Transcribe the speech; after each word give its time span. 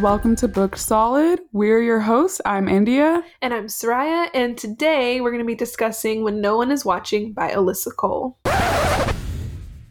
and 0.00 0.04
welcome 0.04 0.34
to 0.34 0.48
Booked 0.48 0.78
Solid. 0.78 1.40
We're 1.52 1.82
your 1.82 2.00
hosts. 2.00 2.40
I'm 2.46 2.68
India. 2.68 3.22
And 3.42 3.52
I'm 3.52 3.66
Soraya, 3.66 4.30
and 4.32 4.56
today 4.56 5.20
we're 5.20 5.30
going 5.30 5.42
to 5.42 5.46
be 5.46 5.54
discussing 5.54 6.24
When 6.24 6.40
No 6.40 6.56
One 6.56 6.70
Is 6.70 6.86
Watching 6.86 7.34
by 7.34 7.50
Alyssa 7.50 7.94
Cole. 7.94 8.38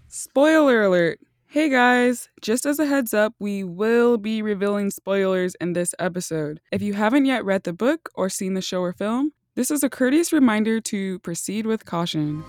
Spoiler 0.07 0.83
alert. 0.83 1.19
Hey 1.45 1.69
guys, 1.69 2.27
just 2.41 2.65
as 2.65 2.79
a 2.79 2.87
heads 2.87 3.13
up, 3.13 3.35
we 3.39 3.63
will 3.63 4.17
be 4.17 4.41
revealing 4.41 4.89
spoilers 4.89 5.53
in 5.61 5.73
this 5.73 5.93
episode. 5.99 6.59
If 6.71 6.81
you 6.81 6.93
haven't 6.93 7.25
yet 7.25 7.45
read 7.45 7.63
the 7.63 7.73
book 7.73 8.09
or 8.15 8.29
seen 8.29 8.55
the 8.55 8.63
show 8.63 8.81
or 8.81 8.93
film, 8.93 9.33
this 9.55 9.69
is 9.69 9.83
a 9.83 9.89
courteous 9.89 10.33
reminder 10.33 10.81
to 10.81 11.19
proceed 11.19 11.67
with 11.67 11.85
caution. 11.85 12.43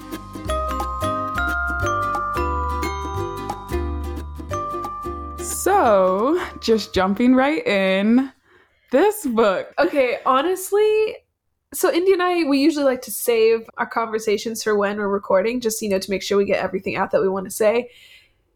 So, 5.60 6.42
just 6.62 6.94
jumping 6.94 7.34
right 7.34 7.62
in, 7.66 8.32
this 8.92 9.26
book. 9.26 9.74
Okay, 9.78 10.16
honestly, 10.24 11.16
so 11.74 11.92
Indy 11.92 12.14
and 12.14 12.22
I, 12.22 12.44
we 12.44 12.60
usually 12.60 12.86
like 12.86 13.02
to 13.02 13.10
save 13.10 13.68
our 13.76 13.84
conversations 13.84 14.62
for 14.62 14.74
when 14.74 14.96
we're 14.96 15.06
recording, 15.06 15.60
just 15.60 15.82
you 15.82 15.90
know 15.90 15.98
to 15.98 16.10
make 16.10 16.22
sure 16.22 16.38
we 16.38 16.46
get 16.46 16.64
everything 16.64 16.96
out 16.96 17.10
that 17.10 17.20
we 17.20 17.28
want 17.28 17.44
to 17.44 17.50
say. 17.50 17.90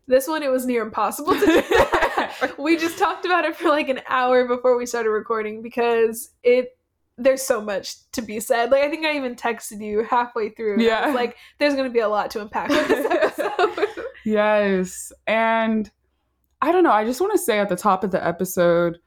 This 0.06 0.26
one, 0.26 0.42
it 0.42 0.50
was 0.50 0.64
near 0.64 0.82
impossible 0.82 1.34
to 1.34 1.44
do. 1.44 2.52
we 2.62 2.78
just 2.78 2.96
talked 2.96 3.26
about 3.26 3.44
it 3.44 3.54
for 3.54 3.68
like 3.68 3.90
an 3.90 4.00
hour 4.08 4.48
before 4.48 4.74
we 4.78 4.86
started 4.86 5.10
recording 5.10 5.60
because 5.60 6.30
it 6.42 6.70
there's 7.18 7.42
so 7.42 7.60
much 7.60 8.10
to 8.12 8.22
be 8.22 8.40
said. 8.40 8.70
Like 8.70 8.82
I 8.82 8.88
think 8.88 9.04
I 9.04 9.14
even 9.14 9.36
texted 9.36 9.84
you 9.84 10.04
halfway 10.04 10.48
through. 10.48 10.80
Yeah. 10.80 11.08
Like 11.08 11.36
there's 11.58 11.74
gonna 11.74 11.90
be 11.90 12.00
a 12.00 12.08
lot 12.08 12.30
to 12.30 12.40
unpack 12.40 12.70
with 12.70 12.88
this 12.88 13.06
episode. 13.10 13.88
Yes. 14.24 15.12
And 15.26 15.90
I 16.64 16.72
don't 16.72 16.82
know, 16.82 16.92
I 16.92 17.04
just 17.04 17.20
want 17.20 17.32
to 17.32 17.38
say 17.38 17.58
at 17.58 17.68
the 17.68 17.76
top 17.76 18.04
of 18.04 18.10
the 18.10 18.26
episode 18.26 18.98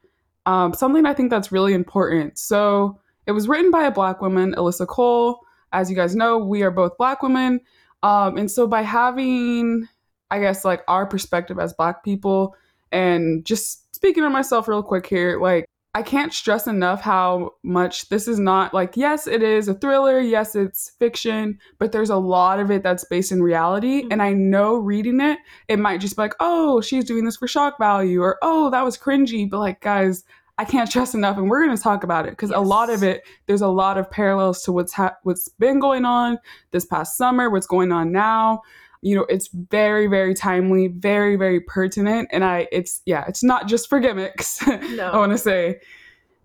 um, 0.46 0.72
something 0.72 1.04
I 1.06 1.12
think 1.12 1.28
that's 1.28 1.50
really 1.50 1.74
important. 1.74 2.38
So 2.38 3.00
it 3.26 3.32
was 3.32 3.48
written 3.48 3.72
by 3.72 3.84
a 3.84 3.90
black 3.90 4.22
woman, 4.22 4.54
Alyssa 4.54 4.86
Cole. 4.86 5.40
As 5.72 5.90
you 5.90 5.96
guys 5.96 6.14
know, 6.14 6.38
we 6.38 6.62
are 6.62 6.70
both 6.70 6.96
black 6.96 7.20
women. 7.20 7.60
Um, 8.04 8.38
and 8.38 8.48
so 8.48 8.68
by 8.68 8.82
having, 8.82 9.88
I 10.30 10.38
guess, 10.38 10.64
like 10.64 10.82
our 10.86 11.04
perspective 11.04 11.58
as 11.58 11.72
black 11.72 12.04
people, 12.04 12.54
and 12.92 13.44
just 13.44 13.92
speaking 13.92 14.22
on 14.22 14.32
myself 14.32 14.68
real 14.68 14.84
quick 14.84 15.06
here, 15.08 15.40
like 15.40 15.66
I 15.94 16.02
can't 16.02 16.34
stress 16.34 16.66
enough 16.66 17.00
how 17.00 17.54
much 17.62 18.08
this 18.08 18.28
is 18.28 18.38
not 18.38 18.74
like, 18.74 18.96
yes, 18.96 19.26
it 19.26 19.42
is 19.42 19.68
a 19.68 19.74
thriller, 19.74 20.20
yes, 20.20 20.54
it's 20.54 20.92
fiction, 20.98 21.58
but 21.78 21.92
there's 21.92 22.10
a 22.10 22.16
lot 22.16 22.60
of 22.60 22.70
it 22.70 22.82
that's 22.82 23.04
based 23.04 23.32
in 23.32 23.42
reality. 23.42 24.02
Mhm. 24.02 24.08
And 24.12 24.22
I 24.22 24.32
know 24.34 24.76
reading 24.76 25.20
it, 25.20 25.38
it 25.66 25.78
might 25.78 26.00
just 26.00 26.16
be 26.16 26.22
like, 26.22 26.34
oh, 26.40 26.80
she's 26.80 27.04
doing 27.04 27.24
this 27.24 27.38
for 27.38 27.48
shock 27.48 27.78
value, 27.78 28.22
or 28.22 28.38
oh, 28.42 28.70
that 28.70 28.84
was 28.84 28.98
cringy. 28.98 29.48
But 29.48 29.60
like, 29.60 29.80
guys, 29.80 30.24
I 30.58 30.64
can't 30.64 30.88
stress 30.90 31.14
enough, 31.14 31.38
and 31.38 31.48
we're 31.48 31.64
going 31.64 31.76
to 31.76 31.82
talk 31.82 32.04
about 32.04 32.26
it 32.26 32.32
because 32.32 32.50
a 32.50 32.60
lot 32.60 32.90
of 32.90 33.02
it, 33.02 33.22
there's 33.46 33.62
a 33.62 33.68
lot 33.68 33.96
of 33.96 34.10
parallels 34.10 34.62
to 34.64 34.72
what's 34.72 34.92
ha- 34.92 35.16
what's 35.22 35.48
been 35.48 35.80
going 35.80 36.04
on 36.04 36.38
this 36.70 36.84
past 36.84 37.16
summer, 37.16 37.48
what's 37.48 37.66
going 37.66 37.92
on 37.92 38.12
now. 38.12 38.60
You 39.02 39.16
know, 39.16 39.26
it's 39.28 39.48
very, 39.48 40.06
very 40.06 40.34
timely, 40.34 40.88
very, 40.88 41.36
very 41.36 41.60
pertinent, 41.60 42.28
and 42.32 42.44
I, 42.44 42.68
it's 42.72 43.02
yeah, 43.06 43.24
it's 43.28 43.42
not 43.42 43.68
just 43.68 43.88
for 43.88 44.00
gimmicks. 44.00 44.60
No. 44.66 45.10
I 45.10 45.16
want 45.16 45.32
to 45.32 45.38
say, 45.38 45.80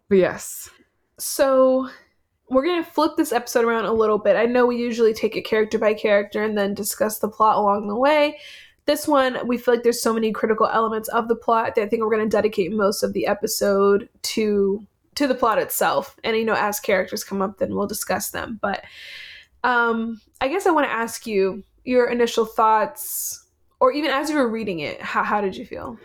but 0.09 0.17
yes, 0.17 0.69
So 1.17 1.89
we're 2.49 2.65
gonna 2.65 2.83
flip 2.83 3.13
this 3.17 3.31
episode 3.31 3.65
around 3.65 3.85
a 3.85 3.93
little 3.93 4.17
bit. 4.19 4.35
I 4.35 4.45
know 4.45 4.65
we 4.65 4.77
usually 4.77 5.13
take 5.13 5.35
it 5.35 5.41
character 5.41 5.79
by 5.79 5.93
character 5.93 6.43
and 6.43 6.57
then 6.57 6.73
discuss 6.73 7.19
the 7.19 7.29
plot 7.29 7.57
along 7.57 7.87
the 7.87 7.95
way. 7.95 8.37
This 8.85 9.07
one, 9.07 9.47
we 9.47 9.57
feel 9.57 9.75
like 9.75 9.83
there's 9.83 10.01
so 10.01 10.13
many 10.13 10.31
critical 10.31 10.67
elements 10.67 11.07
of 11.09 11.27
the 11.29 11.35
plot 11.35 11.75
that 11.75 11.83
I 11.83 11.87
think 11.87 12.03
we're 12.03 12.11
gonna 12.11 12.29
dedicate 12.29 12.71
most 12.71 13.01
of 13.01 13.13
the 13.13 13.27
episode 13.27 14.09
to 14.23 14.85
to 15.15 15.27
the 15.27 15.35
plot 15.35 15.59
itself. 15.59 16.15
And 16.23 16.35
you 16.37 16.45
know, 16.45 16.55
as 16.55 16.79
characters 16.79 17.23
come 17.23 17.41
up, 17.41 17.57
then 17.57 17.75
we'll 17.75 17.87
discuss 17.87 18.31
them. 18.31 18.59
But 18.61 18.83
um, 19.63 20.21
I 20.41 20.47
guess 20.47 20.65
I 20.65 20.71
want 20.71 20.85
to 20.87 20.91
ask 20.91 21.25
you 21.25 21.63
your 21.83 22.07
initial 22.09 22.45
thoughts, 22.45 23.45
or 23.79 23.91
even 23.91 24.11
as 24.11 24.29
you 24.29 24.35
were 24.37 24.49
reading 24.49 24.79
it, 24.79 25.01
how 25.01 25.23
how 25.23 25.41
did 25.41 25.55
you 25.55 25.65
feel? 25.65 25.97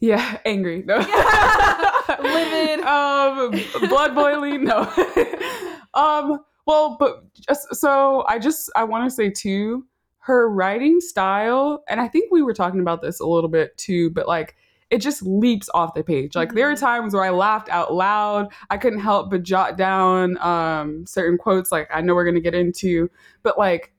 yeah, 0.00 0.38
angry, 0.44 0.82
no, 0.86 0.96
Livid. 2.22 2.80
um, 2.86 3.60
blood 3.88 4.14
boiling, 4.14 4.64
no, 4.64 4.80
um, 5.94 6.38
well, 6.66 6.96
but 6.98 7.24
just 7.34 7.74
so 7.74 8.24
I 8.28 8.38
just 8.38 8.70
I 8.76 8.84
want 8.84 9.08
to 9.08 9.14
say 9.14 9.30
too, 9.30 9.86
her 10.18 10.48
writing 10.48 11.00
style, 11.00 11.82
and 11.88 12.00
I 12.00 12.08
think 12.08 12.30
we 12.30 12.42
were 12.42 12.54
talking 12.54 12.80
about 12.80 13.02
this 13.02 13.20
a 13.20 13.26
little 13.26 13.50
bit 13.50 13.76
too, 13.76 14.10
but 14.10 14.26
like 14.28 14.56
it 14.90 14.98
just 15.02 15.22
leaps 15.22 15.68
off 15.74 15.92
the 15.92 16.02
page. 16.02 16.34
Like 16.34 16.54
there 16.54 16.70
are 16.70 16.74
Mhm. 16.74 16.80
times 16.80 17.12
where 17.14 17.22
I 17.24 17.28
laughed 17.28 17.68
out 17.68 17.92
loud. 17.92 18.50
I 18.70 18.78
couldn't 18.78 19.00
help 19.00 19.30
but 19.30 19.42
jot 19.42 19.76
down 19.76 20.38
um, 20.38 21.04
certain 21.06 21.36
quotes. 21.36 21.70
Like 21.70 21.88
I 21.92 22.00
know 22.00 22.14
we're 22.14 22.24
gonna 22.24 22.40
get 22.40 22.54
into, 22.54 23.10
but 23.42 23.58
like 23.58 23.92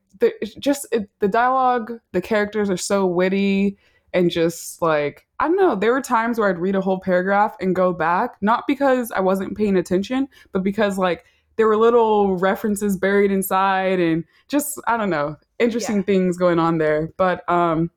just 0.60 0.88
it, 0.92 1.10
the 1.20 1.28
dialogue, 1.28 2.00
the 2.12 2.22
characters 2.22 2.70
are 2.70 2.78
so 2.78 3.06
witty 3.06 3.78
and 4.14 4.30
just 4.32 4.82
like 4.82 5.26
I 5.40 5.48
don't 5.48 5.58
know. 5.58 5.76
There 5.76 5.94
were 5.94 6.02
times 6.02 6.40
where 6.40 6.50
I'd 6.50 6.60
read 6.60 6.76
a 6.76 6.82
whole 6.82 7.00
paragraph 7.00 7.56
and 7.62 7.76
go 7.76 7.94
back, 7.94 8.36
not 8.42 8.66
because 8.68 9.12
I 9.12 9.20
wasn't 9.22 9.58
paying 9.58 9.78
attention, 9.78 10.28
but 10.52 10.64
because 10.64 10.98
like 10.98 11.26
there 11.56 11.68
were 11.68 11.78
little 11.78 12.36
references 12.38 12.98
buried 12.98 13.32
inside 13.32 14.00
and 14.00 14.24
just 14.48 14.80
I 14.88 14.98
don't 14.98 15.10
know, 15.10 15.36
interesting 15.60 15.98
Yeah. 15.98 16.04
things 16.04 16.38
going 16.38 16.60
on 16.60 16.78
there. 16.78 17.14
But 17.18 17.48
um 17.50 17.92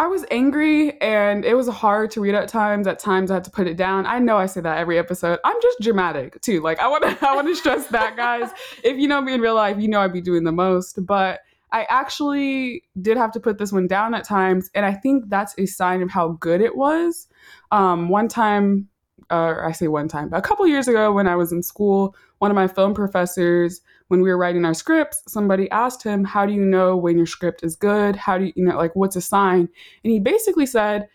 I 0.00 0.06
was 0.06 0.24
angry 0.30 0.98
and 1.02 1.44
it 1.44 1.54
was 1.54 1.68
hard 1.68 2.10
to 2.12 2.22
read 2.22 2.34
at 2.34 2.48
times. 2.48 2.86
At 2.86 2.98
times 2.98 3.30
I 3.30 3.34
had 3.34 3.44
to 3.44 3.50
put 3.50 3.66
it 3.66 3.76
down. 3.76 4.06
I 4.06 4.18
know 4.18 4.38
I 4.38 4.46
say 4.46 4.62
that 4.62 4.78
every 4.78 4.98
episode. 4.98 5.38
I'm 5.44 5.60
just 5.60 5.78
dramatic 5.82 6.40
too. 6.40 6.62
Like 6.62 6.78
I 6.78 6.88
want 6.88 7.02
to 7.04 7.28
I 7.28 7.34
want 7.34 7.48
to 7.48 7.54
stress 7.54 7.86
that 7.88 8.16
guys. 8.16 8.48
If 8.82 8.96
you 8.96 9.06
know 9.06 9.20
me 9.20 9.34
in 9.34 9.42
real 9.42 9.54
life, 9.54 9.76
you 9.78 9.88
know 9.88 10.00
I'd 10.00 10.14
be 10.14 10.22
doing 10.22 10.44
the 10.44 10.52
most, 10.52 11.04
but 11.04 11.40
I 11.70 11.86
actually 11.90 12.84
did 12.98 13.18
have 13.18 13.30
to 13.32 13.40
put 13.40 13.58
this 13.58 13.72
one 13.72 13.88
down 13.88 14.14
at 14.14 14.24
times 14.24 14.70
and 14.74 14.86
I 14.86 14.94
think 14.94 15.28
that's 15.28 15.54
a 15.58 15.66
sign 15.66 16.00
of 16.00 16.10
how 16.10 16.28
good 16.28 16.62
it 16.62 16.76
was. 16.76 17.28
Um 17.70 18.08
one 18.08 18.28
time 18.28 18.88
uh, 19.30 19.56
I 19.62 19.72
say 19.72 19.86
one 19.86 20.08
time, 20.08 20.30
but 20.30 20.38
a 20.38 20.42
couple 20.42 20.66
years 20.66 20.88
ago 20.88 21.12
when 21.12 21.28
I 21.28 21.36
was 21.36 21.52
in 21.52 21.62
school, 21.62 22.16
one 22.38 22.50
of 22.50 22.54
my 22.54 22.66
film 22.66 22.94
professors, 22.94 23.82
when 24.10 24.22
we 24.22 24.28
were 24.28 24.36
writing 24.36 24.64
our 24.64 24.74
scripts, 24.74 25.22
somebody 25.28 25.70
asked 25.70 26.02
him, 26.02 26.24
How 26.24 26.44
do 26.44 26.52
you 26.52 26.64
know 26.64 26.96
when 26.96 27.16
your 27.16 27.26
script 27.26 27.62
is 27.62 27.76
good? 27.76 28.16
How 28.16 28.38
do 28.38 28.46
you, 28.46 28.52
you 28.56 28.64
know, 28.64 28.76
like, 28.76 28.96
what's 28.96 29.14
a 29.14 29.20
sign? 29.20 29.68
And 30.02 30.12
he 30.12 30.18
basically 30.18 30.66
said, 30.66 31.08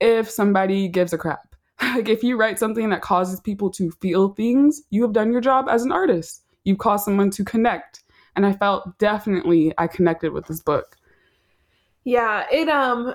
If 0.00 0.30
somebody 0.30 0.88
gives 0.88 1.12
a 1.12 1.18
crap, 1.18 1.54
like, 1.82 2.08
if 2.08 2.24
you 2.24 2.38
write 2.38 2.58
something 2.58 2.88
that 2.88 3.02
causes 3.02 3.38
people 3.38 3.70
to 3.72 3.90
feel 4.00 4.30
things, 4.30 4.80
you 4.88 5.02
have 5.02 5.12
done 5.12 5.30
your 5.30 5.42
job 5.42 5.66
as 5.68 5.82
an 5.82 5.92
artist. 5.92 6.42
You've 6.64 6.78
caused 6.78 7.04
someone 7.04 7.28
to 7.32 7.44
connect. 7.44 8.02
And 8.34 8.46
I 8.46 8.54
felt 8.54 8.96
definitely 8.98 9.74
I 9.76 9.86
connected 9.86 10.32
with 10.32 10.46
this 10.46 10.60
book. 10.60 10.96
Yeah, 12.04 12.46
it 12.50 12.70
um 12.70 13.12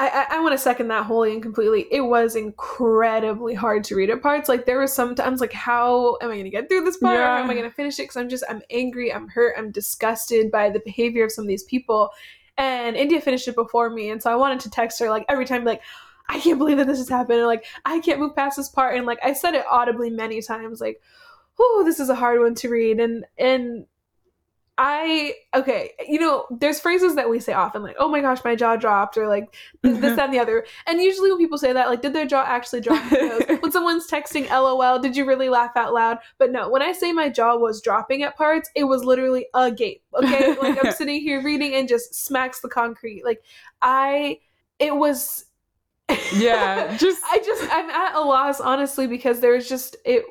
I, 0.00 0.08
I, 0.08 0.36
I 0.36 0.40
want 0.40 0.52
to 0.52 0.58
second 0.58 0.88
that 0.88 1.04
wholly 1.04 1.34
and 1.34 1.42
completely. 1.42 1.86
It 1.90 2.00
was 2.00 2.34
incredibly 2.34 3.52
hard 3.52 3.84
to 3.84 3.94
read 3.94 4.08
at 4.08 4.22
parts. 4.22 4.48
Like 4.48 4.64
there 4.64 4.80
was 4.80 4.94
sometimes 4.94 5.42
like, 5.42 5.52
how 5.52 6.16
am 6.22 6.30
I 6.30 6.34
going 6.34 6.44
to 6.44 6.50
get 6.50 6.70
through 6.70 6.84
this 6.84 6.96
part? 6.96 7.20
Or 7.20 7.22
how 7.22 7.36
am 7.36 7.50
I 7.50 7.54
going 7.54 7.68
to 7.68 7.74
finish 7.74 7.98
it? 7.98 8.04
Because 8.04 8.16
I'm 8.16 8.30
just 8.30 8.42
I'm 8.48 8.62
angry, 8.70 9.12
I'm 9.12 9.28
hurt, 9.28 9.56
I'm 9.58 9.70
disgusted 9.70 10.50
by 10.50 10.70
the 10.70 10.80
behavior 10.86 11.26
of 11.26 11.32
some 11.32 11.44
of 11.44 11.48
these 11.48 11.64
people. 11.64 12.08
And 12.56 12.96
India 12.96 13.20
finished 13.20 13.46
it 13.46 13.54
before 13.54 13.90
me, 13.90 14.08
and 14.08 14.22
so 14.22 14.32
I 14.32 14.36
wanted 14.36 14.60
to 14.60 14.70
text 14.70 15.00
her 15.00 15.10
like 15.10 15.26
every 15.28 15.44
time, 15.44 15.64
like, 15.64 15.82
I 16.30 16.40
can't 16.40 16.58
believe 16.58 16.78
that 16.78 16.86
this 16.86 16.98
has 16.98 17.08
happened. 17.10 17.40
Or, 17.40 17.46
like 17.46 17.66
I 17.84 18.00
can't 18.00 18.20
move 18.20 18.34
past 18.34 18.56
this 18.56 18.70
part. 18.70 18.96
And 18.96 19.04
like 19.04 19.18
I 19.22 19.34
said 19.34 19.54
it 19.54 19.66
audibly 19.70 20.08
many 20.08 20.40
times, 20.40 20.80
like, 20.80 21.02
oh, 21.58 21.82
this 21.84 22.00
is 22.00 22.08
a 22.08 22.14
hard 22.14 22.40
one 22.40 22.54
to 22.54 22.70
read. 22.70 23.00
And 23.00 23.26
and 23.36 23.84
I 24.82 25.34
okay, 25.54 25.92
you 26.08 26.18
know, 26.18 26.46
there's 26.50 26.80
phrases 26.80 27.14
that 27.16 27.28
we 27.28 27.38
say 27.38 27.52
often, 27.52 27.82
like, 27.82 27.96
"Oh 27.98 28.08
my 28.08 28.22
gosh, 28.22 28.42
my 28.46 28.54
jaw 28.56 28.76
dropped," 28.76 29.18
or 29.18 29.28
like 29.28 29.54
this, 29.82 29.98
this, 29.98 30.16
that, 30.16 30.24
and 30.24 30.32
the 30.32 30.38
other. 30.38 30.64
And 30.86 31.02
usually, 31.02 31.28
when 31.30 31.36
people 31.38 31.58
say 31.58 31.74
that, 31.74 31.90
like, 31.90 32.00
did 32.00 32.14
their 32.14 32.26
jaw 32.26 32.44
actually 32.46 32.80
drop? 32.80 33.02
When 33.60 33.72
someone's 33.72 34.08
texting 34.08 34.48
"LOL," 34.48 34.98
did 34.98 35.18
you 35.18 35.26
really 35.26 35.50
laugh 35.50 35.72
out 35.76 35.92
loud? 35.92 36.16
But 36.38 36.50
no, 36.50 36.70
when 36.70 36.80
I 36.80 36.92
say 36.92 37.12
my 37.12 37.28
jaw 37.28 37.56
was 37.56 37.82
dropping 37.82 38.22
at 38.22 38.38
parts, 38.38 38.70
it 38.74 38.84
was 38.84 39.04
literally 39.04 39.48
a 39.52 39.70
gape. 39.70 40.02
Okay, 40.14 40.56
like 40.56 40.82
I'm 40.82 40.92
sitting 41.00 41.20
here 41.20 41.42
reading 41.42 41.74
and 41.74 41.86
just 41.86 42.14
smacks 42.14 42.60
the 42.60 42.68
concrete. 42.70 43.22
Like 43.22 43.42
I, 43.82 44.40
it 44.78 44.96
was. 44.96 45.44
Yeah, 46.34 46.96
just 46.96 47.22
I 47.24 47.38
just 47.38 47.62
I'm 47.70 47.90
at 47.90 48.14
a 48.14 48.20
loss 48.20 48.60
honestly 48.60 49.06
because 49.06 49.40
there 49.40 49.52
was 49.52 49.68
just 49.68 49.96
it 50.04 50.24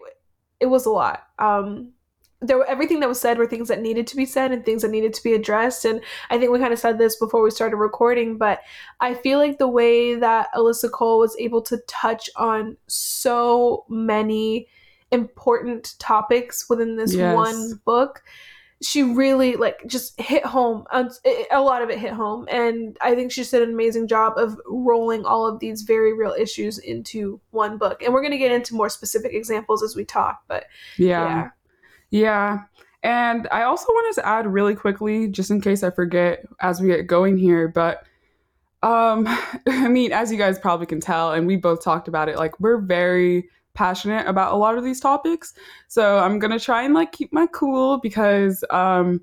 it 0.60 0.66
was 0.66 0.86
a 0.86 0.90
lot. 0.90 1.24
Um 1.38 1.94
there 2.41 2.57
were 2.57 2.65
everything 2.68 3.01
that 3.01 3.09
was 3.09 3.19
said 3.19 3.38
were 3.38 3.45
things 3.45 3.68
that 3.68 3.81
needed 3.81 4.07
to 4.07 4.15
be 4.15 4.25
said 4.25 4.51
and 4.51 4.63
things 4.63 4.81
that 4.81 4.91
needed 4.91 5.13
to 5.13 5.24
be 5.24 5.33
addressed 5.33 5.83
and 5.83 6.01
I 6.30 6.38
think 6.38 6.51
we 6.51 6.59
kind 6.59 6.71
of 6.71 6.80
said 6.80 6.97
this 6.97 7.18
before 7.18 7.41
we 7.44 7.51
started 7.51 7.75
recording 7.75 8.38
but 8.38 8.62
I 9.01 9.13
feel 9.13 9.39
like 9.39 9.57
the 9.57 9.68
way 9.68 10.15
that 10.15 10.47
Alyssa 10.56 10.89
Cole 10.89 11.19
was 11.19 11.36
able 11.38 11.62
to 11.63 11.77
touch 11.88 12.30
on 12.38 12.77
so 12.88 13.86
many 13.89 14.68
important 15.12 15.95
topics 16.00 16.69
within 16.69 16.95
this 16.95 17.13
Yes. 17.13 17.36
one 17.36 17.81
book 17.86 18.21
she 18.81 19.03
really 19.03 19.57
like 19.57 19.86
just 19.88 20.18
hit 20.21 20.45
home. 20.45 20.86
Um, 20.91 21.09
A 21.51 21.59
lot 21.62 21.81
of 21.81 21.89
it 21.89 22.00
hit 22.00 22.13
home, 22.13 22.47
and 22.50 22.95
I 23.01 23.13
think 23.13 23.30
she 23.30 23.44
did 23.44 23.62
an 23.62 23.71
amazing 23.74 24.07
job 24.07 24.38
of 24.38 24.57
rolling 24.65 25.25
all 25.25 25.45
of 25.45 25.59
these 25.59 25.81
very 25.81 26.13
real 26.13 26.31
issues 26.31 26.77
into 26.77 27.41
one 27.51 27.77
book. 27.77 28.01
And 28.01 28.13
we're 28.13 28.21
gonna 28.21 28.38
get 28.38 28.53
into 28.53 28.75
more 28.75 28.88
specific 28.88 29.33
examples 29.33 29.83
as 29.83 29.97
we 29.97 30.06
talk, 30.06 30.44
but 30.47 30.63
Yeah. 30.95 31.25
yeah. 31.25 31.50
Yeah. 32.12 32.64
And 33.04 33.48
I 33.52 33.64
also 33.64 33.86
wanted 33.92 34.22
to 34.22 34.28
add 34.28 34.48
really 34.48 34.76
quickly, 34.76 35.28
just 35.30 35.52
in 35.52 35.62
case 35.62 35.84
I 35.84 35.90
forget 35.90 36.46
as 36.60 36.82
we 36.82 36.88
get 36.88 37.08
going 37.08 37.38
here, 37.38 37.68
but 37.68 38.04
um 38.84 39.26
I 39.68 39.88
mean, 39.88 40.12
as 40.12 40.32
you 40.32 40.38
guys 40.38 40.60
probably 40.60 40.86
can 40.86 41.00
tell, 41.00 41.32
and 41.34 41.48
we 41.48 41.56
both 41.56 41.84
talked 41.84 42.08
about 42.08 42.30
it, 42.30 42.38
like 42.38 42.60
we're 42.60 42.80
very 42.80 43.50
passionate 43.74 44.28
about 44.28 44.54
a 44.54 44.58
lot 44.58 44.78
of 44.78 44.84
these 44.84 45.00
topics. 45.00 45.54
So 45.88 46.20
I'm 46.20 46.40
gonna 46.40 46.60
try 46.60 46.84
and 46.84 46.94
like 46.94 47.12
keep 47.12 47.32
my 47.32 47.48
cool 47.48 48.00
because 48.00 48.64
um 48.70 49.22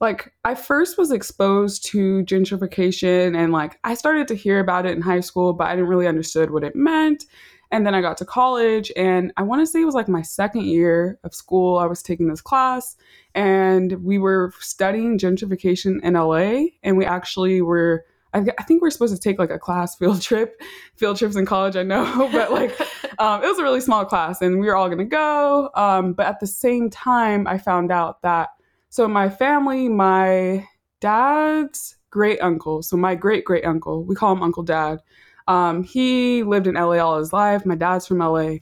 like 0.00 0.34
I 0.44 0.54
first 0.54 0.98
was 0.98 1.10
exposed 1.12 1.86
to 1.86 2.24
gentrification 2.24 3.36
and 3.36 3.52
like 3.52 3.78
I 3.84 3.94
started 3.94 4.28
to 4.28 4.34
hear 4.34 4.60
about 4.60 4.84
it 4.86 4.94
in 4.94 5.00
high 5.00 5.20
school, 5.20 5.54
but 5.54 5.68
I 5.68 5.76
didn't 5.76 5.88
really 5.88 6.06
understood 6.06 6.50
what 6.50 6.64
it 6.64 6.76
meant. 6.76 7.24
And 7.70 7.86
then 7.86 7.94
I 7.94 8.00
got 8.00 8.16
to 8.18 8.24
college, 8.24 8.92
and 8.96 9.32
I 9.36 9.42
want 9.42 9.62
to 9.62 9.66
say 9.66 9.80
it 9.80 9.84
was 9.84 9.94
like 9.94 10.08
my 10.08 10.22
second 10.22 10.64
year 10.64 11.18
of 11.24 11.34
school. 11.34 11.78
I 11.78 11.86
was 11.86 12.02
taking 12.02 12.28
this 12.28 12.40
class, 12.40 12.96
and 13.34 13.92
we 14.04 14.18
were 14.18 14.52
studying 14.60 15.18
gentrification 15.18 16.00
in 16.02 16.14
LA. 16.14 16.66
And 16.82 16.96
we 16.96 17.04
actually 17.04 17.62
were, 17.62 18.04
I, 18.32 18.44
I 18.58 18.62
think 18.62 18.82
we 18.82 18.88
are 18.88 18.90
supposed 18.90 19.14
to 19.14 19.20
take 19.20 19.38
like 19.38 19.50
a 19.50 19.58
class 19.58 19.94
field 19.98 20.20
trip. 20.20 20.60
Field 20.96 21.16
trips 21.16 21.36
in 21.36 21.46
college, 21.46 21.76
I 21.76 21.82
know, 21.82 22.28
but 22.32 22.52
like 22.52 22.78
um, 23.18 23.42
it 23.42 23.46
was 23.46 23.58
a 23.58 23.62
really 23.62 23.80
small 23.80 24.04
class, 24.04 24.40
and 24.40 24.60
we 24.60 24.66
were 24.66 24.76
all 24.76 24.88
gonna 24.88 25.04
go. 25.04 25.70
Um, 25.74 26.12
but 26.12 26.26
at 26.26 26.40
the 26.40 26.46
same 26.46 26.90
time, 26.90 27.46
I 27.46 27.58
found 27.58 27.90
out 27.90 28.22
that 28.22 28.50
so 28.90 29.08
my 29.08 29.28
family, 29.28 29.88
my 29.88 30.68
dad's 31.00 31.96
great 32.10 32.40
uncle, 32.40 32.82
so 32.82 32.96
my 32.96 33.16
great 33.16 33.44
great 33.44 33.64
uncle, 33.64 34.04
we 34.04 34.14
call 34.14 34.32
him 34.32 34.42
Uncle 34.42 34.62
Dad. 34.62 35.00
Um, 35.46 35.82
he 35.82 36.42
lived 36.42 36.66
in 36.66 36.74
LA 36.74 36.98
all 36.98 37.18
his 37.18 37.32
life. 37.32 37.66
My 37.66 37.74
dad's 37.74 38.06
from 38.06 38.18
LA. 38.18 38.56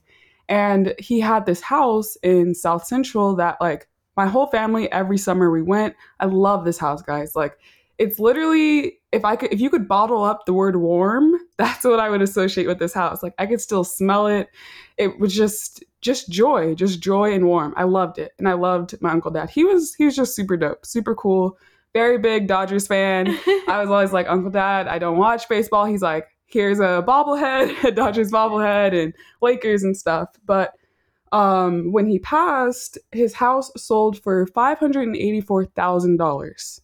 And 0.49 0.95
he 0.99 1.21
had 1.21 1.47
this 1.47 1.61
house 1.61 2.17
in 2.23 2.55
South 2.55 2.85
Central 2.85 3.37
that, 3.37 3.59
like, 3.61 3.89
my 4.17 4.27
whole 4.27 4.47
family, 4.49 4.91
every 4.93 5.17
summer 5.17 5.51
we 5.51 5.63
went. 5.63 5.95
I 6.21 6.27
love 6.27 6.65
this 6.65 6.79
house, 6.79 7.01
guys. 7.03 7.35
Like, 7.35 7.59
it's 7.99 8.19
literally, 8.19 8.99
if 9.13 9.25
I 9.25 9.37
could, 9.37 9.53
if 9.53 9.61
you 9.61 9.71
could 9.71 9.89
bottle 9.89 10.23
up 10.23 10.45
the 10.45 10.53
word 10.53 10.77
warm, 10.77 11.35
that's 11.59 11.85
what 11.85 12.01
I 12.01 12.11
would 12.11 12.23
associate 12.23 12.67
with 12.67 12.79
this 12.79 12.93
house. 12.93 13.23
Like, 13.23 13.35
I 13.39 13.47
could 13.47 13.61
still 13.61 13.85
smell 13.85 14.27
it. 14.27 14.49
It 14.99 15.19
was 15.19 15.35
just, 15.35 15.85
just 16.01 16.29
joy, 16.29 16.75
just 16.75 17.01
joy 17.01 17.33
and 17.33 17.47
warm. 17.47 17.75
I 17.77 17.85
loved 17.85 18.19
it. 18.19 18.33
And 18.39 18.49
I 18.49 18.55
loved 18.55 19.01
my 19.01 19.11
Uncle 19.11 19.31
Dad. 19.31 19.51
He 19.51 19.65
was, 19.65 19.95
he 19.95 20.05
was 20.05 20.17
just 20.17 20.35
super 20.35 20.57
dope, 20.57 20.85
super 20.85 21.15
cool, 21.15 21.57
very 21.95 22.19
big 22.19 22.49
Dodgers 22.49 22.87
fan. 22.87 23.29
I 23.69 23.79
was 23.81 23.89
always 23.89 24.13
like, 24.13 24.27
Uncle 24.29 24.51
Dad, 24.51 24.89
I 24.89 24.99
don't 24.99 25.19
watch 25.19 25.49
baseball. 25.49 25.85
He's 25.87 26.03
like, 26.03 26.27
here's 26.53 26.81
a 26.81 27.05
bobblehead, 27.07 27.85
a 27.85 27.91
Dodgers 27.91 28.31
bobblehead, 28.31 29.01
and 29.01 29.15
Lakers 29.41 29.83
and 29.83 29.97
stuff. 29.97 30.29
But 30.45 30.73
um, 31.33 31.93
when 31.93 32.07
he 32.07 32.19
passed, 32.19 32.99
his 33.11 33.33
house 33.33 33.71
sold 33.77 34.19
for 34.23 34.47
five 34.49 34.79
hundred 34.79 35.07
and 35.07 35.17
eighty-four 35.17 35.67
thousand 35.67 36.19
dollars. 36.19 36.81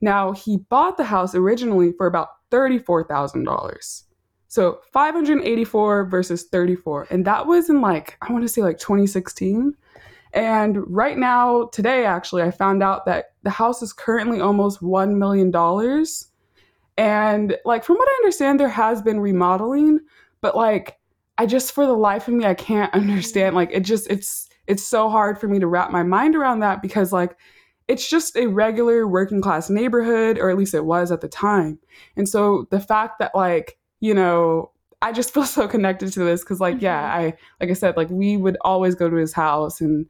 Now 0.00 0.32
he 0.32 0.56
bought 0.56 0.96
the 0.96 1.04
house 1.04 1.34
originally 1.34 1.92
for 1.92 2.06
about 2.06 2.28
thirty-four 2.50 3.04
thousand 3.08 3.44
dollars. 3.44 4.04
So 4.48 4.80
five 4.92 5.14
hundred 5.14 5.42
eighty-four 5.42 6.06
versus 6.06 6.44
thirty-four, 6.44 7.08
and 7.10 7.24
that 7.24 7.46
was 7.46 7.68
in 7.70 7.80
like 7.80 8.16
I 8.22 8.32
want 8.32 8.44
to 8.44 8.48
say 8.48 8.62
like 8.62 8.78
twenty 8.78 9.06
sixteen. 9.06 9.74
And 10.34 10.78
right 10.86 11.18
now, 11.18 11.66
today 11.72 12.06
actually, 12.06 12.42
I 12.42 12.50
found 12.50 12.82
out 12.82 13.04
that 13.04 13.32
the 13.42 13.50
house 13.50 13.82
is 13.82 13.92
currently 13.92 14.40
almost 14.40 14.80
one 14.80 15.18
million 15.18 15.50
dollars. 15.50 16.28
And 16.96 17.56
like 17.64 17.84
from 17.84 17.96
what 17.96 18.08
I 18.08 18.16
understand, 18.22 18.60
there 18.60 18.68
has 18.68 19.02
been 19.02 19.20
remodeling, 19.20 20.00
but 20.40 20.56
like 20.56 20.98
I 21.38 21.46
just 21.46 21.72
for 21.72 21.86
the 21.86 21.94
life 21.94 22.28
of 22.28 22.34
me, 22.34 22.44
I 22.44 22.54
can't 22.54 22.92
understand. 22.94 23.56
Like 23.56 23.70
it 23.72 23.80
just 23.80 24.10
it's 24.10 24.48
it's 24.66 24.82
so 24.86 25.08
hard 25.08 25.38
for 25.38 25.48
me 25.48 25.58
to 25.58 25.66
wrap 25.66 25.90
my 25.90 26.02
mind 26.02 26.36
around 26.36 26.60
that 26.60 26.82
because 26.82 27.12
like 27.12 27.36
it's 27.88 28.08
just 28.08 28.36
a 28.36 28.46
regular 28.46 29.08
working 29.08 29.40
class 29.42 29.68
neighborhood, 29.68 30.38
or 30.38 30.50
at 30.50 30.56
least 30.56 30.72
it 30.74 30.84
was 30.84 31.10
at 31.10 31.20
the 31.20 31.28
time. 31.28 31.78
And 32.16 32.28
so 32.28 32.68
the 32.70 32.78
fact 32.78 33.18
that 33.18 33.34
like, 33.34 33.76
you 34.00 34.14
know, 34.14 34.70
I 35.00 35.10
just 35.12 35.34
feel 35.34 35.44
so 35.44 35.66
connected 35.66 36.12
to 36.12 36.20
this 36.24 36.42
because 36.42 36.60
like, 36.60 36.80
yeah, 36.80 37.02
Mhm. 37.02 37.16
I 37.16 37.36
like 37.60 37.70
I 37.70 37.74
said, 37.74 37.96
like 37.96 38.10
we 38.10 38.36
would 38.36 38.56
always 38.60 38.94
go 38.94 39.08
to 39.08 39.16
his 39.16 39.32
house 39.32 39.80
and 39.80 40.06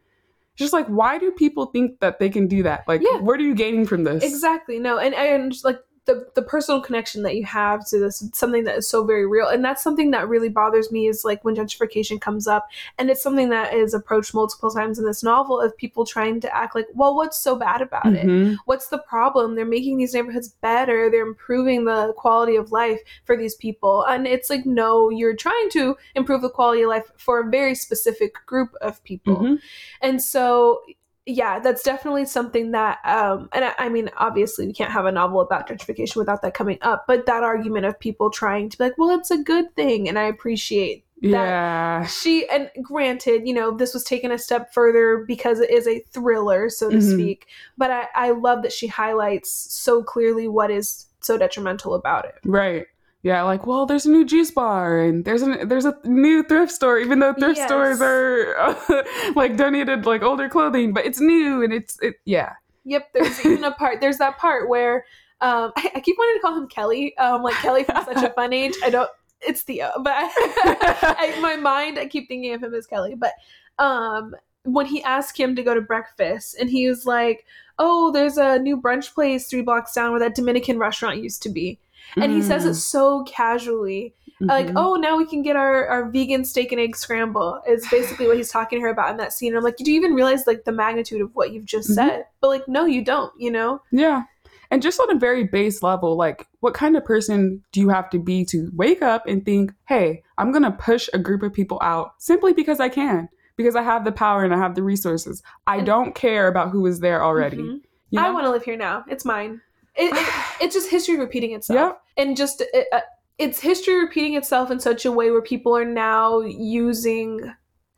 just 0.56 0.72
like 0.74 0.86
why 0.88 1.16
do 1.16 1.30
people 1.30 1.66
think 1.66 2.00
that 2.00 2.18
they 2.18 2.28
can 2.28 2.46
do 2.46 2.62
that? 2.64 2.84
Like 2.86 3.00
Yeah. 3.02 3.20
what 3.20 3.38
are 3.40 3.42
you 3.44 3.54
gaining 3.54 3.86
from 3.86 4.04
this? 4.04 4.22
Exactly. 4.22 4.78
No, 4.78 4.98
and 4.98 5.14
and 5.14 5.54
like 5.64 5.78
the 6.04 6.26
the 6.34 6.42
personal 6.42 6.80
connection 6.80 7.22
that 7.22 7.36
you 7.36 7.44
have 7.44 7.86
to 7.86 7.98
this 7.98 8.28
something 8.34 8.64
that 8.64 8.76
is 8.76 8.88
so 8.88 9.04
very 9.04 9.26
real, 9.26 9.46
and 9.46 9.64
that's 9.64 9.82
something 9.82 10.10
that 10.10 10.28
really 10.28 10.48
bothers 10.48 10.90
me 10.90 11.06
is 11.06 11.24
like 11.24 11.44
when 11.44 11.54
gentrification 11.54 12.20
comes 12.20 12.48
up, 12.48 12.68
and 12.98 13.08
it's 13.08 13.22
something 13.22 13.50
that 13.50 13.72
is 13.72 13.94
approached 13.94 14.34
multiple 14.34 14.70
times 14.70 14.98
in 14.98 15.04
this 15.04 15.22
novel 15.22 15.60
of 15.60 15.76
people 15.76 16.04
trying 16.04 16.40
to 16.40 16.56
act 16.56 16.74
like, 16.74 16.86
well, 16.94 17.14
what's 17.14 17.40
so 17.40 17.54
bad 17.54 17.80
about 17.80 18.06
it? 18.06 18.26
Mhm. 18.26 18.56
What's 18.64 18.88
the 18.88 18.98
problem? 18.98 19.54
They're 19.54 19.64
making 19.64 19.96
these 19.98 20.12
neighborhoods 20.14 20.48
better. 20.60 21.08
They're 21.10 21.26
improving 21.26 21.84
the 21.84 22.12
quality 22.16 22.56
of 22.56 22.72
life 22.72 23.00
for 23.24 23.36
these 23.36 23.54
people. 23.54 24.02
And 24.04 24.26
it's 24.26 24.50
like, 24.50 24.66
no, 24.66 25.08
you're 25.08 25.36
trying 25.36 25.70
to 25.70 25.96
improve 26.16 26.42
the 26.42 26.50
quality 26.50 26.82
of 26.82 26.88
life 26.88 27.10
for 27.16 27.40
a 27.40 27.48
very 27.50 27.74
specific 27.74 28.34
group 28.46 28.74
of 28.80 29.02
people. 29.04 29.36
Mhm. 29.36 29.58
And 30.00 30.20
so, 30.20 30.82
yeah, 31.26 31.58
that's 31.60 31.82
definitely 31.82 32.24
something 32.26 32.72
that, 32.72 32.98
um, 33.04 33.48
and 33.52 33.64
I, 33.64 33.74
I 33.78 33.88
mean, 33.88 34.10
obviously, 34.16 34.66
we 34.66 34.72
can't 34.72 34.90
have 34.90 35.04
a 35.06 35.12
novel 35.12 35.40
about 35.40 35.68
gentrification 35.68 36.16
without 36.16 36.42
that 36.42 36.54
coming 36.54 36.78
up. 36.82 37.04
But 37.06 37.26
that 37.26 37.44
argument 37.44 37.86
of 37.86 37.98
people 38.00 38.30
trying 38.30 38.68
to 38.70 38.78
be 38.78 38.84
like, 38.84 38.98
well, 38.98 39.10
it's 39.16 39.30
a 39.30 39.38
good 39.38 39.74
thing, 39.76 40.08
and 40.08 40.18
I 40.18 40.24
appreciate 40.24 41.04
that 41.22 41.30
Yeah. 41.30 42.04
she 42.06 42.48
and 42.48 42.68
granted 42.82 43.46
you 43.46 43.54
know 43.54 43.70
this 43.70 43.94
was 43.94 44.02
taken 44.02 44.32
a 44.32 44.38
step 44.38 44.74
further 44.74 45.24
because 45.28 45.60
it 45.60 45.70
is 45.70 45.86
a 45.86 46.00
thriller 46.10 46.68
so 46.68 46.90
to 46.90 46.96
Mhm. 46.96 47.12
speak 47.12 47.46
but 47.78 47.92
I, 47.92 48.08
I 48.16 48.30
love 48.32 48.62
that 48.62 48.72
she 48.72 48.88
highlights 48.88 49.48
so 49.52 50.02
clearly 50.02 50.48
what 50.48 50.72
is 50.72 51.06
so 51.20 51.38
detrimental 51.38 51.94
about 51.94 52.24
it 52.24 52.34
Right. 52.44 52.86
Yeah, 53.22 53.42
like, 53.42 53.66
well, 53.66 53.86
there's 53.86 54.04
a 54.04 54.10
new 54.10 54.24
juice 54.24 54.50
bar 54.50 54.98
and 55.00 55.24
there's 55.24 55.42
a 55.42 55.64
there's 55.64 55.84
a 55.84 55.96
new 56.04 56.42
thrift 56.42 56.72
store, 56.72 56.98
even 56.98 57.20
though 57.20 57.32
thrift 57.34 57.58
Yes. 57.58 57.68
stores 57.68 58.00
are 58.02 58.76
like 59.36 59.56
donated 59.56 60.06
like 60.06 60.22
older 60.22 60.48
clothing, 60.48 60.92
but 60.92 61.06
it's 61.06 61.20
new 61.20 61.62
and 61.62 61.72
it's 61.72 61.98
it 62.02 62.16
yeah. 62.24 62.54
yep 62.84 63.08
there's 63.14 63.38
even 63.46 63.62
a 63.64 63.70
part 63.72 64.00
there's 64.00 64.18
that 64.18 64.38
part 64.38 64.68
where 64.68 65.04
um 65.40 65.72
I, 65.76 65.92
I 65.96 66.00
keep 66.00 66.16
wanting 66.18 66.36
to 66.36 66.42
call 66.42 66.56
him 66.56 66.66
kelly 66.66 67.16
um 67.18 67.42
like 67.42 67.54
kelly 67.56 67.84
from 67.84 68.04
such 68.04 68.22
a 68.24 68.30
fun 68.30 68.52
age 68.52 68.74
i 68.84 68.90
don't 68.90 69.08
it's 69.40 69.62
theo 69.62 69.90
but 70.02 70.12
I, 70.16 71.32
in 71.36 71.42
my 71.42 71.54
mind 71.56 71.98
i 71.98 72.06
keep 72.06 72.26
thinking 72.26 72.54
of 72.54 72.62
him 72.62 72.74
as 72.74 72.86
kelly 72.86 73.14
but 73.14 73.34
um 73.78 74.34
when 74.64 74.86
he 74.86 75.02
asked 75.04 75.38
him 75.38 75.54
to 75.56 75.62
go 75.62 75.74
to 75.74 75.80
breakfast 75.80 76.56
and 76.58 76.68
he 76.70 76.88
was 76.88 77.06
like 77.06 77.44
oh 77.78 78.10
there's 78.10 78.36
a 78.36 78.58
new 78.58 78.80
brunch 78.80 79.14
place 79.14 79.48
three 79.48 79.62
blocks 79.62 79.94
down 79.94 80.10
where 80.10 80.20
that 80.20 80.34
dominican 80.34 80.78
restaurant 80.78 81.22
used 81.22 81.42
to 81.42 81.50
be 81.50 81.78
and 82.16 82.32
he 82.32 82.42
says 82.42 82.64
it 82.64 82.74
so 82.74 83.22
casually 83.24 84.14
like 84.40 84.66
Mhm. 84.66 84.72
oh 84.76 84.94
now 84.96 85.16
we 85.16 85.24
can 85.24 85.42
get 85.42 85.54
our, 85.54 85.86
our 85.86 86.10
vegan 86.10 86.44
steak 86.44 86.72
and 86.72 86.80
egg 86.80 86.96
scramble 86.96 87.60
is 87.68 87.86
basically 87.90 88.26
what 88.26 88.36
he's 88.36 88.50
talking 88.50 88.78
to 88.78 88.82
her 88.82 88.88
about 88.88 89.10
in 89.10 89.16
that 89.18 89.32
scene 89.32 89.56
i'm 89.56 89.62
like 89.62 89.76
do 89.76 89.90
you 89.92 89.96
even 89.96 90.14
realize 90.14 90.46
like 90.46 90.64
the 90.64 90.72
magnitude 90.72 91.20
of 91.20 91.30
what 91.34 91.52
you've 91.52 91.64
just 91.64 91.90
Mhm. 91.90 91.94
said 91.94 92.24
but 92.40 92.48
like 92.48 92.66
no 92.66 92.84
you 92.84 93.04
don't 93.04 93.32
you 93.38 93.50
know 93.50 93.80
Yeah. 93.92 94.22
And 94.70 94.80
just 94.80 94.98
on 94.98 95.14
a 95.14 95.18
very 95.18 95.44
base 95.44 95.82
level, 95.82 96.16
like 96.16 96.46
what 96.60 96.72
kind 96.72 96.96
of 96.96 97.04
person 97.04 97.62
do 97.72 97.80
you 97.82 97.90
have 97.90 98.08
to 98.08 98.18
be 98.18 98.42
to 98.46 98.70
wake 98.74 99.02
up 99.02 99.26
and 99.26 99.44
think, 99.44 99.70
hey, 99.84 100.22
I'm 100.38 100.50
going 100.50 100.62
to 100.62 100.70
push 100.70 101.10
a 101.12 101.18
group 101.18 101.42
of 101.42 101.52
people 101.52 101.78
out 101.82 102.14
simply 102.16 102.54
because 102.54 102.80
I 102.80 102.88
can, 102.88 103.28
because 103.58 103.76
I 103.76 103.82
have 103.82 104.06
the 104.06 104.12
power 104.12 104.44
and 104.44 104.54
I 104.54 104.56
have 104.56 104.74
the 104.74 104.82
resources. 104.82 105.42
I 105.66 105.76
And- 105.76 105.86
don't 105.86 106.14
care 106.14 106.48
about 106.48 106.70
who 106.70 106.86
is 106.86 107.00
there 107.00 107.22
already. 107.22 107.58
Mhm. 107.58 107.80
You 108.08 108.20
i 108.20 108.30
want 108.30 108.46
to 108.46 108.50
live 108.50 108.64
here 108.64 108.78
now 108.78 109.04
it's 109.08 109.26
mine 109.26 109.60
it, 109.96 110.12
it, 110.14 110.34
it's 110.60 110.74
just 110.74 110.90
history 110.90 111.18
repeating 111.18 111.52
itself 111.52 111.96
and 112.16 112.36
just 112.36 112.60
it, 112.60 112.86
uh, 112.92 113.00
it's 113.38 113.58
history 113.60 113.98
repeating 113.98 114.34
itself 114.34 114.70
in 114.70 114.78
such 114.78 115.04
a 115.04 115.12
way 115.12 115.30
where 115.30 115.42
people 115.42 115.76
are 115.76 115.84
now 115.84 116.40
using 116.40 117.40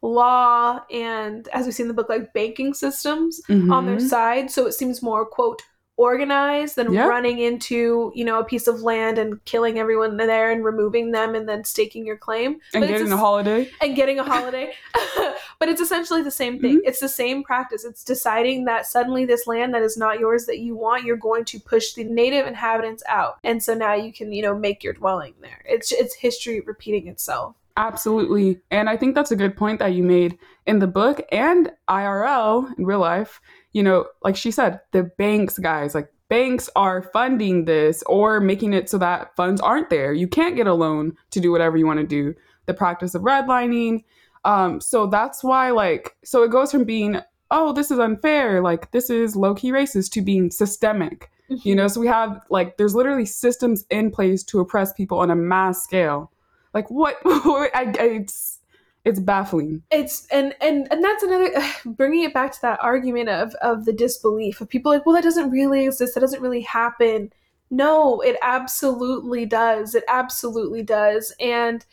law 0.03 0.81
and 0.91 1.49
as 1.49 1.67
we 1.67 1.73
see 1.73 1.83
in 1.83 1.89
the 1.89 1.95
book 1.95 2.09
like 2.09 2.33
banking 2.35 2.75
systems 2.75 3.41
on 3.49 3.87
their 3.87 3.97
Mhm. 3.97 4.09
side 4.09 4.51
so 4.51 4.67
it 4.67 4.73
seems 4.73 5.03
more 5.03 5.25
quote 5.25 5.63
organized 5.97 6.77
than 6.77 6.93
Yeah. 6.93 7.07
running 7.07 7.39
into 7.39 8.13
you 8.15 8.25
know 8.25 8.39
a 8.41 8.45
piece 8.45 8.67
of 8.67 8.83
land 8.83 9.17
and 9.17 9.43
killing 9.45 9.79
everyone 9.79 10.17
there 10.17 10.51
and 10.51 10.65
removing 10.65 11.13
them 11.13 11.35
and 11.35 11.49
then 11.49 11.63
staking 11.65 12.05
your 12.05 12.17
claim 12.17 12.59
and 12.75 12.83
But 12.83 12.89
getting 12.89 13.13
a 13.13 13.15
a 13.15 13.19
holiday. 13.19 13.71
and 13.81 13.95
getting 13.97 14.19
a 14.19 14.25
holiday. 14.25 14.75
but 15.65 15.71
it's 15.71 15.81
essentially 15.81 16.21
the 16.21 16.31
same 16.31 16.61
thing. 16.61 16.73
Mm-hmm. 16.77 16.89
It's 16.89 17.01
the 17.01 17.09
same 17.09 17.43
practice. 17.43 17.87
It's 17.87 18.05
deciding 18.05 18.67
that 18.67 18.85
suddenly 18.85 19.25
this 19.25 19.47
land 19.47 19.73
that 19.73 19.81
is 19.81 19.97
not 19.97 20.21
yours 20.21 20.45
that 20.45 20.59
you 20.59 20.77
want, 20.77 21.05
you're 21.05 21.17
going 21.17 21.47
to 21.47 21.59
push 21.59 21.95
the 21.95 22.05
native 22.05 22.47
inhabitants 22.47 23.03
out. 23.09 23.39
And 23.43 23.63
so 23.63 23.73
now 23.73 23.95
you 23.95 24.13
can, 24.13 24.31
you 24.31 24.43
know, 24.43 24.55
make 24.55 24.85
your 24.85 24.93
dwelling 24.93 25.33
there. 25.41 25.63
It's 25.65 25.91
it's 25.91 26.17
history 26.17 26.61
repeating 26.61 27.09
itself. 27.09 27.57
Absolutely. 27.79 28.61
And 28.71 28.91
I 28.91 28.99
think 28.99 29.15
that's 29.15 29.31
a 29.31 29.37
good 29.37 29.57
point 29.57 29.79
that 29.79 29.95
you 29.95 30.03
made 30.03 30.39
in 30.67 30.81
the 30.81 30.87
book 30.87 31.23
and 31.33 31.73
IRL 31.89 32.71
in 32.77 32.85
real 32.85 32.99
life. 32.99 33.41
You 33.73 33.85
know, 33.85 34.05
like 34.23 34.37
she 34.37 34.51
said, 34.51 34.83
the 34.93 35.05
banks, 35.17 35.57
guys, 35.57 35.95
like 35.95 36.13
banks 36.29 36.69
are 36.77 37.01
funding 37.01 37.65
this 37.65 38.03
or 38.03 38.39
making 38.39 38.75
it 38.75 38.91
so 38.91 38.99
that 38.99 39.35
funds 39.35 39.63
aren't 39.63 39.89
there. 39.89 40.13
You 40.13 40.29
can't 40.29 40.57
get 40.57 40.67
a 40.67 40.75
loan 40.75 41.17
to 41.31 41.41
do 41.41 41.51
whatever 41.51 41.79
you 41.79 41.87
want 41.87 42.01
to 42.01 42.07
do. 42.07 42.35
The 42.67 42.75
practice 42.75 43.15
of 43.15 43.23
redlining. 43.23 44.05
Um, 44.45 44.81
so 44.81 45.07
that's 45.07 45.43
why, 45.43 45.71
like, 45.71 46.17
so 46.25 46.43
it 46.43 46.51
goes 46.51 46.71
from 46.71 46.85
being, 46.85 47.21
oh, 47.51 47.73
this 47.73 47.91
is 47.91 47.99
unfair, 47.99 48.61
like, 48.61 48.91
this 48.91 49.11
is 49.11 49.37
low 49.37 49.55
key 49.55 49.73
racist, 49.73 50.11
to 50.13 50.23
being 50.23 50.51
systemic. 50.51 51.31
You 51.49 51.75
know, 51.75 51.89
so 51.89 52.01
we 52.01 52.07
have, 52.07 52.43
like, 52.51 52.79
there's 52.79 52.95
literally 52.95 53.27
systems 53.27 53.85
in 53.91 54.11
place 54.11 54.43
to 54.45 54.61
oppress 54.61 54.93
people 54.93 55.19
on 55.19 55.31
a 55.31 55.37
mass 55.37 55.83
scale. 55.83 56.33
Like, 56.73 56.91
what? 56.91 57.17
I, 57.25 57.93
I, 57.99 58.05
it's, 58.05 58.61
it's 59.05 59.21
baffling. 59.21 59.83
it's 59.91 60.27
and 60.29 60.55
and 60.63 60.89
and 60.91 61.05
that's 61.05 61.23
another 61.23 61.51
bringing 61.85 62.25
it 62.25 62.35
back 62.35 62.53
to 62.53 62.63
that 62.63 62.83
argument 62.83 63.29
of 63.29 63.55
of 63.57 63.85
the 63.85 63.93
disbelief 63.93 64.61
of 64.61 64.69
people 64.69 64.91
like 64.91 65.05
well 65.05 65.15
that 65.15 65.23
doesn't 65.23 65.51
really 65.51 65.85
exist 65.85 66.15
that 66.15 66.21
doesn't 66.21 66.41
really 66.41 66.63
happen 66.63 67.31
no 67.71 68.21
it 68.23 68.37
absolutely 68.41 69.45
does 69.45 69.95
it 69.95 70.05
absolutely 70.09 70.83
does 70.83 71.35
and 71.39 71.85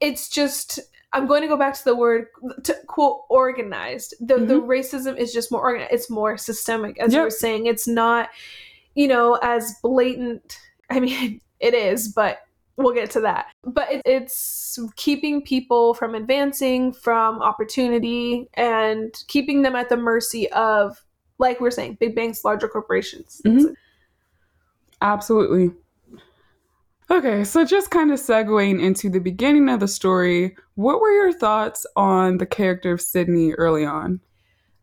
it's 0.00 0.28
just 0.28 0.80
i'm 1.12 1.26
going 1.26 1.42
to 1.42 1.48
go 1.48 1.56
back 1.56 1.74
to 1.74 1.84
the 1.84 1.94
word 1.96 2.26
to 2.64 2.74
quote 2.86 3.22
organized 3.30 4.14
the 4.20 4.36
the 4.38 4.54
racism 4.60 5.16
is 5.16 5.32
just 5.32 5.50
more 5.50 5.60
organized 5.62 5.92
it's 5.92 6.10
more 6.10 6.36
systemic 6.36 6.98
as 7.00 7.12
you 7.12 7.18
Yep. 7.18 7.26
were 7.26 7.30
saying 7.30 7.66
it's 7.66 7.86
not 7.88 8.28
you 8.94 9.08
know 9.08 9.34
as 9.42 9.74
blatant 9.82 10.58
i 10.90 11.00
mean 11.00 11.40
it 11.60 11.74
is 11.74 12.08
but 12.08 12.40
we'll 12.76 12.94
get 12.94 13.10
to 13.10 13.20
that 13.20 13.46
but 13.64 13.90
it, 13.90 14.02
it's 14.04 14.78
keeping 14.96 15.42
people 15.42 15.94
from 15.94 16.14
advancing 16.14 16.92
from 16.92 17.40
opportunity 17.42 18.48
and 18.54 19.14
keeping 19.28 19.62
them 19.62 19.74
at 19.74 19.88
the 19.88 19.96
mercy 19.96 20.48
of 20.52 21.02
like 21.38 21.60
we're 21.60 21.70
saying 21.70 21.96
big 21.98 22.14
banks 22.14 22.44
larger 22.44 22.68
corporations 22.68 23.40
Mhm. 23.44 23.74
Absolutely. 25.00 25.70
Okay, 27.10 27.42
so 27.44 27.64
just 27.64 27.90
kind 27.90 28.10
of 28.12 28.18
segueing 28.20 28.82
into 28.82 29.08
the 29.08 29.18
beginning 29.18 29.68
of 29.70 29.80
the 29.80 29.88
story, 29.88 30.54
what 30.74 31.00
were 31.00 31.10
your 31.10 31.32
thoughts 31.32 31.86
on 31.96 32.36
the 32.36 32.46
character 32.46 32.92
of 32.92 33.00
Sydney 33.00 33.52
early 33.52 33.84
on? 33.84 34.20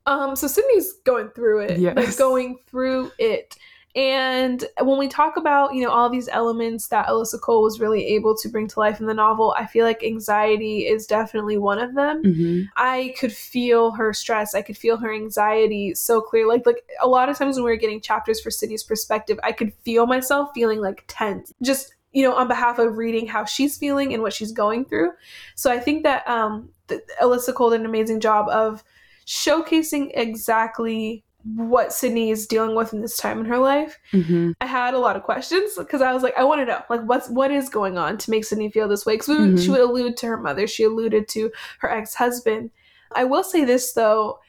um 0.08 0.36
so 0.36 0.46
sydney's 0.46 0.94
going 1.04 1.30
through 1.30 1.62
it 1.62 1.80
Yes. 1.80 1.96
like 1.98 2.16
going 2.20 2.60
through 2.68 3.12
it 3.18 3.56
and 3.96 4.64
when 4.82 5.00
we 5.00 5.08
talk 5.08 5.36
about 5.36 5.74
you 5.74 5.82
know 5.82 5.90
all 5.90 6.12
these 6.12 6.28
elements 6.28 6.90
that 6.90 7.08
alyssa 7.08 7.42
cole 7.42 7.64
was 7.64 7.80
really 7.80 8.06
able 8.06 8.38
to 8.38 8.48
bring 8.48 8.68
to 8.68 8.80
life 8.80 9.00
in 9.00 9.08
the 9.08 9.16
novel 9.16 9.56
i 9.58 9.66
feel 9.66 9.84
like 9.84 10.04
anxiety 10.04 10.82
is 10.86 11.08
definitely 11.08 11.58
one 11.58 11.80
of 11.80 11.96
them 11.96 12.22
Mm-hmm. 12.22 12.62
I 12.78 13.16
could 13.20 13.34
feel 13.34 13.90
her 13.94 14.14
stress. 14.14 14.54
I 14.54 14.62
could 14.62 14.78
feel 14.78 14.98
her 14.98 15.12
anxiety 15.12 15.96
so 15.96 16.22
clear. 16.22 16.48
Like 16.48 16.68
like 16.68 16.84
a 17.02 17.08
lot 17.08 17.30
of 17.30 17.36
times 17.38 17.56
when 17.56 17.66
we 17.66 17.72
were 17.72 17.76
getting 17.78 18.00
chapters 18.00 18.40
for 18.40 18.52
Sydney's 18.52 18.84
perspective, 18.84 19.40
I 19.44 19.54
could 19.54 19.74
feel 19.84 20.06
myself 20.06 20.52
feeling 20.54 20.82
like 20.82 21.04
tense. 21.08 21.52
Just 21.64 21.95
you 22.16 22.24
know, 22.24 22.34
on 22.34 22.48
behalf 22.48 22.80
of 22.80 22.98
reading 22.98 23.28
how 23.28 23.44
she's 23.46 23.78
feeling 23.78 24.14
and 24.14 24.24
what 24.24 24.34
she's 24.34 24.52
going 24.54 24.86
through. 24.86 25.12
So 25.56 25.70
I 25.70 25.78
think 25.80 26.04
that 26.04 26.26
um, 26.28 26.70
th- 26.88 27.02
Alyssa 27.22 27.54
Cole 27.54 27.72
did 27.72 27.82
an 27.82 27.86
amazing 27.86 28.22
job 28.22 28.48
of 28.50 28.84
showcasing 29.28 30.12
exactly 30.14 31.24
what 31.56 31.94
Sydney 31.94 32.32
is 32.32 32.48
dealing 32.48 32.76
with 32.76 32.94
in 32.94 33.02
this 33.02 33.18
time 33.18 33.40
in 33.40 33.46
her 33.46 33.60
life. 33.60 34.00
Mm-hmm. 34.14 34.52
I 34.62 34.66
had 34.66 34.94
a 34.96 35.00
lot 35.00 35.16
of 35.16 35.24
questions 35.24 35.74
because 35.78 36.02
I 36.02 36.14
was 36.14 36.24
like, 36.24 36.34
I 36.38 36.44
want 36.44 36.62
to 36.62 36.66
know, 36.66 36.82
like, 36.90 37.02
what's 37.04 37.30
what 37.30 37.52
is 37.52 37.70
going 37.70 37.98
on 37.98 38.18
to 38.18 38.32
make 38.32 38.46
Sydney 38.46 38.72
feel 38.72 38.88
this 38.88 39.06
way? 39.06 39.14
Because 39.16 39.28
Mhm. 39.28 39.64
she 39.64 39.70
would 39.70 39.82
allude 39.82 40.18
to 40.18 40.28
her 40.28 40.38
mother, 40.38 40.66
she 40.66 40.84
alluded 40.86 41.28
to 41.30 41.52
her 41.80 41.92
ex 41.92 42.16
husband. 42.16 42.72
I 43.12 43.26
will 43.26 43.44
say 43.44 43.64
this 43.64 43.94
though, 43.94 44.40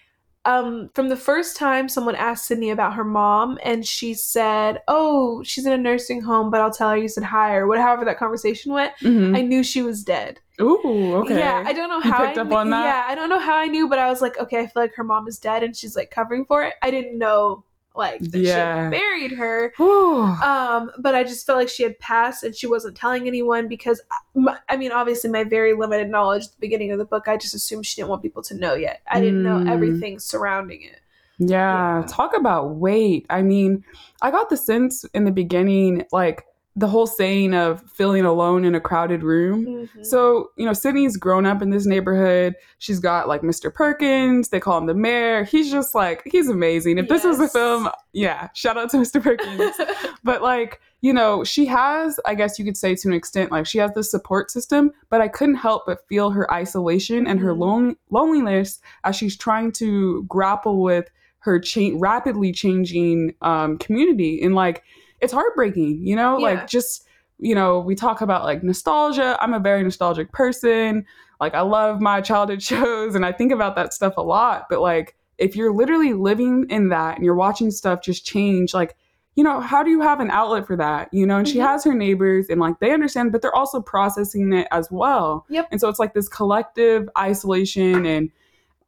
um, 0.46 0.90
from 0.94 1.08
the 1.08 1.16
first 1.16 1.56
time 1.56 1.88
someone 1.88 2.14
asked 2.14 2.46
Sydney 2.46 2.70
about 2.70 2.94
her 2.94 3.04
mom, 3.04 3.58
and 3.62 3.84
she 3.84 4.14
said, 4.14 4.80
"Oh, 4.88 5.42
she's 5.42 5.66
in 5.66 5.72
a 5.72 5.78
nursing 5.78 6.22
home, 6.22 6.50
but 6.50 6.60
I'll 6.60 6.72
tell 6.72 6.90
her 6.90 6.96
you 6.96 7.08
said 7.08 7.24
hi," 7.24 7.54
or 7.56 7.66
whatever 7.66 8.04
that 8.04 8.18
conversation 8.18 8.72
went. 8.72 8.94
Mm-hmm. 9.02 9.36
I 9.36 9.42
knew 9.42 9.62
she 9.62 9.82
was 9.82 10.02
dead. 10.04 10.40
Ooh, 10.60 11.16
okay. 11.16 11.38
Yeah, 11.38 11.64
I 11.66 11.72
don't 11.74 11.90
know 11.90 11.96
You 11.96 12.10
how 12.10 12.24
picked 12.24 12.38
I 12.38 12.42
up 12.42 12.52
on 12.52 12.70
that? 12.70 12.84
Yeah, 12.84 13.04
I 13.08 13.14
don't 13.14 13.28
know 13.28 13.38
how 13.38 13.56
I 13.56 13.66
knew, 13.66 13.88
but 13.88 13.98
I 13.98 14.08
was 14.08 14.22
like, 14.22 14.38
okay, 14.38 14.60
I 14.60 14.66
feel 14.66 14.82
like 14.82 14.94
her 14.94 15.04
mom 15.04 15.28
is 15.28 15.38
dead, 15.38 15.62
and 15.62 15.76
she's 15.76 15.96
like 15.96 16.10
covering 16.10 16.46
for 16.46 16.62
it. 16.62 16.74
I 16.80 16.90
didn't 16.90 17.18
know 17.18 17.64
like 17.96 18.20
that 18.20 18.32
she 18.32 18.46
Yeah. 18.46 18.84
had 18.84 18.90
buried 18.90 19.32
her. 19.32 19.72
Um, 19.78 20.90
but 20.98 21.14
I 21.14 21.24
just 21.24 21.46
felt 21.46 21.58
like 21.58 21.68
she 21.68 21.82
had 21.82 21.98
passed 21.98 22.42
and 22.44 22.54
she 22.54 22.66
wasn't 22.66 22.96
telling 22.96 23.26
anyone 23.26 23.68
because, 23.68 24.00
I- 24.36 24.58
I 24.68 24.76
mean, 24.76 24.92
obviously, 24.92 25.30
my 25.30 25.44
very 25.44 25.72
limited 25.74 26.08
knowledge 26.10 26.44
at 26.44 26.50
the 26.52 26.60
beginning 26.60 26.90
of 26.92 26.98
the 26.98 27.04
book, 27.04 27.28
I 27.28 27.36
just 27.36 27.54
assumed 27.54 27.86
she 27.86 27.96
didn't 27.96 28.10
want 28.10 28.22
people 28.22 28.42
to 28.44 28.54
know 28.54 28.74
yet. 28.74 29.00
I 29.10 29.20
didn't 29.20 29.42
know 29.42 29.58
Mm. 29.58 29.70
everything 29.70 30.18
surrounding 30.18 30.82
it. 30.82 31.00
Yeah, 31.38 32.00
Yeah. 32.00 32.06
talk 32.08 32.36
about 32.36 32.76
weight. 32.76 33.26
I 33.30 33.42
mean, 33.42 33.84
I 34.22 34.30
got 34.30 34.48
the 34.50 34.56
sense 34.56 35.04
in 35.14 35.24
the 35.24 35.30
beginning, 35.32 36.04
like 36.12 36.44
the 36.78 36.87
whole 36.88 37.06
saying 37.06 37.54
of 37.54 37.83
feeling 37.90 38.26
alone 38.26 38.62
in 38.62 38.75
a 38.75 38.80
crowded 38.80 39.23
room. 39.23 39.64
Mhm. 39.64 40.04
So, 40.04 40.50
you 40.56 40.66
know, 40.66 40.75
Sydney's 40.75 41.16
grown 41.16 41.47
up 41.47 41.62
in 41.62 41.71
this 41.71 41.87
neighborhood. 41.87 42.54
She's 42.76 42.99
got 43.00 43.28
like 43.28 43.40
Mr. 43.40 43.73
Perkins. 43.73 44.50
They 44.50 44.61
call 44.61 44.76
him 44.76 44.85
the 44.87 44.92
mayor. 44.95 45.45
He's 45.45 45.71
just 45.71 45.95
like, 45.95 46.21
he's 46.26 46.50
amazing. 46.50 46.99
If 46.99 47.09
this 47.09 47.25
was 47.25 47.40
a 47.40 47.49
film, 47.49 47.88
yeah, 48.12 48.50
shout 48.54 48.76
out 48.76 48.90
to 48.90 48.99
Mr. 48.99 49.23
Perkins. 49.23 49.75
but 50.23 50.42
like, 50.42 50.83
you 51.00 51.14
know, 51.14 51.45
she 51.45 51.64
has, 51.64 52.21
I 52.26 52.35
guess 52.35 52.59
you 52.59 52.64
could 52.66 52.76
say 52.76 52.95
to 52.95 53.09
an 53.09 53.14
extent, 53.14 53.50
like 53.50 53.64
she 53.66 53.78
has 53.78 53.92
this 53.95 54.11
support 54.11 54.50
system, 54.50 54.92
but 55.09 55.23
I 55.23 55.28
couldn't 55.28 55.54
help 55.56 55.85
but 55.87 56.06
feel 56.09 56.28
her 56.30 56.52
isolation 56.52 57.26
and 57.26 57.40
her 57.40 57.54
Mhm. 57.54 57.59
lon- 57.59 57.97
loneliness 58.11 58.80
as 59.04 59.16
she's 59.16 59.37
trying 59.37 59.73
to 59.73 60.25
grapple 60.25 60.83
with 60.83 61.09
her 61.38 61.59
cha- 61.59 61.92
rapidly 61.95 62.52
changing 62.52 63.35
um, 63.40 63.78
community. 63.78 64.42
And 64.42 64.54
like, 64.54 64.83
it's 65.20 65.32
heartbreaking, 65.32 66.06
you 66.06 66.16
know, 66.16 66.38
Yeah. 66.38 66.44
like 66.50 66.66
just, 66.68 67.04
you 67.38 67.54
know, 67.54 67.80
we 67.80 67.94
talk 67.94 68.20
about 68.20 68.44
like 68.44 68.62
nostalgia. 68.62 69.37
I'm 69.40 69.54
a 69.54 69.61
very 69.61 69.82
nostalgic 69.82 70.32
person. 70.32 71.04
Like, 71.40 71.54
I 71.54 71.61
love 71.61 72.00
my 72.00 72.20
childhood 72.20 72.62
shows 72.70 73.14
and 73.14 73.25
I 73.26 73.32
think 73.32 73.52
about 73.52 73.76
that 73.76 73.92
stuff 73.92 74.14
a 74.16 74.23
lot. 74.23 74.66
But 74.70 74.80
like, 74.80 75.16
if 75.38 75.54
you're 75.54 75.73
literally 75.73 76.14
living 76.14 76.66
in 76.70 76.88
that 76.88 77.16
and 77.16 77.25
you're 77.25 77.35
watching 77.35 77.70
stuff 77.70 78.00
just 78.02 78.25
change, 78.25 78.73
like, 78.73 78.96
you 79.35 79.44
know, 79.44 79.61
how 79.61 79.82
do 79.82 79.90
you 79.90 80.00
have 80.00 80.18
an 80.20 80.30
outlet 80.30 80.66
for 80.66 80.76
that? 80.76 81.12
You 81.12 81.26
know, 81.26 81.37
and 81.37 81.46
she 81.46 81.58
Mhm. 81.58 81.66
has 81.66 81.85
her 81.85 81.92
neighbors 81.92 82.46
and 82.49 82.58
like 82.58 82.78
they 82.80 82.92
understand, 82.92 83.32
but 83.32 83.42
they're 83.42 83.54
also 83.54 83.82
processing 83.82 84.50
it 84.54 84.66
as 84.70 84.90
well. 84.90 85.44
Yep. 85.50 85.68
And 85.70 85.78
so 85.78 85.90
it's 85.90 85.99
like 85.99 86.14
this 86.14 86.26
collective 86.28 87.06
isolation 87.18 88.06
and 88.06 88.30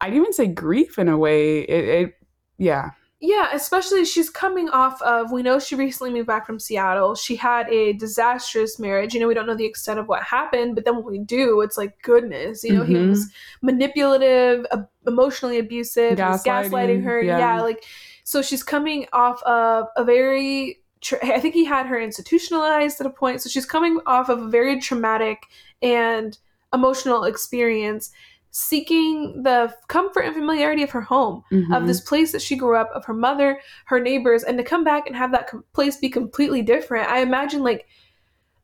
I'd 0.00 0.14
even 0.14 0.32
say 0.32 0.46
grief 0.46 0.98
in 0.98 1.08
a 1.08 1.18
way. 1.18 1.58
It, 1.60 1.84
it 2.06 2.14
yeah. 2.56 2.92
Yeah, 3.20 3.48
especially 3.52 4.04
she's 4.04 4.30
coming 4.30 4.68
off 4.68 5.02
of, 5.02 5.32
we 5.32 5.42
know 5.42 5.58
she 5.58 5.74
recently 5.74 6.12
moved 6.12 6.28
back 6.28 6.46
from 6.46 6.60
Seattle. 6.60 7.16
She 7.16 7.34
had 7.34 7.68
a 7.68 7.92
disastrous 7.94 8.78
marriage. 8.78 9.12
You 9.12 9.18
know, 9.18 9.26
we 9.26 9.34
don't 9.34 9.46
know 9.46 9.56
the 9.56 9.64
extent 9.66 9.98
of 9.98 10.06
what 10.06 10.22
happened, 10.22 10.76
but 10.76 10.84
then 10.84 10.94
when 10.96 11.04
we 11.04 11.18
do, 11.18 11.60
it's 11.62 11.76
like, 11.76 12.00
goodness, 12.02 12.62
you 12.62 12.72
know, 12.74 12.84
he 12.84 12.94
Mhm. 12.94 13.08
was 13.08 13.28
manipulative, 13.60 14.66
ab- 14.70 14.88
emotionally 15.06 15.58
abusive, 15.58 16.16
he 16.16 16.24
was 16.24 16.44
Gaslighting, 16.44 16.70
gaslighting 16.70 17.02
her. 17.04 17.20
yeah. 17.20 17.38
Yeah. 17.38 17.60
like, 17.62 17.84
so 18.22 18.40
she's 18.40 18.62
coming 18.62 19.06
off 19.12 19.42
of 19.42 19.88
a 19.96 20.04
very, 20.04 20.80
tra- 21.00 21.18
I 21.34 21.40
think 21.40 21.54
he 21.54 21.64
had 21.64 21.86
her 21.86 21.98
institutionalized 21.98 23.00
at 23.00 23.06
a 23.06 23.10
point. 23.10 23.40
So 23.42 23.48
she's 23.48 23.66
coming 23.66 23.98
off 24.06 24.28
of 24.28 24.42
a 24.42 24.48
very 24.48 24.78
traumatic 24.80 25.42
and 25.82 26.38
emotional 26.72 27.24
experience, 27.24 28.12
seeking 28.58 29.42
the 29.42 29.72
comfort 29.88 30.20
and 30.22 30.34
familiarity 30.34 30.82
of 30.82 30.90
her 30.90 31.00
home 31.00 31.42
of 31.52 31.58
Mhm. 31.82 31.86
this 31.86 32.00
place 32.00 32.32
that 32.32 32.42
she 32.42 32.56
grew 32.56 32.76
up, 32.76 32.90
of 32.94 33.04
her 33.04 33.14
mother, 33.14 33.60
her 33.86 34.00
neighbors, 34.00 34.42
and 34.42 34.58
to 34.58 34.64
come 34.64 34.84
back 34.84 35.06
and 35.06 35.14
have 35.16 35.30
that 35.32 35.48
com- 35.48 35.64
place 35.72 35.96
be 35.96 36.08
completely 36.10 36.62
different. 36.62 37.08
I 37.10 37.20
imagine 37.20 37.62
like 37.62 37.86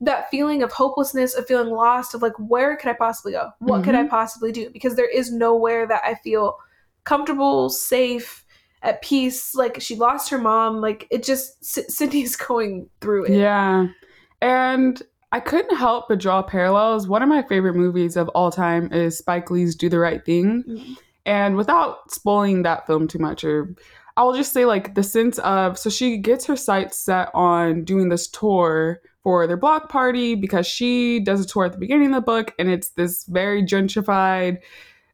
that 0.00 0.28
feeling 0.30 0.62
of 0.62 0.72
hopelessness, 0.72 1.34
of 1.34 1.46
feeling 1.46 1.70
lost, 1.72 2.14
of 2.14 2.22
like, 2.22 2.34
where 2.38 2.76
could 2.76 2.90
I 2.90 2.94
possibly 2.94 3.32
go? 3.32 3.50
What 3.60 3.84
could 3.84 3.94
I 3.94 4.04
possibly 4.06 4.52
do? 4.52 4.68
Because 4.70 4.96
there 4.96 5.08
is 5.08 5.32
nowhere 5.32 5.86
that 5.86 6.02
I 6.04 6.14
feel 6.16 6.58
comfortable, 7.04 7.70
safe, 7.70 8.44
at 8.82 9.00
peace. 9.00 9.54
Like 9.54 9.80
she 9.80 9.94
lost 9.96 10.28
her 10.30 10.38
mom. 10.38 10.80
Like 10.80 11.06
it 11.10 11.22
just, 11.22 11.56
S- 11.62 11.94
Sydney's 11.94 12.36
going 12.48 12.90
through 13.00 13.26
it. 13.26 13.32
Yeah. 13.38 13.86
And 14.42 15.00
I 15.34 15.40
couldn't 15.40 15.76
help 15.76 16.08
but 16.08 16.20
draw 16.20 16.42
parallels. 16.42 17.08
One 17.08 17.22
of 17.22 17.28
my 17.28 17.42
favorite 17.42 17.74
movies 17.74 18.16
of 18.16 18.28
all 18.30 18.50
time 18.52 18.92
is 18.92 19.18
Spike 19.18 19.50
Lee's 19.50 19.74
Do 19.74 19.88
the 19.88 19.98
Right 19.98 20.24
Thing. 20.24 20.62
Mhm. 20.66 20.96
And 21.26 21.56
without 21.56 22.10
spoiling 22.12 22.62
that 22.62 22.86
film 22.86 23.08
too 23.08 23.18
much, 23.18 23.42
or 23.44 23.74
I'll 24.16 24.34
just 24.34 24.52
say 24.52 24.64
like 24.64 24.94
the 24.94 25.02
sense 25.02 25.38
of 25.40 25.76
so 25.76 25.90
she 25.90 26.18
gets 26.18 26.46
her 26.46 26.54
sights 26.54 26.96
set 26.98 27.30
on 27.34 27.82
doing 27.84 28.10
this 28.10 28.28
tour 28.28 29.00
for 29.24 29.46
their 29.48 29.56
block 29.56 29.88
party 29.88 30.36
because 30.36 30.66
she 30.68 31.18
does 31.18 31.40
a 31.40 31.46
tour 31.46 31.64
at 31.64 31.72
the 31.72 31.78
beginning 31.78 32.08
of 32.08 32.14
the 32.14 32.20
book 32.20 32.54
and 32.58 32.68
it's 32.70 32.90
this 32.90 33.24
very 33.24 33.62
gentrified 33.62 34.58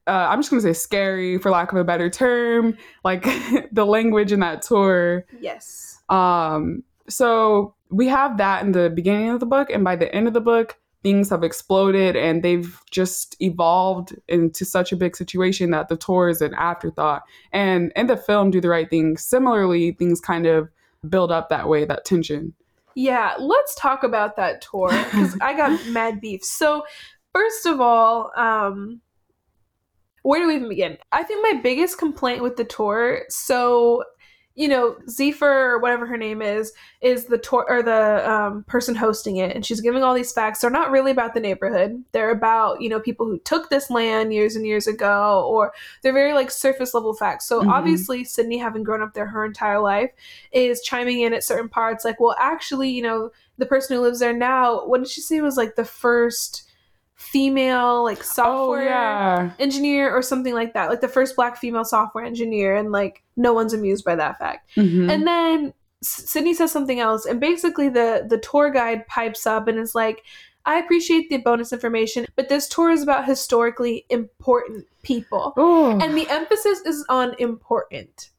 uh, 0.09 0.27
i'm 0.29 0.41
just 0.41 0.51
going 0.51 0.61
to 0.61 0.69
say 0.69 0.73
scary 0.79 1.39
for 1.39 1.51
lack 1.53 1.71
of 1.71 1.79
a 1.79 1.85
better 1.85 2.11
term 2.11 2.77
like 3.05 3.23
the 3.73 3.87
language 3.87 4.33
in 4.33 4.41
that 4.41 4.63
tour 4.63 5.25
Yes. 5.41 6.03
um, 6.09 6.83
so 7.09 7.73
we 7.91 8.09
have 8.09 8.39
that 8.39 8.63
in 8.65 8.73
the 8.73 8.91
beginning 8.91 9.31
of 9.31 9.41
the 9.41 9.47
book, 9.47 9.71
and 9.71 9.85
by 9.85 9.97
the 9.97 10.13
end 10.15 10.29
of 10.29 10.35
the 10.35 10.41
book, 10.41 10.79
things 11.03 11.31
have 11.31 11.43
exploded 11.43 12.15
and 12.15 12.43
they've 12.43 12.83
just 12.91 13.35
evolved 13.41 14.15
into 14.29 14.65
such 14.65 14.93
a 14.93 14.97
big 14.97 15.17
situation 15.17 15.71
that 15.71 15.89
the 15.89 15.97
tour 15.97 16.29
is 16.29 16.43
an 16.43 16.55
afterthought. 16.55 17.23
And 17.53 17.91
in 17.97 18.07
the 18.07 18.17
film, 18.17 18.51
Do 18.51 18.61
the 18.61 18.69
Right 18.69 18.89
Thing, 18.89 19.17
similarly, 19.17 19.93
things 19.93 20.21
kind 20.21 20.47
of 20.47 20.69
build 21.09 21.33
up 21.33 21.49
that 21.49 21.69
way, 21.69 21.85
that 21.87 22.05
tension. 22.05 22.53
Yeah, 22.95 23.35
let's 23.39 23.75
talk 23.77 24.03
about 24.03 24.37
that 24.37 24.61
tour 24.61 24.91
because 24.91 25.37
I 25.41 25.57
got 25.57 25.87
mad 25.89 26.21
beef. 26.21 26.45
So, 26.45 26.85
first 27.33 27.65
of 27.65 27.81
all, 27.81 28.31
um, 28.37 29.01
where 30.23 30.41
do 30.41 30.49
we 30.49 30.57
even 30.57 30.69
begin? 30.69 30.99
I 31.13 31.23
think 31.23 31.43
my 31.43 31.61
biggest 31.63 31.97
complaint 31.99 32.43
with 32.43 32.57
the 32.57 32.65
tour. 32.65 33.23
So, 33.29 34.05
you 34.61 34.69
know, 34.69 34.95
Zephyr 35.09 35.71
or 35.71 35.79
whatever 35.79 36.05
her 36.05 36.19
name 36.19 36.43
is 36.43 36.75
is 37.01 37.25
the 37.25 37.39
tour 37.39 37.65
or 37.67 37.83
the 37.83 38.31
um, 38.31 38.63
person 38.65 38.95
hosting 38.95 39.39
it, 39.39 39.57
and 39.57 39.65
she's 39.65 39.81
giving 39.81 40.03
all 40.03 40.13
these 40.13 40.35
facts. 40.35 40.61
They're 40.61 40.69
not 40.69 40.91
really 40.91 41.13
about 41.13 41.33
the 41.33 41.41
neighborhood. 41.41 42.05
They're 42.13 42.31
about 42.31 42.83
you 42.83 42.91
know 42.91 43.01
people 43.01 43.25
who 43.25 43.39
took 43.39 43.71
this 43.71 43.89
land 43.89 44.35
years 44.35 44.57
and 44.57 44.67
years 44.67 44.87
ago, 44.87 45.49
or 45.49 45.73
they're 46.03 46.13
very 46.13 46.35
like 46.35 46.51
surface 46.51 46.93
level 46.93 47.15
facts. 47.15 47.47
So 47.47 47.63
Mhm. 47.63 47.71
obviously, 47.71 48.23
Sydney, 48.23 48.59
having 48.59 48.83
grown 48.83 49.01
up 49.01 49.15
there 49.15 49.25
her 49.29 49.47
entire 49.47 49.81
life, 49.81 50.11
is 50.53 50.83
chiming 50.83 51.23
in 51.23 51.33
at 51.33 51.43
certain 51.43 51.71
parts, 51.71 52.05
like, 52.05 52.21
well, 52.21 52.37
actually, 52.39 52.91
you 52.91 53.01
know, 53.03 53.31
the 53.57 53.65
person 53.65 53.97
who 53.97 54.03
lives 54.03 54.19
there 54.19 54.35
now, 54.35 54.85
what 54.87 54.99
did 54.99 55.09
she 55.09 55.23
say 55.23 55.41
was 55.41 55.57
like 55.57 55.77
the 55.77 55.87
first 55.87 56.70
female 57.31 58.03
like 58.05 58.19
Oh, 58.21 58.23
software 58.23 58.85
yeah. 58.85 59.51
engineer 59.59 60.11
or 60.11 60.23
something 60.23 60.55
like 60.55 60.75
that, 60.75 60.89
like 60.91 61.01
the 61.01 61.09
first 61.09 61.37
black 61.37 61.57
female 61.57 61.85
software 61.85 62.25
engineer, 62.25 62.77
and 62.77 62.91
like 62.93 63.23
no 63.37 63.53
one's 63.53 63.73
amused 63.73 64.05
by 64.05 64.15
that 64.17 64.39
fact. 64.39 64.71
Mhm. 64.77 65.11
And 65.11 65.27
then 65.27 65.73
Sydney 66.03 66.55
says 66.55 66.73
something 66.73 66.99
else, 67.01 67.27
and 67.27 67.41
basically 67.41 67.89
the 67.89 68.27
the 68.29 68.39
tour 68.39 68.71
guide 68.71 69.07
pipes 69.07 69.47
up 69.47 69.69
and 69.69 69.79
is 69.79 69.95
like, 69.95 70.23
"I 70.65 70.79
appreciate 70.79 71.29
the 71.29 71.37
bonus 71.39 71.73
information, 71.73 72.27
but 72.37 72.49
this 72.49 72.69
tour 72.69 72.91
is 72.91 73.03
about 73.03 73.27
historically 73.27 74.07
important 74.11 74.87
people." 75.03 75.53
Oh. 75.57 75.99
and 76.01 76.17
the 76.17 76.29
emphasis 76.31 76.81
is 76.87 77.05
on 77.09 77.35
important 77.39 78.31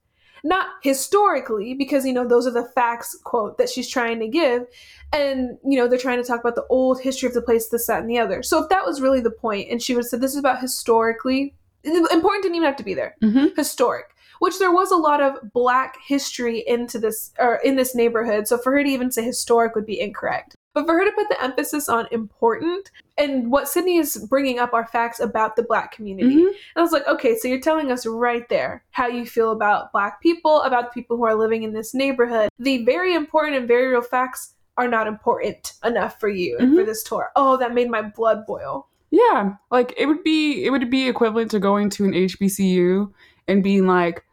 not 0.44 0.68
historically 0.82 1.74
because 1.74 2.06
you 2.06 2.14
know 2.14 2.28
those 2.28 2.48
are 2.48 2.52
the 2.52 2.70
facts 2.76 3.18
quote 3.24 3.58
that 3.58 3.70
she's 3.70 3.90
trying 3.90 4.20
to 4.20 4.28
give. 4.28 4.66
And 5.14 5.58
you 5.66 5.78
know 5.78 5.88
they're 5.88 6.00
trying 6.00 6.22
to 6.22 6.28
talk 6.28 6.40
about 6.40 6.56
the 6.56 6.68
old 6.70 7.02
history 7.02 7.28
of 7.28 7.34
the 7.34 7.42
place 7.42 7.70
this 7.70 7.88
that 7.88 8.02
and 8.02 8.10
the 8.10 8.20
other. 8.20 8.44
So 8.44 8.64
if 8.64 8.70
that 8.70 8.86
was 8.86 9.02
really 9.02 9.22
the 9.22 9.32
point 9.32 9.70
and 9.70 9.82
she 9.82 9.94
would 9.94 10.04
have 10.04 10.10
said 10.10 10.22
this 10.22 10.32
is 10.32 10.40
about 10.40 10.62
historically 10.62 11.56
important 11.84 12.44
didn't 12.44 12.56
even 12.56 12.68
have 12.68 12.76
to 12.76 12.84
be 12.84 12.94
there. 12.94 13.16
Mhm. 13.22 13.56
historic 13.56 14.06
which 14.40 14.58
there 14.58 14.72
was 14.72 14.90
a 14.90 14.98
lot 14.98 15.22
of 15.22 15.54
black 15.54 15.98
history 16.04 16.64
into 16.66 16.98
this 16.98 17.32
or 17.38 17.58
in 17.64 17.76
this 17.76 17.94
neighborhood. 17.94 18.48
So 18.48 18.58
for 18.58 18.72
her 18.72 18.84
to 18.84 18.90
even 18.90 19.12
say 19.12 19.22
historic 19.24 19.76
would 19.76 19.86
be 19.86 20.00
incorrect 20.00 20.56
but 20.74 20.86
for 20.86 20.94
her 20.94 21.06
to 21.06 21.12
put 21.12 21.28
the 21.30 21.44
emphasis 21.44 21.90
on 21.90 22.08
important 22.12 22.92
and 23.18 23.52
what 23.52 23.68
sydney 23.68 23.98
is 23.98 24.26
bringing 24.30 24.60
up 24.60 24.74
are 24.74 24.88
facts 24.88 25.20
about 25.20 25.56
the 25.56 25.64
black 25.64 25.92
community 25.92 26.36
Mhm. 26.38 26.48
and 26.48 26.56
I 26.78 26.82
was 26.82 26.92
like, 26.92 27.08
okay, 27.08 27.38
so 27.38 27.48
you're 27.48 27.60
telling 27.60 27.92
us 27.92 28.06
right 28.06 28.48
there 28.50 28.84
how 28.92 29.08
you 29.08 29.26
feel 29.26 29.52
about 29.52 29.92
black 29.92 30.22
people, 30.22 30.62
about 30.62 30.86
the 30.94 31.02
people 31.02 31.18
who 31.18 31.24
are 31.26 31.36
living 31.36 31.64
in 31.64 31.74
this 31.74 31.94
neighborhood. 31.94 32.50
The 32.60 32.86
very 32.86 33.14
important 33.14 33.56
and 33.58 33.68
very 33.68 33.88
real 33.88 34.02
facts 34.02 34.54
are 34.78 34.88
not 34.88 35.08
important 35.08 35.74
enough 35.84 36.20
for 36.20 36.30
you 36.30 36.58
and 36.58 36.74
for 36.76 36.84
Mhm. 36.84 36.86
this 36.86 37.04
tour. 37.04 37.30
Oh, 37.36 37.58
that 37.58 37.74
made 37.74 37.90
my 37.90 38.02
blood 38.02 38.46
boil. 38.48 38.88
Yeah, 39.12 39.56
like 39.70 39.94
it 39.98 40.06
would 40.06 40.24
be 40.24 40.64
it 40.66 40.70
would 40.70 40.90
be 40.90 41.10
equivalent 41.10 41.52
to 41.52 41.60
going 41.60 41.90
to 41.92 42.06
an 42.06 42.14
HBCU 42.14 43.12
and 43.50 43.62
being 43.62 43.86
like, 43.86 44.24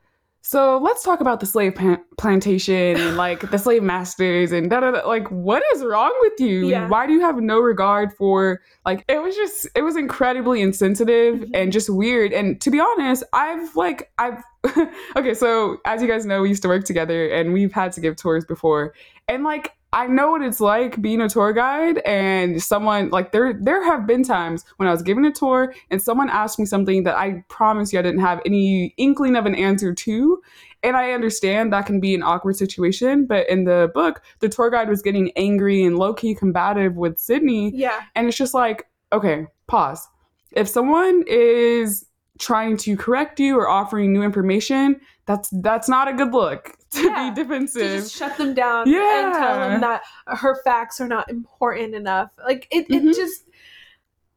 so 0.43 0.79
let's 0.79 1.03
talk 1.03 1.21
about 1.21 1.41
the 1.41 1.47
slave 1.47 1.75
pan- 1.75 2.03
plantation 2.17 2.97
and 2.97 3.17
like 3.17 3.51
the 3.51 3.59
slave 3.59 3.83
masters 3.83 4.53
and 4.53 4.71
da 4.71 4.81
da 4.81 4.91
da. 4.93 5.07
Like, 5.07 5.29
what 5.31 5.63
is 5.75 5.85
wrong 5.85 6.15
with 6.23 6.41
you? 6.41 6.69
Yeah. 6.69 6.89
Why 6.89 7.07
do 7.07 7.13
you 7.13 7.21
have 7.21 7.41
no 7.41 7.59
regard 7.61 8.13
for 8.15 8.61
like? 8.87 9.05
It 9.09 9.23
was 9.23 9.35
just 9.37 9.69
it 9.75 9.83
was 9.83 9.97
incredibly 9.97 10.61
insensitive 10.63 11.37
Mhm. 11.41 11.51
and 11.55 11.73
just 11.73 11.91
weird. 11.91 12.33
And 12.33 12.61
to 12.63 12.71
be 12.71 12.81
honest, 12.81 13.25
I've 13.33 13.75
like 13.77 14.11
I've 14.19 14.43
okay. 15.17 15.35
So 15.35 15.79
as 15.85 16.01
you 16.03 16.09
guys 16.09 16.25
know, 16.25 16.43
we 16.43 16.49
used 16.49 16.63
to 16.63 16.69
work 16.69 16.85
together 16.85 17.29
and 17.29 17.53
we've 17.53 17.73
had 17.73 17.93
to 17.93 18.01
give 18.01 18.17
tours 18.17 18.45
before, 18.45 18.95
and 19.29 19.45
like 19.45 19.73
I 19.93 20.07
know 20.07 20.33
what 20.33 20.43
it's 20.43 20.61
like 20.61 21.01
being 21.01 21.21
a 21.23 21.29
tour 21.29 21.53
guide 21.53 21.99
and 21.99 22.63
someone 22.63 23.09
like 23.09 23.33
there 23.33 23.55
there 23.55 23.83
have 23.85 24.07
been 24.07 24.23
times 24.23 24.65
when 24.77 24.87
I 24.87 24.93
was 24.93 25.03
giving 25.03 25.25
a 25.25 25.33
tour 25.33 25.75
and 25.91 26.01
someone 26.01 26.29
asked 26.29 26.59
me 26.59 26.67
something 26.67 27.05
that 27.05 27.17
I 27.17 27.43
promise 27.49 27.93
you 27.93 27.99
I 27.99 28.03
didn't 28.03 28.21
have 28.21 28.43
any 28.45 28.93
inkling 28.99 29.35
of 29.35 29.47
an 29.47 29.55
answer 29.55 29.95
to. 29.95 30.43
And 30.83 30.97
I 30.97 31.13
understand 31.13 31.73
that 31.73 31.87
can 31.87 32.01
be 32.01 32.15
an 32.15 32.23
awkward 32.23 32.57
situation, 32.57 33.27
but 33.27 33.49
in 33.49 33.65
the 33.65 33.91
book, 33.95 34.23
the 34.41 34.49
tour 34.49 34.71
guide 34.71 34.89
was 34.89 35.03
getting 35.03 35.33
angry 35.37 35.83
and 35.83 35.99
low 35.99 36.15
key 36.15 36.35
combative 36.35 36.97
with 36.97 37.19
Sydney. 37.19 37.73
Yeah. 37.75 38.03
And 38.15 38.29
it's 38.29 38.37
just 38.37 38.55
like, 38.55 38.87
okay, 39.13 39.47
pause. 39.67 40.07
If 40.53 40.69
someone 40.69 41.25
is 41.27 42.07
trying 42.39 42.77
to 42.77 42.97
correct 42.97 43.41
you 43.41 43.59
or 43.59 43.69
offering 43.69 44.13
new 44.13 44.23
information, 44.23 45.01
that's 45.27 45.49
that's 45.63 45.89
not 45.89 46.09
a 46.09 46.13
good 46.13 46.33
look 46.33 46.78
to 46.93 47.03
Yeah. 47.03 47.31
be 47.31 47.37
To 47.37 47.43
defensive. 47.45 48.03
just 48.03 48.15
shut 48.17 48.37
them 48.37 48.55
down 48.55 48.89
yeah. 48.89 49.27
and 49.27 49.35
tell 49.35 49.59
them 49.61 49.81
that 49.83 50.03
her 50.27 50.61
facts 50.63 51.01
are 51.01 51.09
not 51.09 51.31
important 51.31 51.95
enough. 51.95 52.31
Like 52.45 52.67
it, 52.71 52.87
it 52.91 53.03
Mhm. 53.03 53.15
just 53.15 53.45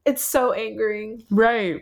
it's 0.06 0.24
so 0.24 0.52
angering. 0.54 1.24
Right. 1.30 1.82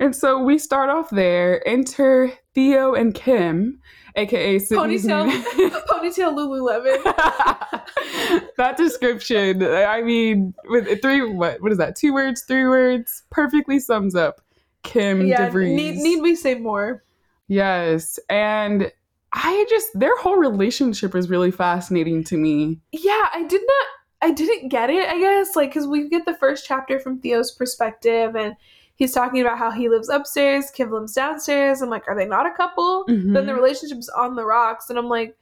And 0.00 0.14
so 0.14 0.38
we 0.42 0.58
start 0.58 0.90
off 0.90 1.10
there. 1.10 1.66
Enter 1.66 2.30
Theo 2.54 2.94
and 2.94 3.12
Kim, 3.14 3.80
aka 4.14 4.58
Sydney's 4.60 5.04
Ponytail 5.04 5.42
ponytail 5.88 6.34
Lululemon. 6.36 7.02
that 8.56 8.76
description, 8.76 9.62
I 9.64 10.02
mean, 10.02 10.54
with 10.68 11.02
three 11.02 11.22
what 11.22 11.60
what 11.60 11.72
is 11.72 11.78
that? 11.78 11.96
Two 11.96 12.12
words, 12.14 12.42
three 12.42 12.64
words, 12.66 13.24
perfectly 13.30 13.80
sums 13.80 14.14
up 14.14 14.40
Kim 14.84 15.26
yeah. 15.26 15.50
DeVries. 15.50 15.74
Need, 15.74 15.96
need 15.96 16.22
we 16.22 16.34
say 16.36 16.54
more? 16.54 17.02
yes, 17.48 18.18
and 18.30 18.92
I 19.32 19.66
just 19.68 19.88
their 19.94 20.16
whole 20.18 20.36
relationship 20.36 21.14
is 21.14 21.28
really 21.28 21.50
fascinating 21.50 22.24
to 22.24 22.36
me. 22.36 22.80
yeah 22.92 23.28
i 23.34 23.44
did 23.48 23.60
not 23.66 23.86
i 24.22 24.32
didn't 24.32 24.68
get 24.68 24.90
it 24.90 25.08
i 25.08 25.18
guess 25.18 25.54
like 25.54 25.70
because 25.70 25.86
we 25.86 26.08
get 26.08 26.24
the 26.24 26.34
first 26.34 26.66
chapter 26.66 26.98
from 26.98 27.20
theo's 27.20 27.52
perspective 27.52 28.34
and 28.34 28.54
he's 28.96 29.12
talking 29.12 29.40
about 29.40 29.58
how 29.58 29.70
he 29.70 29.88
lives 29.88 30.08
upstairs 30.08 30.70
kim 30.70 30.90
lives 30.90 31.12
downstairs 31.12 31.82
i'm 31.82 31.90
like 31.90 32.06
are 32.08 32.16
they 32.16 32.26
not 32.26 32.46
a 32.46 32.54
couple 32.54 33.04
mm-hmm. 33.08 33.32
then 33.32 33.46
the 33.46 33.54
relationship's 33.54 34.08
on 34.08 34.34
the 34.34 34.44
rocks 34.44 34.90
and 34.90 34.98
i'm 34.98 35.08
like 35.08 35.36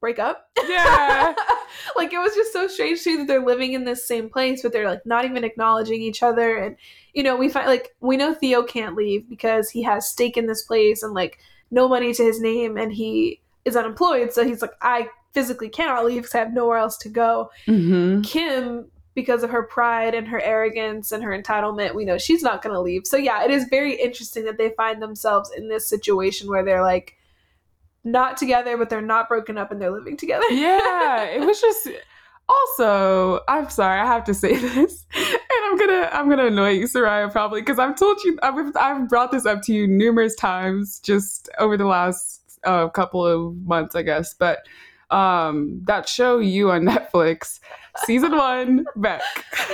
break 0.00 0.18
up 0.18 0.50
Yeah. 0.66 1.34
like 1.96 2.12
it 2.12 2.18
was 2.18 2.34
just 2.34 2.52
so 2.54 2.66
strange 2.66 3.02
too 3.02 3.18
that 3.18 3.26
they're 3.26 3.44
living 3.44 3.74
in 3.74 3.84
this 3.84 4.08
same 4.08 4.30
place 4.30 4.62
but 4.62 4.72
they're 4.72 4.88
like 4.88 5.04
not 5.04 5.26
even 5.26 5.44
acknowledging 5.44 6.00
each 6.00 6.22
other 6.22 6.56
and 6.56 6.76
you 7.12 7.22
know 7.22 7.36
we 7.36 7.50
find 7.50 7.66
like 7.66 7.94
we 8.00 8.16
know 8.16 8.32
theo 8.32 8.62
can't 8.62 8.96
leave 8.96 9.28
because 9.28 9.68
he 9.68 9.82
has 9.82 10.08
stake 10.08 10.38
in 10.38 10.46
this 10.46 10.62
place 10.62 11.02
and 11.02 11.12
like 11.12 11.38
no 11.70 11.88
money 11.88 12.12
to 12.12 12.22
his 12.24 12.40
name 12.40 12.76
and 12.76 12.92
he 12.92 13.40
is 13.64 13.76
unemployed 13.76 14.32
so 14.32 14.44
he's 14.44 14.62
like 14.62 14.72
i 14.80 15.08
physically 15.32 15.68
cannot 15.68 16.04
leave 16.04 16.22
because 16.22 16.34
i 16.34 16.38
have 16.38 16.52
nowhere 16.52 16.78
else 16.78 16.96
to 16.96 17.08
go. 17.08 17.50
Mhm. 17.66 18.24
kim 18.24 18.86
because 19.14 19.42
of 19.42 19.50
her 19.50 19.62
pride 19.64 20.14
and 20.14 20.28
her 20.28 20.40
arrogance 20.40 21.12
and 21.12 21.22
her 21.22 21.30
entitlement 21.30 21.94
we 21.94 22.04
know 22.04 22.16
she's 22.18 22.42
not 22.42 22.62
going 22.62 22.74
to 22.74 22.80
leave. 22.80 23.06
So 23.06 23.16
yeah 23.16 23.44
it 23.44 23.50
is 23.50 23.64
very 23.68 23.94
interesting 23.94 24.44
that 24.44 24.56
they 24.58 24.70
find 24.70 25.00
themselves 25.02 25.50
in 25.56 25.68
this 25.68 25.86
situation 25.86 26.48
where 26.48 26.64
they're 26.64 26.82
like 26.82 27.16
not 28.02 28.36
together 28.36 28.76
but 28.78 28.88
they're 28.88 29.02
not 29.02 29.28
broken 29.28 29.58
up 29.58 29.70
and 29.70 29.80
they're 29.80 29.90
living 29.90 30.16
together. 30.16 30.46
Yeah, 30.50 31.24
it 31.24 31.44
was 31.44 31.60
just 31.66 31.88
also, 32.50 33.40
I'm 33.48 33.70
sorry, 33.70 34.00
I 34.00 34.06
have 34.06 34.24
to 34.24 34.34
say 34.34 34.56
this. 34.74 35.06
And 35.14 35.64
I'm 35.64 35.76
gonna 35.78 36.08
I'm 36.12 36.28
gonna 36.28 36.46
annoy 36.46 36.70
you, 36.70 36.84
Soraya, 36.86 37.30
probably, 37.30 37.60
because 37.60 37.78
I've 37.78 37.96
told 37.96 38.22
you 38.24 38.38
I've 38.42 38.76
I've 38.76 39.08
brought 39.08 39.32
this 39.32 39.46
up 39.46 39.62
to 39.62 39.72
you 39.72 39.86
numerous 39.86 40.34
times 40.34 41.00
just 41.00 41.48
over 41.58 41.76
the 41.76 41.86
last 41.86 42.42
uh, 42.64 42.88
couple 42.88 43.26
of 43.26 43.56
months, 43.66 43.94
I 43.94 44.02
guess. 44.02 44.34
But 44.34 44.58
um 45.10 45.80
that 45.86 46.08
show 46.08 46.38
you 46.38 46.70
on 46.70 46.82
Netflix, 46.92 47.60
season 48.04 48.36
one, 48.36 48.84
Beck. 48.96 49.22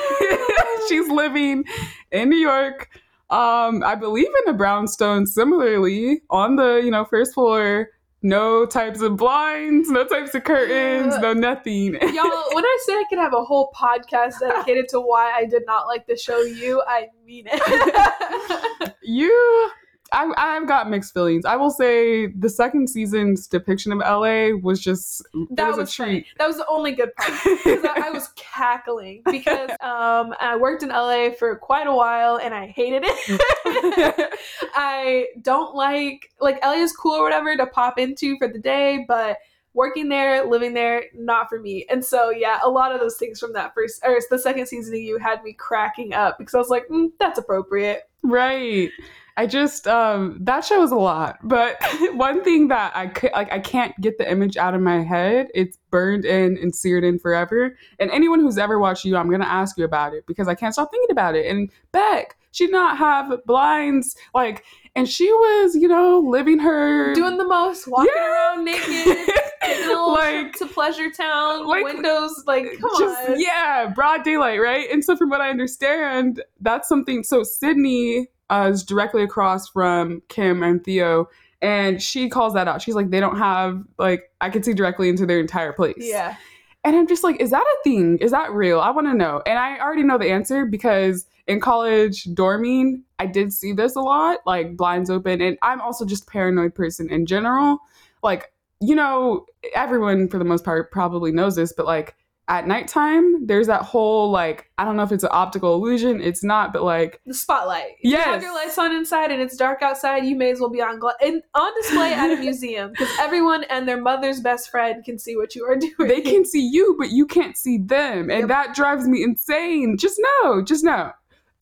She's 0.89 1.09
living 1.09 1.65
in 2.12 2.29
New 2.29 2.37
York. 2.37 2.89
Um, 3.29 3.83
I 3.83 3.97
believe 3.97 4.29
in 4.45 4.55
a 4.55 4.57
brownstone 4.57 5.27
similarly 5.27 6.23
on 6.31 6.55
the, 6.55 6.77
you 6.77 6.93
know, 6.93 7.05
first 7.05 7.35
floor 7.35 7.91
no 8.27 8.67
types 8.67 9.03
of 9.03 9.17
blinds, 9.17 9.89
no 9.89 10.05
types 10.05 10.35
of 10.35 10.43
curtains, 10.43 11.17
no 11.21 11.31
uh, 11.31 11.35
nothing. 11.35 11.95
Y'all, 12.12 12.45
when 12.53 12.65
I 12.65 12.79
say 12.85 12.95
I 12.95 13.05
could 13.09 13.19
have 13.19 13.33
a 13.33 13.45
whole 13.45 13.73
podcast 13.73 14.41
dedicated 14.41 14.89
to 14.89 15.01
why 15.01 15.33
I 15.33 15.47
did 15.47 15.62
not 15.65 15.87
like 15.87 16.09
the 16.09 16.17
show 16.17 16.43
You, 16.43 16.83
I 16.89 17.07
mean 17.25 17.47
it. 17.49 18.95
you, 19.03 19.71
I, 20.12 20.33
I've 20.37 20.69
got 20.69 20.88
mixed 20.88 21.14
feelings. 21.14 21.45
I 21.45 21.57
will 21.57 21.71
say 21.71 22.29
the 22.29 22.49
second 22.49 22.88
season's 22.88 23.47
depiction 23.47 23.92
of 23.92 23.99
LA 23.99 24.57
was 24.61 24.81
just 24.81 25.23
that 25.51 25.69
was, 25.69 25.77
was, 25.77 25.90
a 25.90 25.92
treat. 25.92 26.27
That 26.38 26.47
was 26.47 26.57
the 26.57 26.66
only 26.69 26.92
good 26.92 27.14
part. 27.16 27.31
I, 27.45 28.05
I 28.07 28.11
was 28.11 28.29
cackling 28.37 29.23
because 29.31 29.71
um, 29.81 30.35
I 30.40 30.57
worked 30.59 30.83
in 30.83 30.90
LA 30.90 31.31
for 31.31 31.57
quite 31.57 31.87
a 31.87 31.95
while 31.95 32.38
and 32.38 32.55
I 32.55 32.66
hated 32.66 33.03
it. 33.05 34.31
I 34.75 35.27
don't 35.42 35.75
like 35.75 36.31
like 36.40 36.62
LA 36.62 36.75
is 36.75 36.92
cool 36.92 37.12
or 37.12 37.23
whatever 37.23 37.57
to 37.57 37.66
pop 37.66 37.99
into 37.99 38.37
for 38.38 38.49
the 38.49 38.59
day, 38.59 39.05
but 39.07 39.38
working 39.77 40.09
there, 40.09 40.45
living 40.47 40.73
there, 40.73 41.05
not 41.14 41.51
for 41.51 41.61
me. 41.61 41.85
And 41.90 42.03
so, 42.03 42.31
yeah, 42.31 42.59
a 42.64 42.69
lot 42.69 42.92
of 42.92 43.01
those 43.01 43.19
things 43.19 43.38
from 43.38 43.53
that 43.53 43.75
first 43.75 44.01
or 44.03 44.19
the 44.31 44.38
second 44.38 44.66
season 44.66 44.95
of 44.95 45.01
you 45.01 45.19
had 45.19 45.45
me 45.45 45.53
cracking 45.53 46.14
up 46.14 46.38
because 46.38 46.55
I 46.55 46.59
was 46.59 46.71
like, 46.71 46.88
mm, 46.88 47.11
that's 47.21 47.38
appropriate. 47.38 48.09
Right. 48.27 48.91
I 49.39 49.47
just 49.47 49.87
um 49.87 50.39
that 50.41 50.65
show 50.65 50.83
is 50.83 50.91
a 50.91 50.97
lot, 50.97 51.39
but 51.43 51.77
one 52.15 52.43
thing 52.43 52.69
that 52.69 52.97
I 52.97 53.07
could 53.09 53.33
like 53.33 53.53
I 53.53 53.59
can't 53.59 53.99
get 54.01 54.17
the 54.17 54.31
image 54.31 54.57
out 54.57 54.75
of 54.75 54.81
my 54.81 55.03
head. 55.03 55.49
It's 55.55 55.77
burned 55.91 56.25
in 56.25 56.57
and 56.57 56.75
seared 56.75 57.05
in 57.05 57.19
forever. 57.19 57.77
And 57.99 58.11
anyone 58.11 58.41
who's 58.41 58.57
ever 58.57 58.79
watched 58.79 59.05
you, 59.05 59.15
I'm 59.17 59.31
gonna 59.31 59.45
ask 59.45 59.77
you 59.77 59.85
about 59.85 60.15
it 60.15 60.27
because 60.27 60.49
I 60.49 60.55
can't 60.55 60.73
stop 60.73 60.91
thinking 60.91 61.11
about 61.11 61.35
it. 61.35 61.45
And 61.51 61.71
Beck, 61.93 62.37
she 62.53 62.65
did 62.65 62.73
not 62.73 62.97
have 62.97 63.31
blinds, 63.45 64.17
like, 64.35 64.65
and 64.95 65.07
she 65.07 65.31
was, 65.31 65.75
you 65.75 65.89
know, 65.89 66.19
living 66.21 66.59
her 66.61 67.15
Doing 67.15 67.37
the 67.37 67.45
most, 67.45 67.87
walking 67.87 68.11
Yeah. 68.17 68.33
around 68.33 68.65
naked, 68.65 69.29
Like- 70.17 70.55
to 70.55 70.67
Pleasure 70.67 71.11
Town, 71.11 71.67
like, 71.67 71.85
windows, 71.85 72.45
like, 72.47 72.79
come 72.81 72.91
just 72.99 73.29
on. 73.31 73.41
yeah, 73.41 73.93
broad 73.95 74.23
daylight, 74.25 74.61
right? 74.61 74.89
And 74.91 75.05
so, 75.05 75.17
from 75.17 75.31
what 75.31 75.41
I 75.41 75.51
understand, 75.51 76.43
that's 76.61 76.89
something. 76.89 77.23
So 77.23 77.43
Sydney 77.43 78.29
uh, 78.51 78.71
is 78.73 78.83
directly 78.83 79.23
across 79.23 79.69
from 79.69 80.23
Kim 80.29 80.63
and 80.63 80.83
Theo, 80.83 81.29
and 81.63 82.03
she 82.03 82.29
calls 82.29 82.55
that 82.55 82.69
out. 82.69 82.83
She's 82.83 82.95
like, 82.95 83.11
they 83.11 83.21
don't 83.21 83.39
have 83.39 83.83
like 83.99 84.31
I 84.41 84.51
can 84.51 84.63
see 84.63 84.75
directly 84.75 85.09
into 85.09 85.27
their 85.27 85.41
entire 85.41 85.73
place. 85.73 85.95
Yeah. 85.99 86.37
And 86.85 86.95
I'm 86.95 87.09
just 87.09 87.25
like, 87.25 87.41
is 87.41 87.51
that 87.51 87.63
a 87.63 87.77
thing? 87.83 88.19
Is 88.19 88.31
that 88.31 88.53
real? 88.53 88.81
I 88.81 88.91
want 88.91 89.09
to 89.09 89.15
know. 89.15 89.43
And 89.45 89.59
I 89.59 89.81
already 89.81 90.05
know 90.05 90.19
the 90.19 90.31
answer 90.31 90.65
because 90.65 91.27
in 91.49 91.61
college 91.61 92.27
dorming, 92.27 93.03
I 93.19 93.27
did 93.27 93.53
see 93.53 93.73
this 93.73 93.97
a 93.97 94.01
lot, 94.01 94.39
like 94.47 94.77
blinds 94.77 95.11
open. 95.11 95.41
And 95.41 95.59
I'm 95.63 95.81
also 95.81 96.05
just 96.05 96.23
a 96.23 96.27
paranoid 96.27 96.77
person 96.77 97.11
in 97.11 97.27
general. 97.27 97.79
Like, 98.23 98.53
you 98.81 98.95
know, 98.95 99.47
everyone 99.75 100.29
for 100.29 100.39
the 100.39 100.45
most 100.45 100.65
part 100.65 100.91
probably 100.91 101.33
knows 101.33 101.57
this, 101.57 101.73
but 101.73 101.87
like 101.87 102.15
at 102.49 102.69
nighttime, 102.69 103.45
there's 103.47 103.67
that 103.67 103.83
whole 103.83 104.31
like, 104.31 104.71
I 104.79 104.85
don't 104.85 104.97
know 104.97 105.03
if 105.03 105.11
it's 105.11 105.25
an 105.25 105.31
optical 105.33 105.75
illusion. 105.75 106.21
It's 106.21 106.45
not, 106.45 106.73
but 106.73 106.85
like, 106.85 107.21
The 107.27 107.35
spotlight. 107.35 107.97
If 108.01 108.12
you 108.12 108.17
have 108.19 108.41
your 108.41 108.55
lights 108.55 108.79
on 108.79 108.95
inside 108.95 109.33
and 109.33 109.43
it's 109.43 109.57
dark 109.57 109.83
outside, 109.83 110.25
you 110.25 110.37
may 110.37 110.53
as 110.53 110.61
well 110.61 110.69
be 110.71 110.81
on 110.81 111.01
gla- 111.01 111.17
in, 111.21 111.43
on 111.55 111.75
display 111.75 112.12
at 112.12 112.31
a 112.31 112.37
museum 112.41 112.91
because 112.93 113.09
everyone 113.19 113.65
and 113.65 113.89
their 113.89 114.01
mother's 114.01 114.41
best 114.41 114.71
friend 114.71 115.05
can 115.05 115.19
see 115.19 115.37
what 115.37 115.57
you 115.57 115.65
are 115.65 115.75
doing. 115.77 115.95
they 116.09 116.21
can 116.21 116.45
see 116.45 116.65
you, 116.71 116.95
but 116.99 117.11
you 117.11 117.27
can't 117.27 117.57
see 117.57 117.79
them. 117.79 118.31
And 118.31 118.41
Yep. 118.43 118.49
that 118.49 118.75
drives 118.77 119.09
me 119.09 119.25
insane. 119.25 119.97
Just 119.99 120.21
know, 120.45 120.62
just 120.62 120.85
know. 120.85 121.11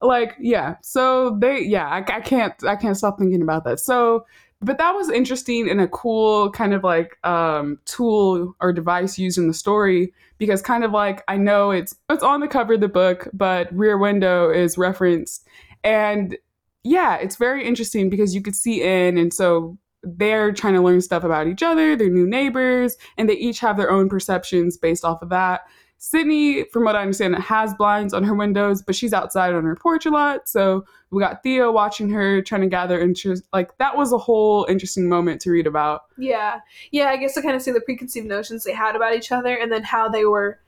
Like, 0.02 0.36
yeah. 0.38 0.76
So 0.82 1.38
they, 1.40 1.60
yeah, 1.62 1.86
I, 1.88 1.98
I 2.00 2.20
can't, 2.20 2.52
I 2.62 2.76
can't 2.76 2.96
stop 2.98 3.18
thinking 3.18 3.40
about 3.40 3.64
that. 3.64 3.80
So, 3.80 4.26
but 4.64 4.78
that 4.78 4.92
was 4.92 5.10
interesting 5.10 5.68
and 5.68 5.80
a 5.80 5.88
cool 5.88 6.50
kind 6.50 6.74
of 6.74 6.82
like 6.82 7.18
um, 7.24 7.78
tool 7.84 8.54
or 8.60 8.72
device 8.72 9.18
used 9.18 9.38
in 9.38 9.46
the 9.46 9.54
story 9.54 10.12
because 10.38 10.62
kind 10.62 10.84
of 10.84 10.92
like 10.92 11.22
I 11.28 11.36
know 11.36 11.70
it's 11.70 11.94
it's 12.10 12.22
on 12.22 12.40
the 12.40 12.48
cover 12.48 12.74
of 12.74 12.80
the 12.80 12.88
book, 12.88 13.28
but 13.32 13.74
Rear 13.74 13.98
Window 13.98 14.50
is 14.50 14.78
referenced, 14.78 15.46
and 15.82 16.36
yeah, 16.82 17.16
it's 17.16 17.36
very 17.36 17.66
interesting 17.66 18.10
because 18.10 18.34
you 18.34 18.42
could 18.42 18.56
see 18.56 18.82
in, 18.82 19.18
and 19.18 19.32
so 19.32 19.78
they're 20.02 20.52
trying 20.52 20.74
to 20.74 20.82
learn 20.82 21.00
stuff 21.00 21.24
about 21.24 21.46
each 21.46 21.62
other, 21.62 21.96
their 21.96 22.10
new 22.10 22.26
neighbors, 22.26 22.96
and 23.16 23.28
they 23.28 23.34
each 23.34 23.60
have 23.60 23.76
their 23.76 23.90
own 23.90 24.08
perceptions 24.08 24.76
based 24.76 25.04
off 25.04 25.22
of 25.22 25.30
that. 25.30 25.62
Sydney, 25.98 26.64
from 26.64 26.84
what 26.84 26.96
I 26.96 27.00
understand, 27.00 27.34
has 27.36 27.72
blinds 27.74 28.12
on 28.12 28.24
her 28.24 28.34
windows, 28.34 28.82
but 28.82 28.94
she's 28.94 29.14
outside 29.14 29.54
on 29.54 29.64
her 29.64 29.74
porch 29.74 30.04
a 30.04 30.10
lot. 30.10 30.48
So 30.48 30.84
we 31.14 31.20
got 31.20 31.42
Theo 31.42 31.72
watching 31.72 32.10
her, 32.10 32.42
trying 32.42 32.62
to 32.62 32.66
gather 32.66 33.00
interest. 33.00 33.44
Like 33.52 33.76
that 33.78 33.96
was 33.96 34.12
a 34.12 34.18
whole 34.18 34.66
interesting 34.68 35.08
moment 35.08 35.40
to 35.42 35.50
read 35.50 35.66
about. 35.66 36.02
Yeah. 36.18 36.60
Yeah, 36.90 37.06
I 37.06 37.16
guess 37.16 37.34
to 37.34 37.42
kind 37.42 37.56
of 37.56 37.62
see 37.62 37.70
the 37.70 37.80
preconceived 37.80 38.26
notions 38.26 38.64
they 38.64 38.72
had 38.72 38.96
about 38.96 39.14
each 39.14 39.32
other 39.32 39.54
and 39.54 39.72
then 39.72 39.82
how 39.82 40.08
they 40.08 40.24
were 40.24 40.60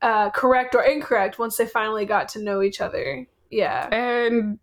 uh, 0.00 0.30
correct 0.30 0.74
or 0.74 0.82
incorrect 0.82 1.38
once 1.38 1.56
they 1.56 1.66
finally 1.66 2.04
got 2.04 2.28
to 2.30 2.42
know 2.42 2.62
each 2.62 2.80
other. 2.80 3.26
Yeah. 3.50 3.88
And 3.88 4.58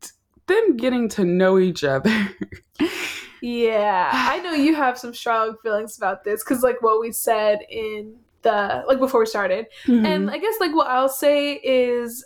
them 0.48 0.78
getting 0.78 1.10
to 1.10 1.26
know 1.26 1.60
each 1.60 1.84
other. 1.84 2.30
Yeah. 3.46 4.10
I 4.12 4.40
know 4.40 4.54
you 4.54 4.74
have 4.74 4.98
some 4.98 5.14
strong 5.14 5.56
feelings 5.62 5.98
about 5.98 6.24
this 6.24 6.44
because, 6.44 6.64
like, 6.64 6.82
what 6.82 7.00
we 7.00 7.12
said 7.12 7.60
in 7.70 8.16
the, 8.42 8.84
like, 8.88 8.98
before 8.98 9.20
we 9.20 9.28
started. 9.28 9.68
Mm-hmm. 9.86 10.06
And 10.06 10.32
I 10.32 10.40
guess, 10.40 10.56
like, 10.60 10.74
what 10.74 10.88
I'll 10.88 11.10
say 11.10 11.54
is. 11.54 12.26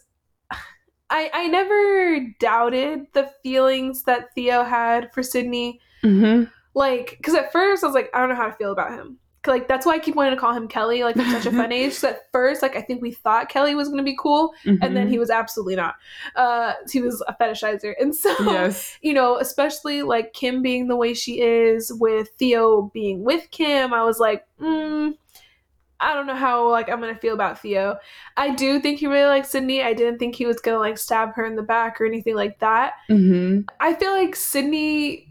I, 1.10 1.30
I 1.34 1.48
never 1.48 2.20
doubted 2.40 3.08
the 3.14 3.32
feelings 3.44 4.04
that 4.04 4.34
Theo 4.36 4.64
had 4.64 5.14
for 5.14 5.24
Sydney. 5.24 5.80
hmm 6.02 6.44
like 6.76 7.18
because 7.18 7.34
at 7.34 7.52
first 7.52 7.84
i 7.84 7.88
was 7.88 7.96
like 7.96 8.12
i 8.14 8.20
don't 8.20 8.30
know 8.30 8.36
how 8.36 8.46
to 8.48 8.54
feel 8.54 8.72
about 8.72 8.92
him. 8.92 9.18
Like 9.48 9.68
that's 9.68 9.86
why 9.86 9.94
i 9.94 10.00
keep 10.00 10.16
wanting 10.16 10.36
to 10.36 10.40
call 10.40 10.54
him 10.54 10.68
kelly. 10.68 11.04
Like 11.04 11.16
from 11.16 11.30
such 11.32 11.48
a 11.48 11.52
fun 11.52 11.72
age. 11.82 12.02
At 12.04 12.32
first 12.32 12.62
like 12.62 12.76
i 12.76 12.82
think 12.82 13.02
we 13.02 13.12
thought 13.12 13.50
kelly 13.50 13.74
was 13.74 13.88
going 13.88 13.98
to 13.98 14.04
be 14.04 14.16
cool 14.22 14.54
and 14.66 14.96
then 14.96 15.10
he 15.10 15.18
was 15.18 15.30
absolutely 15.32 15.76
not. 15.76 15.96
Uh 16.36 16.74
he 16.90 17.02
was 17.02 17.24
a 17.28 17.34
fetishizer. 17.34 17.94
And 18.00 18.16
so 18.16 18.34
yes. 18.42 18.98
you 19.02 19.14
know 19.14 19.38
especially 19.38 20.04
like 20.04 20.34
kim 20.34 20.62
being 20.62 20.88
the 20.88 20.96
way 20.96 21.14
she 21.16 21.42
is 21.42 21.92
with 21.92 22.30
theo 22.38 22.92
being 22.94 23.24
with 23.24 23.50
kim 23.50 23.94
i 23.94 24.04
was 24.04 24.20
like 24.20 24.46
mm, 24.62 25.16
I 26.02 26.14
don't 26.14 26.28
know 26.28 26.36
how 26.36 26.70
like 26.70 26.90
I'm 26.90 27.00
gonna 27.02 27.16
feel 27.16 27.34
about 27.34 27.60
Theo. 27.60 27.98
I 28.38 28.56
do 28.56 28.80
think 28.80 29.00
he 29.00 29.08
really 29.08 29.28
likes 29.28 29.50
Sydney. 29.50 29.84
I 29.84 29.94
didn't 29.94 30.18
think 30.20 30.36
he 30.36 30.46
was 30.46 30.60
gonna 30.60 30.80
like 30.80 30.98
stab 30.98 31.34
her 31.36 31.46
in 31.46 31.56
the 31.56 31.62
back 31.64 32.00
or 32.00 32.06
anything 32.06 32.36
like 32.36 32.60
that. 32.60 32.94
hmm 33.08 33.62
I 33.80 33.94
feel 33.94 34.12
like 34.12 34.36
Sydney. 34.36 35.28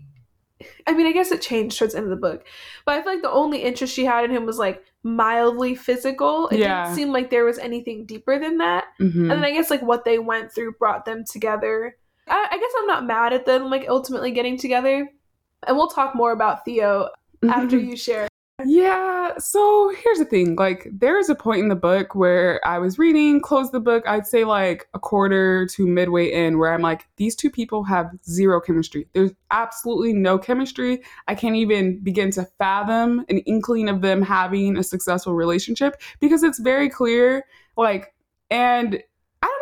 I 0.86 0.92
mean, 0.92 1.06
I 1.06 1.12
guess 1.12 1.30
it 1.30 1.40
changed 1.40 1.78
towards 1.78 1.92
the 1.94 1.98
end 2.00 2.06
of 2.06 2.10
the 2.10 2.16
book, 2.28 2.44
but 2.84 2.98
I 2.98 3.02
feel 3.02 3.12
like 3.12 3.22
the 3.22 3.30
only 3.30 3.62
interest 3.62 3.94
she 3.94 4.04
had 4.04 4.24
in 4.24 4.30
him 4.30 4.44
was 4.44 4.58
like 4.58 4.82
mildly 5.04 5.74
physical. 5.74 6.48
It 6.48 6.58
Yeah. 6.58 6.82
didn't 6.84 6.96
seem 6.96 7.12
like 7.12 7.30
there 7.30 7.44
was 7.44 7.58
anything 7.58 8.04
deeper 8.06 8.38
than 8.38 8.58
that. 8.58 8.86
hmm 8.98 9.30
And 9.30 9.42
then 9.42 9.44
I 9.44 9.52
guess 9.52 9.70
like 9.70 9.82
what 9.82 10.04
they 10.04 10.18
went 10.18 10.52
through 10.52 10.72
brought 10.72 11.04
them 11.04 11.24
together. 11.24 11.96
I, 12.26 12.48
I 12.50 12.58
guess 12.58 12.72
I'm 12.78 12.86
not 12.86 13.06
mad 13.06 13.32
at 13.32 13.46
them 13.46 13.70
like 13.70 13.86
ultimately 13.88 14.32
getting 14.32 14.58
together. 14.58 15.08
And 15.66 15.76
we'll 15.76 15.88
talk 15.88 16.14
more 16.14 16.32
about 16.32 16.64
Theo 16.64 17.08
after 17.48 17.78
you 17.78 17.96
share. 17.96 18.28
Yeah, 18.64 19.38
so 19.38 19.94
here's 20.02 20.18
the 20.18 20.24
thing. 20.24 20.56
Like, 20.56 20.88
there's 20.90 21.28
a 21.28 21.36
point 21.36 21.60
in 21.60 21.68
the 21.68 21.76
book 21.76 22.16
where 22.16 22.60
I 22.66 22.80
was 22.80 22.98
reading, 22.98 23.40
closed 23.40 23.70
the 23.70 23.78
book, 23.78 24.02
I'd 24.04 24.26
say 24.26 24.42
like 24.42 24.88
a 24.94 24.98
quarter 24.98 25.64
to 25.66 25.86
midway 25.86 26.32
in, 26.32 26.58
where 26.58 26.74
I'm 26.74 26.82
like, 26.82 27.06
these 27.18 27.36
two 27.36 27.50
people 27.50 27.84
have 27.84 28.10
zero 28.28 28.60
chemistry. 28.60 29.06
There's 29.12 29.30
absolutely 29.52 30.12
no 30.12 30.38
chemistry. 30.38 31.04
I 31.28 31.36
can't 31.36 31.54
even 31.54 32.00
begin 32.00 32.32
to 32.32 32.48
fathom 32.58 33.24
an 33.28 33.38
inkling 33.38 33.88
of 33.88 34.00
them 34.00 34.22
having 34.22 34.76
a 34.76 34.82
successful 34.82 35.34
relationship 35.34 36.00
because 36.18 36.42
it's 36.42 36.58
very 36.58 36.88
clear, 36.88 37.44
like, 37.76 38.12
and 38.50 39.00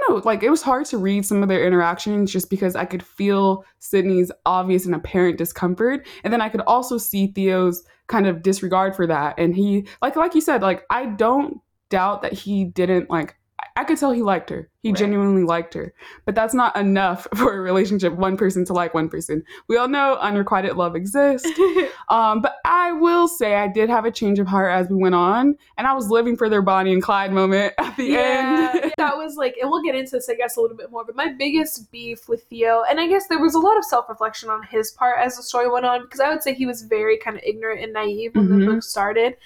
know, 0.09 0.23
like, 0.25 0.43
it 0.43 0.51
was 0.51 0.63
hard 0.63 0.87
to 0.87 0.99
read 0.99 1.25
some 1.25 1.43
of 1.43 1.49
their 1.49 1.67
interactions 1.67 2.33
just 2.33 2.51
because 2.51 2.77
I 2.77 2.85
could 2.85 3.03
feel 3.03 3.65
Sydney's 3.79 4.33
obvious 4.45 4.87
and 4.87 4.95
apparent 4.95 5.39
discomfort. 5.39 6.07
And 6.25 6.33
then 6.33 6.41
I 6.41 6.49
could 6.49 6.63
also 6.63 6.99
see 6.99 7.29
Theo's 7.29 7.85
kind 8.07 8.27
of 8.27 8.43
disregard 8.43 8.95
for 8.95 9.07
that 9.07 9.39
and 9.39 9.55
he 9.55 9.87
like 10.01 10.17
like 10.17 10.35
you 10.35 10.41
said 10.41 10.63
like 10.63 10.85
i 10.91 11.07
don't 11.07 11.61
doubt 11.91 12.23
that 12.23 12.33
he 12.33 12.65
didn't 12.65 13.11
like 13.11 13.37
I- 13.77 13.85
could 13.85 13.99
tell 13.99 14.11
he 14.13 14.23
liked 14.23 14.51
her 14.51 14.69
he 14.83 14.91
Right. 14.91 14.99
genuinely 14.99 15.43
liked 15.43 15.75
her 15.75 15.93
but 16.25 16.35
that's 16.35 16.55
not 16.55 16.77
enough 16.77 17.27
for 17.37 17.57
a 17.57 17.61
relationship 17.61 18.13
one 18.15 18.37
person 18.37 18.65
to 18.67 18.73
like 18.73 18.95
one 18.95 19.09
person 19.09 19.43
we 19.69 19.77
all 19.77 19.89
know 19.89 20.17
unrequited 20.21 20.77
love 20.77 20.95
exists 20.97 21.49
um 22.09 22.41
but 22.41 22.57
i 22.65 22.93
will 22.93 23.27
say 23.29 23.55
i 23.57 23.67
did 23.69 23.89
have 23.91 24.05
a 24.05 24.11
change 24.11 24.39
of 24.39 24.47
heart 24.47 24.71
as 24.73 24.89
we 24.89 24.97
went 24.97 25.15
on 25.15 25.57
and 25.77 25.87
i 25.87 25.93
was 25.93 26.09
living 26.11 26.37
for 26.37 26.49
their 26.49 26.63
bonnie 26.63 26.93
and 26.93 27.03
clyde 27.03 27.33
moment 27.33 27.75
at 27.79 27.97
the 27.97 28.05
yeah, 28.05 28.71
end 28.83 28.93
that 28.99 29.17
was 29.17 29.37
like, 29.37 29.57
and 29.61 29.71
we'll 29.71 29.83
get 29.83 29.95
into 29.95 30.13
this, 30.13 30.29
I 30.29 30.35
guess, 30.35 30.57
a 30.57 30.61
little 30.61 30.77
bit 30.77 30.91
more. 30.91 31.05
But 31.05 31.17
my 31.17 31.33
biggest 31.33 31.91
beef 31.93 32.29
with 32.29 32.45
Theo, 32.45 32.83
and 32.89 32.99
I 32.99 33.07
guess 33.07 33.27
there 33.29 33.39
was 33.39 33.55
a 33.55 33.59
lot 33.59 33.77
of 33.77 33.85
self 33.85 34.09
reflection 34.09 34.49
on 34.49 34.63
his 34.63 34.91
part 34.93 35.19
as 35.21 35.37
the 35.37 35.43
story 35.43 35.69
went 35.69 35.85
on, 35.85 36.03
because 36.03 36.19
I 36.21 36.31
would 36.31 36.43
say 36.43 36.55
he 36.55 36.65
was 36.67 36.83
very 36.83 37.19
kind 37.19 37.37
of 37.37 37.43
ignorant 37.45 37.83
and 37.83 37.93
naive 37.93 38.35
when 38.35 38.49
Mhm. 38.49 38.61
the 38.61 38.67
book 38.73 38.83
started 38.83 39.37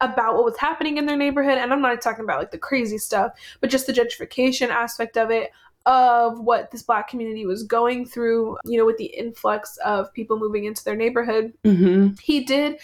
about 0.00 0.34
what 0.34 0.44
was 0.44 0.56
happening 0.58 0.96
in 0.96 1.06
their 1.06 1.16
neighborhood. 1.16 1.58
And 1.58 1.72
I'm 1.72 1.82
not 1.82 2.00
talking 2.00 2.24
about 2.24 2.38
like 2.38 2.50
the 2.50 2.58
crazy 2.58 2.98
stuff, 2.98 3.32
but 3.60 3.70
just 3.70 3.86
the 3.86 3.92
gentrification 3.92 4.68
aspect 4.68 5.16
of 5.16 5.30
it, 5.30 5.50
of 5.86 6.40
what 6.40 6.70
this 6.70 6.82
black 6.82 7.08
community 7.08 7.46
was 7.46 7.62
going 7.62 8.04
through, 8.06 8.56
you 8.64 8.78
know, 8.78 8.86
with 8.86 8.98
the 8.98 9.06
influx 9.06 9.76
of 9.78 10.12
people 10.12 10.38
moving 10.38 10.64
into 10.64 10.84
their 10.84 10.96
neighborhood 10.96 11.52
hmm 11.64 12.08
he 12.20 12.44
did 12.44 12.78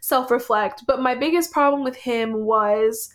self 0.00 0.30
reflect, 0.30 0.84
but 0.86 1.00
my 1.00 1.14
biggest 1.14 1.52
problem 1.52 1.84
with 1.84 1.96
him 1.96 2.32
was 2.32 3.12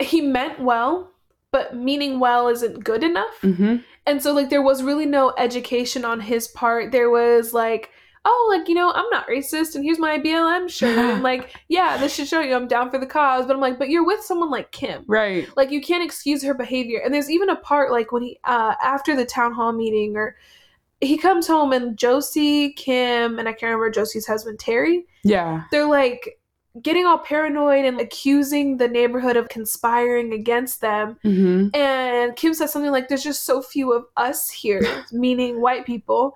he 0.00 0.20
meant 0.20 0.60
well, 0.60 1.10
but 1.52 1.76
meaning 1.76 2.20
well 2.20 2.48
isn't 2.48 2.84
good 2.84 3.02
enough. 3.02 3.40
hmm 3.40 3.76
And 4.06 4.22
so, 4.22 4.32
like, 4.32 4.50
there 4.50 4.62
was 4.62 4.82
really 4.82 5.06
no 5.06 5.34
education 5.36 6.04
on 6.04 6.20
his 6.20 6.48
part. 6.48 6.92
There 6.92 7.10
was 7.10 7.52
like, 7.52 7.90
oh, 8.24 8.54
like, 8.56 8.68
you 8.68 8.74
know, 8.74 8.92
I'm 8.92 9.08
not 9.10 9.26
racist, 9.28 9.74
and 9.74 9.84
here's 9.84 9.98
my 9.98 10.18
BLM 10.18 10.68
shirt. 10.68 10.98
and 10.98 11.22
like, 11.30 11.54
yeah, 11.68 11.96
this 11.96 12.14
should 12.14 12.28
show 12.28 12.40
you 12.40 12.54
I'm 12.54 12.68
down 12.68 12.90
for 12.90 12.98
the 12.98 13.06
cause. 13.06 13.46
But 13.46 13.54
I'm 13.54 13.60
like, 13.60 13.78
but 13.78 13.88
you're 13.88 14.04
with 14.04 14.22
someone 14.22 14.50
like 14.50 14.72
Kim. 14.72 15.04
right 15.06 15.48
Like, 15.56 15.70
you 15.70 15.80
can't 15.80 16.04
excuse 16.04 16.42
her 16.42 16.54
behavior. 16.54 17.00
And 17.04 17.12
there's 17.12 17.30
even 17.30 17.48
a 17.48 17.56
part, 17.56 17.90
like, 17.90 18.12
when 18.12 18.22
he, 18.22 18.38
uh, 18.44 18.74
after 18.82 19.16
the 19.16 19.24
town 19.24 19.52
hall 19.52 19.72
meeting, 19.72 20.16
or 20.16 20.36
he 21.00 21.16
comes 21.16 21.46
home 21.46 21.72
and 21.72 21.96
Josie, 21.96 22.72
Kim, 22.72 23.38
and 23.38 23.48
I 23.48 23.52
can't 23.52 23.64
remember 23.64 23.90
Josie's 23.90 24.26
husband, 24.26 24.58
Terry, 24.58 25.06
yeah 25.24 25.64
they're 25.70 25.86
like 25.86 26.38
getting 26.82 27.06
all 27.06 27.18
paranoid 27.18 27.84
and 27.84 28.00
accusing 28.00 28.76
the 28.76 28.88
neighborhood 28.88 29.36
of 29.36 29.48
conspiring 29.48 30.32
against 30.32 30.80
them. 30.80 31.16
hmm 31.22 31.68
And 31.74 32.36
Kim 32.36 32.54
says 32.54 32.72
something 32.72 32.92
like, 32.92 33.08
There's 33.08 33.24
just 33.24 33.44
so 33.44 33.62
few 33.62 33.92
of 33.92 34.06
us 34.16 34.48
here, 34.50 34.82
meaning 35.12 35.60
white 35.60 35.86
people. 35.86 36.34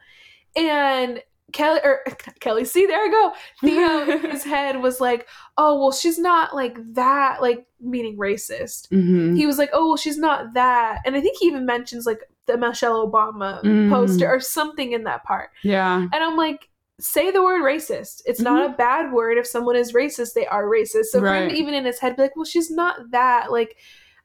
And 0.57 1.23
Kelly, 1.53 1.81
or 1.85 2.03
Kelly, 2.41 2.65
see, 2.65 2.87
there 2.87 3.05
I 3.05 3.09
go. 3.09 3.33
Theo 3.61 4.11
in 4.25 4.31
his 4.31 4.45
head 4.45 4.81
was 4.81 5.01
like, 5.01 5.29
Oh, 5.59 5.79
well, 5.79 5.93
she's 5.93 6.19
not 6.19 6.55
like 6.55 6.77
that, 6.95 7.43
like 7.43 7.67
meaning 7.81 8.17
racist. 8.17 8.89
hmm 8.89 9.35
He 9.35 9.47
was 9.47 9.59
like, 9.59 9.71
Oh, 9.73 9.89
well, 9.89 9.97
she's 9.97 10.19
not 10.19 10.55
that. 10.55 11.01
And 11.05 11.15
I 11.17 11.21
think 11.21 11.37
he 11.39 11.47
even 11.47 11.67
mentions 11.67 12.07
like 12.07 12.21
the 12.47 12.57
Michelle 12.57 13.07
Obama 13.09 13.63
Mm. 13.63 13.89
poster 13.89 14.29
or 14.29 14.41
something 14.41 14.93
in 14.93 15.05
that 15.05 15.23
part. 15.25 15.51
Yeah. 15.63 15.99
And 16.01 16.15
I'm 16.15 16.37
like, 16.37 16.69
say 17.01 17.31
the 17.31 17.43
word 17.43 17.63
racist. 17.63 18.23
It's 18.27 18.41
not 18.41 18.69
a 18.69 18.75
bad 18.75 19.13
word. 19.13 19.39
If 19.39 19.47
someone 19.47 19.77
is 19.77 19.93
racist, 19.93 20.35
they 20.35 20.47
are 20.47 20.67
racist. 20.67 21.07
So 21.07 21.21
Right. 21.21 21.51
even 21.53 21.75
in 21.75 21.85
his 21.85 21.99
head 22.01 22.17
be 22.17 22.23
like, 22.23 22.37
well, 22.37 22.45
she's 22.45 22.71
not 22.71 23.11
that. 23.11 23.51
Like, 23.51 23.77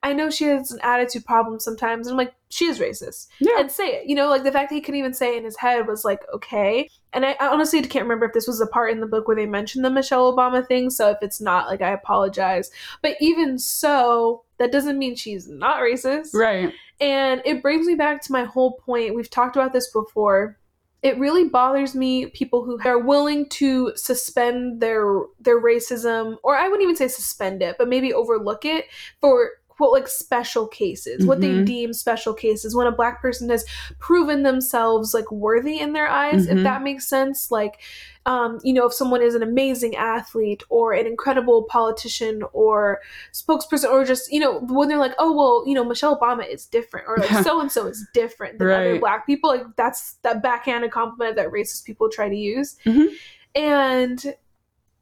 I 0.03 0.13
know 0.13 0.29
she 0.29 0.45
has 0.45 0.71
an 0.71 0.79
attitude 0.83 1.25
problem 1.25 1.59
sometimes. 1.59 2.07
And 2.07 2.13
I'm 2.13 2.17
like, 2.17 2.33
she 2.49 2.65
is 2.65 2.79
racist. 2.79 3.27
Yeah. 3.39 3.59
And 3.59 3.71
say 3.71 3.87
it. 3.87 4.07
You 4.07 4.15
know, 4.15 4.29
like 4.29 4.43
the 4.43 4.51
fact 4.51 4.69
that 4.69 4.75
he 4.75 4.81
couldn't 4.81 4.99
even 4.99 5.13
say 5.13 5.35
it 5.35 5.39
in 5.39 5.43
his 5.43 5.57
head 5.57 5.87
was 5.87 6.05
like, 6.05 6.21
okay. 6.33 6.89
And 7.13 7.25
I, 7.25 7.35
I 7.39 7.47
honestly 7.47 7.81
can't 7.81 8.05
remember 8.05 8.25
if 8.25 8.33
this 8.33 8.47
was 8.47 8.61
a 8.61 8.67
part 8.67 8.91
in 8.91 8.99
the 8.99 9.07
book 9.07 9.27
where 9.27 9.35
they 9.35 9.45
mentioned 9.47 9.83
the 9.83 9.89
Michelle 9.89 10.31
Obama 10.35 10.65
thing. 10.65 10.89
So 10.89 11.09
if 11.09 11.17
it's 11.21 11.41
not, 11.41 11.67
like, 11.67 11.81
I 11.81 11.91
apologize. 11.91 12.69
But 13.01 13.15
even 13.19 13.57
so, 13.57 14.43
that 14.59 14.71
doesn't 14.71 14.99
mean 14.99 15.15
she's 15.15 15.47
not 15.47 15.81
racist. 15.81 16.33
Right. 16.33 16.71
And 16.99 17.41
it 17.43 17.61
brings 17.61 17.87
me 17.87 17.95
back 17.95 18.21
to 18.23 18.31
my 18.31 18.43
whole 18.43 18.73
point. 18.73 19.15
We've 19.15 19.29
talked 19.29 19.55
about 19.55 19.73
this 19.73 19.91
before. 19.91 20.57
It 21.03 21.17
really 21.19 21.47
bothers 21.47 21.95
me 21.95 22.27
people 22.27 22.65
who 22.65 22.79
are 22.83 22.99
willing 22.99 23.49
to 23.49 23.93
suspend 23.95 24.81
their 24.81 25.21
their 25.39 25.61
racism 25.61 26.37
or 26.43 26.55
I 26.55 26.67
wouldn't 26.67 26.81
even 26.81 26.95
say 26.95 27.07
suspend 27.07 27.61
it, 27.61 27.75
but 27.77 27.87
maybe 27.87 28.13
overlook 28.13 28.65
it 28.65 28.85
for 29.21 29.51
quote 29.77 29.91
like 29.93 30.07
special 30.07 30.67
cases, 30.67 31.25
what 31.25 31.39
they 31.39 31.49
Mhm. 31.51 31.65
deem 31.65 31.93
special 31.93 32.33
cases 32.33 32.75
when 32.75 32.87
a 32.87 32.91
black 32.91 33.21
person 33.21 33.47
has 33.49 33.63
proven 33.99 34.41
themselves 34.43 35.13
like 35.13 35.31
worthy 35.31 35.79
in 35.79 35.93
their 35.93 36.07
eyes, 36.07 36.47
if 36.47 36.57
Mhm. 36.57 36.63
that 36.63 36.81
makes 36.81 37.07
sense. 37.07 37.51
Like 37.51 37.79
um, 38.25 38.59
you 38.61 38.73
know, 38.73 38.85
if 38.85 38.93
someone 38.93 39.21
is 39.21 39.35
an 39.35 39.41
amazing 39.41 39.95
athlete 39.95 40.61
or 40.67 40.91
an 40.91 41.07
incredible 41.07 41.63
politician 41.63 42.43
or 42.51 42.99
spokesperson 43.31 43.89
or 43.89 44.03
just, 44.03 44.29
you 44.29 44.41
know, 44.41 44.59
when 44.67 44.89
they're 44.89 44.97
like, 44.97 45.13
oh, 45.17 45.31
well, 45.31 45.63
you 45.65 45.73
know, 45.73 45.85
Michelle 45.85 46.19
Obama 46.19 46.45
is 46.45 46.65
different 46.65 47.07
or 47.07 47.15
like 47.19 47.29
so 47.45 47.61
and 47.61 47.71
so 47.71 47.87
is 47.87 48.05
different 48.13 48.59
than 48.59 48.67
other 48.69 48.99
black 48.99 49.25
people, 49.25 49.49
like 49.49 49.63
that's 49.77 50.15
that 50.23 50.43
backhanded 50.43 50.91
compliment 50.91 51.37
that 51.37 51.47
racist 51.53 51.85
people 51.85 52.09
try 52.09 52.27
to 52.27 52.35
use. 52.35 52.75
Mhm. 52.85 53.07
And, 53.55 54.35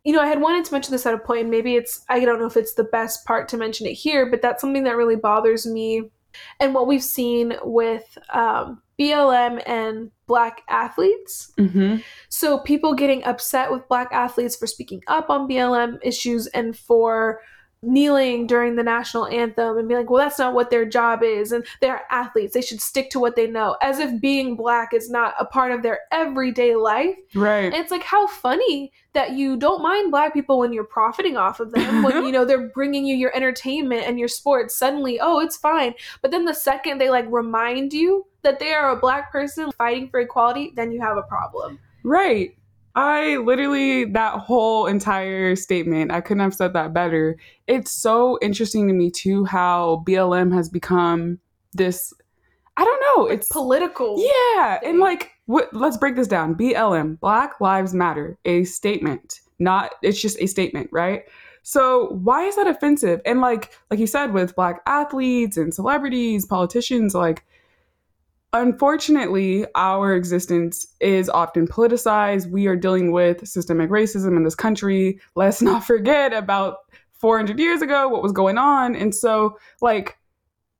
you 0.05 0.13
know, 0.13 0.21
I 0.21 0.27
had 0.27 0.39
wanted 0.39 0.63
to 0.65 0.71
mention 0.71 0.91
this 0.91 1.05
at 1.05 1.15
a 1.15 1.17
point, 1.17 1.41
and 1.41 1.51
maybe 1.51 1.75
it's, 1.75 2.05
I 2.09 2.23
don't 2.23 2.39
know 2.39 2.45
if 2.45 2.55
it's 2.55 2.75
the 2.75 2.83
best 2.83 3.25
part 3.25 3.49
to 3.49 3.57
mention 3.57 3.87
it 3.87 3.93
here, 3.93 4.29
but 4.29 4.41
that's 4.41 4.61
something 4.61 4.83
that 4.83 4.95
really 4.95 5.15
bothers 5.15 5.65
me. 5.65 6.11
And 6.59 6.73
what 6.73 6.85
we've 6.85 7.03
seen 7.03 7.55
with 7.63 8.17
um, 8.31 8.81
BLM 8.99 9.63
and 9.65 10.11
black 10.27 10.61
athletes. 10.69 11.51
hmm 11.57 11.97
So 12.29 12.59
people 12.59 12.93
getting 12.93 13.23
upset 13.23 13.71
with 13.71 13.87
black 13.87 14.09
athletes 14.11 14.55
for 14.55 14.67
speaking 14.67 15.01
up 15.07 15.29
on 15.29 15.49
BLM 15.49 15.97
issues 16.03 16.47
and 16.47 16.77
for 16.77 17.39
kneeling 17.85 18.47
during 18.47 18.75
the 18.75 18.83
national 18.83 19.27
anthem 19.27 19.77
and 19.77 19.87
being 19.87 20.01
like, 20.01 20.09
well, 20.09 20.23
that's 20.23 20.39
not 20.39 20.53
what 20.53 20.69
their 20.69 20.85
job 20.85 21.23
is. 21.23 21.51
And 21.51 21.65
they're 21.81 22.05
athletes. 22.11 22.53
They 22.53 22.61
should 22.61 22.81
stick 22.81 23.09
to 23.11 23.19
what 23.19 23.35
they 23.35 23.47
know, 23.47 23.77
as 23.81 23.99
if 23.99 24.19
being 24.19 24.55
black 24.55 24.93
is 24.93 25.09
not 25.09 25.35
a 25.39 25.45
part 25.45 25.71
of 25.71 25.83
their 25.83 26.01
everyday 26.11 26.75
life. 26.75 27.15
Right. 27.33 27.65
And 27.65 27.73
it's 27.73 27.91
like, 27.91 28.03
how 28.03 28.27
funny 28.27 28.91
that 29.13 29.31
you 29.31 29.57
don't 29.57 29.81
mind 29.81 30.11
black 30.11 30.33
people 30.33 30.59
when 30.59 30.73
you're 30.73 30.83
profiting 30.83 31.37
off 31.37 31.59
of 31.59 31.71
them, 31.71 32.03
when, 32.03 32.25
you 32.25 32.31
know, 32.33 32.45
they're 32.45 32.69
bringing 32.69 33.05
you 33.05 33.15
your 33.15 33.35
entertainment 33.35 34.03
and 34.05 34.19
your 34.19 34.27
sports. 34.27 34.75
Suddenly, 34.75 35.19
oh, 35.19 35.39
it's 35.39 35.57
fine. 35.57 35.93
But 36.21 36.31
then 36.31 36.45
the 36.45 36.53
second 36.53 36.99
they 36.99 37.09
like 37.09 37.25
remind 37.29 37.93
you 37.93 38.25
that 38.43 38.59
they 38.59 38.73
are 38.73 38.91
a 38.91 38.99
black 38.99 39.31
person 39.31 39.71
fighting 39.77 40.09
for 40.09 40.19
equality, 40.19 40.71
then 40.75 40.91
you 40.91 41.01
have 41.01 41.17
a 41.17 41.23
problem. 41.23 41.79
Right. 42.03 42.55
I 42.95 43.37
literally, 43.37 44.05
that 44.05 44.39
whole 44.39 44.85
entire 44.87 45.55
statement, 45.55 46.11
I 46.11 46.21
couldn't 46.21 46.43
have 46.43 46.55
said 46.55 46.73
that 46.73 46.93
better. 46.93 47.37
It's 47.67 47.91
so 47.91 48.39
interesting 48.41 48.87
to 48.87 48.93
me, 48.93 49.11
too, 49.11 49.43
how 49.43 50.03
BLM 50.07 50.53
has 50.53 50.69
become 50.69 51.39
this. 51.73 52.13
I 52.77 52.85
don't 52.85 53.03
know. 53.17 53.25
Like 53.25 53.39
It's 53.39 53.49
political. 53.49 54.15
Yeah, 54.17 54.79
thing. 54.79 54.91
and 54.91 54.99
like, 54.99 55.31
what? 55.45 55.73
Let's 55.73 55.97
break 55.97 56.15
this 56.15 56.27
down. 56.27 56.55
BLM, 56.55 57.19
Black 57.19 57.59
Lives 57.59 57.93
Matter, 57.93 58.37
a 58.45 58.63
statement. 58.63 59.41
Not, 59.59 59.91
it's 60.01 60.21
just 60.21 60.37
a 60.39 60.47
statement, 60.47 60.89
right? 60.91 61.23
So 61.63 62.09
why 62.23 62.43
is 62.45 62.55
that 62.57 62.67
offensive? 62.67 63.21
And 63.25 63.41
like, 63.41 63.77
like 63.89 63.99
you 63.99 64.07
said, 64.07 64.33
with 64.33 64.55
black 64.55 64.81
athletes 64.85 65.57
and 65.57 65.73
celebrities, 65.73 66.45
politicians, 66.45 67.15
like, 67.15 67.43
unfortunately, 68.55 69.65
our 69.75 70.15
existence 70.15 70.87
is 70.99 71.29
often 71.29 71.67
politicized. 71.67 72.49
We 72.49 72.67
are 72.67 72.75
dealing 72.75 73.11
with 73.11 73.47
systemic 73.47 73.89
racism 73.89 74.37
in 74.37 74.43
this 74.43 74.55
country. 74.55 75.19
Let's 75.35 75.61
not 75.69 75.83
forget 75.83 76.33
about 76.33 76.77
400 77.13 77.59
years 77.59 77.81
ago 77.81 78.07
what 78.07 78.23
was 78.23 78.31
going 78.31 78.57
on, 78.57 78.95
and 78.95 79.13
so 79.13 79.57
like, 79.81 80.17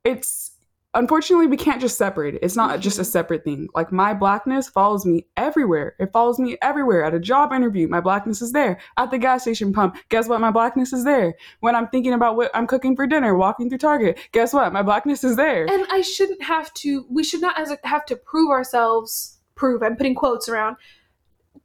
it's 0.04 0.52
unfortunately 0.96 1.46
we 1.46 1.56
can't 1.56 1.80
just 1.80 1.96
separate 1.96 2.34
it. 2.34 2.40
It's 2.42 2.56
not 2.56 2.70
mm-hmm. 2.70 2.80
just 2.80 2.98
a 2.98 3.04
separate 3.04 3.44
thing. 3.44 3.68
Like 3.74 3.92
my 3.92 4.14
blackness 4.14 4.68
follows 4.68 5.06
me 5.06 5.26
everywhere. 5.36 5.94
It 5.98 6.12
follows 6.12 6.38
me 6.38 6.56
everywhere. 6.62 7.04
At 7.04 7.14
a 7.14 7.20
job 7.20 7.52
interview 7.52 7.88
my 7.88 8.00
blackness 8.00 8.42
is 8.42 8.52
there. 8.52 8.78
At 8.96 9.10
the 9.10 9.18
gas 9.18 9.42
station 9.42 9.72
pump 9.72 9.96
guess 10.08 10.28
what? 10.28 10.40
My 10.40 10.50
blackness 10.50 10.92
is 10.92 11.04
there. 11.04 11.34
When 11.60 11.74
i'm 11.74 11.88
thinking 11.88 12.12
about 12.12 12.36
what 12.36 12.50
i'm 12.54 12.66
cooking 12.66 12.96
for 12.96 13.06
dinner 13.06 13.36
walking 13.36 13.68
through 13.68 13.78
target 13.78 14.18
guess 14.32 14.52
what? 14.52 14.72
My 14.72 14.82
blackness 14.82 15.24
is 15.24 15.36
there. 15.36 15.66
And 15.70 15.86
I 15.90 16.00
shouldn't 16.00 16.42
have 16.42 16.72
to, 16.74 17.06
we 17.08 17.24
should 17.24 17.40
not 17.40 17.56
have 17.84 18.06
to 18.06 18.16
prove 18.16 18.50
ourselves, 18.50 19.38
prove, 19.54 19.82
I'm 19.82 19.96
putting 19.96 20.14
quotes 20.14 20.48
around, 20.48 20.76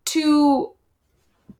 to 0.05 0.73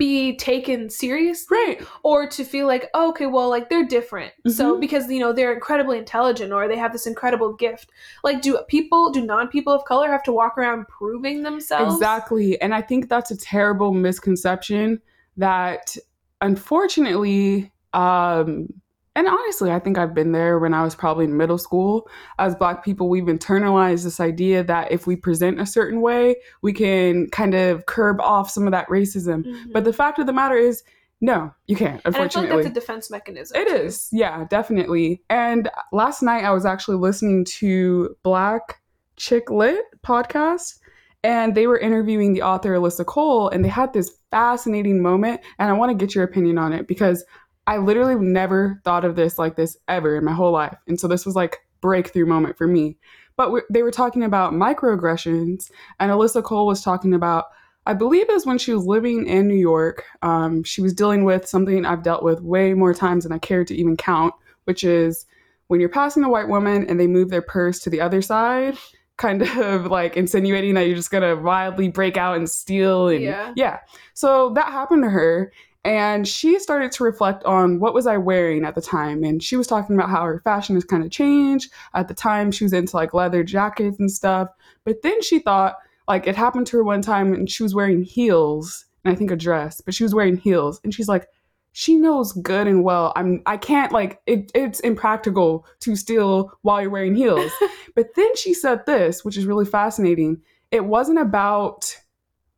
be 0.01 0.35
taken 0.35 0.89
seriously 0.89 1.55
right 1.55 1.87
or 2.01 2.27
to 2.27 2.43
feel 2.43 2.65
like, 2.65 2.89
oh, 2.95 3.09
okay, 3.09 3.27
well, 3.27 3.49
like 3.49 3.69
they're 3.69 3.85
different. 3.85 4.33
So 4.47 4.75
Mhm. 4.75 4.81
because, 4.81 5.11
you 5.11 5.19
know, 5.19 5.31
they're 5.31 5.53
incredibly 5.53 5.99
intelligent 5.99 6.51
or 6.51 6.67
they 6.67 6.75
have 6.75 6.91
this 6.91 7.05
incredible 7.05 7.53
gift. 7.53 7.91
Like, 8.23 8.41
do 8.41 8.57
people, 8.67 9.11
do 9.11 9.23
non 9.23 9.47
people 9.47 9.71
of 9.71 9.85
color 9.85 10.09
have 10.09 10.23
to 10.23 10.31
walk 10.31 10.57
around 10.57 10.87
proving 10.87 11.43
themselves? 11.43 11.93
Exactly. 11.93 12.59
And 12.61 12.73
I 12.73 12.81
think 12.81 13.09
that's 13.09 13.29
a 13.29 13.37
terrible 13.37 13.93
misconception 13.93 14.99
that 15.37 15.95
unfortunately, 16.41 17.71
um, 17.93 18.67
and 19.15 19.27
honestly, 19.27 19.71
I 19.71 19.79
think 19.79 19.97
I've 19.97 20.13
been 20.13 20.31
there 20.31 20.57
when 20.59 20.73
I 20.73 20.83
was 20.83 20.95
probably 20.95 21.25
in 21.25 21.35
middle 21.35 21.57
school. 21.57 22.09
As 22.39 22.55
Black 22.55 22.83
people, 22.83 23.09
we've 23.09 23.25
internalized 23.25 24.03
this 24.03 24.19
idea 24.19 24.63
that 24.63 24.91
if 24.91 25.05
we 25.05 25.15
present 25.15 25.59
a 25.59 25.65
certain 25.65 26.01
way, 26.01 26.37
we 26.61 26.71
can 26.73 27.29
kind 27.29 27.53
of 27.53 27.85
curb 27.85 28.21
off 28.21 28.49
some 28.49 28.65
of 28.67 28.71
that 28.71 28.87
racism. 28.87 29.43
Mhm. 29.43 29.73
But 29.73 29.83
the 29.83 29.93
fact 29.93 30.19
of 30.19 30.27
the 30.27 30.33
matter 30.33 30.55
is, 30.55 30.83
no, 31.19 31.53
you 31.67 31.75
can't, 31.75 32.01
and 32.03 32.15
I 32.15 32.17
feel 32.17 32.21
unfortunately. 32.23 32.55
like 32.55 32.63
that's 32.63 32.77
a 32.77 32.79
defense 32.79 33.11
mechanism. 33.11 33.57
It 33.59 33.67
too. 33.67 33.75
is, 33.75 34.09
yeah, 34.11 34.45
definitely. 34.49 35.21
And 35.29 35.69
last 35.91 36.23
night 36.23 36.43
I 36.43 36.51
was 36.51 36.65
actually 36.65 36.97
listening 36.97 37.45
to 37.59 38.15
Black 38.23 38.81
Chick 39.17 39.51
Lit 39.51 39.83
podcast, 40.03 40.79
and 41.23 41.53
they 41.53 41.67
were 41.67 41.77
interviewing 41.77 42.33
the 42.33 42.41
author 42.41 42.75
Alyssa 42.75 43.05
Cole, 43.05 43.49
and 43.49 43.63
they 43.63 43.69
had 43.69 43.93
this 43.93 44.11
fascinating 44.31 44.99
moment. 44.99 45.41
And 45.59 45.69
I 45.69 45.73
want 45.73 45.91
to 45.91 46.05
get 46.05 46.15
your 46.15 46.23
opinion 46.23 46.57
on 46.57 46.73
it 46.73 46.87
because 46.87 47.23
I 47.71 47.77
literally 47.77 48.15
never 48.15 48.81
thought 48.83 49.05
of 49.05 49.15
this 49.15 49.39
like 49.39 49.55
this 49.55 49.77
ever 49.87 50.17
in 50.17 50.25
my 50.25 50.33
whole 50.33 50.51
life, 50.51 50.77
and 50.87 50.99
so 50.99 51.07
this 51.07 51.25
was 51.25 51.37
like 51.37 51.59
breakthrough 51.79 52.25
moment 52.25 52.57
for 52.57 52.67
me. 52.67 52.97
But 53.37 53.53
we 53.53 53.61
they 53.69 53.81
were 53.81 53.91
talking 53.91 54.23
about 54.23 54.51
microaggressions, 54.51 55.71
and 55.97 56.11
Alyssa 56.11 56.43
Cole 56.43 56.67
was 56.67 56.83
talking 56.83 57.13
about 57.13 57.45
I 57.85 57.93
believe 57.93 58.29
it 58.29 58.33
was 58.33 58.45
when 58.45 58.57
she 58.57 58.73
was 58.73 58.85
living 58.85 59.25
in 59.25 59.47
New 59.47 59.55
York. 59.55 60.03
Um, 60.21 60.63
she 60.65 60.81
was 60.81 60.93
dealing 60.93 61.23
with 61.23 61.47
something 61.47 61.85
I've 61.85 62.03
dealt 62.03 62.23
with 62.23 62.41
way 62.41 62.73
more 62.73 62.93
times 62.93 63.23
than 63.23 63.31
I 63.31 63.37
care 63.37 63.63
to 63.63 63.73
even 63.73 63.95
count, 63.95 64.33
which 64.65 64.83
is 64.83 65.25
when 65.67 65.79
you're 65.79 65.87
passing 65.87 66.25
a 66.25 66.29
white 66.29 66.49
woman 66.49 66.85
and 66.89 66.99
they 66.99 67.07
move 67.07 67.29
their 67.29 67.41
purse 67.41 67.79
to 67.79 67.89
the 67.89 68.01
other 68.01 68.21
side, 68.21 68.77
kind 69.15 69.41
of 69.59 69.85
like 69.85 70.17
insinuating 70.17 70.73
that 70.73 70.87
you're 70.87 70.97
just 70.97 71.09
gonna 71.09 71.37
wildly 71.37 71.87
break 71.87 72.17
out 72.17 72.35
and 72.35 72.49
steal. 72.49 73.07
And 73.07 73.23
Yeah. 73.55 73.79
So 74.13 74.49
that 74.55 74.73
happened 74.73 75.03
to 75.03 75.09
her. 75.09 75.53
And 75.83 76.27
she 76.27 76.59
started 76.59 76.91
to 76.93 77.03
reflect 77.03 77.43
on 77.43 77.79
what 77.79 77.93
was 77.93 78.05
I 78.05 78.17
wearing 78.17 78.63
at 78.63 78.75
the 78.75 78.81
time. 78.81 79.23
And 79.23 79.41
she 79.41 79.55
was 79.55 79.65
talking 79.65 79.95
about 79.95 80.09
how 80.09 80.23
her 80.23 80.41
fashion 80.43 80.75
has 80.75 80.83
kind 80.83 81.03
of 81.03 81.09
changed. 81.09 81.71
At 81.95 82.07
the 82.07 82.13
time, 82.13 82.51
she 82.51 82.63
was 82.63 82.73
into 82.73 82.95
like 82.95 83.15
leather 83.15 83.43
jackets 83.43 83.99
and 83.99 84.11
stuff. 84.11 84.49
But 84.83 85.01
then 85.01 85.21
she 85.23 85.39
thought, 85.39 85.77
like 86.07 86.27
it 86.27 86.35
happened 86.35 86.67
to 86.67 86.77
her 86.77 86.83
one 86.83 87.01
time 87.01 87.33
and 87.33 87.49
she 87.49 87.63
was 87.63 87.73
wearing 87.73 88.03
heels 88.03 88.85
and 89.03 89.11
I 89.11 89.15
think 89.15 89.31
a 89.31 89.35
dress, 89.35 89.81
but 89.81 89.93
she 89.93 90.03
was 90.03 90.13
wearing 90.13 90.37
heels 90.37 90.79
and 90.83 90.93
she's 90.93 91.07
like, 91.07 91.27
she 91.73 91.95
knows 91.95 92.33
good 92.33 92.67
and 92.67 92.83
well 92.83 93.13
I'm 93.15 93.41
I 93.45 93.55
can't 93.55 93.93
like 93.93 94.21
it, 94.25 94.51
it's 94.53 94.81
impractical 94.81 95.65
to 95.79 95.95
steal 95.95 96.51
while 96.63 96.81
you're 96.81 96.89
wearing 96.89 97.15
heels. 97.15 97.49
but 97.95 98.13
then 98.15 98.35
she 98.35 98.53
said 98.53 98.85
this, 98.85 99.23
which 99.23 99.37
is 99.37 99.45
really 99.45 99.65
fascinating. 99.65 100.41
It 100.71 100.85
wasn't 100.85 101.19
about 101.19 101.95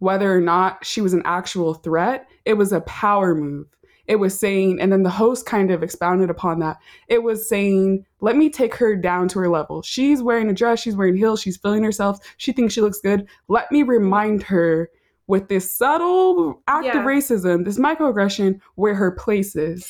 whether 0.04 0.36
or 0.36 0.42
not 0.42 0.86
she 0.86 1.02
was 1.02 1.14
an 1.14 1.22
actual 1.26 1.74
threat, 1.74 2.28
it 2.46 2.54
was 2.56 2.72
a 2.74 2.82
power 2.82 3.34
move. 3.34 3.68
it 4.06 4.18
was 4.18 4.38
saying, 4.38 4.82
and 4.82 4.92
then 4.92 5.04
the 5.04 5.10
host 5.10 5.46
kind 5.46 5.72
of 5.72 5.82
expounded 5.82 6.30
upon 6.30 6.60
that. 6.60 6.76
It 7.08 7.24
was 7.24 7.48
saying, 7.48 8.06
let 8.20 8.36
me 8.36 8.50
take 8.50 8.76
her 8.76 8.98
down 8.98 9.30
to 9.30 9.40
her 9.40 9.48
level. 9.48 9.82
She's 9.82 10.22
wearing 10.22 10.50
a 10.50 10.54
dress, 10.54 10.82
she's 10.82 10.98
wearing 10.98 11.16
heels, 11.16 11.40
she's 11.42 11.56
feeling 11.56 11.86
herself, 11.86 12.20
she 12.36 12.52
thinks 12.52 12.74
she 12.74 12.82
looks 12.82 13.00
good. 13.00 13.26
Let 13.48 13.72
me 13.72 13.82
remind 13.82 14.44
her 14.44 14.90
with 15.28 15.48
this 15.48 15.72
subtle 15.72 16.62
act 16.68 16.86
Yeah. 16.88 17.00
of 17.00 17.06
racism, 17.06 17.64
this 17.64 17.80
microaggression, 17.80 18.60
where 18.76 18.94
her 18.94 19.12
place 19.12 19.56
is. 19.56 19.90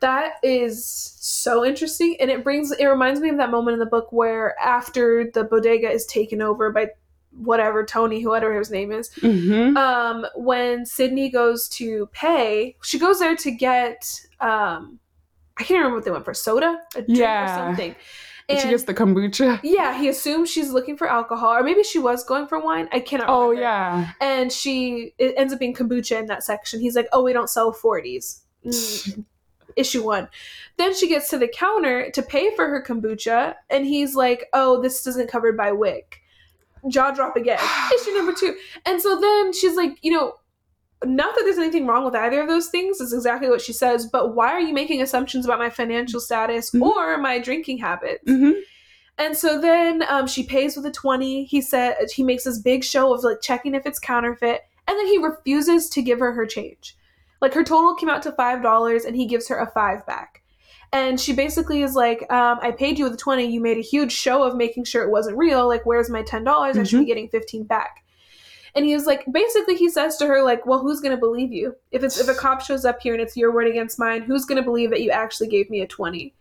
That 0.00 0.36
is 0.42 0.82
so 1.20 1.62
interesting, 1.62 2.16
and 2.20 2.30
it 2.30 2.42
brings 2.42 2.72
it 2.72 2.86
reminds 2.86 3.20
me 3.20 3.28
of 3.28 3.36
that 3.36 3.50
moment 3.50 3.74
in 3.74 3.80
the 3.80 3.86
book 3.96 4.08
where 4.12 4.58
after 4.58 5.30
the 5.34 5.44
bodega 5.44 5.90
is 5.90 6.06
taken 6.06 6.40
over 6.40 6.72
by 6.72 6.88
whatever 7.36 7.84
Tony, 7.84 8.20
whoever 8.20 8.56
his 8.56 8.70
name 8.70 8.92
is, 8.92 9.10
Mm-hmm. 9.20 9.76
um, 9.76 10.26
when 10.36 10.84
Sydney 10.86 11.30
goes 11.30 11.68
to 11.70 12.06
pay, 12.12 12.76
she 12.82 12.98
goes 12.98 13.18
there 13.20 13.36
to 13.36 13.50
get 13.50 14.20
um, 14.40 14.98
I 15.58 15.64
can't 15.64 15.78
remember 15.78 15.96
what 15.96 16.04
they 16.04 16.10
went 16.10 16.24
for 16.24 16.34
soda, 16.34 16.80
a 16.94 17.02
drink 17.02 17.18
Yeah. 17.18 17.44
or 17.44 17.68
something. 17.68 17.94
And 18.48 18.58
she 18.58 18.68
gets 18.68 18.82
the 18.82 18.92
kombucha. 18.92 19.60
yeah, 19.62 19.96
he 19.98 20.08
assumes 20.08 20.50
she's 20.50 20.72
looking 20.72 20.96
for 20.96 21.08
alcohol, 21.08 21.50
or 21.54 21.62
maybe 21.62 21.82
she 21.84 21.98
was 21.98 22.24
going 22.24 22.48
for 22.48 22.58
wine. 22.58 22.88
I 22.92 23.00
cannot. 23.00 23.28
Oh 23.28 23.50
remember. 23.50 23.62
yeah. 23.62 24.10
and 24.20 24.50
she 24.52 25.14
it 25.16 25.34
ends 25.36 25.52
up 25.52 25.60
being 25.60 25.72
kombucha 25.74 26.18
in 26.18 26.26
that 26.26 26.42
section. 26.42 26.80
He's 26.80 26.96
like, 26.96 27.08
"Oh, 27.12 27.22
we 27.22 27.32
don't 27.32 27.48
sell 27.48 27.72
40s." 27.72 28.40
Mm, 28.66 29.24
issue 29.76 30.02
1. 30.04 30.28
Then 30.76 30.94
she 30.94 31.08
gets 31.08 31.30
to 31.30 31.38
the 31.38 31.48
counter 31.48 32.10
to 32.10 32.22
pay 32.22 32.54
for 32.56 32.68
her 32.68 32.82
kombucha 32.82 33.54
and 33.70 33.86
he's 33.86 34.14
like, 34.16 34.48
"Oh, 34.52 34.82
this 34.82 35.06
isn't 35.06 35.30
covered 35.30 35.56
by 35.56 35.70
WIC." 35.72 36.20
Jaw 36.88 37.10
drop 37.12 37.36
again. 37.36 37.58
issue 37.94 38.12
number 38.12 38.32
2. 38.32 38.54
And 38.86 39.00
so 39.00 39.18
then 39.20 39.52
she's 39.52 39.76
like, 39.76 39.98
you 40.02 40.12
know, 40.12 40.34
not 41.04 41.34
that 41.34 41.42
there's 41.44 41.58
anything 41.58 41.86
wrong 41.86 42.04
with 42.04 42.14
either 42.14 42.40
of 42.42 42.48
those 42.48 42.68
things 42.68 43.00
is 43.00 43.12
exactly 43.12 43.48
what 43.48 43.60
she 43.60 43.72
says, 43.72 44.06
but 44.06 44.34
why 44.34 44.48
are 44.52 44.60
you 44.60 44.72
making 44.72 45.02
assumptions 45.02 45.44
about 45.44 45.58
my 45.58 45.68
financial 45.70 46.20
status 46.20 46.70
Mhm. 46.70 46.82
or 46.82 47.18
my 47.18 47.38
drinking 47.40 47.78
habits? 47.78 48.22
hmm 48.26 48.52
And 49.18 49.36
so 49.36 49.60
then 49.60 50.04
um, 50.08 50.26
she 50.26 50.44
pays 50.44 50.76
with 50.76 50.86
a 50.86 50.90
20. 50.92 51.44
He 51.44 51.60
said 51.60 51.96
he 52.14 52.22
makes 52.22 52.44
this 52.44 52.58
big 52.58 52.84
show 52.84 53.12
of 53.12 53.24
like 53.24 53.40
checking 53.40 53.74
if 53.74 53.84
it's 53.84 53.98
counterfeit. 53.98 54.62
And 54.88 54.96
then 54.98 55.06
he 55.06 55.18
refuses 55.18 55.88
to 55.90 56.02
give 56.02 56.18
her 56.20 56.32
her 56.32 56.46
change. 56.46 56.96
Like 57.40 57.54
her 57.54 57.64
total 57.64 57.94
came 57.96 58.08
out 58.08 58.22
to 58.22 58.32
$5 58.32 59.04
and 59.04 59.16
he 59.16 59.26
gives 59.26 59.48
her 59.48 59.56
a 59.58 59.70
5 59.72 60.06
back. 60.06 60.41
And 60.92 61.18
she 61.18 61.32
basically 61.32 61.82
is 61.82 61.94
like, 61.94 62.30
um, 62.30 62.58
I 62.60 62.70
paid 62.70 62.98
you 62.98 63.04
with 63.04 63.14
a 63.14 63.18
20. 63.18 63.44
You 63.44 63.60
made 63.60 63.78
a 63.78 63.82
huge 63.82 64.12
show 64.12 64.42
of 64.42 64.56
making 64.56 64.84
sure 64.84 65.02
it 65.02 65.10
wasn't 65.10 65.38
real. 65.38 65.66
Like, 65.66 65.86
where's 65.86 66.10
my 66.10 66.22
$10? 66.22 66.46
I 66.46 66.82
should 66.84 67.00
be 67.00 67.06
getting 67.06 67.28
15 67.28 67.64
back. 67.64 68.04
And 68.74 68.84
he 68.84 68.94
was 68.94 69.06
like, 69.06 69.24
basically, 69.30 69.76
he 69.76 69.88
says 69.88 70.16
to 70.18 70.26
her, 70.26 70.42
like, 70.42 70.66
well, 70.66 70.80
who's 70.80 71.00
going 71.00 71.14
to 71.14 71.20
believe 71.20 71.52
you? 71.52 71.74
If 71.90 72.02
it's 72.02 72.20
if 72.20 72.28
a 72.28 72.34
cop 72.34 72.62
shows 72.62 72.84
up 72.84 73.00
here 73.00 73.12
and 73.14 73.22
it's 73.22 73.36
your 73.36 73.52
word 73.52 73.68
against 73.68 73.98
mine, 73.98 74.22
who's 74.22 74.44
going 74.44 74.56
to 74.56 74.62
believe 74.62 74.90
that 74.90 75.02
you 75.02 75.10
actually 75.10 75.48
gave 75.48 75.68
me 75.70 75.80
a 75.80 75.86
20? 75.86 76.34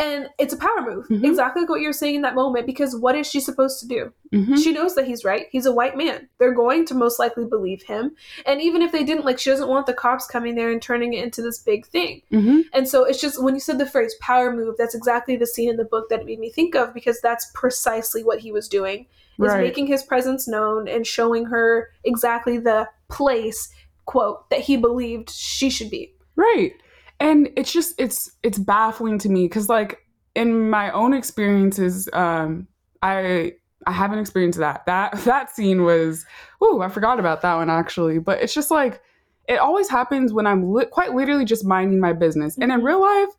And 0.00 0.28
it's 0.38 0.52
a 0.54 0.56
power 0.56 0.80
move, 0.88 1.08
Mhm. 1.08 1.24
exactly 1.24 1.62
like 1.62 1.68
what 1.70 1.80
you're 1.80 1.92
saying 1.92 2.14
in 2.14 2.22
that 2.22 2.36
moment, 2.36 2.66
because 2.66 2.94
what 2.94 3.16
is 3.16 3.26
she 3.26 3.40
supposed 3.40 3.80
to 3.80 3.86
do? 3.88 4.12
hmm 4.32 4.54
She 4.54 4.72
knows 4.72 4.94
that 4.94 5.06
he's 5.08 5.24
right. 5.24 5.46
He's 5.50 5.66
a 5.66 5.72
white 5.72 5.96
man. 5.96 6.28
They're 6.38 6.54
going 6.54 6.84
to 6.86 6.94
most 6.94 7.18
likely 7.18 7.46
believe 7.46 7.82
him. 7.82 8.14
And 8.46 8.60
even 8.62 8.80
if 8.82 8.92
they 8.92 9.02
didn't, 9.02 9.24
like, 9.24 9.40
she 9.40 9.50
doesn't 9.50 9.68
want 9.68 9.86
the 9.86 9.94
cops 9.94 10.26
coming 10.26 10.54
there 10.54 10.70
and 10.70 10.80
turning 10.80 11.14
it 11.14 11.24
into 11.24 11.42
this 11.42 11.58
big 11.58 11.84
thing. 11.86 12.22
hmm 12.30 12.60
And 12.72 12.86
so 12.86 13.02
it's 13.04 13.20
just 13.20 13.42
when 13.42 13.54
you 13.54 13.60
said 13.60 13.78
the 13.78 13.86
phrase 13.86 14.14
power 14.20 14.54
move, 14.54 14.76
that's 14.78 14.94
exactly 14.94 15.34
the 15.36 15.46
scene 15.46 15.68
in 15.70 15.76
the 15.76 15.84
book 15.84 16.08
that 16.10 16.20
it 16.20 16.26
made 16.26 16.38
me 16.38 16.50
think 16.50 16.76
of 16.76 16.94
because 16.94 17.20
that's 17.20 17.50
precisely 17.54 18.22
what 18.22 18.38
he 18.40 18.52
was 18.52 18.68
doing. 18.68 19.06
Is 19.40 19.52
Right. 19.52 19.60
making 19.62 19.86
his 19.88 20.02
presence 20.02 20.46
known 20.48 20.86
and 20.88 21.06
showing 21.06 21.44
her 21.46 21.90
exactly 22.04 22.58
the 22.58 22.88
place, 23.08 23.68
quote, 24.04 24.48
that 24.50 24.60
he 24.60 24.76
believed 24.76 25.30
she 25.30 25.70
should 25.70 25.90
be. 25.90 26.12
Right. 26.36 26.72
And 27.20 27.48
it's 27.56 27.72
just 27.72 27.94
it's 27.98 28.30
it's 28.42 28.58
baffling 28.58 29.18
to 29.20 29.28
me 29.28 29.44
because 29.46 29.68
like 29.68 29.98
in 30.34 30.70
my 30.70 30.90
own 30.92 31.14
experiences, 31.14 32.08
um, 32.12 32.68
I 33.02 33.54
I 33.86 33.92
haven't 33.92 34.18
experienced 34.20 34.58
that. 34.60 34.86
That 34.86 35.12
that 35.24 35.50
scene 35.54 35.82
was 35.84 36.24
oh 36.60 36.80
I 36.80 36.88
forgot 36.88 37.18
about 37.18 37.42
that 37.42 37.54
one 37.56 37.70
actually. 37.70 38.18
But 38.18 38.40
it's 38.42 38.54
just 38.54 38.70
like 38.70 39.02
it 39.48 39.56
always 39.58 39.88
happens 39.88 40.32
when 40.32 40.46
I'm 40.46 40.72
li- 40.72 40.86
quite 40.86 41.14
literally 41.14 41.44
just 41.44 41.64
minding 41.64 42.00
my 42.00 42.12
business. 42.12 42.56
And 42.58 42.70
in 42.70 42.80
Mhm. 42.80 42.84
real 42.84 43.00
life, 43.00 43.30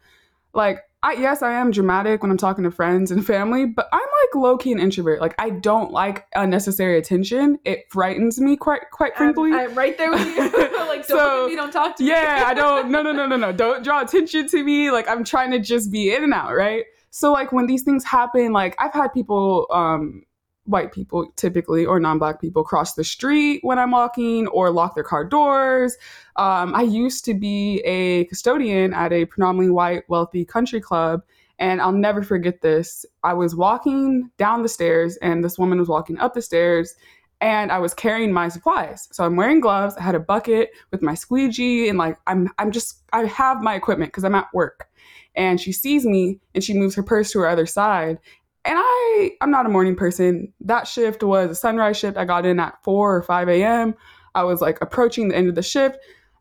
like 0.53 0.79
I 1.03 1.13
yes 1.13 1.41
I 1.41 1.53
am 1.53 1.71
dramatic 1.71 2.21
when 2.21 2.31
I'm 2.31 2.37
talking 2.37 2.63
to 2.65 2.71
friends 2.71 3.11
and 3.11 3.25
family, 3.25 3.65
but 3.65 3.87
I'm 3.93 4.08
like 4.33 4.41
low 4.41 4.57
key 4.57 4.71
an 4.71 4.79
introvert. 4.79 5.21
Like 5.21 5.35
I 5.39 5.49
don't 5.49 5.91
like 5.91 6.25
unnecessary 6.35 6.97
attention. 6.97 7.59
It 7.65 7.85
frightens 7.89 8.39
me 8.39 8.55
quite 8.55 8.89
quite 8.91 9.15
frankly. 9.15 9.51
I'm, 9.51 9.69
I'm 9.69 9.75
right 9.75 9.97
there 9.97 10.11
with 10.11 10.25
you. 10.25 10.43
like, 10.87 11.07
don't 11.07 11.17
So, 11.17 11.47
me, 11.47 11.55
don't 11.55 11.71
talk 11.71 11.95
to 11.97 12.03
me. 12.03 12.09
yeah, 12.09 12.43
I 12.47 12.53
don't. 12.53 12.89
No, 12.89 13.01
no, 13.01 13.11
no, 13.11 13.25
no, 13.25 13.37
no. 13.37 13.51
Don't 13.51 13.83
draw 13.83 14.01
attention 14.01 14.47
to 14.47 14.63
me. 14.63 14.91
Like 14.91 15.07
I'm 15.07 15.23
trying 15.23 15.51
to 15.51 15.59
just 15.59 15.91
be 15.91 16.13
in 16.13 16.23
and 16.23 16.33
out, 16.33 16.55
right? 16.55 16.85
So 17.11 17.31
like 17.31 17.51
when 17.51 17.67
these 17.67 17.83
things 17.83 18.03
happen, 18.03 18.53
like 18.53 18.75
I've 18.79 18.93
had 18.93 19.09
people, 19.09 19.67
um, 19.71 20.23
white 20.65 20.91
people 20.91 21.31
typically 21.35 21.83
or 21.83 21.99
non-black 21.99 22.39
people 22.39 22.63
cross 22.63 22.93
the 22.93 23.03
street 23.03 23.59
when 23.63 23.79
I'm 23.79 23.89
walking 23.89 24.45
or 24.49 24.69
lock 24.69 24.93
their 24.93 25.03
car 25.03 25.25
doors. 25.25 25.97
Um, 26.35 26.75
I 26.75 26.83
used 26.83 27.25
to 27.25 27.33
be 27.33 27.79
a 27.79 28.25
custodian 28.25 28.93
at 28.93 29.11
a 29.11 29.25
predominantly 29.25 29.71
white, 29.71 30.03
wealthy 30.07 30.45
country 30.45 30.79
club. 30.79 31.23
And 31.59 31.81
I'll 31.81 31.91
never 31.91 32.23
forget 32.23 32.61
this. 32.61 33.05
I 33.23 33.33
was 33.33 33.55
walking 33.55 34.31
down 34.37 34.63
the 34.63 34.69
stairs, 34.69 35.17
and 35.17 35.43
this 35.43 35.59
woman 35.59 35.77
was 35.77 35.89
walking 35.89 36.17
up 36.17 36.33
the 36.33 36.41
stairs, 36.41 36.95
and 37.41 37.71
I 37.71 37.79
was 37.79 37.93
carrying 37.93 38.33
my 38.33 38.49
supplies. 38.49 39.07
So 39.11 39.23
I'm 39.23 39.35
wearing 39.35 39.59
gloves. 39.59 39.95
I 39.95 40.01
had 40.01 40.15
a 40.15 40.19
bucket 40.19 40.71
with 40.91 41.01
my 41.01 41.13
squeegee, 41.13 41.89
and 41.89 41.97
like 41.97 42.17
I'm, 42.27 42.49
I'm 42.57 42.71
just, 42.71 43.03
I 43.13 43.25
have 43.25 43.61
my 43.61 43.75
equipment 43.75 44.11
because 44.11 44.23
I'm 44.23 44.35
at 44.35 44.47
work. 44.53 44.87
And 45.35 45.59
she 45.59 45.71
sees 45.71 46.05
me, 46.05 46.39
and 46.55 46.63
she 46.63 46.73
moves 46.73 46.95
her 46.95 47.03
purse 47.03 47.31
to 47.31 47.39
her 47.39 47.47
other 47.47 47.65
side. 47.65 48.17
And 48.65 48.77
I, 48.77 49.31
I'm 49.41 49.51
not 49.51 49.65
a 49.65 49.69
morning 49.69 49.95
person. 49.95 50.53
That 50.61 50.87
shift 50.87 51.23
was 51.23 51.51
a 51.51 51.55
sunrise 51.55 51.97
shift. 51.97 52.17
I 52.17 52.25
got 52.25 52.45
in 52.45 52.59
at 52.59 52.81
4 52.83 53.15
or 53.15 53.21
5 53.21 53.49
a.m. 53.49 53.95
I 54.35 54.43
was 54.43 54.61
like 54.61 54.77
approaching 54.81 55.29
the 55.29 55.35
end 55.35 55.49
of 55.49 55.55
the 55.55 55.61
shift 55.61 55.97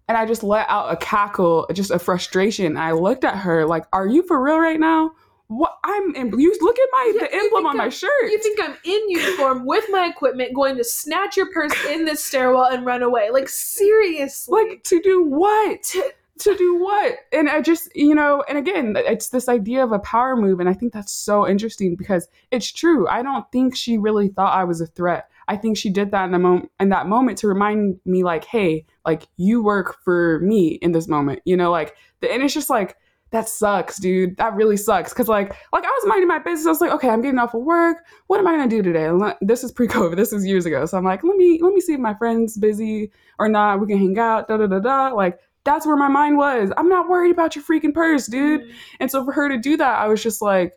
and 0.09 0.17
I 0.17 0.27
just 0.27 0.43
let 0.43 0.67
out 0.69 0.93
a 0.93 0.97
cackle, 0.97 1.67
just 1.73 1.91
a 1.91 1.99
frustration. 1.99 2.77
I 2.77 2.93
looked 2.93 3.25
at 3.25 3.37
her 3.37 3.67
like, 3.67 3.85
"Are 3.93 4.07
you 4.07 4.23
for 4.23 4.43
real 4.43 4.59
right 4.59 4.81
now? 4.81 5.13
What? 5.49 5.79
I'm. 5.85 6.15
In, 6.15 6.39
you 6.39 6.55
look 6.61 6.79
at 6.79 6.89
my 6.93 7.13
Yeah, 7.15 7.21
the 7.27 7.35
emblem 7.35 7.67
on 7.67 7.77
my 7.77 7.85
I'm- 7.85 7.91
shirt. 7.91 8.11
You 8.25 8.39
think 8.39 8.59
I'm 8.63 8.77
in 8.85 9.11
uniform 9.11 9.65
with 9.67 9.85
my 9.91 10.07
equipment 10.07 10.55
going 10.55 10.77
to 10.77 10.85
snatch 10.85 11.37
your 11.37 11.51
purse 11.53 11.73
in 11.87 12.05
this 12.05 12.25
stairwell 12.25 12.67
and 12.67 12.85
run 12.85 13.03
away? 13.03 13.31
Like, 13.31 13.49
seriously. 13.49 14.53
like 14.67 14.83
to 14.85 15.01
do 15.01 15.23
what? 15.25 15.95
to 16.41 16.55
do 16.57 16.79
what? 16.79 17.17
And 17.33 17.49
I 17.49 17.61
just, 17.61 17.95
you 17.97 18.15
know, 18.15 18.45
and 18.49 18.57
again, 18.59 18.95
it's 18.97 19.31
this 19.31 19.49
idea 19.49 19.83
of 19.83 19.91
a 19.91 19.99
power 19.99 20.37
move, 20.37 20.61
and 20.61 20.69
I 20.69 20.73
think 20.73 20.93
that's 20.93 21.13
so 21.13 21.49
interesting 21.49 21.97
because 21.97 22.29
it's 22.51 22.71
true. 22.71 23.09
I 23.09 23.23
don't 23.23 23.51
think 23.51 23.75
she 23.75 23.99
really 23.99 24.29
thought 24.29 24.55
I 24.55 24.65
was 24.65 24.81
a 24.81 24.87
threat. 24.87 25.29
I 25.49 25.57
think 25.57 25.77
she 25.77 25.91
did 25.91 26.11
that 26.13 26.25
in 26.27 26.33
the 26.33 26.39
moment 26.39 26.71
in 26.79 26.91
that 26.91 27.07
moment 27.07 27.39
to 27.39 27.49
remind 27.49 27.99
me, 28.05 28.23
like, 28.23 28.45
hey, 28.45 28.85
like 29.05 29.27
you 29.37 29.63
work 29.63 29.97
for 30.05 30.39
me 30.41 30.79
in 30.83 30.93
this 30.93 31.09
moment, 31.09 31.41
you 31.45 31.57
know, 31.57 31.71
like 31.71 31.97
the 32.21 32.31
and 32.31 32.43
it's 32.43 32.55
just 32.55 32.71
like 32.71 32.97
that 33.31 33.49
sucks, 33.49 33.99
dude. 33.99 34.37
That 34.39 34.55
really 34.55 34.77
sucks. 34.77 35.13
Cause 35.13 35.29
like, 35.29 35.49
like 35.73 35.85
I 35.85 35.89
was 35.89 36.07
minding 36.07 36.29
my 36.29 36.39
business. 36.39 36.67
I 36.67 36.71
was 36.71 36.81
like, 36.81 36.93
okay, 36.93 37.11
I'm 37.11 37.21
getting 37.21 37.39
off 37.39 37.55
of 37.55 37.63
work. 37.63 37.99
What 38.29 38.41
am 38.41 38.47
I 38.47 38.53
gonna 38.53 38.69
do 38.69 38.83
today? 38.83 39.05
And 39.05 39.35
This 39.41 39.65
is 39.65 39.73
pre-COVID. 39.73 40.17
This 40.17 40.33
is 40.33 40.47
years 40.47 40.65
ago. 40.65 40.87
So 40.87 40.97
I'm 40.97 41.05
like, 41.05 41.23
let 41.25 41.37
me 41.37 41.61
let 41.63 41.75
me 41.75 41.81
see 41.81 41.95
if 41.95 42.01
my 42.01 42.15
friend's 42.15 42.57
busy 42.57 43.11
or 43.39 43.49
not. 43.49 43.81
We 43.81 43.87
can 43.87 43.99
hang 43.99 44.19
out. 44.19 44.49
Da 44.49 44.57
da 44.57 44.67
da 44.67 44.79
da. 44.79 45.09
Like 45.09 45.39
that's 45.65 45.87
where 45.87 45.97
my 45.97 46.09
mind 46.09 46.39
was. 46.39 46.71
I'm 46.77 46.89
not 46.89 47.09
worried 47.09 47.31
about 47.31 47.55
your 47.55 47.65
freaking 47.65 47.93
purse, 47.93 48.27
dude. 48.27 48.63
Mm. 48.63 48.73
And 49.01 49.11
so 49.11 49.25
for 49.25 49.33
her 49.33 49.49
to 49.49 49.59
do 49.59 49.77
that, 49.77 49.99
I 49.99 50.09
was 50.09 50.23
just 50.23 50.41
like, 50.41 50.73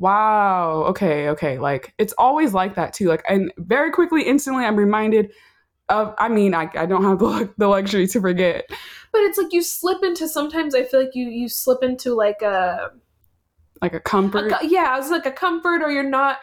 wow, 0.00 0.84
okay, 0.88 1.28
okay. 1.28 1.58
Like 1.58 1.94
it's 1.98 2.12
always 2.18 2.52
like 2.52 2.74
that 2.74 2.92
too. 2.92 3.06
Like 3.06 3.22
and 3.28 3.52
very 3.58 3.92
quickly, 3.92 4.22
instantly, 4.24 4.64
I'm 4.64 4.76
reminded 4.76 5.30
of. 5.88 6.14
I 6.18 6.28
mean, 6.28 6.54
I, 6.54 6.68
I 6.74 6.86
don't 6.86 7.04
have 7.04 7.18
the, 7.20 7.52
the 7.58 7.68
luxury 7.68 8.08
to 8.08 8.20
forget. 8.20 8.64
But 9.12 9.22
it's 9.22 9.38
like 9.38 9.52
you 9.52 9.62
slip 9.62 10.02
into 10.02 10.26
sometimes 10.26 10.74
I 10.74 10.82
feel 10.84 11.00
like 11.00 11.14
you 11.14 11.28
you 11.28 11.48
slip 11.48 11.82
into 11.82 12.14
like 12.14 12.42
a, 12.42 12.90
Like 13.82 13.92
a 13.92 13.96
a 13.96 14.00
comfort. 14.00 14.50
co- 14.50 14.66
yeah, 14.66 14.98
it's 14.98 15.10
like 15.10 15.26
a 15.26 15.32
comfort 15.32 15.82
or 15.82 15.90
you're 15.90 16.02
not 16.02 16.38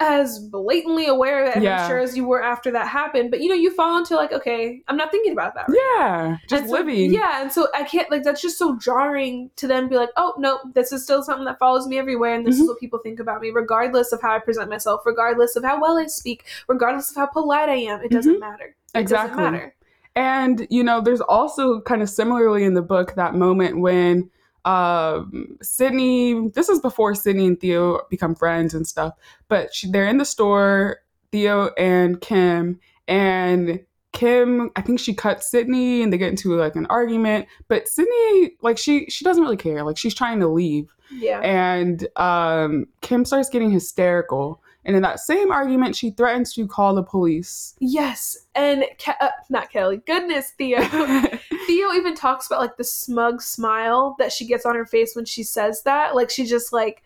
as 0.00 0.38
blatantly 0.38 1.08
aware 1.08 1.44
of 1.44 1.56
it, 1.56 1.62
Yeah. 1.62 1.82
I'm 1.82 1.88
sure 1.90 1.98
as 1.98 2.16
you 2.16 2.24
were 2.24 2.40
after 2.42 2.70
that 2.70 2.86
happened. 2.86 3.32
But 3.32 3.40
you 3.40 3.48
know, 3.48 3.56
you 3.56 3.72
fall 3.74 3.98
into 3.98 4.14
like, 4.14 4.32
okay, 4.32 4.80
I'm 4.86 4.96
not 4.96 5.10
thinking 5.10 5.32
about 5.32 5.54
that. 5.56 5.68
right 5.68 5.76
yeah, 5.98 6.36
just 6.48 6.62
And 6.62 6.70
so- 6.70 6.76
living. 6.76 7.12
Yeah, 7.12 7.42
and 7.42 7.50
so 7.52 7.66
I 7.74 7.82
can't 7.82 8.08
like 8.10 8.22
that's 8.22 8.40
just 8.40 8.58
so 8.58 8.76
jarring 8.76 9.50
to 9.56 9.66
then 9.66 9.88
be 9.88 9.96
like, 9.96 10.10
oh 10.16 10.34
no, 10.38 10.60
this 10.74 10.92
is 10.92 11.02
still 11.02 11.22
something 11.24 11.44
that 11.46 11.58
follows 11.58 11.88
me 11.88 11.98
everywhere, 11.98 12.34
and 12.34 12.46
this 12.46 12.58
Mhm. 12.58 12.62
is 12.62 12.68
what 12.68 12.78
people 12.78 13.00
think 13.00 13.18
about 13.18 13.40
me, 13.40 13.50
regardless 13.50 14.12
of 14.12 14.22
how 14.22 14.36
I 14.36 14.38
present 14.38 14.70
myself, 14.70 15.02
regardless 15.04 15.56
of 15.56 15.64
how 15.64 15.80
well 15.80 15.98
I 15.98 16.06
speak, 16.06 16.44
regardless 16.68 17.10
of 17.10 17.16
how 17.16 17.26
polite 17.26 17.68
I 17.68 17.74
am. 17.76 18.00
It 18.02 18.12
doesn't 18.12 18.38
matter. 18.38 18.76
It 18.94 19.00
Exactly. 19.00 19.36
doesn't 19.38 19.52
matter. 19.52 19.74
And 20.14 20.66
you 20.70 20.84
know, 20.84 21.00
there's 21.00 21.20
also 21.20 21.80
kind 21.80 22.02
of 22.02 22.08
similarly 22.08 22.62
in 22.64 22.74
the 22.74 22.82
book 22.82 23.14
that 23.16 23.34
moment 23.34 23.80
when 23.80 24.30
um 24.64 25.56
Sydney 25.62 26.48
this 26.50 26.68
is 26.68 26.80
before 26.80 27.14
Sydney 27.14 27.46
and 27.46 27.60
Theo 27.60 28.00
become 28.10 28.34
friends 28.34 28.74
and 28.74 28.86
stuff, 28.86 29.14
but 29.48 29.74
she, 29.74 29.90
they're 29.90 30.08
in 30.08 30.18
the 30.18 30.24
store, 30.24 30.98
Theo 31.30 31.70
and 31.78 32.20
Kim, 32.20 32.80
and 33.06 33.80
Kim, 34.12 34.70
I 34.74 34.82
think 34.82 34.98
she 34.98 35.14
cuts 35.14 35.50
Sydney 35.50 36.02
and 36.02 36.12
they 36.12 36.18
get 36.18 36.30
into 36.30 36.56
like 36.56 36.76
an 36.76 36.86
argument. 36.86 37.46
But 37.68 37.88
Sydney, 37.88 38.56
like 38.62 38.78
she 38.78 39.06
she 39.06 39.24
doesn't 39.24 39.42
really 39.42 39.56
care. 39.56 39.84
Like 39.84 39.96
she's 39.96 40.14
trying 40.14 40.40
to 40.40 40.48
leave. 40.48 40.88
Yeah. 41.12 41.40
And 41.40 42.06
um, 42.16 42.86
Kim 43.00 43.24
starts 43.24 43.48
getting 43.48 43.70
hysterical. 43.70 44.62
And 44.88 44.96
in 44.96 45.02
that 45.02 45.20
same 45.20 45.52
argument, 45.52 45.94
she 45.94 46.10
threatens 46.12 46.54
to 46.54 46.66
call 46.66 46.94
the 46.94 47.02
police. 47.02 47.74
Yes, 47.78 48.38
and 48.54 48.84
Ke- 48.98 49.20
uh, 49.20 49.28
not 49.50 49.70
Kelly. 49.70 49.98
Goodness, 50.06 50.52
Theo. 50.56 50.80
Theo 51.66 51.92
even 51.92 52.14
talks 52.14 52.46
about 52.46 52.60
like 52.60 52.78
the 52.78 52.84
smug 52.84 53.42
smile 53.42 54.16
that 54.18 54.32
she 54.32 54.46
gets 54.46 54.64
on 54.64 54.74
her 54.74 54.86
face 54.86 55.14
when 55.14 55.26
she 55.26 55.42
says 55.42 55.82
that. 55.82 56.14
Like 56.16 56.30
she 56.30 56.46
just 56.46 56.72
like, 56.72 57.02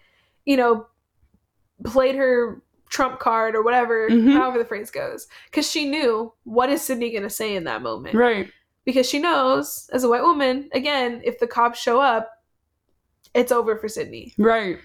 you 0.46 0.56
know, 0.56 0.86
played 1.84 2.14
her 2.14 2.62
trump 2.88 3.18
card 3.18 3.56
or 3.56 3.64
whatever, 3.64 4.08
Mhm. 4.08 4.32
however 4.32 4.58
the 4.58 4.64
phrase 4.64 4.92
goes, 4.92 5.26
because 5.50 5.68
she 5.68 5.88
knew 5.88 6.32
what 6.44 6.70
is 6.70 6.82
Sydney 6.82 7.10
gonna 7.10 7.28
say 7.30 7.56
in 7.56 7.64
that 7.64 7.82
moment. 7.82 8.14
right. 8.14 8.48
Because 8.84 9.08
she 9.08 9.18
knows, 9.18 9.88
as 9.92 10.04
a 10.04 10.08
white 10.08 10.22
woman, 10.22 10.68
again, 10.72 11.20
if 11.24 11.38
the 11.40 11.46
cops 11.48 11.80
show 11.80 12.00
up, 12.00 12.30
it's 13.34 13.50
over 13.50 13.76
for 13.76 13.88
Sydney. 13.88 14.34
Right. 14.38 14.78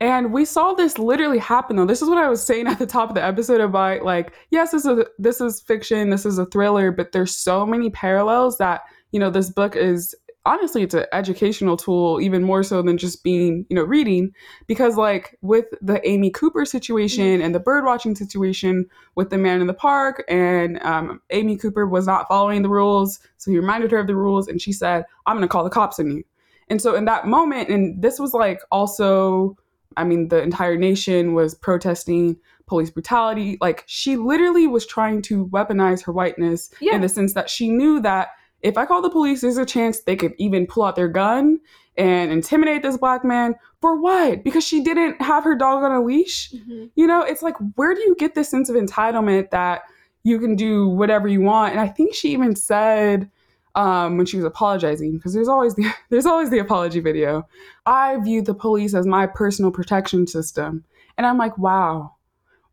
And 0.00 0.32
we 0.32 0.44
saw 0.44 0.74
this 0.74 0.98
literally 0.98 1.38
happen 1.38 1.76
though. 1.76 1.86
This 1.86 2.02
is 2.02 2.08
what 2.08 2.18
I 2.18 2.28
was 2.28 2.44
saying 2.44 2.66
at 2.68 2.78
the 2.78 2.86
top 2.86 3.08
of 3.08 3.14
the 3.14 3.24
episode 3.24 3.60
about 3.60 4.02
like, 4.02 4.32
yes, 4.50 4.70
this 4.70 4.84
is 4.84 4.98
a, 4.98 5.06
this 5.18 5.40
is 5.40 5.60
fiction, 5.60 6.10
this 6.10 6.26
is 6.26 6.38
a 6.38 6.46
thriller, 6.46 6.92
but 6.92 7.12
there's 7.12 7.36
so 7.36 7.66
many 7.66 7.90
parallels 7.90 8.58
that, 8.58 8.82
you 9.12 9.20
know, 9.20 9.30
this 9.30 9.50
book 9.50 9.74
is 9.76 10.14
honestly 10.46 10.82
it's 10.82 10.94
an 10.94 11.04
educational 11.12 11.76
tool 11.76 12.20
even 12.22 12.42
more 12.42 12.62
so 12.62 12.80
than 12.80 12.96
just 12.96 13.22
being, 13.22 13.66
you 13.68 13.76
know, 13.76 13.82
reading 13.82 14.32
because 14.66 14.96
like 14.96 15.36
with 15.42 15.66
the 15.82 16.06
Amy 16.08 16.30
Cooper 16.30 16.64
situation 16.64 17.42
and 17.42 17.54
the 17.54 17.60
bird 17.60 17.84
watching 17.84 18.14
situation 18.14 18.86
with 19.14 19.28
the 19.28 19.36
man 19.36 19.60
in 19.60 19.66
the 19.66 19.74
park 19.74 20.24
and 20.28 20.82
um, 20.82 21.20
Amy 21.30 21.56
Cooper 21.56 21.86
was 21.86 22.06
not 22.06 22.26
following 22.28 22.62
the 22.62 22.68
rules, 22.68 23.18
so 23.36 23.50
he 23.50 23.58
reminded 23.58 23.90
her 23.90 23.98
of 23.98 24.06
the 24.06 24.14
rules 24.14 24.48
and 24.48 24.62
she 24.62 24.72
said, 24.72 25.04
"I'm 25.26 25.36
going 25.36 25.46
to 25.46 25.52
call 25.52 25.64
the 25.64 25.70
cops 25.70 25.98
on 25.98 26.10
you." 26.10 26.24
And 26.70 26.80
so 26.80 26.94
in 26.94 27.04
that 27.06 27.26
moment, 27.26 27.68
and 27.68 28.00
this 28.00 28.18
was 28.18 28.32
like 28.32 28.60
also, 28.70 29.56
I 29.98 30.04
mean, 30.04 30.28
the 30.28 30.42
entire 30.42 30.76
nation 30.76 31.34
was 31.34 31.54
protesting 31.54 32.36
police 32.66 32.90
brutality. 32.90 33.58
Like 33.60 33.84
she 33.86 34.16
literally 34.16 34.66
was 34.66 34.86
trying 34.86 35.22
to 35.22 35.46
weaponize 35.48 36.04
her 36.04 36.12
whiteness 36.12 36.70
Yeah. 36.80 36.94
in 36.94 37.00
the 37.00 37.08
sense 37.08 37.34
that 37.34 37.50
she 37.50 37.68
knew 37.70 38.00
that 38.00 38.28
if 38.60 38.76
I 38.76 38.86
call 38.86 39.02
the 39.02 39.10
police, 39.10 39.40
there's 39.40 39.56
a 39.56 39.64
chance 39.64 40.00
they 40.00 40.16
could 40.16 40.34
even 40.38 40.66
pull 40.66 40.82
out 40.84 40.96
their 40.96 41.08
gun 41.08 41.60
and 41.96 42.30
intimidate 42.32 42.82
this 42.82 42.96
black 42.96 43.24
man. 43.24 43.54
For 43.80 44.00
what? 44.00 44.42
Because 44.42 44.64
she 44.64 44.82
didn't 44.82 45.20
have 45.22 45.44
her 45.44 45.54
dog 45.54 45.84
on 45.84 45.92
a 45.92 46.02
leash? 46.02 46.50
Mm-hmm. 46.52 46.86
You 46.96 47.06
know, 47.06 47.22
it's 47.22 47.42
like, 47.42 47.54
where 47.76 47.94
do 47.94 48.00
you 48.00 48.16
get 48.18 48.34
this 48.34 48.48
sense 48.50 48.68
of 48.68 48.76
entitlement 48.76 49.50
that 49.50 49.82
you 50.24 50.38
can 50.40 50.56
do 50.56 50.88
whatever 50.88 51.28
you 51.28 51.40
want? 51.40 51.72
And 51.72 51.80
I 51.80 51.88
think 51.88 52.14
she 52.14 52.32
even 52.32 52.56
said 52.56 53.30
um, 53.74 54.16
when 54.16 54.26
she 54.26 54.36
was 54.36 54.44
apologizing, 54.44 55.12
because 55.16 55.32
there's 55.34 55.48
always 55.48 55.74
the 55.74 55.86
there's 56.10 56.26
always 56.26 56.50
the 56.50 56.58
apology 56.58 57.00
video. 57.00 57.46
I 57.86 58.16
view 58.20 58.42
the 58.42 58.54
police 58.54 58.94
as 58.94 59.06
my 59.06 59.26
personal 59.26 59.70
protection 59.70 60.26
system, 60.26 60.84
and 61.16 61.26
I'm 61.26 61.38
like, 61.38 61.56
wow. 61.58 62.14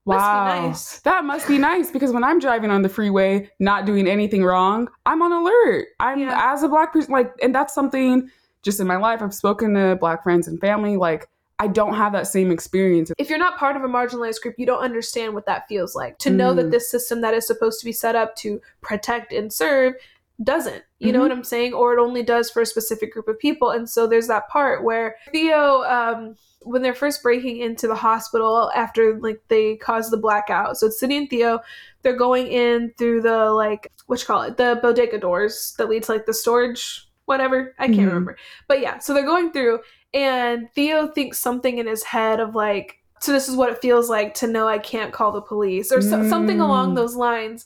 Must 0.08 0.20
be 0.24 0.38
Wow. 0.38 0.68
nice. 0.68 1.00
That 1.00 1.26
must 1.26 1.48
be 1.48 1.58
nice 1.58 1.90
because 1.90 2.12
when 2.12 2.24
I'm 2.24 2.38
driving 2.38 2.70
on 2.70 2.84
the 2.84 2.90
freeway, 2.90 3.50
not 3.60 3.88
doing 3.88 4.08
anything 4.08 4.44
wrong, 4.44 4.88
I'm 5.08 5.24
on 5.24 5.32
alert. 5.32 5.88
I'm 6.00 6.20
Yeah. 6.20 6.54
as 6.54 6.62
a 6.62 6.68
black 6.68 6.94
person, 6.94 7.12
like, 7.12 7.34
and 7.42 7.56
that's 7.56 7.74
something 7.74 8.30
just 8.62 8.80
in 8.80 8.86
my 8.86 8.98
life. 8.98 9.24
I've 9.24 9.34
spoken 9.34 9.74
to 9.74 9.96
black 10.00 10.22
friends 10.22 10.48
and 10.48 10.60
family. 10.60 10.96
Like, 10.96 11.28
I 11.58 11.66
don't 11.68 11.96
have 11.96 12.12
that 12.14 12.28
same 12.28 12.52
experience. 12.52 13.12
if 13.18 13.30
you're 13.32 13.40
not 13.40 13.58
part 13.58 13.76
of 13.78 13.84
a 13.84 13.88
marginalized 13.88 14.42
group, 14.42 14.56
you 14.60 14.68
don't 14.68 14.82
understand 14.84 15.34
what 15.34 15.48
that 15.48 15.68
feels 15.68 15.96
like. 15.96 16.20
To 16.20 16.30
know 16.30 16.54
Mm. 16.54 16.58
that 16.58 16.70
this 16.72 16.92
system 16.92 17.22
that 17.22 17.34
is 17.34 17.48
supposed 17.48 17.80
to 17.80 17.86
be 17.86 17.92
set 17.94 18.16
up 18.16 18.36
to 18.38 18.62
protect 18.82 19.34
and 19.34 19.52
serve 19.52 19.96
doesn't. 20.44 20.84
You 21.00 21.12
know 21.12 21.20
Mhm. 21.20 21.22
what 21.24 21.32
I'm 21.32 21.44
saying? 21.44 21.74
Or 21.74 21.94
it 21.94 22.00
only 22.02 22.24
does 22.24 22.50
for 22.50 22.62
a 22.62 22.66
specific 22.66 23.14
group 23.14 23.28
of 23.28 23.40
people. 23.40 23.70
And 23.70 23.90
so 23.90 24.06
there's 24.08 24.28
that 24.28 24.48
part 24.50 24.84
where 24.84 25.16
Theo, 25.32 25.84
um, 25.84 26.36
when 26.62 26.82
they're 26.82 26.96
first 26.96 27.22
breaking 27.24 27.58
into 27.60 27.88
the 27.88 27.96
hospital 27.96 28.72
after 28.76 29.20
like 29.20 29.42
they 29.50 29.78
cause 29.78 30.10
the 30.10 30.18
blackout. 30.18 30.78
So 30.78 30.88
it's 30.88 31.00
Sydney 31.00 31.18
and 31.18 31.30
Theo. 31.30 31.60
They're 32.02 32.18
going 32.18 32.48
in 32.48 32.92
through 32.98 33.22
the 33.22 33.52
like 33.52 33.92
what 34.08 34.20
you 34.20 34.26
call 34.26 34.42
it, 34.42 34.58
the 34.58 34.80
bodega 34.82 35.20
doors 35.20 35.74
that 35.78 35.90
lead 35.90 36.04
to 36.04 36.12
like 36.14 36.26
the 36.26 36.34
storage, 36.34 37.08
whatever. 37.26 37.74
I 37.80 37.88
can't 37.88 38.00
Mhm. 38.00 38.08
remember. 38.08 38.38
But 38.68 38.82
yeah, 38.82 38.98
so 39.00 39.14
they're 39.14 39.26
going 39.26 39.52
through 39.52 39.80
and 40.14 40.68
Theo 40.74 41.08
thinks 41.08 41.40
something 41.40 41.78
in 41.78 41.88
his 41.88 42.04
head 42.04 42.40
of 42.40 42.56
like, 42.56 43.00
so 43.22 43.32
this 43.32 43.48
is 43.48 43.56
what 43.56 43.70
it 43.70 43.82
feels 43.82 44.10
like 44.10 44.34
to 44.36 44.48
know 44.48 44.68
I 44.68 44.78
can't 44.78 45.14
call 45.14 45.32
the 45.32 45.42
police 45.42 45.92
or 45.92 46.02
so, 46.02 46.28
something 46.28 46.60
along 46.60 46.92
Mm. 46.92 46.96
those 46.96 47.16
lines. 47.16 47.66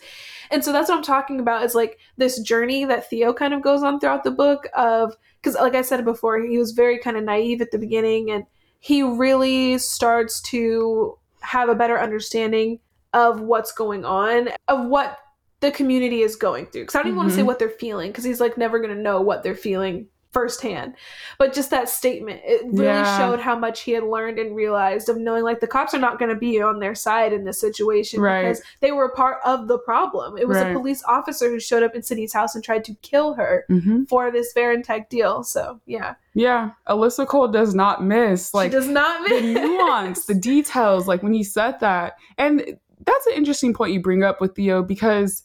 And 0.52 0.64
so 0.64 0.72
that's 0.72 0.89
what 0.89 0.97
I'm 0.97 1.04
talking 1.04 1.39
about 1.39 1.64
is 1.64 1.76
like 1.76 2.00
this 2.18 2.39
journey 2.39 2.86
that 2.86 3.10
Theo 3.10 3.34
kind 3.34 3.54
of 3.54 3.62
goes 3.62 3.84
on 3.84 4.00
throughout 4.00 4.24
the 4.24 4.32
book 4.32 4.68
of 4.76 5.16
because 5.41 5.56
like 5.56 5.76
I 5.76 5.82
said 5.82 6.04
before, 6.06 6.39
he 6.41 6.58
was 6.58 6.72
very 6.72 7.00
kind 7.00 7.18
of 7.18 7.24
naive 7.24 7.62
at 7.62 7.72
the 7.72 7.78
beginning 7.78 8.32
and 8.32 8.45
he 8.80 9.04
really 9.04 9.78
starts 9.78 10.41
to 10.43 11.18
have 11.41 11.70
a 11.70 11.76
better 11.76 12.00
understanding 12.00 12.80
of 13.14 13.41
what's 13.41 13.72
going 13.72 14.06
on, 14.06 14.50
of 14.68 14.86
what 14.88 15.18
the 15.62 15.72
community 15.72 16.22
is 16.22 16.36
going 16.36 16.68
through. 16.68 16.84
Because 16.84 16.95
I 16.95 17.00
don't 17.00 17.08
even 17.08 17.18
want 17.18 17.30
to 17.30 17.36
say 17.36 17.43
what 17.43 17.60
they're 17.60 17.70
feeling, 17.70 18.12
because 18.12 18.24
he's 18.24 18.39
like 18.39 18.58
never 18.58 18.80
going 18.80 18.95
to 18.95 19.02
know 19.02 19.20
what 19.22 19.43
they're 19.43 19.56
feeling 19.56 20.08
firsthand. 20.32 20.94
But 21.40 21.54
just 21.54 21.72
that 21.72 21.90
statement, 21.90 22.42
it 22.46 22.62
really 22.66 22.84
Yeah. 22.86 23.18
showed 23.18 23.40
how 23.40 23.58
much 23.58 23.82
he 23.82 23.94
had 23.94 24.04
learned 24.04 24.38
and 24.38 24.56
realized 24.56 25.10
of 25.10 25.18
knowing 25.18 25.44
like 25.44 25.60
the 25.60 25.66
cops 25.68 25.94
are 25.96 26.00
not 26.00 26.20
going 26.20 26.30
to 26.30 26.36
be 26.40 26.62
on 26.62 26.80
their 26.80 26.94
side 26.94 27.34
in 27.34 27.46
this 27.46 27.60
situation 27.60 28.22
Right. 28.22 28.44
because 28.44 28.62
they 28.80 28.92
were 28.92 29.06
a 29.06 29.16
part 29.16 29.38
of 29.44 29.68
the 29.68 29.80
problem. 29.80 30.38
It 30.38 30.48
was 30.48 30.58
Right. 30.58 30.72
a 30.76 30.80
police 30.80 31.04
officer 31.08 31.50
who 31.50 31.60
showed 31.60 31.82
up 31.82 31.96
in 31.96 32.04
Sydney's 32.04 32.32
house 32.34 32.54
and 32.54 32.64
tried 32.64 32.84
to 32.86 32.94
kill 33.02 33.34
her 33.34 33.66
Mm-hmm. 33.72 34.04
for 34.04 34.30
this 34.30 34.54
Varentech 34.54 35.10
deal. 35.10 35.42
So 35.44 35.80
yeah, 35.88 36.14
Yeah, 36.36 36.72
Alyssa 36.88 37.26
Cole 37.28 37.48
does 37.48 37.74
not 37.74 38.04
miss. 38.04 38.54
Like 38.54 38.72
she 38.72 38.78
does 38.78 38.88
not 38.88 39.24
miss 39.28 39.42
the 39.42 39.54
nuance, 39.62 40.26
the 40.28 40.36
details, 40.36 41.08
like 41.08 41.24
when 41.24 41.34
he 41.34 41.44
said 41.44 41.80
that. 41.80 42.18
And 42.38 42.78
that's 43.04 43.26
an 43.28 43.34
interesting 43.34 43.74
point 43.74 43.94
you 43.94 44.02
bring 44.02 44.24
up 44.24 44.40
with 44.42 44.56
Theo 44.56 44.84
because 44.84 45.44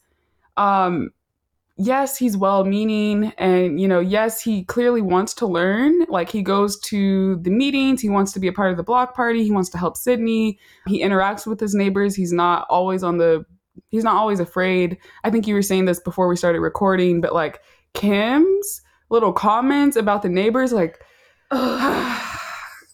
um 0.59 1.11
yes, 1.77 2.17
he's 2.17 2.37
well 2.37 2.65
meaning 2.65 3.33
and 3.39 3.81
you 3.81 3.89
know, 3.89 4.01
yes, 4.01 4.41
he 4.41 4.65
clearly 4.65 5.01
wants 5.01 5.35
to 5.35 5.47
learn. 5.47 6.05
Like 6.09 6.31
he 6.31 6.43
goes 6.43 6.79
to 6.81 7.37
the 7.37 7.51
meetings, 7.51 8.01
he 8.01 8.09
wants 8.09 8.33
to 8.33 8.41
be 8.41 8.49
a 8.49 8.53
part 8.53 8.71
of 8.71 8.77
the 8.77 8.83
block 8.83 9.15
party, 9.15 9.43
he 9.45 9.51
wants 9.51 9.71
to 9.71 9.79
help 9.79 9.97
Sydney. 9.97 10.59
He 10.87 11.03
interacts 11.03 11.47
with 11.47 11.61
his 11.61 11.75
neighbors. 11.75 12.15
He's 12.15 12.33
not 12.33 12.67
always 12.71 13.03
on 13.03 13.19
the 13.19 13.45
he's 13.89 14.05
not 14.05 14.17
always 14.17 14.41
afraid. 14.41 14.99
I 15.25 15.31
think 15.31 15.47
you 15.47 15.55
were 15.55 15.63
saying 15.63 15.87
this 15.87 16.01
before 16.01 16.29
we 16.29 16.37
started 16.37 16.61
recording, 16.61 17.21
but 17.21 17.35
like 17.35 17.61
Kim's 17.95 18.83
little 19.11 19.33
comments 19.33 19.97
about 19.97 20.23
the 20.23 20.29
neighbors 20.29 20.73
like 20.73 21.01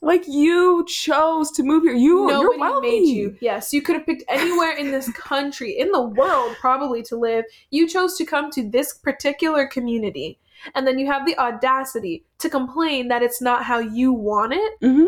like 0.03 0.26
you 0.26 0.84
chose 0.88 1.51
to 1.53 1.62
move 1.62 1.82
here. 1.82 1.92
You 1.94 2.20
you're 2.20 2.28
Nobody 2.28 2.59
wealthy. 2.61 2.88
made 2.88 3.09
you. 3.09 3.36
Yes, 3.40 3.72
you 3.72 3.82
could 3.82 3.96
have 3.96 4.07
picked 4.07 4.24
anywhere 4.28 4.72
in 4.76 4.90
this 4.90 5.11
country, 5.12 5.78
in 5.78 5.90
the 5.92 6.03
world, 6.03 6.57
probably 6.61 7.03
to 7.05 7.16
live. 7.16 7.44
You 7.70 7.88
chose 7.88 8.16
to 8.16 8.24
come 8.24 8.51
to 8.53 8.68
this 8.68 8.94
particular 8.94 9.66
community, 9.66 10.38
and 10.74 10.86
then 10.86 10.98
you 10.98 11.07
have 11.07 11.26
the 11.26 11.38
audacity 11.38 12.24
to 12.38 12.48
complain 12.48 13.09
that 13.09 13.22
it's 13.22 13.42
not 13.42 13.64
how 13.64 13.78
you 13.78 14.12
want 14.12 14.55
it. 14.55 14.72
hmm 14.80 15.05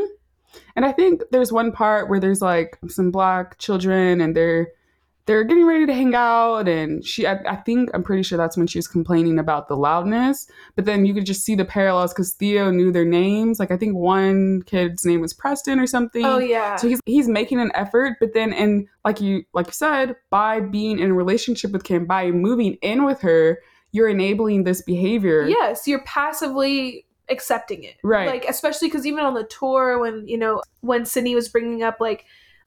And 0.76 0.84
I 0.84 0.92
think 0.92 1.22
there's 1.30 1.52
one 1.52 1.72
part 1.72 2.08
where 2.10 2.20
there's 2.20 2.42
like 2.42 2.78
some 2.88 3.10
black 3.10 3.58
children 3.58 4.20
and 4.20 4.36
they're 4.36 4.68
they're 5.26 5.44
getting 5.44 5.66
ready 5.66 5.86
to 5.86 5.94
hang 5.94 6.14
out 6.14 6.66
and 6.68 7.04
she 7.04 7.26
I, 7.26 7.38
I 7.46 7.56
think 7.56 7.90
I'm 7.94 8.02
pretty 8.02 8.22
sure 8.24 8.36
that's 8.36 8.56
when 8.56 8.66
she 8.66 8.78
was 8.78 8.88
complaining 8.88 9.38
about 9.38 9.68
the 9.68 9.76
loudness. 9.76 10.48
But 10.74 10.84
then 10.84 11.06
you 11.06 11.14
could 11.14 11.26
just 11.26 11.44
see 11.44 11.54
the 11.54 11.64
parallels 11.64 12.12
because 12.12 12.32
Theo 12.34 12.70
knew 12.70 12.90
their 12.90 13.04
names. 13.04 13.60
Like 13.60 13.70
I 13.70 13.76
think 13.76 13.94
one 13.94 14.62
kid's 14.62 15.04
name 15.04 15.20
was 15.20 15.32
Preston 15.32 15.78
or 15.78 15.86
something. 15.86 16.24
Oh 16.24 16.38
yeah. 16.38 16.76
So 16.76 16.88
he's 16.88 17.00
he's 17.06 17.28
making 17.28 17.60
an 17.60 17.70
effort, 17.74 18.16
but 18.18 18.34
then 18.34 18.52
and 18.52 18.88
like 19.04 19.20
you 19.20 19.44
like 19.54 19.66
you 19.66 19.72
said, 19.72 20.16
by 20.30 20.60
being 20.60 20.98
in 20.98 21.10
a 21.10 21.14
relationship 21.14 21.70
with 21.70 21.84
Kim, 21.84 22.04
by 22.06 22.30
moving 22.30 22.74
in 22.82 23.04
with 23.04 23.20
her, 23.20 23.58
you're 23.92 24.08
enabling 24.08 24.64
this 24.64 24.82
behavior. 24.82 25.46
yes, 25.46 25.86
you're 25.86 26.04
passively 26.04 27.06
accepting 27.28 27.84
it. 27.84 27.94
Right. 28.02 28.26
Like 28.26 28.44
especially 28.46 28.88
because 28.88 29.06
even 29.06 29.24
on 29.24 29.34
the 29.34 29.44
tour, 29.44 29.98
when 29.98 30.26
you 30.26 30.36
know 30.36 30.62
when 30.80 31.04
Sydney 31.04 31.36
was 31.36 31.48
bringing 31.48 31.82
up 31.82 31.98
like, 32.00 32.24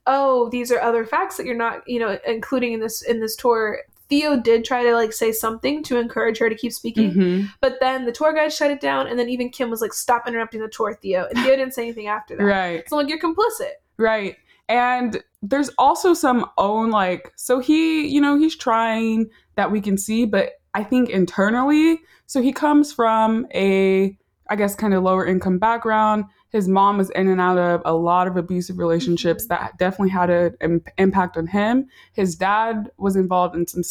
oh, 0.07 0.49
these 0.49 0.71
are 0.71 0.79
other 0.81 1.05
facts 1.05 1.37
that 1.37 1.45
you're 1.45 1.55
not 1.55 1.87
you 1.87 1.99
know 1.99 2.17
including 2.27 2.73
in 2.73 2.79
this 2.79 3.01
in 3.01 3.19
this 3.19 3.35
tour. 3.35 3.79
Theo 4.07 4.39
did 4.39 4.63
try 4.63 4.83
to 4.83 4.93
like 4.93 5.13
say 5.13 5.31
something 5.31 5.81
to 5.83 5.97
encourage 5.97 6.37
her 6.37 6.47
to 6.47 6.53
keep 6.55 6.71
speaking, 6.73 7.11
Mhm. 7.11 7.49
but 7.59 7.77
then 7.79 8.05
the 8.05 8.11
tour 8.11 8.33
guide 8.33 8.53
shut 8.53 8.69
it 8.69 8.79
down, 8.79 9.07
and 9.07 9.17
then 9.17 9.29
even 9.29 9.49
Kim 9.49 9.71
was 9.71 9.81
like, 9.81 9.93
"Stop 9.93 10.27
interrupting 10.27 10.61
the 10.61 10.67
tour, 10.67 10.93
Theo," 11.01 11.25
and 11.27 11.39
Theo 11.43 11.55
didn't 11.55 11.73
say 11.73 11.81
anything 11.83 12.05
after 12.07 12.35
that. 12.35 12.43
Right. 12.43 12.87
So 12.87 12.97
like 12.97 13.09
you're 13.09 13.19
complicit. 13.19 13.71
Right. 13.97 14.35
And 14.69 15.23
there's 15.41 15.69
also 15.79 16.13
some 16.13 16.45
own 16.59 16.91
like 16.91 17.31
so 17.35 17.57
he, 17.59 18.05
you 18.07 18.21
know, 18.21 18.37
he's 18.37 18.55
trying 18.55 19.27
that 19.55 19.71
we 19.71 19.81
can 19.81 19.97
see, 19.97 20.25
but 20.25 20.51
I 20.75 20.83
think 20.83 21.09
internally, 21.09 21.99
so 22.27 22.41
he 22.43 22.51
comes 22.51 22.93
from 22.93 23.47
a 23.55 24.15
I 24.49 24.55
guess 24.55 24.75
kind 24.75 24.93
of 24.93 25.01
lower 25.01 25.25
income 25.25 25.57
background. 25.57 26.25
His 26.55 26.69
mom 26.69 26.97
was 26.97 27.09
in 27.09 27.27
and 27.27 27.41
out 27.41 27.57
of 27.57 27.81
a 27.83 27.93
lot 27.93 28.27
of 28.27 28.37
abusive 28.37 28.77
relationships 28.77 29.43
Mhm. 29.43 29.49
that 29.49 29.77
definitely 29.77 30.11
had 30.11 30.29
an 30.29 30.55
im- 30.61 30.83
impact 30.97 31.35
on 31.35 31.47
him. 31.47 31.87
His 32.13 32.35
dad 32.35 32.89
was 32.97 33.17
involved 33.17 33.55
in 33.55 33.67
some 33.67 33.83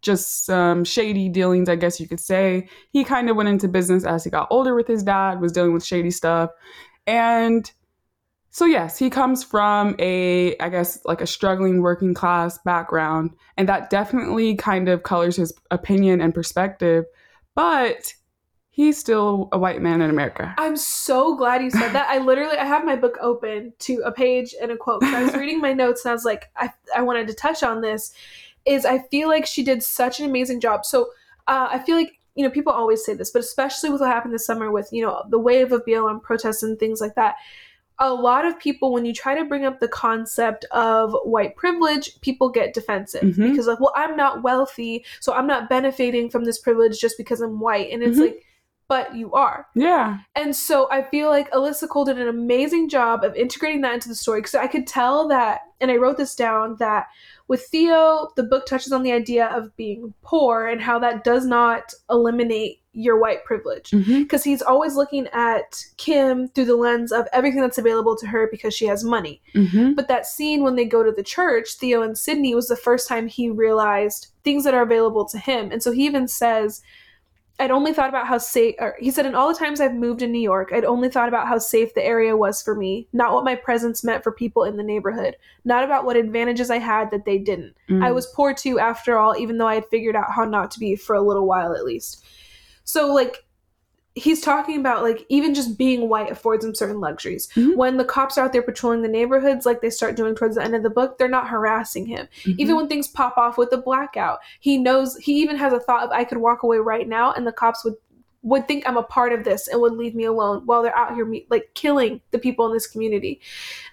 just 0.00 0.46
some 0.46 0.84
shady 0.84 1.28
dealings, 1.28 1.68
I 1.68 1.76
guess 1.76 2.00
you 2.00 2.08
could 2.08 2.18
say. 2.18 2.66
He 2.90 3.04
kind 3.04 3.28
of 3.28 3.36
went 3.36 3.50
into 3.50 3.68
business 3.68 4.04
as 4.04 4.24
he 4.24 4.30
got 4.30 4.48
older 4.50 4.74
with 4.74 4.88
his 4.88 5.02
dad, 5.02 5.40
was 5.40 5.52
dealing 5.52 5.74
with 5.74 5.84
shady 5.84 6.10
stuff. 6.10 6.50
And 7.06 7.70
so, 8.50 8.64
yes, 8.64 8.98
he 8.98 9.10
comes 9.10 9.44
from 9.44 9.94
a, 9.98 10.56
I 10.58 10.70
guess, 10.70 10.98
like 11.04 11.20
a 11.20 11.26
struggling 11.26 11.82
working 11.82 12.14
class 12.14 12.58
background. 12.64 13.30
And 13.56 13.68
that 13.68 13.90
definitely 13.90 14.56
kind 14.56 14.88
of 14.88 15.02
colors 15.02 15.36
his 15.36 15.52
opinion 15.70 16.20
and 16.22 16.34
perspective. 16.34 17.04
But 17.54 18.14
he's 18.74 18.98
still 18.98 19.48
a 19.52 19.58
white 19.58 19.82
man 19.82 20.00
in 20.00 20.08
America. 20.10 20.54
I'm 20.58 20.76
so 20.78 21.36
glad 21.36 21.62
you 21.62 21.70
said 21.70 21.92
that. 21.92 22.08
I 22.08 22.18
literally 22.30 22.56
I 22.56 22.64
have 22.64 22.84
my 22.84 22.96
book 22.96 23.18
open 23.20 23.74
to 23.80 24.00
a 24.04 24.10
page 24.10 24.54
and 24.60 24.72
a 24.72 24.76
quote. 24.76 25.04
I 25.04 25.22
was 25.22 25.34
reading 25.34 25.60
my 25.60 25.74
notes 25.74 26.04
and 26.04 26.10
I 26.10 26.14
was 26.14 26.24
like, 26.24 26.50
I, 26.56 26.70
I 26.96 27.02
wanted 27.02 27.28
to 27.28 27.34
touch 27.34 27.62
on 27.62 27.82
this. 27.82 28.12
Is 28.64 28.86
I 28.86 29.00
feel 29.10 29.28
like 29.28 29.44
she 29.46 29.62
did 29.62 29.82
such 29.82 30.20
an 30.20 30.26
amazing 30.26 30.60
job. 30.60 30.84
So 30.86 31.10
uh, 31.46 31.68
I 31.70 31.78
feel 31.80 31.96
like 31.96 32.18
you 32.34 32.42
know 32.44 32.50
people 32.50 32.72
always 32.72 33.04
say 33.04 33.12
this, 33.12 33.30
but 33.30 33.40
especially 33.40 33.90
with 33.90 34.00
what 34.00 34.08
happened 34.10 34.32
this 34.32 34.46
summer 34.46 34.70
with 34.70 34.88
you 34.90 35.02
know 35.04 35.22
the 35.28 35.38
wave 35.38 35.70
of 35.72 35.84
BLM 35.84 36.22
protests 36.22 36.62
and 36.62 36.78
things 36.78 37.00
like 37.00 37.14
that. 37.16 37.34
A 37.98 38.12
lot 38.12 38.44
of 38.46 38.58
people, 38.58 38.90
when 38.92 39.04
you 39.04 39.12
try 39.12 39.34
to 39.34 39.44
bring 39.44 39.64
up 39.66 39.78
the 39.78 39.86
concept 39.86 40.64
of 40.72 41.14
white 41.24 41.54
privilege, 41.56 42.18
people 42.22 42.48
get 42.48 42.72
defensive 42.72 43.22
Mhm. 43.22 43.50
because 43.50 43.66
like, 43.66 43.78
well, 43.80 43.92
I'm 43.94 44.16
not 44.16 44.42
wealthy, 44.42 45.04
so 45.20 45.34
I'm 45.34 45.46
not 45.46 45.68
benefiting 45.68 46.30
from 46.30 46.44
this 46.44 46.58
privilege 46.58 46.98
just 46.98 47.18
because 47.18 47.40
I'm 47.42 47.60
white, 47.60 47.90
and 47.92 48.02
it's 48.02 48.16
Mhm. 48.18 48.22
like, 48.22 48.44
but 48.92 49.16
you 49.16 49.32
are. 49.32 49.66
Yeah. 49.74 50.18
And 50.36 50.54
so 50.54 50.86
I 50.90 51.02
feel 51.02 51.30
like 51.30 51.50
Alyssa 51.52 51.88
Cole 51.88 52.04
did 52.04 52.18
an 52.18 52.28
amazing 52.28 52.90
job 52.90 53.24
of 53.24 53.34
integrating 53.34 53.80
that 53.80 53.94
into 53.94 54.10
the 54.10 54.14
story 54.14 54.40
because 54.42 54.54
I 54.54 54.66
could 54.66 54.86
tell 54.86 55.28
that, 55.28 55.60
and 55.80 55.90
I 55.90 55.96
wrote 55.96 56.18
this 56.18 56.34
down, 56.34 56.76
that 56.78 57.06
with 57.48 57.62
Theo, 57.62 58.28
the 58.36 58.42
book 58.42 58.66
touches 58.66 58.92
on 58.92 59.02
the 59.02 59.12
idea 59.12 59.46
of 59.46 59.74
being 59.78 60.12
poor 60.20 60.66
and 60.66 60.78
how 60.78 60.98
that 60.98 61.24
does 61.24 61.46
not 61.46 61.94
eliminate 62.10 62.82
your 62.92 63.18
white 63.18 63.46
privilege. 63.46 63.92
Because 63.92 64.44
he's 64.44 64.60
always 64.60 64.94
looking 64.94 65.26
at 65.28 65.82
Kim 65.96 66.48
through 66.48 66.66
the 66.66 66.76
lens 66.76 67.12
of 67.12 67.26
everything 67.32 67.62
that's 67.62 67.78
available 67.78 68.14
to 68.18 68.26
her 68.26 68.46
because 68.50 68.74
she 68.74 68.84
has 68.84 69.02
money. 69.02 69.40
hmm 69.54 69.94
But 69.94 70.08
that 70.08 70.26
scene 70.26 70.62
when 70.62 70.76
they 70.76 70.84
go 70.84 71.02
to 71.02 71.12
the 71.12 71.22
church, 71.22 71.76
Theo 71.76 72.02
and 72.02 72.18
Sydney, 72.18 72.54
was 72.54 72.68
the 72.68 72.76
first 72.76 73.08
time 73.08 73.26
he 73.26 73.48
realized 73.48 74.26
things 74.44 74.64
that 74.64 74.74
are 74.74 74.82
available 74.82 75.26
to 75.30 75.38
him. 75.38 75.72
And 75.72 75.82
so 75.82 75.92
he 75.92 76.04
even 76.04 76.28
says, 76.28 76.82
I'd 77.60 77.70
only 77.70 77.92
thought 77.92 78.08
about 78.08 78.26
how 78.26 78.38
safe, 78.38 78.74
he 78.98 79.10
said, 79.10 79.26
in 79.26 79.34
all 79.34 79.52
the 79.52 79.58
times 79.58 79.80
I've 79.80 79.94
moved 79.94 80.22
in 80.22 80.32
New 80.32 80.40
York, 80.40 80.70
I'd 80.72 80.84
only 80.84 81.08
thought 81.08 81.28
about 81.28 81.46
how 81.46 81.58
safe 81.58 81.94
the 81.94 82.04
area 82.04 82.36
was 82.36 82.62
for 82.62 82.74
me, 82.74 83.06
not 83.12 83.34
what 83.34 83.44
my 83.44 83.54
presence 83.54 84.02
meant 84.02 84.24
for 84.24 84.32
people 84.32 84.64
in 84.64 84.76
the 84.76 84.82
neighborhood, 84.82 85.36
not 85.64 85.84
about 85.84 86.04
what 86.04 86.16
advantages 86.16 86.70
I 86.70 86.78
had 86.78 87.10
that 87.10 87.24
they 87.24 87.38
didn't. 87.38 87.74
Mm. 87.88 88.02
I 88.02 88.10
was 88.10 88.26
poor 88.26 88.52
too, 88.54 88.80
after 88.80 89.16
all, 89.18 89.36
even 89.36 89.58
though 89.58 89.68
I 89.68 89.76
had 89.76 89.88
figured 89.90 90.16
out 90.16 90.32
how 90.32 90.44
not 90.44 90.70
to 90.72 90.80
be 90.80 90.96
for 90.96 91.14
a 91.14 91.22
little 91.22 91.46
while 91.46 91.74
at 91.74 91.84
least. 91.84 92.24
So, 92.84 93.14
like, 93.14 93.44
he's 94.14 94.40
talking 94.40 94.78
about 94.78 95.02
like 95.02 95.24
even 95.28 95.54
just 95.54 95.78
being 95.78 96.08
white 96.08 96.30
affords 96.30 96.64
him 96.64 96.74
certain 96.74 97.00
luxuries. 97.00 97.48
Mhm. 97.56 97.76
When 97.76 97.96
the 97.96 98.04
cops 98.04 98.36
are 98.36 98.44
out 98.44 98.52
there 98.52 98.62
patrolling 98.62 99.02
the 99.02 99.08
neighborhoods, 99.08 99.64
like 99.64 99.80
they 99.80 99.90
start 99.90 100.16
doing 100.16 100.34
towards 100.34 100.56
the 100.56 100.62
end 100.62 100.74
of 100.74 100.82
the 100.82 100.90
book, 100.90 101.18
they're 101.18 101.28
not 101.28 101.48
harassing 101.48 102.06
him. 102.06 102.28
Mhm. 102.44 102.56
Even 102.58 102.76
when 102.76 102.88
things 102.88 103.08
pop 103.08 103.38
off 103.38 103.56
with 103.56 103.70
the 103.70 103.78
blackout, 103.78 104.40
he 104.60 104.76
knows 104.76 105.16
he 105.16 105.34
even 105.40 105.56
has 105.56 105.72
a 105.72 105.80
thought 105.80 106.04
of 106.04 106.10
I 106.10 106.24
could 106.24 106.38
walk 106.38 106.62
away 106.62 106.78
right 106.78 107.08
now, 107.08 107.32
and 107.32 107.46
the 107.46 107.52
cops 107.52 107.84
would 107.84 107.94
would 108.42 108.66
think 108.66 108.86
I'm 108.86 108.96
a 108.96 109.02
part 109.02 109.32
of 109.32 109.44
this 109.44 109.68
and 109.68 109.80
would 109.80 109.92
leave 109.92 110.14
me 110.14 110.24
alone 110.24 110.62
while 110.66 110.82
they're 110.82 110.96
out 110.96 111.14
here 111.14 111.24
me- 111.24 111.46
like 111.48 111.70
killing 111.74 112.20
the 112.32 112.38
people 112.38 112.66
in 112.66 112.72
this 112.72 112.86
community. 112.86 113.40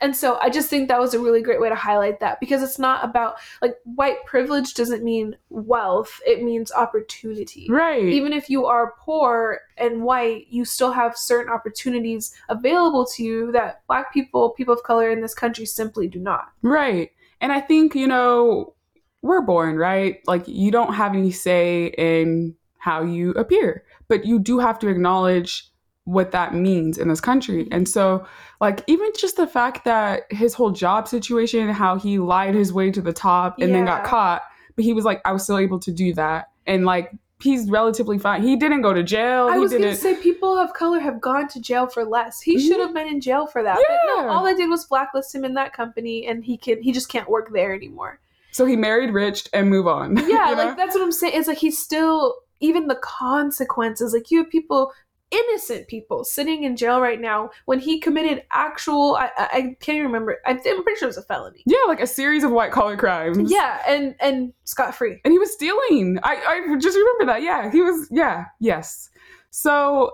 And 0.01 0.15
so 0.15 0.39
I 0.41 0.49
just 0.49 0.69
think 0.69 0.87
that 0.87 0.99
was 0.99 1.13
a 1.13 1.19
really 1.19 1.41
great 1.41 1.61
way 1.61 1.69
to 1.69 1.75
highlight 1.75 2.19
that 2.19 2.39
because 2.39 2.63
it's 2.63 2.79
not 2.79 3.03
about 3.03 3.35
like 3.61 3.75
white 3.83 4.25
privilege 4.25 4.73
doesn't 4.73 5.03
mean 5.03 5.35
wealth, 5.49 6.19
it 6.25 6.43
means 6.43 6.71
opportunity 6.71 7.67
right. 7.69 8.03
even 8.03 8.33
if 8.33 8.49
you 8.49 8.65
are 8.65 8.95
poor 8.99 9.61
and 9.77 10.01
white, 10.03 10.47
you 10.49 10.65
still 10.65 10.91
have 10.91 11.17
certain 11.17 11.51
opportunities 11.51 12.33
available 12.49 13.05
to 13.05 13.23
you 13.23 13.51
that 13.51 13.85
black 13.87 14.13
people, 14.13 14.49
people 14.51 14.73
of 14.73 14.83
color 14.83 15.09
in 15.09 15.21
this 15.21 15.33
country 15.33 15.65
simply 15.65 16.07
do 16.07 16.19
not. 16.19 16.49
Right. 16.61 17.11
And 17.41 17.51
I 17.51 17.61
think, 17.61 17.95
you 17.95 18.07
know, 18.07 18.73
we're 19.21 19.41
born, 19.41 19.77
right? 19.77 20.19
Like, 20.27 20.47
you 20.47 20.71
don't 20.71 20.93
have 20.93 21.13
any 21.13 21.31
say 21.31 21.87
in 21.97 22.55
how 22.80 23.03
you 23.03 23.32
appear, 23.32 23.84
but 24.07 24.25
you 24.25 24.39
do 24.39 24.57
have 24.59 24.80
to 24.80 24.88
acknowledge 24.88 25.69
what 26.05 26.32
that 26.32 26.55
means 26.55 26.97
in 26.97 27.07
this 27.07 27.21
country. 27.21 27.67
And 27.71 27.88
so, 27.88 28.25
like, 28.61 28.84
even 28.88 29.09
just 29.17 29.38
the 29.38 29.45
fact 29.45 29.86
that 29.86 30.23
his 30.32 30.53
whole 30.55 30.71
job 30.71 31.07
situation, 31.07 31.69
how 31.69 31.97
he 31.99 32.17
lied 32.17 32.55
his 32.55 32.73
way 32.73 32.89
to 32.89 33.01
the 33.01 33.13
top 33.13 33.59
and 33.59 33.75
then 33.75 33.86
got 33.86 34.03
caught, 34.05 34.41
but 34.75 34.84
he 34.86 34.93
was 34.93 35.05
like, 35.05 35.21
I 35.25 35.32
was 35.34 35.43
still 35.43 35.59
able 35.59 35.80
to 35.82 35.91
do 35.91 36.13
that. 36.15 36.49
And 36.65 36.84
like, 36.86 37.11
he's 37.43 37.69
relatively 37.69 38.17
fine. 38.17 38.41
He 38.41 38.55
didn't 38.55 38.82
go 38.82 38.93
to 38.93 39.03
jail. 39.03 39.47
I 39.49 39.53
he 39.53 39.59
was 39.59 39.71
going 39.71 39.84
to 39.84 39.95
say 39.95 40.15
people 40.15 40.57
of 40.57 40.73
color 40.73 40.99
have 40.99 41.21
gone 41.21 41.47
to 41.49 41.61
jail 41.61 41.86
for 41.88 42.03
less. 42.03 42.41
He 42.41 42.57
Mhm. 42.57 42.67
should 42.67 42.80
have 42.80 42.93
been 42.93 43.07
in 43.07 43.21
jail 43.21 43.45
for 43.45 43.61
that. 43.61 43.75
But 43.75 43.86
Yeah. 43.89 44.23
no, 44.23 44.30
all 44.30 44.43
they 44.43 44.55
did 44.55 44.69
was 44.69 44.86
blacklist 44.86 45.36
him 45.36 45.45
in 45.45 45.53
that 45.55 45.73
company 45.73 46.25
and 46.27 46.43
he 46.43 46.57
can 46.57 46.82
he 46.82 46.91
just 46.91 47.09
can't 47.09 47.30
work 47.30 47.51
there 47.53 47.73
anymore. 47.75 48.19
so 48.51 48.65
he 48.65 48.75
married 48.75 49.13
rich 49.13 49.47
and 49.53 49.69
move 49.69 49.86
on. 49.88 50.17
Yeah, 50.27 50.49
you 50.49 50.55
know? 50.55 50.63
like 50.65 50.75
that's 50.75 50.95
what 50.95 51.03
I'm 51.03 51.11
saying. 51.11 51.34
It's 51.36 51.47
like 51.47 51.59
he's 51.59 51.77
still 51.77 52.36
even 52.60 52.88
the 52.88 52.99
consequences. 53.01 54.14
Like 54.14 54.32
you 54.32 54.39
have 54.39 54.49
people, 54.49 54.91
innocent 55.32 55.88
people, 55.88 56.24
sitting 56.24 56.64
in 56.64 56.76
jail 56.76 57.01
right 57.01 57.20
now 57.20 57.49
when 57.66 57.80
he 57.80 57.99
committed 57.99 58.43
actual. 58.51 59.16
I, 59.16 59.30
I, 59.38 59.62
can't 59.80 59.97
even 59.97 60.07
remember. 60.07 60.38
I, 60.45 60.51
I'm 60.51 60.60
pretty 60.60 60.99
sure 60.99 61.05
it 61.05 61.07
was 61.07 61.18
a 61.18 61.24
felony. 61.24 61.64
yeah, 61.66 61.80
like 61.88 62.01
a 62.01 62.07
series 62.07 62.43
of 62.43 62.51
white 62.51 62.72
collar 62.72 62.97
crimes. 62.97 63.51
Yeah, 63.51 63.82
and 63.88 64.16
and 64.20 64.53
scot 64.66 64.95
free. 64.95 65.20
and 65.24 65.32
he 65.32 65.39
was 65.39 65.51
stealing. 65.53 66.20
I, 66.24 66.36
I 66.36 66.78
just 66.80 66.97
remember 66.97 67.26
that. 67.34 67.41
Yeah, 67.41 67.72
he 67.72 67.82
was. 67.82 68.07
Yeah, 68.12 68.45
yes. 68.60 69.10
So, 69.51 70.12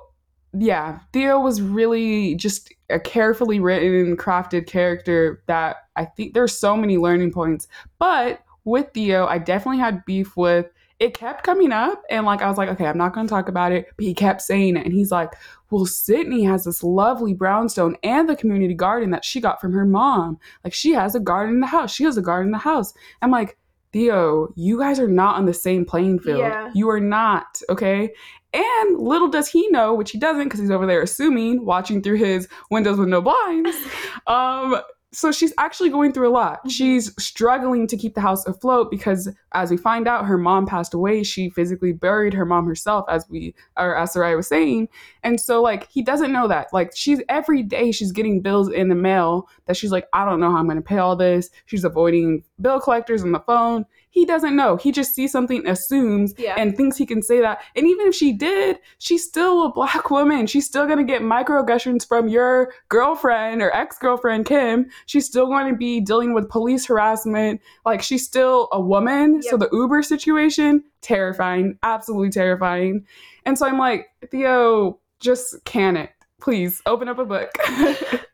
yeah, 0.58 1.00
Theo 1.12 1.40
was 1.40 1.62
really 1.62 2.36
just 2.36 2.74
a 2.90 3.00
carefully 3.00 3.60
written, 3.60 4.16
crafted 4.16 4.68
character 4.68 5.44
that 5.48 5.78
I 5.96 6.06
think 6.06 6.34
there's 6.34 6.58
so 6.58 6.78
many 6.78 6.98
learning 6.98 7.34
points. 7.34 7.68
But 8.00 8.42
with 8.64 8.92
Theo, 8.94 9.26
I 9.26 9.38
definitely 9.38 9.80
had 9.80 10.06
beef 10.06 10.36
with. 10.38 10.68
It 11.00 11.14
kept 11.14 11.44
coming 11.44 11.72
up, 11.72 12.02
and 12.10 12.26
like 12.26 12.42
I 12.42 12.48
was 12.48 12.58
like, 12.58 12.70
okay, 12.70 12.86
I'm 12.86 12.98
not 12.98 13.14
going 13.14 13.28
to 13.28 13.30
talk 13.30 13.50
about 13.50 13.72
it. 13.72 13.88
But 13.98 14.06
he 14.06 14.14
kept 14.14 14.42
saying 14.42 14.78
it, 14.78 14.86
and 14.86 14.94
he's 14.94 15.12
like, 15.12 15.34
well, 15.70 15.86
Sydney 15.86 16.44
has 16.46 16.64
this 16.64 16.84
lovely 16.84 17.34
brownstone 17.34 17.98
and 18.04 18.30
the 18.30 18.36
community 18.36 18.74
garden 18.74 19.12
that 19.12 19.26
she 19.26 19.42
got 19.42 19.60
from 19.60 19.74
her 19.74 19.86
mom. 19.86 20.40
Like 20.64 20.74
she 20.74 20.92
has 20.92 21.16
a 21.16 21.20
garden 21.20 21.56
in 21.56 21.62
the 21.62 21.68
house. 21.68 21.94
She 21.94 22.06
has 22.06 22.18
a 22.18 22.22
garden 22.22 22.48
in 22.48 22.52
the 22.54 22.58
house. 22.60 22.94
I'm 23.22 23.32
like, 23.32 23.58
Theo, 23.92 24.54
you 24.56 24.80
guys 24.80 25.00
are 25.00 25.08
not 25.08 25.38
on 25.38 25.46
the 25.46 25.54
same 25.54 25.86
playing 25.86 26.20
field. 26.20 26.40
Yeah. 26.40 26.70
You 26.74 26.90
are 26.90 27.00
not, 27.00 27.62
okay? 27.70 28.14
And 28.54 29.00
little 29.00 29.30
does 29.30 29.48
he 29.48 29.68
know, 29.70 29.94
which 29.94 30.12
he 30.12 30.18
doesn't 30.18 30.46
because 30.46 30.60
he's 30.60 30.72
over 30.72 30.86
there 30.86 31.02
assuming, 31.02 31.66
watching 31.66 32.02
through 32.02 32.18
his 32.18 32.48
windows 32.72 32.98
with 32.98 33.10
no 33.10 33.22
blinds. 33.22 33.76
Um, 34.28 34.82
so 35.16 35.32
she's 35.32 35.54
actually 35.58 35.90
going 35.90 36.12
through 36.12 36.28
a 36.28 36.30
lot. 36.30 36.64
Mhm. 36.66 36.72
She's 36.72 37.12
struggling 37.18 37.88
to 37.88 37.98
keep 37.98 38.14
the 38.16 38.22
house 38.22 38.46
afloat 38.46 38.92
because, 38.92 39.30
as 39.54 39.72
we 39.72 39.78
find 39.78 40.08
out, 40.08 40.26
her 40.26 40.38
mom 40.38 40.66
passed 40.66 40.94
away. 40.94 41.24
She 41.24 41.50
physically 41.50 41.94
buried 41.94 42.34
her 42.34 42.46
mom 42.46 42.66
herself, 42.66 43.06
as 43.10 43.26
we, 43.30 43.56
or 43.78 43.96
as 43.96 44.14
Sarai 44.14 44.36
was 44.36 44.48
saying. 44.48 44.90
And 45.24 45.40
so, 45.40 45.62
like, 45.62 45.88
he 45.90 46.04
doesn't 46.04 46.32
know 46.32 46.48
that. 46.50 46.68
Like, 46.74 46.92
she's 46.96 47.22
every 47.30 47.64
day 47.64 47.92
she's 47.92 48.12
getting 48.12 48.42
bills 48.42 48.70
in 48.70 48.90
the 48.90 48.96
mail 48.96 49.48
that 49.66 49.78
she's 49.78 49.92
like, 49.92 50.08
I 50.14 50.26
don't 50.26 50.40
know 50.40 50.52
how 50.52 50.58
I'm 50.58 50.66
going 50.66 50.76
to 50.76 50.82
pay 50.82 50.98
all 50.98 51.16
this. 51.16 51.50
She's 51.66 51.86
avoiding 51.86 52.44
bill 52.62 52.80
collectors 52.80 53.24
on 53.24 53.32
the 53.32 53.40
phone. 53.42 53.86
He 54.10 54.26
doesn't 54.26 54.56
know. 54.56 54.78
He 54.78 54.92
just 54.94 55.14
sees 55.14 55.32
something, 55.32 55.68
assumes, 55.68 56.34
Yeah. 56.38 56.56
and 56.58 56.76
thinks 56.76 56.96
he 56.96 57.06
can 57.06 57.22
say 57.22 57.42
that. 57.42 57.62
And 57.76 57.86
even 57.86 58.08
if 58.08 58.16
she 58.16 58.32
did, 58.32 58.80
she's 58.98 59.26
still 59.26 59.66
a 59.66 59.72
black 59.74 60.10
woman. 60.10 60.48
She's 60.48 60.66
still 60.66 60.86
going 60.86 61.00
to 61.00 61.04
get 61.04 61.22
microaggressions 61.22 62.08
from 62.08 62.30
your 62.30 62.74
girlfriend 62.88 63.62
or 63.62 63.76
ex 63.76 63.98
girlfriend, 64.00 64.46
Kim. 64.46 64.86
She's 65.06 65.26
still 65.26 65.48
going 65.48 65.70
to 65.72 65.78
be 65.78 66.00
dealing 66.00 66.34
with 66.34 66.50
police 66.50 66.86
harassment. 66.86 67.60
Like, 67.86 68.02
she's 68.02 68.26
still 68.26 68.70
a 68.72 68.80
woman. 68.80 69.42
So, 69.42 69.58
the 69.58 69.70
Uber 69.74 70.02
situation, 70.04 70.84
terrifying, 71.02 71.78
absolutely 71.84 72.30
terrifying. 72.30 73.06
And 73.46 73.58
so 73.58 73.68
I'm 73.68 73.78
like, 73.78 74.08
Theo, 74.32 75.00
just 75.20 75.64
can 75.66 75.98
it. 75.98 76.10
Please 76.40 76.82
open 76.86 77.10
up 77.10 77.20
a 77.20 77.26
book. 77.26 77.52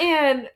And 0.00 0.48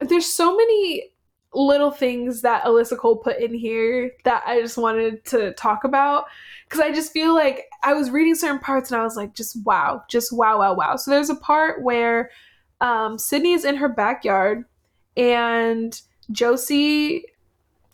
there's 0.00 0.26
so 0.26 0.56
many 0.56 1.10
little 1.54 1.90
things 1.90 2.42
that 2.42 2.64
Alyssa 2.64 2.98
Cole 2.98 3.16
put 3.16 3.38
in 3.38 3.54
here 3.54 4.10
that 4.24 4.42
I 4.46 4.60
just 4.60 4.76
wanted 4.76 5.24
to 5.26 5.52
talk 5.54 5.84
about 5.84 6.26
because 6.64 6.80
I 6.80 6.92
just 6.92 7.12
feel 7.12 7.34
like 7.34 7.66
I 7.82 7.94
was 7.94 8.10
reading 8.10 8.34
certain 8.34 8.58
parts 8.58 8.90
and 8.90 9.00
I 9.00 9.04
was 9.04 9.16
like, 9.16 9.34
just 9.34 9.64
wow, 9.64 10.02
just 10.08 10.32
wow, 10.32 10.58
wow, 10.58 10.74
wow. 10.74 10.96
So 10.96 11.10
there's 11.10 11.30
a 11.30 11.36
part 11.36 11.82
where 11.82 12.30
um, 12.80 13.18
Sydney 13.18 13.52
is 13.52 13.64
in 13.64 13.76
her 13.76 13.88
backyard 13.88 14.64
and 15.16 16.00
Josie, 16.32 17.24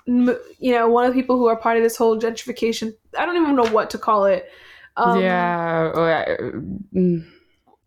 you 0.06 0.72
know, 0.72 0.88
one 0.88 1.04
of 1.04 1.14
the 1.14 1.20
people 1.20 1.36
who 1.36 1.46
are 1.46 1.56
part 1.56 1.76
of 1.76 1.82
this 1.82 1.96
whole 1.96 2.18
gentrification, 2.18 2.94
I 3.18 3.26
don't 3.26 3.36
even 3.36 3.54
know 3.56 3.68
what 3.70 3.90
to 3.90 3.98
call 3.98 4.24
it. 4.24 4.50
Um, 4.96 5.20
yeah. 5.20 5.92
oh, 5.94 6.00
mm. 6.94 7.26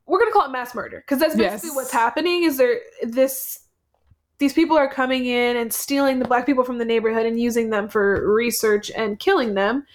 we're 0.05 0.19
gonna 0.19 0.31
call 0.31 0.45
it 0.45 0.51
mass 0.51 0.73
murder 0.73 0.99
because 0.99 1.19
that's 1.19 1.35
basically 1.35 1.69
Yes. 1.69 1.75
what's 1.75 1.91
happening. 1.91 2.43
Is 2.43 2.57
there 2.57 2.79
this? 3.03 3.59
These 4.39 4.53
people 4.53 4.77
are 4.77 4.89
coming 4.89 5.25
in 5.25 5.55
and 5.55 5.71
stealing 5.71 6.19
the 6.19 6.27
black 6.27 6.45
people 6.45 6.63
from 6.63 6.77
the 6.77 6.85
neighborhood 6.85 7.25
and 7.25 7.39
using 7.39 7.69
them 7.69 7.87
for 7.87 8.33
research 8.33 8.91
and 8.91 9.19
killing 9.19 9.53
them. 9.53 9.85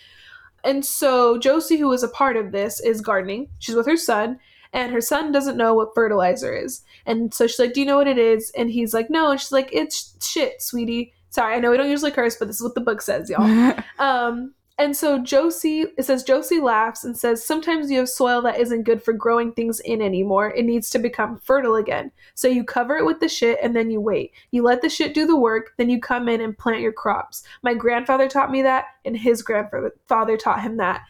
and 0.65 0.85
so 0.85 1.39
Josie, 1.39 1.77
who 1.79 1.93
is 1.93 2.03
a 2.03 2.09
part 2.09 2.37
of 2.37 2.53
this, 2.53 2.81
is 2.81 3.01
gardening. 3.01 3.49
She's 3.59 3.75
with 3.75 3.87
her 3.87 3.97
son, 3.97 4.39
and 4.73 4.93
her 4.93 5.01
son 5.01 5.33
doesn't 5.33 5.57
know 5.57 5.75
what 5.75 5.95
fertilizer 5.95 6.55
is. 6.55 6.83
And 7.07 7.33
so 7.33 7.47
she's 7.47 7.59
like, 7.59 7.73
Do 7.73 7.81
you 7.81 7.87
know 7.87 7.97
what 7.97 8.09
it 8.09 8.19
is? 8.19 8.51
And 8.57 8.71
he's 8.71 8.95
like, 8.95 9.11
No. 9.11 9.31
And 9.31 9.41
she's 9.41 9.53
like, 9.53 9.71
It's 9.73 10.15
shit, 10.27 10.61
sweetie. 10.63 11.13
Sorry, 11.31 11.55
I 11.55 11.61
know 11.61 11.71
we 11.71 11.77
don't 11.77 11.91
usually 11.91 12.11
curse, 12.11 12.37
but 12.37 12.49
this 12.49 12.57
is 12.57 12.63
what 12.63 12.75
the 12.75 12.81
book 12.81 13.03
says, 13.03 13.29
y'all. 13.29 13.75
um, 13.99 14.55
and 14.79 14.97
so 14.97 15.19
Josie, 15.19 15.87
it 15.97 16.05
says 16.05 16.23
Josie 16.23 16.61
laughs 16.61 17.03
and 17.03 17.19
says, 17.19 17.45
Sometimes 17.45 17.91
you 17.91 17.99
have 17.99 18.09
soil 18.09 18.41
that 18.43 18.61
isn't 18.61 18.85
good 18.85 19.03
for 19.03 19.13
growing 19.13 19.53
things 19.53 19.81
in 19.81 20.01
anymore. 20.01 20.53
It 20.55 20.65
needs 20.65 20.89
to 20.91 21.01
become 21.01 21.39
fertile 21.39 21.75
again. 21.75 22.13
So 22.35 22.47
you 22.47 22.63
cover 22.63 22.97
it 22.97 23.05
with 23.05 23.19
the 23.19 23.29
shit 23.29 23.59
and 23.61 23.75
then 23.75 23.91
you 23.91 24.01
wait. 24.01 24.33
You 24.53 24.63
let 24.63 24.81
the 24.81 24.89
shit 24.89 25.15
do 25.15 25.27
the 25.27 25.37
work, 25.37 25.75
then 25.79 25.91
you 25.91 26.01
come 26.01 26.29
in 26.29 26.41
and 26.41 26.57
plant 26.57 26.81
your 26.81 26.93
crops. 26.93 27.43
My 27.63 27.75
grandfather 27.75 28.29
taught 28.29 28.53
me 28.53 28.63
that, 28.63 28.85
and 29.05 29.17
his 29.17 29.43
grandfather 29.43 30.37
taught 30.37 30.63
him 30.63 30.77
that. 30.77 31.03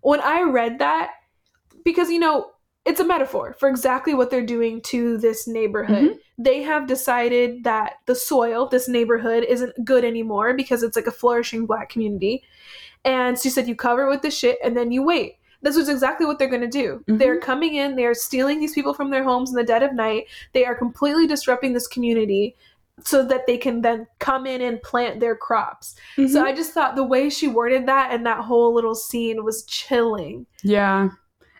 When 0.00 0.20
I 0.20 0.42
read 0.42 0.80
that, 0.80 1.12
because, 1.84 2.10
you 2.10 2.18
know, 2.18 2.50
it's 2.84 3.00
a 3.00 3.04
metaphor 3.04 3.54
for 3.58 3.68
exactly 3.68 4.14
what 4.14 4.30
they're 4.30 4.46
doing 4.46 4.80
to 4.80 5.18
this 5.18 5.48
neighborhood. 5.48 6.04
Mm-hmm. 6.04 6.42
They 6.42 6.62
have 6.62 6.86
decided 6.86 7.64
that 7.64 7.94
the 8.06 8.14
soil, 8.14 8.68
this 8.68 8.88
neighborhood, 8.88 9.44
isn't 9.44 9.84
good 9.84 10.04
anymore 10.04 10.54
because 10.54 10.84
it's 10.84 10.94
like 10.94 11.08
a 11.08 11.12
flourishing 11.12 11.66
black 11.66 11.88
community. 11.88 12.44
And 13.06 13.38
she 13.38 13.48
said, 13.48 13.68
You 13.68 13.74
cover 13.74 14.06
it 14.06 14.10
with 14.10 14.20
the 14.20 14.30
shit 14.30 14.58
and 14.62 14.76
then 14.76 14.92
you 14.92 15.02
wait. 15.02 15.38
This 15.62 15.76
was 15.76 15.88
exactly 15.88 16.26
what 16.26 16.38
they're 16.38 16.48
going 16.48 16.60
to 16.60 16.68
do. 16.68 17.02
Mm-hmm. 17.08 17.16
They're 17.16 17.40
coming 17.40 17.76
in, 17.76 17.96
they're 17.96 18.14
stealing 18.14 18.60
these 18.60 18.74
people 18.74 18.92
from 18.92 19.10
their 19.10 19.24
homes 19.24 19.50
in 19.50 19.56
the 19.56 19.64
dead 19.64 19.82
of 19.82 19.94
night. 19.94 20.26
They 20.52 20.66
are 20.66 20.74
completely 20.74 21.26
disrupting 21.26 21.72
this 21.72 21.86
community 21.86 22.54
so 23.04 23.24
that 23.26 23.46
they 23.46 23.58
can 23.58 23.82
then 23.82 24.06
come 24.18 24.46
in 24.46 24.60
and 24.60 24.82
plant 24.82 25.20
their 25.20 25.36
crops. 25.36 25.94
Mm-hmm. 26.16 26.32
So 26.32 26.44
I 26.44 26.54
just 26.54 26.72
thought 26.72 26.96
the 26.96 27.04
way 27.04 27.30
she 27.30 27.48
worded 27.48 27.86
that 27.86 28.12
and 28.12 28.26
that 28.26 28.44
whole 28.44 28.74
little 28.74 28.94
scene 28.94 29.44
was 29.44 29.64
chilling. 29.64 30.46
Yeah. 30.62 31.10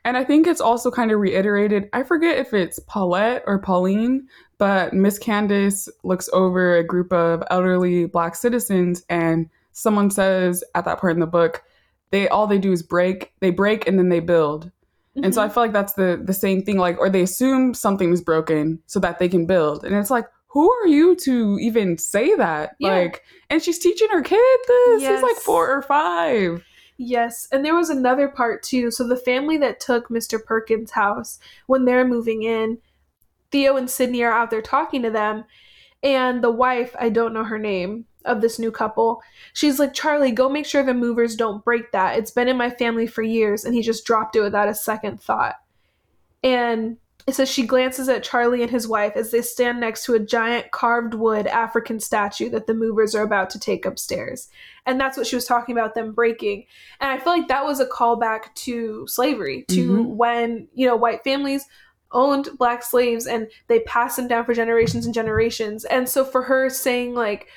And 0.04 0.16
I 0.16 0.24
think 0.24 0.46
it's 0.46 0.60
also 0.60 0.90
kind 0.90 1.10
of 1.10 1.18
reiterated. 1.18 1.88
I 1.92 2.04
forget 2.04 2.38
if 2.38 2.54
it's 2.54 2.78
Paulette 2.86 3.42
or 3.46 3.58
Pauline, 3.58 4.28
but 4.58 4.94
Miss 4.94 5.18
Candace 5.18 5.88
looks 6.04 6.28
over 6.32 6.76
a 6.76 6.84
group 6.84 7.12
of 7.12 7.42
elderly 7.50 8.06
black 8.06 8.36
citizens 8.36 9.04
and 9.08 9.50
someone 9.76 10.10
says 10.10 10.64
at 10.74 10.86
that 10.86 10.98
part 10.98 11.12
in 11.12 11.20
the 11.20 11.26
book, 11.26 11.62
they 12.10 12.28
all 12.28 12.46
they 12.46 12.58
do 12.58 12.72
is 12.72 12.82
break, 12.82 13.32
they 13.40 13.50
break 13.50 13.86
and 13.86 13.98
then 13.98 14.08
they 14.08 14.20
build. 14.20 14.66
Mm-hmm. 14.66 15.24
And 15.24 15.34
so 15.34 15.42
I 15.42 15.44
mm-hmm. 15.44 15.54
feel 15.54 15.62
like 15.64 15.72
that's 15.72 15.92
the 15.92 16.20
the 16.24 16.32
same 16.32 16.62
thing 16.62 16.78
like 16.78 16.98
or 16.98 17.10
they 17.10 17.22
assume 17.22 17.74
something 17.74 18.10
is 18.10 18.22
broken 18.22 18.80
so 18.86 18.98
that 19.00 19.18
they 19.18 19.28
can 19.28 19.44
build. 19.46 19.84
And 19.84 19.94
it's 19.94 20.10
like 20.10 20.26
who 20.48 20.72
are 20.72 20.86
you 20.86 21.14
to 21.16 21.58
even 21.60 21.98
say 21.98 22.34
that? 22.36 22.76
Yeah. 22.78 22.96
Like 22.96 23.22
and 23.50 23.62
she's 23.62 23.78
teaching 23.78 24.08
her 24.10 24.22
kid 24.22 24.58
this. 24.66 25.02
Yes. 25.02 25.20
He's 25.20 25.22
like 25.22 25.42
4 25.42 25.70
or 25.70 25.82
5. 25.82 26.64
Yes, 26.98 27.46
and 27.52 27.62
there 27.62 27.74
was 27.74 27.90
another 27.90 28.28
part 28.28 28.62
too. 28.62 28.90
So 28.90 29.06
the 29.06 29.18
family 29.18 29.58
that 29.58 29.80
took 29.80 30.08
Mr. 30.08 30.42
Perkins' 30.42 30.92
house 30.92 31.38
when 31.66 31.84
they're 31.84 32.06
moving 32.06 32.42
in, 32.42 32.78
Theo 33.50 33.76
and 33.76 33.90
Sydney 33.90 34.22
are 34.22 34.32
out 34.32 34.50
there 34.50 34.62
talking 34.62 35.02
to 35.02 35.10
them, 35.10 35.44
and 36.02 36.42
the 36.42 36.50
wife, 36.50 36.96
I 36.98 37.10
don't 37.10 37.34
know 37.34 37.44
her 37.44 37.58
name, 37.58 38.06
of 38.26 38.40
this 38.40 38.58
new 38.58 38.70
couple, 38.70 39.22
she's 39.52 39.78
like, 39.78 39.94
Charlie, 39.94 40.32
go 40.32 40.48
make 40.48 40.66
sure 40.66 40.82
the 40.82 40.94
movers 40.94 41.36
don't 41.36 41.64
break 41.64 41.92
that. 41.92 42.18
It's 42.18 42.30
been 42.30 42.48
in 42.48 42.56
my 42.56 42.70
family 42.70 43.06
for 43.06 43.22
years, 43.22 43.64
and 43.64 43.74
he 43.74 43.82
just 43.82 44.04
dropped 44.04 44.36
it 44.36 44.40
without 44.40 44.68
a 44.68 44.74
second 44.74 45.20
thought. 45.20 45.54
And 46.42 46.98
it 47.26 47.34
says 47.34 47.50
she 47.50 47.66
glances 47.66 48.08
at 48.08 48.22
Charlie 48.22 48.62
and 48.62 48.70
his 48.70 48.86
wife 48.86 49.14
as 49.16 49.32
they 49.32 49.42
stand 49.42 49.80
next 49.80 50.04
to 50.04 50.14
a 50.14 50.20
giant 50.20 50.70
carved 50.70 51.12
wood 51.12 51.48
African 51.48 51.98
statue 51.98 52.48
that 52.50 52.68
the 52.68 52.74
movers 52.74 53.16
are 53.16 53.24
about 53.24 53.50
to 53.50 53.58
take 53.58 53.84
upstairs. 53.84 54.48
And 54.86 55.00
that's 55.00 55.16
what 55.16 55.26
she 55.26 55.34
was 55.34 55.44
talking 55.44 55.76
about 55.76 55.96
them 55.96 56.12
breaking. 56.12 56.66
And 57.00 57.10
I 57.10 57.18
feel 57.18 57.32
like 57.32 57.48
that 57.48 57.64
was 57.64 57.80
a 57.80 57.86
callback 57.86 58.54
to 58.54 59.08
slavery, 59.08 59.64
to 59.70 59.90
mm-hmm. 59.90 60.16
when, 60.16 60.68
you 60.72 60.86
know, 60.86 60.94
white 60.94 61.24
families 61.24 61.64
owned 62.12 62.48
black 62.56 62.84
slaves 62.84 63.26
and 63.26 63.48
they 63.66 63.80
passed 63.80 64.16
them 64.16 64.28
down 64.28 64.44
for 64.44 64.54
generations 64.54 65.04
and 65.04 65.14
generations. 65.14 65.84
And 65.84 66.08
so 66.08 66.24
for 66.24 66.42
her 66.42 66.70
saying 66.70 67.14
like, 67.14 67.48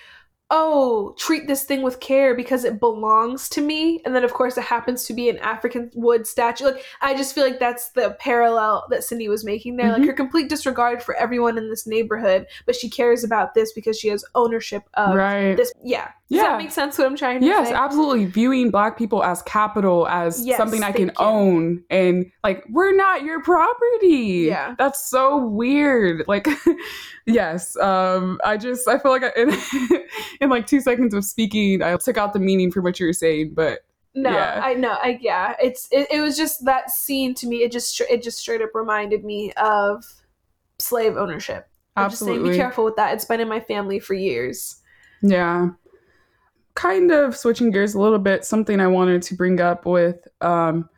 oh, 0.52 1.14
treat 1.18 1.48
this 1.48 1.64
thing 1.64 1.84
with 1.84 2.00
care 2.00 2.36
because 2.36 2.64
it 2.64 2.80
belongs 2.80 3.50
to 3.50 3.62
me. 3.62 4.02
And 4.04 4.16
then, 4.16 4.24
of 4.24 4.34
course, 4.34 4.58
it 4.58 4.64
happens 4.64 5.06
to 5.06 5.14
be 5.14 5.30
an 5.30 5.38
African 5.40 5.92
wood 5.94 6.26
statue. 6.26 6.66
Like, 6.66 6.84
I 7.02 7.16
just 7.16 7.36
feel 7.36 7.44
like 7.44 7.60
that's 7.60 7.92
the 7.92 8.18
parallel 8.20 8.88
that 8.90 9.04
Cindy 9.04 9.30
was 9.30 9.46
making 9.46 9.78
there. 9.78 9.88
Mm-hmm. 9.88 10.02
Like, 10.02 10.10
her 10.10 10.14
complete 10.14 10.50
disregard 10.50 11.04
for 11.04 11.16
everyone 11.16 11.58
in 11.58 11.70
this 11.70 11.86
neighborhood, 11.86 12.48
but 12.66 12.76
she 12.76 12.90
cares 12.90 13.24
about 13.24 13.54
this 13.54 13.74
because 13.74 14.00
she 14.00 14.08
has 14.08 14.26
ownership 14.34 14.84
of 14.96 15.16
right. 15.16 15.56
this. 15.56 15.72
Yeah. 15.84 16.10
Does 16.30 16.38
yeah. 16.38 16.44
that 16.44 16.58
make 16.60 16.70
sense 16.70 16.96
what 16.96 17.08
I'm 17.08 17.16
trying 17.16 17.40
to 17.40 17.46
yes, 17.46 17.70
say? 17.70 17.74
Yes, 17.74 17.82
absolutely. 17.82 18.26
Viewing 18.26 18.70
black 18.70 18.96
people 18.96 19.24
as 19.24 19.42
capital, 19.44 20.08
as 20.08 20.46
yes, 20.46 20.58
something 20.58 20.84
I 20.84 20.92
can 20.92 21.08
you. 21.08 21.14
own. 21.18 21.84
And 21.90 22.32
like, 22.44 22.64
we're 22.70 22.96
not 22.96 23.24
your 23.24 23.42
property. 23.42 24.46
Yeah. 24.48 24.76
That's 24.78 25.10
so 25.10 25.44
weird. 25.44 26.26
Like, 26.28 26.48
yes. 27.26 27.76
Um, 27.78 28.40
I 28.46 28.58
just, 28.58 28.88
I 28.88 29.00
feel 29.00 29.12
like 29.12 29.24
I, 29.24 29.32
in, 30.39 30.39
in 30.42 30.50
like 30.50 30.68
two 30.68 30.82
seconds 30.82 31.14
of 31.14 31.24
speaking, 31.26 31.82
I 31.82 31.96
took 31.98 32.18
out 32.18 32.34
the 32.34 32.40
meaning 32.40 32.72
from 32.72 32.84
what 32.84 33.00
you 33.00 33.06
were 33.06 33.14
saying, 33.14 33.54
but 33.54 33.80
no, 34.16 34.32
yeah. 34.32 34.62
I 34.64 34.74
know. 34.74 34.98
I 35.02 35.20
yeah. 35.22 35.56
It's 35.62 35.88
it, 35.92 36.08
it 36.12 36.22
was 36.22 36.36
just 36.36 36.66
that 36.66 36.90
scene 36.90 37.34
to 37.36 37.48
me. 37.48 37.58
It 37.58 37.72
just 37.72 38.00
it 38.02 38.24
just 38.24 38.40
straight 38.40 38.62
up 38.62 38.72
reminded 38.74 39.24
me 39.24 39.52
of 39.54 40.04
slave 40.80 41.16
ownership. 41.16 41.70
I'm 41.96 42.06
Absolutely. 42.06 42.38
just 42.38 42.46
saying, 42.46 42.54
be 42.54 42.58
careful 42.58 42.86
with 42.86 42.96
that. 42.96 43.14
It's 43.14 43.26
been 43.26 43.40
in 43.40 43.48
my 43.48 43.60
family 43.60 44.00
for 44.00 44.14
years. 44.14 44.82
Yeah 45.22 45.70
kind 46.80 47.12
of 47.12 47.36
switching 47.36 47.72
gears 47.72 47.94
a 47.94 48.00
little 48.00 48.18
bit, 48.18 48.46
something 48.46 48.80
I 48.80 48.88
wanted 48.88 49.22
to 49.24 49.36
bring 49.36 49.60
up 49.60 49.86
with 49.86 50.26
um, 50.40 50.90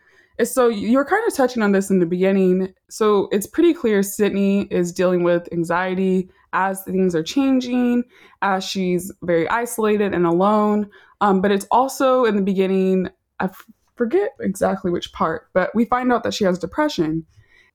so 0.43 0.67
you're 0.67 1.05
kind 1.05 1.25
of 1.27 1.35
touching 1.35 1.61
on 1.63 1.71
this 1.71 1.89
in 1.89 1.99
the 1.99 2.05
beginning. 2.05 2.73
So 2.89 3.27
it's 3.31 3.47
pretty 3.47 3.73
clear 3.73 4.03
Sydney 4.03 4.63
is 4.71 4.91
dealing 4.91 5.23
with 5.23 5.51
anxiety 5.51 6.29
as 6.53 6.83
things 6.83 7.15
are 7.15 7.23
changing, 7.23 8.03
as 8.41 8.63
she's 8.63 9.11
very 9.21 9.47
isolated 9.49 10.13
and 10.13 10.25
alone. 10.25 10.89
Um, 11.21 11.41
but 11.41 11.51
it's 11.51 11.67
also 11.71 12.25
in 12.25 12.35
the 12.35 12.41
beginning, 12.41 13.09
I 13.39 13.49
forget 13.95 14.31
exactly 14.39 14.91
which 14.91 15.13
part, 15.13 15.49
but 15.53 15.73
we 15.75 15.85
find 15.85 16.11
out 16.11 16.23
that 16.23 16.33
she 16.33 16.43
has 16.43 16.57
depression. 16.59 17.25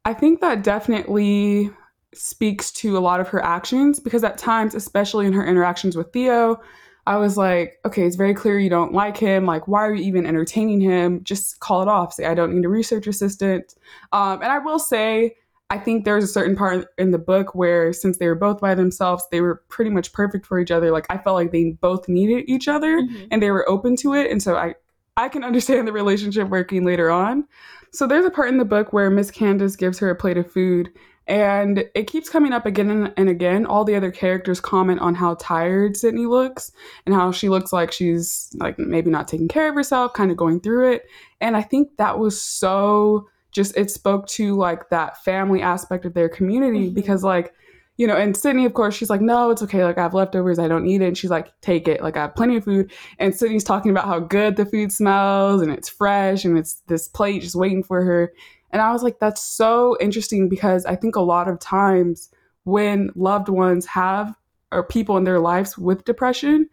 I 0.04 0.14
think 0.14 0.40
that 0.40 0.62
definitely 0.62 1.70
speaks 2.14 2.70
to 2.72 2.96
a 2.96 3.00
lot 3.00 3.20
of 3.20 3.28
her 3.28 3.42
actions 3.44 4.00
because 4.00 4.24
at 4.24 4.38
times, 4.38 4.74
especially 4.74 5.26
in 5.26 5.32
her 5.32 5.44
interactions 5.44 5.96
with 5.96 6.12
Theo, 6.12 6.60
I 7.06 7.16
was 7.16 7.36
like, 7.36 7.78
okay, 7.84 8.04
it's 8.04 8.16
very 8.16 8.34
clear 8.34 8.58
you 8.58 8.70
don't 8.70 8.92
like 8.92 9.16
him. 9.16 9.46
Like, 9.46 9.68
why 9.68 9.86
are 9.86 9.94
you 9.94 10.04
even 10.04 10.26
entertaining 10.26 10.80
him? 10.80 11.22
Just 11.22 11.60
call 11.60 11.82
it 11.82 11.88
off. 11.88 12.12
Say, 12.12 12.24
I 12.24 12.34
don't 12.34 12.54
need 12.54 12.64
a 12.64 12.68
research 12.68 13.06
assistant. 13.06 13.74
Um, 14.12 14.42
and 14.42 14.50
I 14.50 14.58
will 14.58 14.80
say, 14.80 15.36
I 15.70 15.78
think 15.78 16.04
there's 16.04 16.24
a 16.24 16.28
certain 16.28 16.56
part 16.56 16.88
in 16.98 17.12
the 17.12 17.18
book 17.18 17.54
where, 17.54 17.92
since 17.92 18.18
they 18.18 18.26
were 18.26 18.34
both 18.34 18.60
by 18.60 18.74
themselves, 18.74 19.24
they 19.30 19.40
were 19.40 19.62
pretty 19.68 19.90
much 19.90 20.12
perfect 20.12 20.46
for 20.46 20.58
each 20.58 20.70
other. 20.72 20.90
Like, 20.90 21.06
I 21.08 21.18
felt 21.18 21.36
like 21.36 21.52
they 21.52 21.76
both 21.80 22.08
needed 22.08 22.44
each 22.48 22.66
other 22.66 23.00
mm-hmm. 23.00 23.26
and 23.30 23.40
they 23.40 23.50
were 23.50 23.68
open 23.68 23.96
to 23.96 24.14
it. 24.14 24.30
And 24.30 24.42
so 24.42 24.56
I, 24.56 24.74
I 25.16 25.28
can 25.28 25.44
understand 25.44 25.86
the 25.86 25.92
relationship 25.92 26.48
working 26.48 26.84
later 26.84 27.10
on. 27.10 27.46
So 27.92 28.06
there's 28.06 28.26
a 28.26 28.30
part 28.30 28.48
in 28.48 28.58
the 28.58 28.64
book 28.64 28.92
where 28.92 29.10
Miss 29.10 29.30
Candace 29.30 29.76
gives 29.76 29.98
her 30.00 30.10
a 30.10 30.16
plate 30.16 30.38
of 30.38 30.50
food 30.50 30.90
and 31.26 31.84
it 31.94 32.06
keeps 32.06 32.28
coming 32.28 32.52
up 32.52 32.66
again 32.66 33.12
and 33.16 33.28
again. 33.28 33.66
All 33.66 33.84
the 33.84 33.96
other 33.96 34.12
characters 34.12 34.60
comment 34.60 35.00
on 35.00 35.14
how 35.14 35.34
tired 35.34 35.96
Sydney 35.96 36.26
looks 36.26 36.70
and 37.04 37.14
how 37.14 37.32
she 37.32 37.48
looks 37.48 37.72
like 37.72 37.90
she's 37.90 38.50
like 38.58 38.78
maybe 38.78 39.10
not 39.10 39.26
taking 39.26 39.48
care 39.48 39.68
of 39.68 39.74
herself, 39.74 40.12
kind 40.12 40.30
of 40.30 40.36
going 40.36 40.60
through 40.60 40.92
it. 40.92 41.06
And 41.40 41.56
I 41.56 41.62
think 41.62 41.96
that 41.96 42.18
was 42.18 42.40
so 42.40 43.28
just 43.50 43.76
it 43.76 43.90
spoke 43.90 44.28
to 44.28 44.56
like 44.56 44.90
that 44.90 45.24
family 45.24 45.62
aspect 45.62 46.04
of 46.04 46.14
their 46.14 46.28
community 46.28 46.86
mm-hmm. 46.86 46.94
because 46.94 47.24
like 47.24 47.54
you 47.96 48.06
know, 48.06 48.14
and 48.14 48.36
Sydney, 48.36 48.66
of 48.66 48.74
course, 48.74 48.94
she's 48.94 49.08
like, 49.08 49.22
no, 49.22 49.50
it's 49.50 49.62
okay. 49.62 49.82
Like, 49.82 49.96
I 49.96 50.02
have 50.02 50.12
leftovers. 50.12 50.58
I 50.58 50.68
don't 50.68 50.84
need 50.84 51.00
it. 51.00 51.06
And 51.06 51.18
she's 51.18 51.30
like, 51.30 51.50
take 51.62 51.88
it. 51.88 52.02
Like, 52.02 52.16
I 52.16 52.22
have 52.22 52.34
plenty 52.34 52.56
of 52.56 52.64
food. 52.64 52.92
And 53.18 53.34
Sydney's 53.34 53.64
talking 53.64 53.90
about 53.90 54.04
how 54.04 54.20
good 54.20 54.56
the 54.56 54.66
food 54.66 54.92
smells 54.92 55.62
and 55.62 55.72
it's 55.72 55.88
fresh 55.88 56.44
and 56.44 56.58
it's 56.58 56.82
this 56.88 57.08
plate 57.08 57.40
just 57.40 57.54
waiting 57.54 57.82
for 57.82 58.04
her. 58.04 58.34
And 58.70 58.82
I 58.82 58.92
was 58.92 59.02
like, 59.02 59.18
that's 59.18 59.42
so 59.42 59.96
interesting 60.00 60.48
because 60.48 60.84
I 60.86 60.96
think 60.96 61.16
a 61.16 61.20
lot 61.20 61.48
of 61.48 61.58
times 61.60 62.30
when 62.64 63.10
loved 63.14 63.48
ones 63.48 63.86
have 63.86 64.34
or 64.72 64.82
people 64.82 65.16
in 65.16 65.24
their 65.24 65.38
lives 65.38 65.78
with 65.78 66.04
depression, 66.04 66.68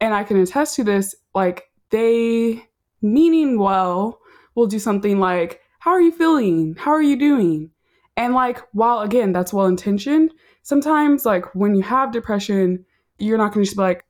and 0.00 0.14
I 0.14 0.24
can 0.24 0.36
attest 0.36 0.76
to 0.76 0.84
this, 0.84 1.14
like 1.34 1.70
they 1.90 2.66
meaning 3.02 3.58
well 3.58 4.20
will 4.54 4.66
do 4.66 4.78
something 4.78 5.18
like, 5.18 5.60
How 5.80 5.90
are 5.90 6.00
you 6.00 6.12
feeling? 6.12 6.76
How 6.78 6.92
are 6.92 7.02
you 7.02 7.16
doing? 7.16 7.70
And 8.16 8.34
like, 8.34 8.60
while 8.72 9.00
again, 9.00 9.32
that's 9.32 9.52
well 9.52 9.66
intentioned, 9.66 10.32
sometimes 10.62 11.26
like 11.26 11.54
when 11.54 11.74
you 11.74 11.82
have 11.82 12.12
depression, 12.12 12.84
you're 13.18 13.38
not 13.38 13.52
gonna 13.52 13.64
just 13.64 13.76
be 13.76 13.82
like, 13.82 14.04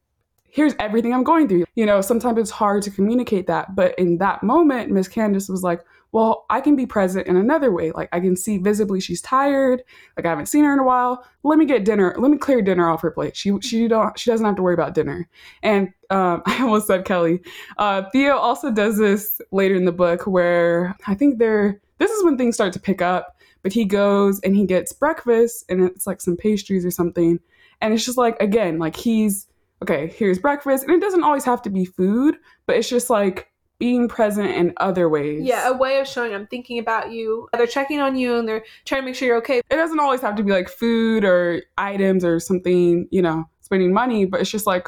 here's 0.53 0.75
everything 0.79 1.15
I'm 1.15 1.25
going 1.25 1.49
through. 1.49 1.65
You 1.75 1.87
know, 1.87 2.03
sometimes 2.03 2.39
it's 2.39 2.51
hard 2.51 2.83
to 2.83 2.91
communicate 2.91 3.47
that. 3.47 3.75
But 3.75 3.99
in 3.99 4.19
that 4.19 4.43
moment, 4.43 4.91
Miss 4.91 5.09
Candace 5.09 5.49
was 5.49 5.63
like, 5.63 5.81
well, 6.13 6.45
I 6.51 6.61
can 6.61 6.77
be 6.77 6.85
present 6.85 7.27
in 7.27 7.37
another 7.37 7.73
way. 7.73 7.91
Like 7.91 8.11
I 8.13 8.21
can 8.21 8.37
see 8.37 8.59
visibly 8.59 9.01
she's 9.01 9.23
tired. 9.23 9.83
Like 10.17 10.27
I 10.27 10.29
haven't 10.29 10.47
seen 10.47 10.65
her 10.65 10.73
in 10.73 10.79
a 10.79 10.85
while. 10.85 11.25
Let 11.43 11.59
me 11.59 11.65
get 11.65 11.87
dinner. 11.87 12.15
Let 12.19 12.31
me 12.31 12.37
clear 12.37 12.61
dinner 12.61 12.89
off 12.89 13.01
her 13.01 13.11
plate. 13.11 13.35
She 13.35 13.59
she 13.63 13.89
don't 13.89 14.17
she 14.19 14.31
doesn't 14.31 14.45
have 14.45 14.57
to 14.57 14.63
worry 14.63 14.75
about 14.75 14.95
dinner. 14.95 15.27
And 15.63 15.89
um, 16.11 16.43
I 16.47 16.63
almost 16.63 16.87
said 16.87 17.07
Kelly. 17.07 17.41
Uh, 17.79 18.03
Theo 18.13 18.37
also 18.37 18.71
does 18.71 18.99
this 18.99 19.41
later 19.51 19.75
in 19.75 19.87
the 19.87 19.93
book 19.93 20.27
where 20.27 20.95
I 21.07 21.15
think 21.15 21.39
they're 21.39 21.81
this 21.99 22.11
is 22.11 22.25
when 22.25 22.37
things 22.37 22.55
start 22.55 22.75
to 22.75 22.81
pick 22.81 23.01
up. 23.01 23.39
But 23.63 23.73
he 23.73 23.85
goes 23.85 24.41
and 24.41 24.57
he 24.57 24.67
gets 24.67 24.93
breakfast 24.93 25.65
and 25.69 25.83
it's 25.83 26.07
like 26.07 26.21
some 26.21 26.37
pastries 26.37 26.85
or 26.85 26.91
something. 26.91 27.41
And 27.81 27.95
it's 27.95 28.05
just 28.05 28.19
like 28.19 28.37
again, 28.41 28.79
like 28.79 28.97
he's 28.97 29.47
okay, 29.83 30.09
here's 30.09 30.39
breakfast. 30.39 30.85
And 30.85 30.93
it 30.93 31.01
doesn't 31.01 31.25
always 31.25 31.45
have 31.45 31.63
to 31.63 31.71
be 31.71 31.87
food, 31.87 32.37
but 32.67 32.77
it's 32.77 32.89
just 32.89 33.09
like 33.09 33.52
being 33.83 34.07
present 34.07 34.49
in 34.49 34.73
other 34.77 35.09
ways. 35.09 35.43
Yeah, 35.43 35.69
a 35.69 35.77
way 35.77 35.99
of 35.99 36.07
showing 36.07 36.33
I'm 36.33 36.47
thinking 36.47 36.79
about 36.79 37.11
you. 37.11 37.49
They're 37.53 37.67
checking 37.67 37.99
on 37.99 38.15
you 38.15 38.39
and 38.39 38.49
they're 38.49 38.65
trying 38.85 39.03
to 39.03 39.07
make 39.07 39.17
sure 39.17 39.27
you're 39.27 39.39
okay. 39.39 39.59
It 39.59 39.75
doesn't 39.75 39.99
always 39.99 40.21
have 40.21 40.37
to 40.37 40.45
be 40.45 40.53
like 40.53 40.69
food 40.69 41.25
or 41.25 41.63
items 41.77 42.25
or 42.25 42.39
something, 42.39 43.09
you 43.11 43.21
know, 43.21 43.45
spending 43.61 43.93
money, 43.93 44.25
but 44.25 44.41
it's 44.41 44.53
just 44.53 44.69
like, 44.69 44.87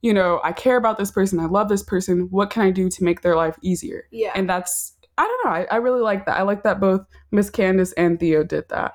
you 0.00 0.12
know, 0.12 0.40
I 0.42 0.50
care 0.50 0.76
about 0.76 0.98
this 0.98 1.12
person. 1.12 1.38
I 1.38 1.44
love 1.44 1.68
this 1.68 1.84
person. 1.84 2.22
What 2.32 2.50
can 2.50 2.62
I 2.62 2.72
do 2.72 2.88
to 2.90 3.04
make 3.04 3.20
their 3.20 3.36
life 3.36 3.56
easier? 3.62 4.08
Yeah. 4.10 4.32
And 4.34 4.50
that's, 4.50 4.94
I 5.18 5.22
don't 5.22 5.44
know. 5.44 5.52
I, 5.52 5.66
I 5.70 5.76
really 5.76 6.00
like 6.00 6.26
that. 6.26 6.36
I 6.36 6.42
like 6.42 6.64
that 6.64 6.80
both 6.80 7.06
Miss 7.30 7.48
Candace 7.48 7.92
and 7.92 8.18
Theo 8.18 8.42
did 8.42 8.68
that. 8.70 8.94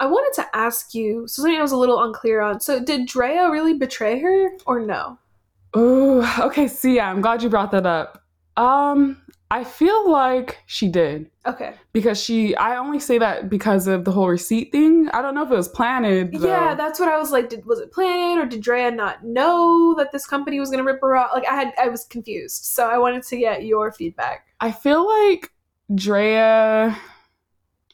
I 0.00 0.06
wanted 0.06 0.42
to 0.42 0.56
ask 0.56 0.92
you 0.92 1.28
so 1.28 1.42
something 1.42 1.56
I 1.56 1.62
was 1.62 1.70
a 1.70 1.76
little 1.76 2.02
unclear 2.02 2.40
on. 2.40 2.58
So 2.58 2.82
did 2.82 3.06
Drea 3.06 3.48
really 3.48 3.74
betray 3.74 4.18
her 4.18 4.50
or 4.66 4.80
no? 4.80 5.20
Oh, 5.72 6.46
okay. 6.46 6.66
See, 6.66 6.96
yeah, 6.96 7.08
I'm 7.08 7.20
glad 7.20 7.44
you 7.44 7.48
brought 7.48 7.70
that 7.70 7.86
up. 7.86 8.24
Um, 8.58 9.22
I 9.50 9.64
feel 9.64 10.10
like 10.10 10.58
she 10.66 10.88
did 10.88 11.30
Okay. 11.46 11.72
because 11.92 12.22
she. 12.22 12.54
I 12.56 12.76
only 12.76 13.00
say 13.00 13.16
that 13.18 13.48
because 13.48 13.86
of 13.86 14.04
the 14.04 14.12
whole 14.12 14.28
receipt 14.28 14.72
thing. 14.72 15.08
I 15.14 15.22
don't 15.22 15.34
know 15.34 15.42
if 15.44 15.50
it 15.50 15.56
was 15.56 15.68
planted. 15.68 16.32
though. 16.32 16.46
Yeah, 16.46 16.74
that's 16.74 17.00
what 17.00 17.08
I 17.08 17.16
was 17.16 17.30
like. 17.32 17.48
Did 17.48 17.64
was 17.64 17.78
it 17.80 17.90
planned 17.92 18.40
or 18.40 18.44
did 18.44 18.60
Drea 18.60 18.90
not 18.90 19.24
know 19.24 19.94
that 19.96 20.12
this 20.12 20.26
company 20.26 20.60
was 20.60 20.70
gonna 20.70 20.84
rip 20.84 21.00
her 21.00 21.16
off? 21.16 21.30
Like 21.32 21.48
I 21.48 21.54
had, 21.54 21.72
I 21.80 21.88
was 21.88 22.04
confused. 22.04 22.64
So 22.66 22.88
I 22.90 22.98
wanted 22.98 23.22
to 23.22 23.36
get 23.38 23.64
your 23.64 23.90
feedback. 23.90 24.46
I 24.60 24.70
feel 24.70 25.06
like 25.06 25.50
Drea 25.94 26.98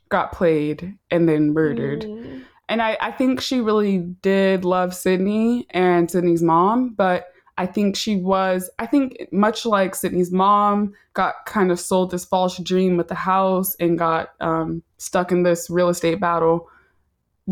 got 0.08 0.32
played 0.32 0.96
and 1.10 1.28
then 1.28 1.52
murdered. 1.52 2.02
Mm. 2.02 2.42
And 2.68 2.80
I, 2.82 2.96
I 3.00 3.12
think 3.12 3.40
she 3.40 3.60
really 3.60 3.98
did 3.98 4.64
love 4.64 4.94
Sydney 4.94 5.66
and 5.70 6.10
Sydney's 6.10 6.42
mom, 6.42 6.94
but 6.94 7.26
I 7.56 7.66
think 7.66 7.94
she 7.96 8.16
was, 8.16 8.68
I 8.78 8.86
think 8.86 9.28
much 9.30 9.64
like 9.64 9.94
Sydney's 9.94 10.32
mom 10.32 10.92
got 11.12 11.46
kind 11.46 11.70
of 11.70 11.78
sold 11.78 12.10
this 12.10 12.24
false 12.24 12.58
dream 12.58 12.96
with 12.96 13.08
the 13.08 13.14
house 13.14 13.76
and 13.78 13.96
got 13.98 14.30
um, 14.40 14.82
stuck 14.98 15.30
in 15.30 15.44
this 15.44 15.70
real 15.70 15.88
estate 15.88 16.18
battle, 16.20 16.68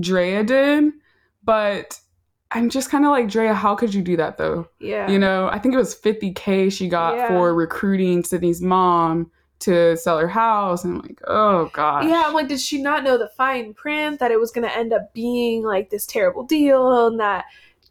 Drea 0.01 0.43
did. 0.43 0.93
But 1.45 1.99
I'm 2.51 2.69
just 2.69 2.91
kind 2.91 3.05
of 3.05 3.11
like, 3.11 3.29
Drea, 3.29 3.55
how 3.55 3.75
could 3.75 3.95
you 3.95 4.03
do 4.03 4.17
that 4.17 4.39
though? 4.39 4.69
Yeah. 4.81 5.09
You 5.11 5.19
know, 5.19 5.49
I 5.49 5.59
think 5.59 5.75
it 5.75 5.79
was 5.79 5.95
50K 5.95 6.73
she 6.73 6.89
got 6.89 7.17
Yeah. 7.17 7.29
for 7.29 7.55
recruiting 7.55 8.25
Sydney's 8.25 8.61
mom 8.61 9.31
to 9.61 9.97
sell 9.97 10.19
her 10.19 10.29
house. 10.29 10.83
And 10.85 10.97
I'm 10.97 11.03
like, 11.03 11.21
oh 11.29 11.71
gosh. 11.73 12.05
Yeah, 12.07 12.25
I'm 12.27 12.35
like, 12.35 12.49
did 12.49 12.61
she 12.61 12.83
not 12.83 13.05
know 13.05 13.17
the 13.17 13.31
fine 13.37 13.75
print 13.75 14.19
that 14.19 14.33
it 14.33 14.41
was 14.41 14.51
going 14.51 14.69
to 14.69 14.77
end 14.77 14.93
up 14.93 15.15
being 15.15 15.63
like 15.63 15.91
this 15.91 16.05
terrible 16.07 16.43
deal 16.43 17.07
and 17.07 17.21
that, 17.21 17.45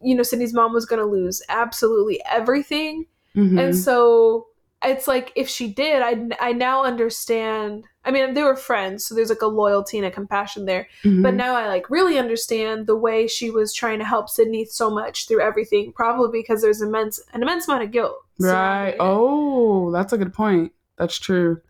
you 0.04 0.16
know, 0.16 0.24
Sydney's 0.24 0.54
mom 0.54 0.74
was 0.74 0.86
going 0.86 1.02
to 1.02 1.08
lose 1.08 1.42
absolutely 1.50 2.22
everything? 2.30 3.06
Mhm. 3.36 3.60
And 3.60 3.76
so 3.76 4.48
it's 4.84 5.08
like, 5.08 5.32
if 5.36 5.48
she 5.48 5.72
did, 5.72 6.02
I, 6.02 6.30
I 6.40 6.54
now 6.54 6.84
understand. 6.84 7.86
I 8.04 8.10
mean, 8.10 8.34
they 8.34 8.42
were 8.42 8.56
friends, 8.56 9.06
so 9.06 9.14
there's 9.14 9.30
like 9.30 9.44
a 9.44 9.48
loyalty 9.48 9.98
and 9.98 10.08
a 10.08 10.12
compassion 10.12 10.66
there. 10.66 10.88
Mhm. 11.04 11.22
But 11.22 11.36
now 11.36 11.54
I 11.56 11.68
like 11.68 11.90
really 11.90 12.18
understand 12.18 12.88
the 12.88 12.96
way 12.96 13.28
she 13.28 13.52
was 13.52 13.74
trying 13.74 14.00
to 14.00 14.06
help 14.06 14.28
Sydney 14.28 14.66
so 14.66 14.90
much 14.90 15.28
through 15.28 15.42
everything, 15.42 15.94
probably 15.94 16.42
because 16.42 16.62
there's 16.62 16.82
immense 16.82 17.22
an 17.34 17.44
immense 17.44 17.68
amount 17.68 17.84
of 17.84 17.92
guilt. 17.92 18.16
Right. 18.40 18.96
Oh, 19.00 19.92
that's 19.92 20.14
a 20.14 20.18
good 20.18 20.34
point. 20.34 20.72
That's 20.98 21.20
true. 21.20 21.62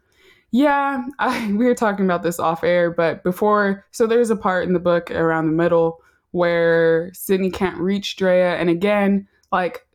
Yeah, 0.52 1.06
I, 1.20 1.48
we 1.58 1.66
were 1.66 1.76
talking 1.76 2.06
about 2.06 2.24
this 2.24 2.40
off 2.40 2.64
air, 2.64 2.92
but 2.92 3.24
before, 3.24 3.86
so 3.92 4.08
there's 4.08 4.30
a 4.30 4.36
part 4.36 4.66
in 4.68 4.74
the 4.74 4.80
book 4.80 5.12
around 5.12 5.48
the 5.48 5.54
middle 5.54 6.00
where 6.32 7.12
Sydney 7.14 7.52
can't 7.52 7.78
reach 7.78 8.16
Drea, 8.16 8.56
and 8.56 8.70
again, 8.70 9.28
like 9.52 9.86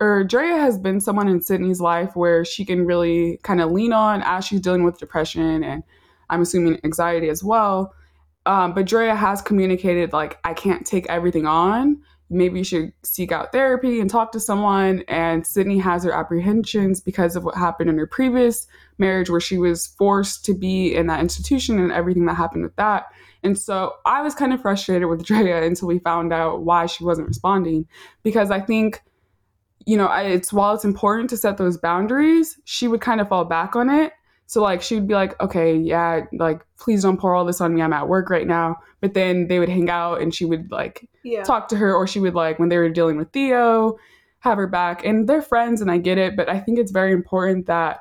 or 0.00 0.24
Drea 0.24 0.56
has 0.58 0.78
been 0.78 1.00
someone 1.00 1.28
in 1.28 1.40
Sydney's 1.40 1.80
life 1.80 2.16
where 2.16 2.44
she 2.44 2.64
can 2.64 2.84
really 2.84 3.38
kind 3.44 3.60
of 3.60 3.70
lean 3.70 3.92
on 3.92 4.22
as 4.22 4.44
she's 4.44 4.60
dealing 4.60 4.82
with 4.82 4.98
depression 4.98 5.62
and 5.62 5.82
I'm 6.28 6.42
assuming 6.42 6.80
anxiety 6.84 7.28
as 7.28 7.44
well. 7.44 7.94
Um, 8.46 8.74
but 8.74 8.86
Drea 8.86 9.14
has 9.14 9.40
communicated 9.40 10.12
like 10.12 10.38
I 10.44 10.54
can't 10.54 10.86
take 10.86 11.06
everything 11.06 11.46
on. 11.46 12.02
Maybe 12.30 12.58
you 12.58 12.64
should 12.64 12.92
seek 13.02 13.32
out 13.32 13.52
therapy 13.52 14.00
and 14.00 14.10
talk 14.10 14.32
to 14.32 14.40
someone. 14.40 15.04
And 15.08 15.46
Sydney 15.46 15.78
has 15.78 16.04
her 16.04 16.12
apprehensions 16.12 17.00
because 17.00 17.36
of 17.36 17.44
what 17.44 17.54
happened 17.54 17.90
in 17.90 17.98
her 17.98 18.06
previous 18.06 18.66
marriage, 18.98 19.30
where 19.30 19.40
she 19.40 19.58
was 19.58 19.86
forced 19.86 20.44
to 20.46 20.54
be 20.54 20.94
in 20.94 21.06
that 21.06 21.20
institution 21.20 21.78
and 21.78 21.92
everything 21.92 22.26
that 22.26 22.34
happened 22.34 22.64
with 22.64 22.76
that. 22.76 23.04
And 23.44 23.58
so 23.58 23.92
I 24.06 24.22
was 24.22 24.34
kind 24.34 24.52
of 24.52 24.62
frustrated 24.62 25.08
with 25.08 25.22
Drea 25.26 25.62
until 25.62 25.88
we 25.88 25.98
found 26.00 26.32
out 26.32 26.62
why 26.62 26.86
she 26.86 27.04
wasn't 27.04 27.28
responding. 27.28 27.86
Because 28.22 28.50
I 28.50 28.60
think, 28.60 29.02
you 29.86 29.96
know, 29.96 30.06
I, 30.06 30.22
it's 30.22 30.52
while 30.52 30.74
it's 30.74 30.84
important 30.84 31.30
to 31.30 31.36
set 31.36 31.58
those 31.58 31.76
boundaries, 31.76 32.58
she 32.64 32.88
would 32.88 33.00
kind 33.00 33.20
of 33.20 33.28
fall 33.28 33.44
back 33.44 33.76
on 33.76 33.90
it. 33.90 34.12
So 34.46 34.62
like 34.62 34.82
she 34.82 34.94
would 34.96 35.08
be 35.08 35.14
like, 35.14 35.40
okay, 35.40 35.76
yeah, 35.76 36.22
like 36.32 36.60
please 36.78 37.02
don't 37.02 37.18
pour 37.18 37.34
all 37.34 37.44
this 37.44 37.60
on 37.60 37.74
me. 37.74 37.82
I'm 37.82 37.92
at 37.92 38.08
work 38.08 38.28
right 38.30 38.46
now. 38.46 38.76
But 39.00 39.14
then 39.14 39.48
they 39.48 39.58
would 39.58 39.68
hang 39.68 39.88
out 39.90 40.20
and 40.20 40.34
she 40.34 40.44
would 40.44 40.70
like 40.70 41.08
Yeah. 41.22 41.42
talk 41.44 41.68
to 41.68 41.76
her 41.76 41.94
or 41.94 42.06
she 42.06 42.20
would 42.20 42.34
like 42.34 42.58
when 42.58 42.68
they 42.68 42.76
were 42.78 42.88
dealing 42.90 43.16
with 43.16 43.32
Theo, 43.32 43.96
have 44.40 44.58
her 44.58 44.66
back. 44.66 45.04
And 45.04 45.28
they're 45.28 45.42
friends 45.42 45.80
and 45.80 45.90
I 45.90 45.98
get 45.98 46.18
it, 46.18 46.36
but 46.36 46.48
I 46.48 46.60
think 46.60 46.78
it's 46.78 46.92
very 46.92 47.12
important 47.12 47.66
that 47.66 48.00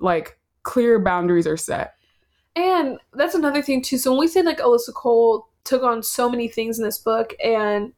like 0.00 0.38
clear 0.64 0.98
boundaries 0.98 1.46
are 1.46 1.56
set. 1.56 1.94
And 2.58 2.98
that's 3.12 3.36
another 3.36 3.62
thing 3.62 3.82
too. 3.82 3.98
So 3.98 4.10
when 4.10 4.18
we 4.18 4.26
say 4.26 4.42
like 4.42 4.58
Alyssa 4.58 4.92
Cole 4.92 5.48
took 5.62 5.84
on 5.84 6.02
so 6.02 6.28
many 6.28 6.48
things 6.48 6.76
in 6.76 6.84
this 6.84 6.98
book 6.98 7.32
and 7.42 7.92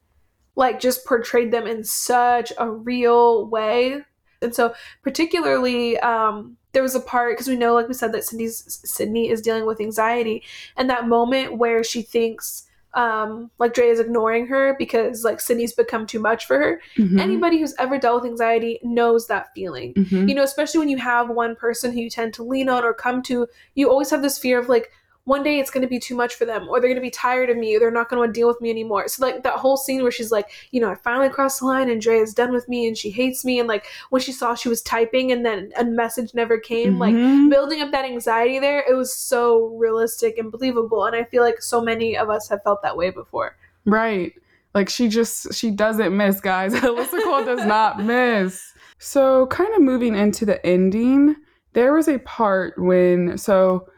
like 0.55 0.81
just 0.81 1.07
portrayed 1.07 1.51
them 1.51 1.67
in 1.67 1.83
such 1.83 2.53
a 2.59 2.71
real 2.71 3.47
way. 3.47 4.03
And 4.43 4.55
so 4.55 4.75
particularly 5.03 5.99
um 6.01 6.59
there 6.73 6.83
was 6.83 6.95
a 6.95 7.01
part 7.01 7.33
because 7.33 7.49
we 7.49 7.57
know 7.57 7.73
like 7.73 7.89
we 7.89 7.95
said 7.95 8.13
that 8.13 8.25
Cindy's 8.25 8.83
Sydney 8.85 9.31
is 9.31 9.41
dealing 9.41 9.65
with 9.65 9.81
anxiety 9.81 10.43
and 10.77 10.91
that 10.91 11.09
moment 11.09 11.57
where 11.57 11.83
she 11.83 12.03
thinks 12.03 12.67
um 12.95 13.51
like 13.59 13.73
Dre 13.73 13.89
is 13.89 14.01
ignoring 14.01 14.47
her 14.47 14.75
because 14.79 15.23
like 15.25 15.41
Sydney's 15.41 15.73
become 15.73 16.07
too 16.07 16.19
much 16.19 16.47
for 16.47 16.59
her. 16.59 16.81
Mhm. 16.97 17.21
Anybody 17.21 17.59
who's 17.61 17.75
ever 17.79 17.99
dealt 17.99 18.23
with 18.23 18.31
anxiety 18.31 18.81
knows 18.83 19.29
that 19.29 19.49
feeling 19.55 19.95
Mhm. 19.95 20.29
you 20.29 20.35
know 20.35 20.43
especially 20.43 20.81
when 20.81 20.89
you 20.89 20.97
have 20.99 21.29
one 21.31 21.55
person 21.55 21.93
who 21.93 22.01
you 22.01 22.11
tend 22.11 22.35
to 22.35 22.43
lean 22.43 22.69
on 22.69 22.85
or 22.85 22.93
come 22.93 23.23
to 23.23 23.47
you 23.75 23.89
always 23.89 24.11
have 24.11 24.23
this 24.23 24.39
fear 24.39 24.59
of 24.59 24.69
like 24.69 24.91
one 25.31 25.43
day 25.45 25.59
it's 25.61 25.71
going 25.71 25.83
to 25.83 25.89
be 25.97 26.01
too 26.01 26.17
much 26.17 26.35
for 26.35 26.45
them 26.45 26.69
or 26.69 26.81
they're 26.81 26.89
going 26.91 27.05
to 27.05 27.11
be 27.11 27.11
tired 27.27 27.49
of 27.51 27.57
me 27.57 27.75
or 27.77 27.79
they're 27.81 27.91
not 28.01 28.09
going 28.09 28.27
to 28.27 28.33
deal 28.33 28.49
with 28.49 28.61
me 28.61 28.69
anymore 28.71 29.07
so 29.09 29.25
like 29.25 29.43
that 29.45 29.55
whole 29.55 29.77
scene 29.77 30.03
where 30.03 30.11
she's 30.11 30.33
like 30.33 30.49
you 30.73 30.81
know 30.81 30.91
i 30.91 30.95
finally 30.95 31.29
crossed 31.29 31.61
the 31.61 31.67
line 31.67 31.89
and 31.89 32.01
Dre 32.01 32.19
is 32.19 32.35
done 32.35 32.53
with 32.53 32.69
me 32.69 32.89
and 32.89 32.97
she 32.99 33.11
hates 33.11 33.45
me 33.45 33.59
and 33.61 33.69
like 33.69 33.85
when 34.11 34.21
she 34.21 34.33
saw 34.33 34.55
she 34.55 34.69
was 34.69 34.83
typing 34.83 35.31
and 35.33 35.47
then 35.47 35.73
a 35.79 35.85
message 35.85 36.35
never 36.35 36.59
came 36.59 36.99
like 36.99 37.15
Mhm. 37.15 37.49
building 37.51 37.81
up 37.81 37.93
that 37.93 38.05
anxiety 38.05 38.59
there 38.59 38.83
it 38.91 38.95
was 38.95 39.15
so 39.15 39.67
realistic 39.85 40.37
and 40.39 40.51
believable 40.51 41.05
and 41.05 41.15
i 41.15 41.23
feel 41.25 41.43
like 41.45 41.63
so 41.63 41.81
many 41.81 42.17
of 42.17 42.29
us 42.29 42.49
have 42.49 42.63
felt 42.65 42.83
that 42.83 42.97
way 42.97 43.11
before 43.11 43.57
Right. 43.87 44.33
Like 44.75 44.89
she 44.89 45.09
just 45.09 45.55
she 45.55 45.71
doesn't 45.71 46.17
miss, 46.17 46.41
guys. 46.41 46.75
Alyssa 46.89 47.23
Cole 47.25 47.45
does 47.45 47.65
not 47.65 48.03
miss. 48.15 48.73
So 48.99 49.47
kind 49.47 49.75
of 49.75 49.81
moving 49.83 50.15
into 50.15 50.45
the 50.45 50.65
ending, 50.65 51.35
there 51.73 51.93
was 51.93 52.09
a 52.09 52.19
part 52.21 52.75
when 52.79 53.37
so 53.39 53.89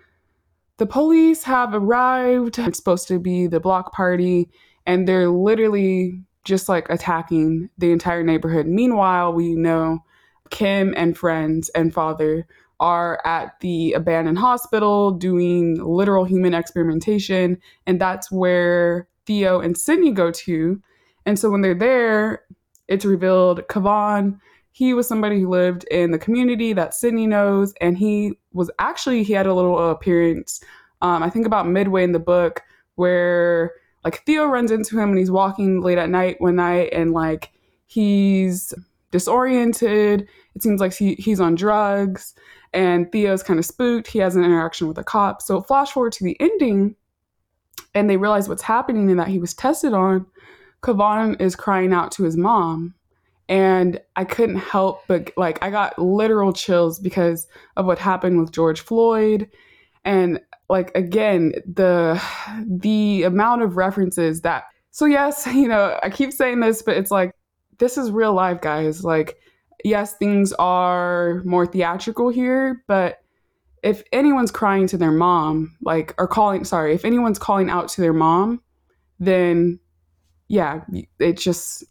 the 0.82 0.86
police 0.86 1.44
have 1.44 1.74
arrived. 1.74 2.58
It's 2.58 2.76
supposed 2.76 3.06
to 3.06 3.20
be 3.20 3.46
the 3.46 3.60
block 3.60 3.92
party, 3.92 4.50
and 4.84 5.06
they're 5.06 5.28
literally 5.28 6.24
just 6.42 6.68
like 6.68 6.90
attacking 6.90 7.70
the 7.78 7.92
entire 7.92 8.24
neighborhood. 8.24 8.66
Meanwhile, 8.66 9.32
we 9.32 9.54
know 9.54 10.00
Kim 10.50 10.92
and 10.96 11.16
friends 11.16 11.68
and 11.68 11.94
father 11.94 12.48
are 12.80 13.24
at 13.24 13.60
the 13.60 13.92
abandoned 13.92 14.38
hospital 14.38 15.12
doing 15.12 15.76
literal 15.80 16.24
human 16.24 16.52
experimentation, 16.52 17.58
and 17.86 18.00
that's 18.00 18.32
where 18.32 19.06
Theo 19.24 19.60
and 19.60 19.78
Sydney 19.78 20.10
go 20.10 20.32
to. 20.32 20.82
And 21.24 21.38
so 21.38 21.48
when 21.48 21.60
they're 21.60 21.76
there, 21.76 22.42
it's 22.88 23.04
revealed 23.04 23.68
Kavan, 23.68 24.40
he 24.72 24.94
was 24.94 25.06
somebody 25.06 25.40
who 25.40 25.48
lived 25.48 25.84
in 25.90 26.10
the 26.10 26.18
community 26.18 26.72
that 26.72 26.94
Sydney 26.94 27.26
knows, 27.26 27.74
and 27.80 27.96
he 27.96 28.32
was 28.52 28.70
actually 28.78 29.22
he 29.22 29.32
had 29.34 29.46
a 29.46 29.54
little 29.54 29.90
appearance. 29.90 30.60
Um, 31.02 31.22
I 31.22 31.30
think 31.30 31.46
about 31.46 31.68
midway 31.68 32.04
in 32.04 32.12
the 32.12 32.18
book 32.18 32.62
where 32.94 33.72
like 34.04 34.24
Theo 34.24 34.46
runs 34.46 34.70
into 34.70 34.98
him 34.98 35.10
and 35.10 35.18
he's 35.18 35.30
walking 35.30 35.80
late 35.80 35.98
at 35.98 36.10
night 36.10 36.40
one 36.40 36.56
night, 36.56 36.90
and 36.92 37.12
like 37.12 37.52
he's 37.86 38.74
disoriented. 39.10 40.26
It 40.54 40.62
seems 40.62 40.80
like 40.80 40.94
he, 40.94 41.14
he's 41.14 41.40
on 41.40 41.54
drugs. 41.54 42.34
and 42.72 43.10
Theo's 43.12 43.42
kind 43.42 43.58
of 43.58 43.66
spooked. 43.66 44.06
He 44.06 44.18
has 44.18 44.36
an 44.36 44.44
interaction 44.44 44.88
with 44.88 44.98
a 44.98 45.04
cop. 45.04 45.42
So 45.42 45.60
flash 45.60 45.92
forward 45.92 46.12
to 46.14 46.24
the 46.24 46.36
ending, 46.40 46.96
and 47.94 48.08
they 48.08 48.16
realize 48.16 48.48
what's 48.48 48.62
happening 48.62 49.10
and 49.10 49.20
that 49.20 49.28
he 49.28 49.38
was 49.38 49.54
tested 49.54 49.92
on. 49.92 50.26
Kavan 50.82 51.40
is 51.40 51.54
crying 51.54 51.92
out 51.92 52.10
to 52.12 52.24
his 52.24 52.36
mom, 52.36 52.94
and 53.48 54.00
I 54.16 54.24
couldn't 54.24 54.56
help 54.56 55.02
but 55.08 55.32
like 55.36 55.62
I 55.62 55.70
got 55.70 55.98
literal 55.98 56.52
chills 56.52 56.98
because 56.98 57.46
of 57.76 57.86
what 57.86 57.98
happened 57.98 58.40
with 58.40 58.52
George 58.52 58.80
Floyd, 58.80 59.48
and 60.04 60.40
like 60.68 60.90
again 60.94 61.52
the 61.66 62.22
the 62.66 63.24
amount 63.24 63.62
of 63.62 63.76
references 63.76 64.42
that. 64.42 64.64
So 64.90 65.06
yes, 65.06 65.46
you 65.52 65.68
know 65.68 65.98
I 66.02 66.10
keep 66.10 66.32
saying 66.32 66.60
this, 66.60 66.82
but 66.82 66.96
it's 66.96 67.10
like 67.10 67.34
this 67.78 67.98
is 67.98 68.10
real 68.10 68.34
life, 68.34 68.60
guys. 68.60 69.04
Like 69.04 69.36
yes, 69.84 70.16
things 70.16 70.52
are 70.54 71.42
more 71.44 71.66
theatrical 71.66 72.28
here, 72.28 72.84
but 72.86 73.22
if 73.82 74.02
anyone's 74.12 74.50
crying 74.50 74.86
to 74.88 74.96
their 74.96 75.10
mom, 75.10 75.76
like, 75.82 76.14
or 76.18 76.28
calling, 76.28 76.64
sorry, 76.64 76.94
if 76.94 77.04
anyone's 77.04 77.38
calling 77.38 77.68
out 77.68 77.88
to 77.88 78.00
their 78.00 78.12
mom, 78.12 78.62
then 79.18 79.80
yeah, 80.48 80.84
it 81.18 81.36
just, 81.36 81.84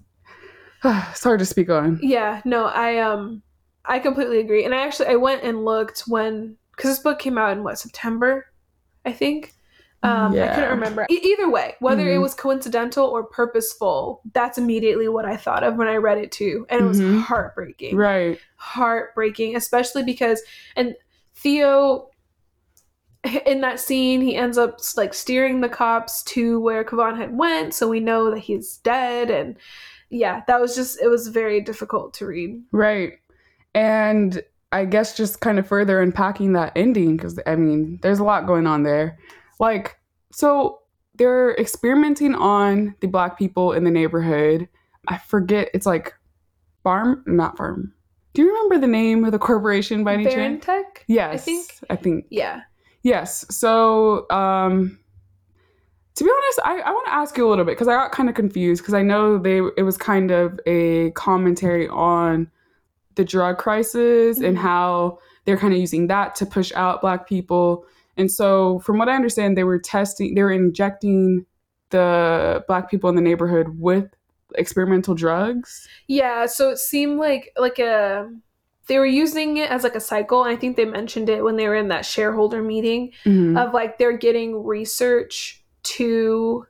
it's 1.11 1.23
hard 1.23 1.39
to 1.39 1.45
speak 1.45 1.69
on. 1.69 1.99
Yeah, 2.01 2.41
no, 2.45 2.65
I, 2.65 2.99
um, 2.99 3.41
I 3.85 3.99
completely 3.99 4.39
agree. 4.39 4.65
And 4.65 4.73
I 4.73 4.85
actually, 4.85 5.07
I 5.07 5.15
went 5.15 5.43
and 5.43 5.65
looked 5.65 6.01
when, 6.07 6.57
because 6.75 6.91
this 6.91 6.99
book 6.99 7.19
came 7.19 7.37
out 7.37 7.53
in 7.55 7.63
what, 7.63 7.79
September, 7.79 8.45
I 9.05 9.11
think? 9.11 9.53
Um, 10.03 10.33
yeah. 10.33 10.51
I 10.51 10.55
couldn't 10.55 10.69
remember. 10.71 11.05
E- 11.09 11.21
either 11.23 11.49
way, 11.49 11.75
whether 11.79 12.03
mm-hmm. 12.03 12.15
it 12.15 12.21
was 12.21 12.33
coincidental 12.33 13.05
or 13.05 13.23
purposeful, 13.23 14.21
that's 14.33 14.57
immediately 14.57 15.07
what 15.07 15.25
I 15.25 15.37
thought 15.37 15.63
of 15.63 15.75
when 15.75 15.87
I 15.87 15.97
read 15.97 16.17
it 16.17 16.31
too, 16.31 16.65
and 16.69 16.81
it 16.81 16.87
was 16.87 16.99
mm-hmm. 16.99 17.19
heartbreaking. 17.19 17.95
Right, 17.95 18.39
heartbreaking, 18.55 19.55
especially 19.55 20.03
because 20.03 20.41
and 20.75 20.95
Theo 21.35 22.09
in 23.45 23.61
that 23.61 23.79
scene 23.79 24.21
he 24.21 24.35
ends 24.35 24.57
up 24.57 24.79
like 24.97 25.13
steering 25.13 25.61
the 25.61 25.69
cops 25.69 26.23
to 26.23 26.59
where 26.59 26.83
Kavan 26.83 27.17
had 27.17 27.37
went, 27.37 27.75
so 27.75 27.87
we 27.87 27.99
know 27.99 28.31
that 28.31 28.39
he's 28.39 28.77
dead, 28.77 29.29
and 29.29 29.55
yeah, 30.11 30.43
that 30.47 30.61
was 30.61 30.75
just 30.75 31.01
it 31.01 31.07
was 31.07 31.27
very 31.29 31.61
difficult 31.61 32.13
to 32.15 32.27
read. 32.27 32.61
Right, 32.71 33.13
and 33.73 34.43
I 34.71 34.85
guess 34.85 35.17
just 35.17 35.41
kind 35.41 35.57
of 35.57 35.67
further 35.67 35.99
unpacking 36.01 36.53
that 36.53 36.73
ending 36.75 37.17
because 37.17 37.39
I 37.47 37.55
mean, 37.55 37.99
there's 38.03 38.19
a 38.19 38.23
lot 38.23 38.45
going 38.45 38.67
on 38.67 38.83
there 38.83 39.17
like, 39.61 39.99
so 40.33 40.79
they're 41.15 41.55
experimenting 41.55 42.33
on 42.33 42.95
the 42.99 43.07
black 43.07 43.37
people 43.37 43.73
in 43.73 43.83
the 43.83 43.91
neighborhood. 43.91 44.67
I 45.07 45.19
forget, 45.19 45.69
it's 45.75 45.85
like 45.85 46.15
farm, 46.83 47.23
not 47.27 47.57
farm. 47.57 47.93
Do 48.33 48.41
you 48.41 48.47
remember 48.47 48.79
the 48.79 48.91
name 48.91 49.23
of 49.23 49.31
the 49.31 49.37
corporation 49.37 50.03
by 50.03 50.15
any 50.15 50.25
chance? 50.25 50.65
Tech? 50.65 51.05
Yes. 51.07 51.33
I 51.33 51.37
think. 51.37 51.79
I 51.91 51.95
think. 51.95 52.25
Yeah. 52.31 52.61
Yes. 53.03 53.45
So, 53.55 54.27
um, 54.31 54.99
to 56.15 56.23
be 56.23 56.29
honest, 56.29 56.59
I, 56.63 56.79
I 56.81 56.91
want 56.91 57.05
to 57.07 57.13
ask 57.13 57.37
you 57.37 57.47
a 57.47 57.49
little 57.49 57.65
bit 57.65 57.71
because 57.71 57.87
I 57.87 57.93
got 57.93 58.11
kind 58.11 58.29
of 58.29 58.35
confused 58.35 58.81
because 58.81 58.93
I 58.93 59.01
know 59.01 59.37
they 59.37 59.57
it 59.77 59.83
was 59.83 59.97
kind 59.97 60.31
of 60.31 60.59
a 60.65 61.11
commentary 61.11 61.87
on 61.87 62.49
the 63.15 63.23
drug 63.23 63.57
crisis 63.57 64.37
mm-hmm. 64.37 64.45
and 64.45 64.57
how 64.57 65.19
they're 65.45 65.57
kind 65.57 65.73
of 65.73 65.79
using 65.79 66.07
that 66.07 66.35
to 66.35 66.45
push 66.45 66.71
out 66.73 67.01
black 67.01 67.27
people. 67.27 67.85
And 68.17 68.29
so, 68.29 68.79
from 68.79 68.97
what 68.97 69.09
I 69.09 69.15
understand, 69.15 69.57
they 69.57 69.63
were 69.63 69.79
testing, 69.79 70.35
they 70.35 70.43
were 70.43 70.51
injecting 70.51 71.45
the 71.91 72.63
black 72.67 72.89
people 72.89 73.09
in 73.09 73.15
the 73.15 73.21
neighborhood 73.21 73.79
with 73.79 74.07
experimental 74.55 75.15
drugs. 75.15 75.87
Yeah, 76.07 76.45
so 76.45 76.69
it 76.69 76.77
seemed 76.77 77.19
like 77.19 77.53
like 77.57 77.79
a 77.79 78.29
they 78.87 78.97
were 78.97 79.05
using 79.05 79.57
it 79.57 79.69
as 79.69 79.83
like 79.83 79.95
a 79.95 80.01
cycle 80.01 80.43
and 80.43 80.51
i 80.51 80.59
think 80.59 80.75
they 80.75 80.83
mentioned 80.83 81.29
it 81.29 81.43
when 81.43 81.55
they 81.55 81.67
were 81.67 81.75
in 81.75 81.87
that 81.87 82.05
shareholder 82.05 82.61
meeting 82.61 83.11
mm-hmm. 83.23 83.55
of 83.55 83.73
like 83.73 83.97
they're 83.97 84.17
getting 84.17 84.65
research 84.65 85.60
to 85.83 86.65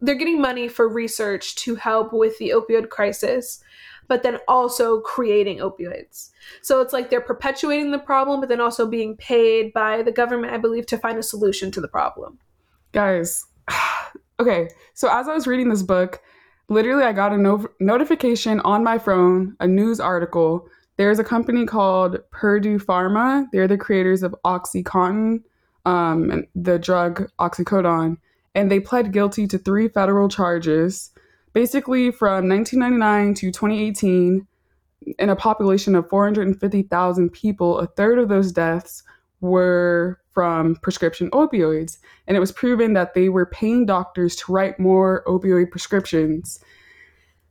they're 0.00 0.14
getting 0.14 0.40
money 0.40 0.68
for 0.68 0.88
research 0.88 1.54
to 1.56 1.74
help 1.74 2.12
with 2.12 2.36
the 2.38 2.50
opioid 2.50 2.90
crisis 2.90 3.62
but 4.08 4.22
then 4.22 4.38
also 4.48 5.00
creating 5.00 5.58
opioids. 5.58 6.30
So 6.62 6.80
it's 6.80 6.92
like 6.92 7.10
they're 7.10 7.20
perpetuating 7.20 7.90
the 7.90 7.98
problem, 7.98 8.40
but 8.40 8.48
then 8.48 8.60
also 8.60 8.86
being 8.86 9.16
paid 9.16 9.72
by 9.72 10.02
the 10.02 10.12
government, 10.12 10.52
I 10.52 10.58
believe, 10.58 10.86
to 10.86 10.98
find 10.98 11.18
a 11.18 11.22
solution 11.22 11.70
to 11.72 11.80
the 11.80 11.88
problem. 11.88 12.38
Guys, 12.92 13.44
okay, 14.40 14.68
so 14.94 15.08
as 15.10 15.28
I 15.28 15.34
was 15.34 15.46
reading 15.46 15.68
this 15.68 15.82
book, 15.82 16.22
literally 16.68 17.04
I 17.04 17.12
got 17.12 17.32
a 17.32 17.38
no- 17.38 17.68
notification 17.80 18.60
on 18.60 18.84
my 18.84 18.98
phone, 18.98 19.56
a 19.60 19.66
news 19.66 20.00
article. 20.00 20.68
There's 20.96 21.18
a 21.18 21.24
company 21.24 21.66
called 21.66 22.18
Purdue 22.30 22.78
Pharma. 22.78 23.46
They're 23.52 23.68
the 23.68 23.76
creators 23.76 24.22
of 24.22 24.34
OxyContin, 24.44 25.42
um, 25.84 26.30
and 26.30 26.46
the 26.54 26.78
drug 26.78 27.30
oxycodone, 27.38 28.16
and 28.56 28.70
they 28.70 28.80
pled 28.80 29.12
guilty 29.12 29.46
to 29.46 29.58
three 29.58 29.86
federal 29.86 30.28
charges 30.28 31.12
basically 31.56 32.10
from 32.10 32.46
1999 32.50 33.32
to 33.32 33.50
2018, 33.50 34.46
in 35.18 35.30
a 35.30 35.34
population 35.34 35.94
of 35.94 36.06
450,000 36.10 37.30
people, 37.30 37.78
a 37.78 37.86
third 37.86 38.18
of 38.18 38.28
those 38.28 38.52
deaths 38.52 39.02
were 39.40 40.20
from 40.34 40.76
prescription 40.76 41.30
opioids. 41.30 41.96
And 42.26 42.36
it 42.36 42.40
was 42.40 42.52
proven 42.52 42.92
that 42.92 43.14
they 43.14 43.30
were 43.30 43.46
paying 43.46 43.86
doctors 43.86 44.36
to 44.36 44.52
write 44.52 44.78
more 44.78 45.24
opioid 45.26 45.70
prescriptions. 45.70 46.60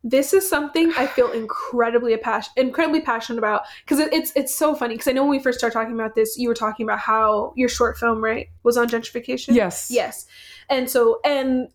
This 0.04 0.34
is 0.34 0.48
something 0.48 0.94
I 0.96 1.08
feel 1.08 1.32
incredibly 1.32 2.16
passion, 2.16 2.54
incredibly 2.58 3.02
passionate 3.02 3.40
about 3.40 3.64
because 3.84 3.98
it, 3.98 4.14
it's 4.14 4.32
it's 4.36 4.54
so 4.54 4.76
funny 4.76 4.94
because 4.94 5.08
I 5.08 5.14
know 5.14 5.24
when 5.24 5.32
we 5.32 5.40
first 5.40 5.58
started 5.58 5.74
talking 5.74 5.96
about 5.96 6.14
this, 6.14 6.38
you 6.38 6.48
were 6.48 6.54
talking 6.54 6.86
about 6.86 7.00
how 7.00 7.54
your 7.56 7.70
short 7.70 7.98
film 7.98 8.24
right 8.24 8.50
was 8.62 8.78
on 8.78 8.88
gentrification. 8.88 9.56
Yes, 9.56 9.90
yes, 9.90 10.28
and 10.70 10.90
so 10.90 11.20
and 11.26 11.70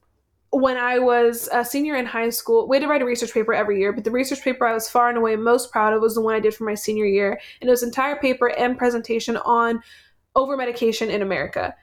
when 0.50 0.76
I 0.76 0.98
was 0.98 1.48
a 1.52 1.64
senior 1.64 1.94
in 1.94 2.06
high 2.06 2.30
school, 2.30 2.68
we 2.68 2.76
had 2.76 2.82
to 2.82 2.88
write 2.88 3.02
a 3.02 3.06
research 3.06 3.32
paper 3.32 3.54
every 3.54 3.78
year, 3.78 3.92
but 3.92 4.02
the 4.04 4.10
research 4.10 4.42
paper 4.42 4.66
I 4.66 4.74
was 4.74 4.88
far 4.88 5.08
and 5.08 5.16
away 5.16 5.36
most 5.36 5.70
proud 5.70 5.92
of 5.92 6.02
was 6.02 6.16
the 6.16 6.20
one 6.20 6.34
I 6.34 6.40
did 6.40 6.54
for 6.54 6.64
my 6.64 6.74
senior 6.74 7.06
year. 7.06 7.40
And 7.60 7.68
it 7.68 7.70
was 7.70 7.84
entire 7.84 8.16
paper 8.16 8.48
and 8.48 8.76
presentation 8.76 9.36
on 9.38 9.80
over 10.34 10.56
medication 10.56 11.08
in 11.08 11.22
America. 11.22 11.74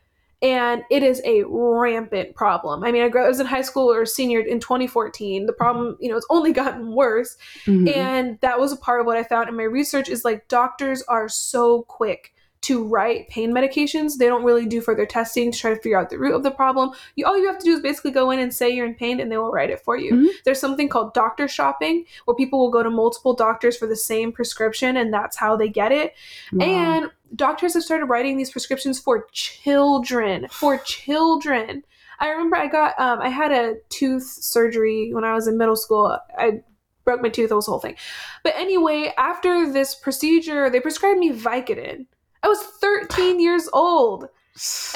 And 0.41 0.83
it 0.91 1.01
is 1.01 1.21
a 1.25 1.43
rampant 1.47 2.35
problem. 2.35 2.83
I 2.83 2.91
mean, 2.91 3.01
I 3.01 3.07
was 3.07 3.39
in 3.39 3.47
high 3.47 3.61
school 3.61 3.91
or 3.91 4.05
senior 4.05 4.41
in 4.41 4.59
2014. 4.59 5.45
The 5.45 5.53
problem, 5.53 5.97
you 5.99 6.09
know, 6.09 6.17
it's 6.17 6.27
only 6.29 6.51
gotten 6.61 6.93
worse. 6.93 7.37
Mm-hmm. 7.65 7.87
And 7.87 8.37
that 8.41 8.59
was 8.59 8.73
a 8.73 8.77
part 8.77 8.99
of 8.99 9.05
what 9.05 9.17
I 9.17 9.23
found 9.23 9.47
in 9.47 9.55
my 9.55 9.63
research 9.63 10.09
is 10.09 10.25
like 10.25 10.47
doctors 10.49 11.01
are 11.03 11.29
so 11.29 11.83
quick 11.83 12.33
to 12.61 12.83
write 12.83 13.29
pain 13.29 13.53
medications. 13.53 14.17
They 14.17 14.27
don't 14.27 14.43
really 14.43 14.65
do 14.65 14.81
further 14.81 15.05
testing 15.05 15.51
to 15.51 15.57
try 15.57 15.73
to 15.73 15.81
figure 15.81 15.97
out 15.97 16.09
the 16.09 16.17
root 16.17 16.35
of 16.35 16.43
the 16.43 16.51
problem. 16.51 16.91
You 17.15 17.25
all 17.25 17.37
you 17.37 17.47
have 17.47 17.59
to 17.59 17.65
do 17.65 17.73
is 17.73 17.79
basically 17.81 18.11
go 18.11 18.31
in 18.31 18.39
and 18.39 18.53
say 18.53 18.69
you're 18.69 18.87
in 18.87 18.95
pain 18.95 19.19
and 19.19 19.31
they 19.31 19.37
will 19.37 19.51
write 19.51 19.69
it 19.69 19.81
for 19.81 19.97
you. 19.97 20.13
Mm-hmm. 20.13 20.27
There's 20.43 20.59
something 20.59 20.89
called 20.89 21.13
doctor 21.13 21.47
shopping 21.47 22.05
where 22.25 22.35
people 22.35 22.59
will 22.59 22.71
go 22.71 22.83
to 22.83 22.89
multiple 22.89 23.33
doctors 23.33 23.77
for 23.77 23.87
the 23.87 23.95
same 23.95 24.31
prescription 24.31 24.97
and 24.97 25.13
that's 25.13 25.37
how 25.37 25.55
they 25.55 25.69
get 25.69 25.91
it. 25.91 26.13
Wow. 26.51 26.65
And 26.65 27.11
doctors 27.35 27.73
have 27.75 27.83
started 27.83 28.05
writing 28.05 28.37
these 28.37 28.51
prescriptions 28.51 28.99
for 28.99 29.27
children, 29.31 30.47
for 30.49 30.77
children. 30.79 31.83
I 32.19 32.29
remember 32.29 32.55
I 32.55 32.67
got 32.67 32.99
um, 32.99 33.19
I 33.21 33.29
had 33.29 33.51
a 33.51 33.75
tooth 33.89 34.25
surgery 34.25 35.13
when 35.13 35.23
I 35.23 35.33
was 35.33 35.47
in 35.47 35.57
middle 35.57 35.75
school. 35.75 36.17
I 36.37 36.61
broke 37.05 37.21
my 37.21 37.29
tooth, 37.29 37.49
it 37.49 37.55
was 37.55 37.65
the 37.65 37.71
whole 37.71 37.79
thing. 37.79 37.95
But 38.43 38.55
anyway, 38.57 39.13
after 39.17 39.71
this 39.71 39.95
procedure, 39.95 40.69
they 40.69 40.81
prescribed 40.81 41.19
me 41.19 41.31
Vicodin 41.31 42.07
I 42.47 42.49
was 42.49 42.63
13 42.63 43.41
years 43.41 43.67
old. 43.73 44.29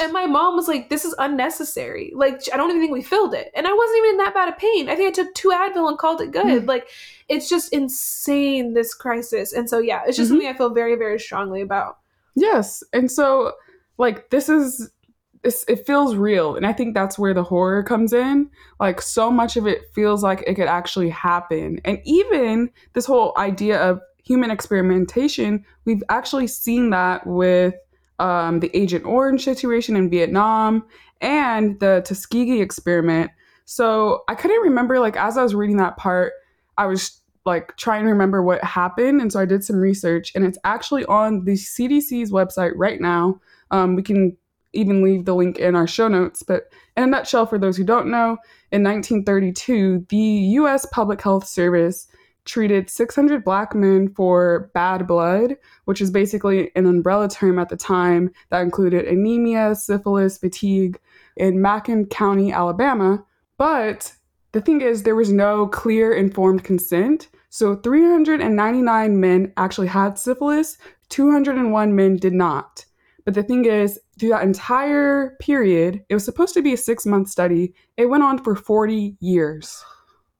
And 0.00 0.10
my 0.12 0.24
mom 0.38 0.56
was 0.56 0.68
like, 0.68 0.88
this 0.88 1.04
is 1.04 1.14
unnecessary. 1.18 2.10
Like, 2.14 2.40
I 2.52 2.56
don't 2.56 2.70
even 2.70 2.80
think 2.80 2.92
we 2.92 3.02
filled 3.02 3.34
it. 3.34 3.50
And 3.54 3.66
I 3.66 3.72
wasn't 3.72 3.98
even 3.98 4.10
in 4.12 4.16
that 4.18 4.34
bad 4.34 4.48
of 4.48 4.56
pain. 4.56 4.88
I 4.88 4.96
think 4.96 5.08
I 5.08 5.22
took 5.22 5.34
two 5.34 5.50
Advil 5.50 5.88
and 5.88 5.98
called 5.98 6.22
it 6.22 6.30
good. 6.30 6.62
Mm. 6.62 6.66
Like, 6.66 6.88
it's 7.28 7.50
just 7.50 7.72
insane, 7.72 8.72
this 8.72 8.94
crisis. 8.94 9.52
And 9.52 9.68
so, 9.68 9.80
yeah, 9.80 10.02
it's 10.06 10.16
just 10.16 10.28
mm-hmm. 10.30 10.38
something 10.38 10.48
I 10.48 10.56
feel 10.56 10.72
very, 10.72 10.96
very 10.96 11.20
strongly 11.20 11.60
about. 11.60 11.98
Yes. 12.34 12.82
And 12.94 13.10
so, 13.10 13.52
like, 13.98 14.30
this 14.30 14.48
is, 14.48 14.90
this, 15.42 15.62
it 15.68 15.86
feels 15.86 16.16
real. 16.16 16.56
And 16.56 16.66
I 16.66 16.72
think 16.72 16.94
that's 16.94 17.18
where 17.18 17.34
the 17.34 17.44
horror 17.44 17.82
comes 17.82 18.14
in. 18.14 18.48
Like, 18.80 19.02
so 19.02 19.30
much 19.30 19.58
of 19.58 19.66
it 19.66 19.82
feels 19.94 20.22
like 20.22 20.42
it 20.46 20.54
could 20.54 20.68
actually 20.68 21.10
happen. 21.10 21.82
And 21.84 22.00
even 22.04 22.70
this 22.94 23.04
whole 23.04 23.34
idea 23.36 23.78
of 23.78 24.00
human 24.22 24.50
experimentation, 24.50 25.64
we've 25.84 26.02
actually 26.08 26.46
seen 26.46 26.90
that 26.90 27.26
with 27.26 27.74
um, 28.18 28.60
the 28.60 28.70
Agent 28.76 29.04
Orange 29.04 29.44
situation 29.44 29.96
in 29.96 30.08
Vietnam 30.08 30.84
and 31.20 31.78
the 31.80 32.02
Tuskegee 32.04 32.60
experiment. 32.60 33.30
So 33.64 34.22
I 34.28 34.34
couldn't 34.34 34.62
remember, 34.62 35.00
like, 35.00 35.16
as 35.16 35.36
I 35.36 35.42
was 35.42 35.54
reading 35.54 35.76
that 35.78 35.96
part, 35.96 36.32
I 36.78 36.86
was 36.86 37.20
like 37.44 37.76
trying 37.76 38.04
to 38.04 38.10
remember 38.10 38.42
what 38.42 38.62
happened. 38.62 39.20
And 39.20 39.32
so 39.32 39.40
I 39.40 39.44
did 39.44 39.64
some 39.64 39.76
research, 39.76 40.32
and 40.34 40.44
it's 40.44 40.58
actually 40.64 41.04
on 41.06 41.44
the 41.44 41.52
CDC's 41.52 42.30
website 42.30 42.72
right 42.76 43.00
now. 43.00 43.40
Um, 43.70 43.96
we 43.96 44.02
can 44.02 44.36
even 44.72 45.02
leave 45.02 45.24
the 45.24 45.34
link 45.34 45.58
in 45.58 45.76
our 45.76 45.86
show 45.86 46.08
notes. 46.08 46.42
But 46.42 46.72
in 46.96 47.02
a 47.04 47.06
nutshell, 47.06 47.46
for 47.46 47.58
those 47.58 47.76
who 47.76 47.84
don't 47.84 48.10
know, 48.10 48.38
in 48.70 48.82
1932, 48.82 50.06
the 50.08 50.16
US 50.16 50.86
Public 50.86 51.20
Health 51.20 51.46
Service 51.46 52.06
treated 52.44 52.90
600 52.90 53.44
black 53.44 53.74
men 53.74 54.08
for 54.14 54.70
bad 54.74 55.06
blood, 55.06 55.56
which 55.84 56.00
is 56.00 56.10
basically 56.10 56.70
an 56.74 56.86
umbrella 56.86 57.28
term 57.28 57.58
at 57.58 57.68
the 57.68 57.76
time 57.76 58.30
that 58.50 58.62
included 58.62 59.06
anemia, 59.06 59.74
syphilis, 59.74 60.38
fatigue 60.38 60.98
in 61.36 61.62
Macon 61.62 62.06
County, 62.06 62.52
Alabama. 62.52 63.24
But 63.58 64.12
the 64.52 64.60
thing 64.60 64.80
is, 64.80 65.02
there 65.02 65.14
was 65.14 65.32
no 65.32 65.66
clear 65.66 66.12
informed 66.12 66.64
consent. 66.64 67.28
So 67.48 67.76
399 67.76 69.20
men 69.20 69.52
actually 69.56 69.86
had 69.86 70.18
syphilis, 70.18 70.78
201 71.10 71.94
men 71.94 72.16
did 72.16 72.32
not. 72.32 72.84
But 73.24 73.34
the 73.34 73.42
thing 73.42 73.66
is, 73.66 74.00
through 74.18 74.30
that 74.30 74.42
entire 74.42 75.36
period, 75.40 76.04
it 76.08 76.14
was 76.14 76.24
supposed 76.24 76.54
to 76.54 76.62
be 76.62 76.72
a 76.72 76.78
six 76.78 77.06
month 77.06 77.28
study. 77.28 77.74
It 77.96 78.06
went 78.06 78.24
on 78.24 78.42
for 78.42 78.56
40 78.56 79.16
years, 79.20 79.84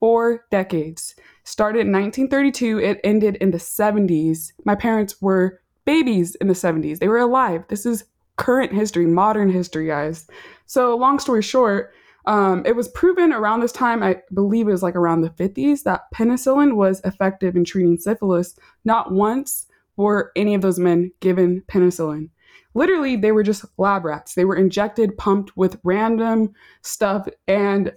four 0.00 0.44
decades. 0.50 1.14
Started 1.44 1.80
in 1.80 1.92
1932, 1.92 2.78
it 2.78 3.00
ended 3.02 3.36
in 3.36 3.50
the 3.50 3.58
70s. 3.58 4.52
My 4.64 4.74
parents 4.74 5.20
were 5.20 5.60
babies 5.84 6.36
in 6.36 6.48
the 6.48 6.54
70s, 6.54 6.98
they 6.98 7.08
were 7.08 7.18
alive. 7.18 7.64
This 7.68 7.84
is 7.84 8.04
current 8.36 8.72
history, 8.72 9.06
modern 9.06 9.50
history, 9.50 9.86
guys. 9.86 10.26
So, 10.66 10.96
long 10.96 11.18
story 11.18 11.42
short, 11.42 11.92
um, 12.26 12.62
it 12.64 12.76
was 12.76 12.88
proven 12.88 13.32
around 13.32 13.60
this 13.60 13.72
time, 13.72 14.02
I 14.02 14.22
believe 14.32 14.68
it 14.68 14.72
was 14.72 14.82
like 14.82 14.94
around 14.94 15.22
the 15.22 15.30
50s, 15.30 15.82
that 15.82 16.02
penicillin 16.14 16.76
was 16.76 17.00
effective 17.04 17.56
in 17.56 17.64
treating 17.64 17.96
syphilis. 17.96 18.56
Not 18.84 19.12
once 19.12 19.66
were 19.96 20.32
any 20.36 20.54
of 20.54 20.62
those 20.62 20.78
men 20.78 21.10
given 21.20 21.62
penicillin. 21.68 22.30
Literally, 22.74 23.16
they 23.16 23.32
were 23.32 23.42
just 23.42 23.64
lab 23.76 24.04
rats. 24.04 24.34
They 24.34 24.44
were 24.44 24.56
injected, 24.56 25.18
pumped 25.18 25.56
with 25.56 25.78
random 25.84 26.52
stuff. 26.80 27.28
And 27.46 27.92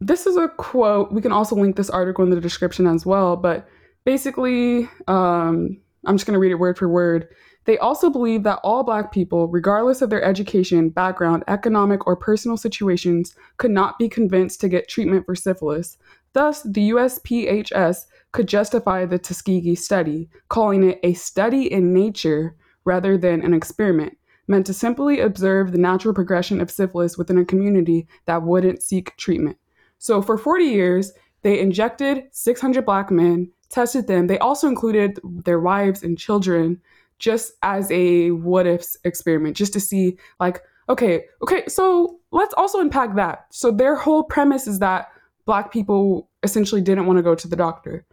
this 0.00 0.26
is 0.26 0.36
a 0.36 0.48
quote. 0.48 1.12
We 1.12 1.20
can 1.22 1.32
also 1.32 1.54
link 1.54 1.76
this 1.76 1.90
article 1.90 2.24
in 2.24 2.30
the 2.30 2.40
description 2.40 2.86
as 2.86 3.04
well. 3.04 3.36
But 3.36 3.68
basically, 4.04 4.88
um, 5.06 5.78
I'm 6.06 6.16
just 6.16 6.26
going 6.26 6.34
to 6.34 6.40
read 6.40 6.52
it 6.52 6.56
word 6.56 6.78
for 6.78 6.88
word. 6.88 7.28
They 7.66 7.76
also 7.78 8.08
believe 8.08 8.42
that 8.44 8.60
all 8.64 8.82
Black 8.82 9.12
people, 9.12 9.46
regardless 9.46 10.00
of 10.00 10.08
their 10.08 10.24
education, 10.24 10.88
background, 10.88 11.44
economic, 11.46 12.06
or 12.06 12.16
personal 12.16 12.56
situations, 12.56 13.34
could 13.58 13.70
not 13.70 13.98
be 13.98 14.08
convinced 14.08 14.60
to 14.62 14.68
get 14.68 14.88
treatment 14.88 15.26
for 15.26 15.34
syphilis. 15.34 15.98
Thus, 16.32 16.62
the 16.62 16.90
USPHS 16.90 18.06
could 18.32 18.48
justify 18.48 19.04
the 19.04 19.18
Tuskegee 19.18 19.74
study, 19.74 20.30
calling 20.48 20.88
it 20.88 21.00
a 21.02 21.12
study 21.12 21.70
in 21.70 21.92
nature 21.92 22.56
rather 22.84 23.18
than 23.18 23.42
an 23.42 23.52
experiment, 23.52 24.16
meant 24.48 24.64
to 24.66 24.72
simply 24.72 25.20
observe 25.20 25.70
the 25.70 25.78
natural 25.78 26.14
progression 26.14 26.60
of 26.60 26.70
syphilis 26.70 27.18
within 27.18 27.36
a 27.36 27.44
community 27.44 28.08
that 28.24 28.42
wouldn't 28.42 28.82
seek 28.82 29.14
treatment. 29.18 29.58
So, 30.00 30.20
for 30.22 30.36
40 30.36 30.64
years, 30.64 31.12
they 31.42 31.60
injected 31.60 32.24
600 32.32 32.84
black 32.84 33.10
men, 33.10 33.50
tested 33.68 34.06
them. 34.06 34.26
They 34.26 34.38
also 34.38 34.66
included 34.66 35.20
their 35.44 35.60
wives 35.60 36.02
and 36.02 36.18
children 36.18 36.80
just 37.18 37.52
as 37.62 37.90
a 37.90 38.30
what 38.30 38.66
ifs 38.66 38.96
experiment, 39.04 39.56
just 39.56 39.74
to 39.74 39.80
see, 39.80 40.16
like, 40.40 40.62
okay, 40.88 41.26
okay, 41.42 41.64
so 41.68 42.18
let's 42.32 42.54
also 42.54 42.80
unpack 42.80 43.14
that. 43.16 43.46
So, 43.50 43.70
their 43.70 43.94
whole 43.94 44.24
premise 44.24 44.66
is 44.66 44.78
that 44.78 45.12
black 45.44 45.70
people 45.70 46.28
essentially 46.42 46.80
didn't 46.80 47.06
want 47.06 47.18
to 47.18 47.22
go 47.22 47.34
to 47.34 47.46
the 47.46 47.56
doctor. 47.56 48.04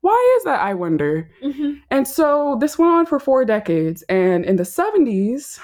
Why 0.00 0.36
is 0.38 0.44
that, 0.44 0.60
I 0.60 0.74
wonder? 0.74 1.30
Mm-hmm. 1.42 1.74
And 1.90 2.06
so 2.06 2.58
this 2.60 2.78
went 2.78 2.92
on 2.92 3.06
for 3.06 3.18
four 3.18 3.46
decades. 3.46 4.02
And 4.02 4.44
in 4.44 4.56
the 4.56 4.62
70s, 4.62 5.58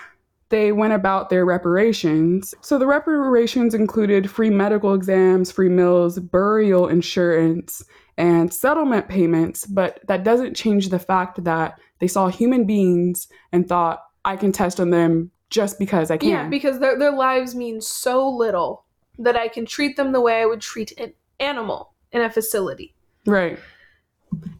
they 0.51 0.73
went 0.73 0.93
about 0.93 1.31
their 1.31 1.45
reparations. 1.45 2.55
So 2.61 2.79
the 2.79 2.87
reparations 2.87 3.73
included 3.73 4.31
free 4.31 4.51
medical 4.51 4.95
exams, 4.95 5.51
free 5.51 5.69
meals, 5.69 6.19
burial 6.19 6.89
insurance, 6.89 7.85
and 8.17 8.53
settlement 8.53 9.09
payments. 9.09 9.65
But 9.65 10.01
that 10.09 10.25
doesn't 10.25 10.57
change 10.57 10.89
the 10.89 10.99
fact 10.99 11.43
that 11.45 11.79
they 12.01 12.09
saw 12.09 12.29
human 12.29 12.67
beings 12.67 13.29
and 13.53 13.69
thought, 13.69 14.05
I 14.25 14.37
can 14.37 14.53
test 14.53 14.81
on 14.81 14.91
them 14.91 15.31
just 15.49 15.79
because 15.79 16.11
I 16.11 16.19
can. 16.19 16.29
Yeah, 16.29 16.49
because 16.49 16.79
their, 16.81 16.99
their 16.99 17.13
lives 17.13 17.55
mean 17.55 17.81
so 17.81 18.29
little 18.29 18.85
that 19.19 19.37
I 19.37 19.49
can 19.49 19.67
treat 19.67 19.97
them 19.97 20.13
the 20.13 20.21
way 20.21 20.43
I 20.43 20.47
would 20.47 20.61
treat 20.61 20.93
an 20.99 21.15
animal 21.39 21.95
in 22.13 22.23
a 22.23 22.31
facility. 22.31 22.95
Right. 23.25 23.59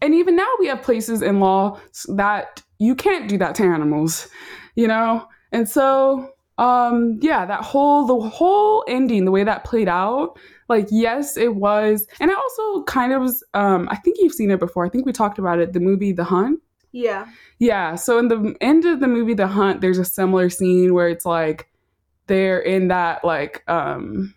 And 0.01 0.13
even 0.13 0.35
now 0.35 0.49
we 0.59 0.67
have 0.67 0.81
places 0.81 1.21
in 1.21 1.39
law 1.39 1.79
that 2.07 2.61
you 2.79 2.95
can't 2.95 3.29
do 3.29 3.37
that 3.37 3.55
to 3.55 3.63
animals, 3.63 4.27
you 4.75 4.87
know? 4.87 5.27
And 5.51 5.67
so 5.67 6.33
um 6.57 7.19
yeah, 7.21 7.45
that 7.45 7.63
whole 7.63 8.05
the 8.05 8.29
whole 8.29 8.83
ending, 8.87 9.25
the 9.25 9.31
way 9.31 9.43
that 9.43 9.63
played 9.63 9.87
out, 9.87 10.37
like 10.69 10.87
yes, 10.91 11.37
it 11.37 11.55
was. 11.55 12.07
And 12.19 12.29
it 12.29 12.37
also 12.37 12.83
kind 12.83 13.13
of 13.13 13.21
was 13.21 13.43
um 13.53 13.87
I 13.89 13.95
think 13.95 14.17
you've 14.19 14.33
seen 14.33 14.51
it 14.51 14.59
before. 14.59 14.85
I 14.85 14.89
think 14.89 15.05
we 15.05 15.13
talked 15.13 15.39
about 15.39 15.59
it, 15.59 15.73
the 15.73 15.79
movie 15.79 16.11
The 16.11 16.23
Hunt. 16.23 16.59
Yeah. 16.91 17.27
Yeah, 17.59 17.95
so 17.95 18.17
in 18.19 18.27
the 18.27 18.55
end 18.59 18.85
of 18.85 18.99
the 18.99 19.07
movie 19.07 19.33
The 19.33 19.47
Hunt, 19.47 19.81
there's 19.81 19.97
a 19.97 20.05
similar 20.05 20.49
scene 20.49 20.93
where 20.93 21.07
it's 21.07 21.25
like 21.25 21.69
they're 22.27 22.59
in 22.59 22.89
that 22.89 23.23
like 23.23 23.63
um 23.67 24.33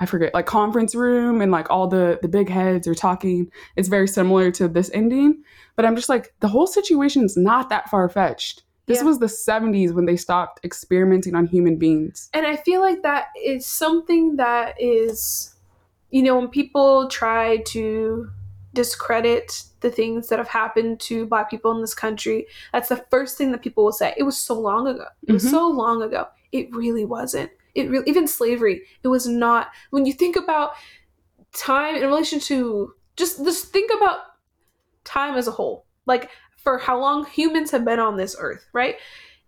I 0.00 0.06
forget, 0.06 0.34
like 0.34 0.46
conference 0.46 0.94
room 0.94 1.40
and 1.40 1.52
like 1.52 1.70
all 1.70 1.86
the 1.86 2.18
the 2.20 2.28
big 2.28 2.48
heads 2.48 2.88
are 2.88 2.94
talking. 2.94 3.50
It's 3.76 3.88
very 3.88 4.08
similar 4.08 4.50
to 4.52 4.68
this 4.68 4.90
ending, 4.92 5.42
but 5.76 5.84
I'm 5.84 5.96
just 5.96 6.08
like 6.08 6.34
the 6.40 6.48
whole 6.48 6.66
situation's 6.66 7.36
not 7.36 7.68
that 7.68 7.88
far 7.88 8.08
fetched. 8.08 8.64
This 8.86 8.98
yeah. 8.98 9.04
was 9.04 9.18
the 9.18 9.26
70s 9.26 9.92
when 9.92 10.04
they 10.04 10.16
stopped 10.16 10.64
experimenting 10.64 11.34
on 11.34 11.46
human 11.46 11.76
beings. 11.76 12.28
And 12.34 12.46
I 12.46 12.56
feel 12.56 12.80
like 12.80 13.02
that 13.02 13.28
is 13.42 13.64
something 13.66 14.36
that 14.36 14.74
is 14.80 15.50
you 16.10 16.22
know, 16.22 16.38
when 16.38 16.46
people 16.46 17.08
try 17.08 17.56
to 17.56 18.30
discredit 18.72 19.64
the 19.80 19.90
things 19.90 20.28
that 20.28 20.38
have 20.38 20.46
happened 20.46 21.00
to 21.00 21.26
black 21.26 21.50
people 21.50 21.72
in 21.72 21.80
this 21.80 21.94
country, 21.94 22.46
that's 22.72 22.88
the 22.88 23.04
first 23.10 23.36
thing 23.36 23.50
that 23.50 23.62
people 23.62 23.84
will 23.84 23.92
say. 23.92 24.14
It 24.16 24.22
was 24.22 24.36
so 24.36 24.54
long 24.54 24.86
ago. 24.86 25.06
It 25.26 25.32
was 25.32 25.42
mm-hmm. 25.42 25.50
so 25.50 25.68
long 25.68 26.02
ago. 26.02 26.28
It 26.52 26.72
really 26.72 27.04
wasn't 27.04 27.50
it 27.74 27.90
really 27.90 28.08
even 28.08 28.26
slavery 28.26 28.82
it 29.02 29.08
was 29.08 29.26
not 29.26 29.68
when 29.90 30.06
you 30.06 30.12
think 30.12 30.36
about 30.36 30.72
time 31.52 31.96
in 31.96 32.02
relation 32.02 32.40
to 32.40 32.94
just 33.16 33.44
just 33.44 33.66
think 33.66 33.90
about 33.96 34.20
time 35.04 35.34
as 35.34 35.46
a 35.46 35.50
whole 35.50 35.84
like 36.06 36.30
for 36.64 36.78
how 36.78 36.98
long 36.98 37.24
humans 37.26 37.70
have 37.70 37.84
been 37.84 38.00
on 38.00 38.16
this 38.16 38.34
earth 38.38 38.66
right 38.72 38.96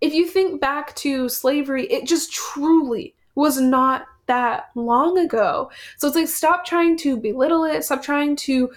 if 0.01 0.15
you 0.15 0.27
think 0.27 0.61
back 0.61 0.95
to 0.95 1.29
slavery 1.29 1.87
it 1.87 2.07
just 2.07 2.33
truly 2.33 3.15
was 3.35 3.61
not 3.61 4.07
that 4.27 4.71
long 4.75 5.19
ago 5.19 5.71
so 5.97 6.07
it's 6.07 6.17
like 6.17 6.29
stop 6.29 6.65
trying 6.65 6.97
to 6.97 7.17
belittle 7.17 7.65
it 7.65 7.83
stop 7.83 8.03
trying 8.03 8.37
to 8.37 8.71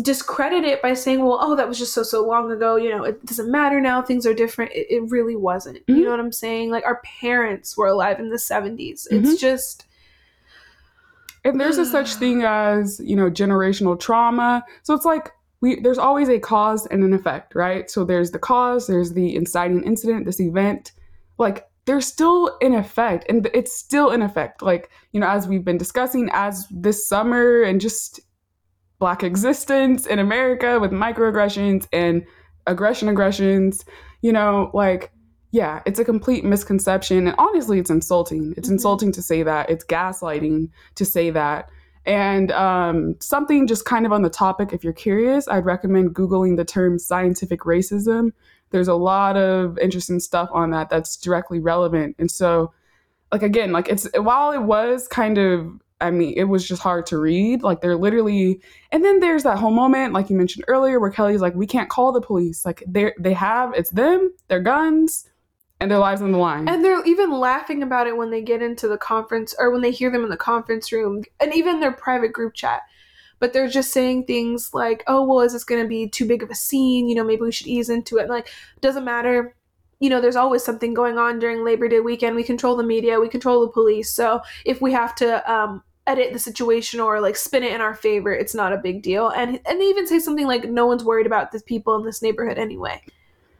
discredit 0.00 0.64
it 0.64 0.80
by 0.80 0.94
saying, 0.94 1.22
well, 1.22 1.38
oh, 1.40 1.54
that 1.54 1.68
was 1.68 1.78
just 1.78 1.92
so, 1.92 2.02
so 2.02 2.24
long 2.24 2.50
ago. 2.50 2.76
You 2.76 2.90
know, 2.90 3.04
it 3.04 3.24
doesn't 3.26 3.50
matter 3.50 3.80
now. 3.80 4.00
Things 4.00 4.26
are 4.26 4.32
different. 4.32 4.72
It, 4.72 4.86
it 4.88 5.10
really 5.10 5.36
wasn't. 5.36 5.78
Mm-hmm. 5.78 5.96
You 5.96 6.04
know 6.04 6.10
what 6.10 6.20
I'm 6.20 6.32
saying? 6.32 6.70
Like, 6.70 6.84
our 6.84 7.02
parents 7.20 7.76
were 7.76 7.88
alive 7.88 8.18
in 8.18 8.30
the 8.30 8.36
70s. 8.36 9.06
Mm-hmm. 9.08 9.24
It's 9.24 9.40
just. 9.40 9.86
And 11.44 11.60
there's 11.60 11.78
a 11.78 11.84
such 11.84 12.14
thing 12.14 12.44
as, 12.44 13.00
you 13.04 13.16
know, 13.16 13.28
generational 13.28 13.98
trauma. 13.98 14.64
So 14.84 14.94
it's 14.94 15.04
like, 15.04 15.32
we, 15.62 15.80
there's 15.80 15.98
always 15.98 16.28
a 16.28 16.38
cause 16.38 16.86
and 16.86 17.02
an 17.02 17.14
effect, 17.14 17.54
right? 17.54 17.90
So 17.90 18.04
there's 18.04 18.32
the 18.32 18.38
cause, 18.38 18.86
there's 18.86 19.12
the 19.12 19.34
inciting 19.34 19.82
incident, 19.84 20.26
this 20.26 20.40
event. 20.40 20.92
Like, 21.38 21.68
there's 21.86 22.06
still 22.06 22.58
in 22.60 22.74
effect, 22.74 23.24
and 23.28 23.48
it's 23.54 23.74
still 23.74 24.10
in 24.10 24.22
effect. 24.22 24.62
Like, 24.62 24.90
you 25.12 25.20
know, 25.20 25.28
as 25.28 25.48
we've 25.48 25.64
been 25.64 25.78
discussing, 25.78 26.28
as 26.32 26.66
this 26.70 27.08
summer 27.08 27.62
and 27.62 27.80
just 27.80 28.20
black 28.98 29.22
existence 29.22 30.06
in 30.06 30.18
America 30.18 30.78
with 30.78 30.90
microaggressions 30.90 31.88
and 31.92 32.24
aggression 32.66 33.08
aggressions, 33.08 33.84
you 34.20 34.32
know, 34.32 34.70
like 34.74 35.10
yeah, 35.52 35.82
it's 35.84 35.98
a 35.98 36.04
complete 36.04 36.44
misconception 36.44 37.26
and 37.26 37.36
honestly 37.38 37.78
it's 37.78 37.90
insulting. 37.90 38.54
It's 38.56 38.68
mm-hmm. 38.68 38.74
insulting 38.74 39.12
to 39.12 39.22
say 39.22 39.42
that. 39.42 39.68
It's 39.68 39.84
gaslighting 39.84 40.70
to 40.94 41.04
say 41.04 41.30
that. 41.30 41.68
And 42.04 42.50
um, 42.50 43.16
something 43.20 43.66
just 43.66 43.84
kind 43.84 44.06
of 44.06 44.12
on 44.12 44.22
the 44.22 44.30
topic, 44.30 44.72
if 44.72 44.82
you're 44.82 44.92
curious, 44.92 45.46
I'd 45.48 45.64
recommend 45.64 46.14
Googling 46.14 46.56
the 46.56 46.64
term 46.64 46.98
scientific 46.98 47.60
racism. 47.60 48.32
There's 48.70 48.88
a 48.88 48.94
lot 48.94 49.36
of 49.36 49.78
interesting 49.78 50.18
stuff 50.18 50.48
on 50.52 50.70
that 50.70 50.90
that's 50.90 51.16
directly 51.16 51.60
relevant. 51.60 52.16
And 52.18 52.30
so, 52.30 52.72
like, 53.30 53.42
again, 53.42 53.70
like, 53.70 53.88
it's 53.88 54.08
while 54.16 54.52
it 54.52 54.62
was 54.62 55.06
kind 55.06 55.38
of 55.38 55.80
I 56.02 56.10
mean, 56.10 56.34
it 56.36 56.44
was 56.44 56.66
just 56.66 56.82
hard 56.82 57.06
to 57.06 57.18
read. 57.18 57.62
Like 57.62 57.80
they're 57.80 57.96
literally, 57.96 58.60
and 58.90 59.04
then 59.04 59.20
there's 59.20 59.44
that 59.44 59.58
whole 59.58 59.70
moment, 59.70 60.12
like 60.12 60.28
you 60.28 60.36
mentioned 60.36 60.64
earlier, 60.66 60.98
where 60.98 61.10
Kelly's 61.10 61.40
like, 61.40 61.54
"We 61.54 61.66
can't 61.66 61.88
call 61.88 62.10
the 62.10 62.20
police. 62.20 62.66
Like 62.66 62.82
they 62.88 63.12
they 63.20 63.32
have 63.34 63.72
it's 63.74 63.90
them, 63.90 64.34
their 64.48 64.60
guns, 64.60 65.30
and 65.82 65.90
their 65.90 65.98
lives 65.98 66.22
on 66.22 66.32
the 66.32 66.38
line." 66.38 66.68
And 66.68 66.84
they're 66.84 67.04
even 67.04 67.30
laughing 67.30 67.82
about 67.82 68.06
it 68.06 68.16
when 68.16 68.30
they 68.30 68.40
get 68.40 68.62
into 68.62 68.88
the 68.88 68.96
conference 68.96 69.54
or 69.58 69.70
when 69.70 69.82
they 69.82 69.90
hear 69.90 70.10
them 70.10 70.24
in 70.24 70.30
the 70.30 70.36
conference 70.36 70.92
room, 70.92 71.24
and 71.40 71.54
even 71.54 71.80
their 71.80 71.92
private 71.92 72.32
group 72.32 72.54
chat. 72.54 72.82
But 73.38 73.52
they're 73.52 73.68
just 73.68 73.92
saying 73.92 74.24
things 74.24 74.72
like, 74.72 75.02
"Oh, 75.06 75.26
well, 75.26 75.40
is 75.40 75.52
this 75.52 75.64
going 75.64 75.82
to 75.82 75.88
be 75.88 76.08
too 76.08 76.26
big 76.26 76.42
of 76.42 76.50
a 76.50 76.54
scene? 76.54 77.08
You 77.08 77.14
know, 77.14 77.24
maybe 77.24 77.42
we 77.42 77.52
should 77.52 77.66
ease 77.66 77.90
into 77.90 78.18
it." 78.18 78.22
And 78.22 78.30
like, 78.30 78.48
doesn't 78.80 79.04
matter 79.04 79.54
you 80.00 80.10
know, 80.10 80.20
there's 80.20 80.34
always 80.34 80.64
something 80.64 80.94
going 80.94 81.16
on 81.16 81.38
during 81.38 81.62
Labor 81.62 81.86
Day 81.86 82.00
weekend. 82.00 82.34
We 82.34 82.42
control 82.42 82.74
the 82.74 82.82
media, 82.82 83.20
we 83.20 83.28
control 83.28 83.60
the 83.60 83.70
police. 83.70 84.12
So 84.12 84.40
if 84.66 84.80
we 84.82 84.90
have 84.90 85.14
to 85.16 85.48
um, 85.48 85.84
edit 86.06 86.32
the 86.32 86.38
situation 86.38 87.00
or 87.00 87.20
like 87.20 87.36
spin 87.36 87.62
it 87.62 87.72
in 87.72 87.80
our 87.80 87.94
favor. 87.94 88.32
It's 88.32 88.54
not 88.54 88.72
a 88.72 88.78
big 88.78 89.02
deal. 89.02 89.28
And 89.28 89.60
and 89.66 89.80
they 89.80 89.84
even 89.84 90.06
say 90.06 90.18
something 90.18 90.46
like 90.46 90.68
no 90.68 90.86
one's 90.86 91.04
worried 91.04 91.26
about 91.26 91.52
the 91.52 91.60
people 91.60 91.96
in 91.96 92.04
this 92.04 92.22
neighborhood 92.22 92.58
anyway. 92.58 93.00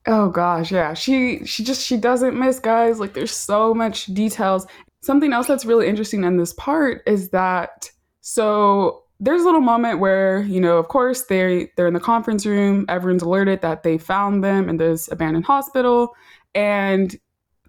Oh 0.07 0.31
gosh, 0.31 0.73
yeah. 0.73 0.95
She 0.95 1.45
she 1.45 1.63
just 1.63 1.87
she 1.87 1.97
doesn't 1.97 2.39
miss 2.39 2.59
guys. 2.59 2.99
Like 2.99 3.15
there's 3.15 3.35
so 3.35 3.73
much 3.73 4.07
details. 4.07 4.67
Something 5.01 5.33
else 5.33 5.47
that's 5.47 5.65
really 5.65 5.89
interesting 5.89 6.25
in 6.25 6.37
this 6.37 6.53
part 6.55 7.03
is 7.07 7.31
that 7.31 7.91
so 8.21 9.05
there's 9.21 9.43
a 9.43 9.45
little 9.45 9.61
moment 9.61 10.01
where, 10.01 10.43
you 10.43 10.61
know, 10.61 10.79
of 10.79 10.89
course 10.89 11.27
they 11.27 11.71
they're 11.77 11.87
in 11.87 11.95
the 11.95 12.01
conference 12.01 12.45
room, 12.45 12.85
everyone's 12.89 13.23
alerted 13.23 13.61
that 13.63 13.85
they 13.85 13.97
found 13.99 14.43
them 14.43 14.69
in 14.69 14.77
this 14.77 15.11
abandoned 15.11 15.45
hospital 15.45 16.15
and 16.55 17.17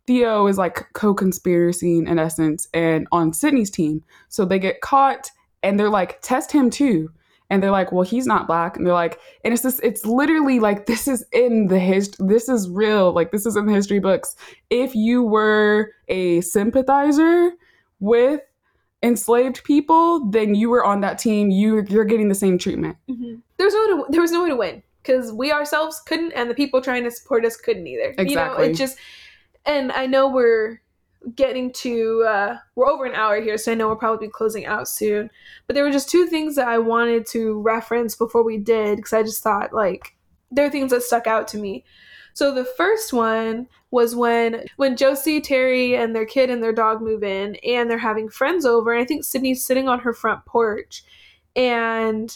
Theo 0.06 0.48
is 0.48 0.58
like 0.58 0.92
co-conspiracy 0.94 2.00
in 2.00 2.20
essence 2.20 2.68
and 2.74 3.08
on 3.12 3.32
Sydney's 3.32 3.70
team. 3.70 4.04
So 4.30 4.44
they 4.44 4.60
get 4.60 4.82
caught 4.82 5.30
and 5.62 5.80
they're 5.80 5.90
like, 5.90 6.22
test 6.22 6.52
him 6.52 6.70
too. 6.70 7.10
And 7.50 7.62
they're 7.62 7.72
like, 7.72 7.91
well, 7.91 8.04
he's 8.04 8.26
not 8.26 8.48
black. 8.48 8.78
And 8.78 8.86
they're 8.86 8.94
like, 8.94 9.20
and 9.44 9.54
it's 9.54 9.64
this, 9.64 9.80
it's 9.84 10.06
literally 10.06 10.60
like 10.60 10.86
this 10.86 11.08
is 11.08 11.26
in 11.32 11.68
the 11.68 11.80
history, 11.80 12.26
this 12.28 12.50
is 12.50 12.70
real, 12.70 13.12
like 13.12 13.32
this 13.32 13.46
is 13.46 13.56
in 13.56 13.66
the 13.66 13.74
history 13.74 14.00
books. 14.00 14.36
If 14.70 14.96
you 14.96 15.24
were 15.24 15.91
a 16.08 16.41
sympathizer 16.41 17.52
with 18.00 18.41
enslaved 19.04 19.64
people, 19.64 20.26
then 20.32 20.56
you 20.56 20.70
were 20.70 20.84
on 20.84 21.02
that 21.02 21.20
team. 21.20 21.52
You 21.52 21.86
you're 21.89 22.06
getting 22.06 22.30
the 22.30 22.36
same 22.36 22.58
treatment. 22.58 22.98
Mm-hmm. 23.10 23.36
There's 23.58 23.74
no 23.74 23.88
to, 23.88 24.06
there 24.10 24.22
was 24.22 24.32
no 24.32 24.44
way 24.44 24.50
to 24.50 24.56
win 24.56 24.84
because 25.04 25.32
we 25.32 25.52
ourselves 25.52 26.02
couldn't, 26.06 26.32
and 26.32 26.50
the 26.50 26.56
people 26.56 26.82
trying 26.82 27.04
to 27.04 27.12
support 27.12 27.46
us 27.46 27.58
couldn't 27.58 27.86
either. 27.86 28.16
Exactly. 28.18 28.32
You 28.32 28.36
know, 28.36 28.58
it 28.60 28.74
just 28.76 28.98
and 29.66 29.91
I 29.91 30.06
know 30.06 30.30
we're 30.30 30.82
getting 31.36 31.71
to 31.71 32.24
uh 32.28 32.57
we're 32.76 32.88
over 32.88 33.05
an 33.05 33.15
hour 33.15 33.41
here 33.41 33.57
so 33.57 33.71
i 33.71 33.76
know 33.76 33.88
we'll 33.88 33.95
probably 33.95 34.28
be 34.28 34.32
closing 34.32 34.65
out 34.65 34.88
soon. 34.88 35.30
But 35.67 35.74
there 35.74 35.84
were 35.84 35.91
just 35.91 36.09
two 36.09 36.28
things 36.28 36.55
that 36.55 36.67
i 36.67 36.78
wanted 36.78 37.26
to 37.28 37.61
reference 37.61 38.15
before 38.15 38.43
we 38.43 38.57
did 38.57 38.97
because 38.97 39.13
i 39.13 39.24
just 39.24 39.43
thought 39.43 39.74
like 39.74 40.15
there 40.51 40.65
are 40.65 40.69
things 40.69 40.91
that 40.91 41.01
stuck 41.03 41.26
out 41.26 41.47
to 41.49 41.57
me. 41.57 41.84
So 42.36 42.53
the 42.53 42.65
first 42.65 43.13
one 43.13 43.67
was 43.91 44.15
when 44.15 44.65
when 44.78 44.97
josie 44.97 45.39
terry 45.39 45.95
and 45.95 46.15
their 46.15 46.26
kid 46.26 46.49
and 46.49 46.61
their 46.61 46.74
dog 46.74 47.01
move 47.01 47.24
in 47.24 47.55
and 47.65 47.89
they're 47.89 47.97
having 47.97 48.30
friends 48.30 48.65
over 48.65 48.91
and 48.91 49.01
i 49.01 49.05
think 49.05 49.24
sydney's 49.24 49.65
sitting 49.65 49.88
on 49.88 49.99
her 49.99 50.13
front 50.13 50.45
porch. 50.45 51.03
And 51.55 52.36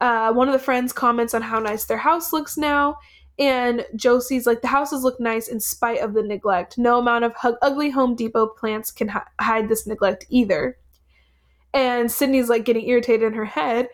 uh, 0.00 0.32
one 0.32 0.48
of 0.48 0.52
the 0.52 0.58
friends 0.58 0.92
comments 0.92 1.34
on 1.34 1.42
how 1.42 1.58
nice 1.58 1.84
their 1.84 1.98
house 1.98 2.32
looks 2.32 2.56
now 2.56 2.98
and 3.38 3.86
Josie's 3.94 4.46
like, 4.46 4.62
the 4.62 4.68
houses 4.68 5.04
look 5.04 5.20
nice 5.20 5.46
in 5.48 5.60
spite 5.60 6.00
of 6.00 6.12
the 6.12 6.22
neglect. 6.22 6.76
No 6.76 6.98
amount 6.98 7.24
of 7.24 7.34
hu- 7.40 7.56
ugly 7.62 7.90
Home 7.90 8.16
Depot 8.16 8.48
plants 8.48 8.90
can 8.90 9.08
hi- 9.08 9.26
hide 9.40 9.68
this 9.68 9.86
neglect 9.86 10.26
either. 10.28 10.76
And 11.72 12.10
Sydney's 12.10 12.48
like 12.48 12.64
getting 12.64 12.88
irritated 12.88 13.28
in 13.28 13.34
her 13.34 13.44
head. 13.44 13.88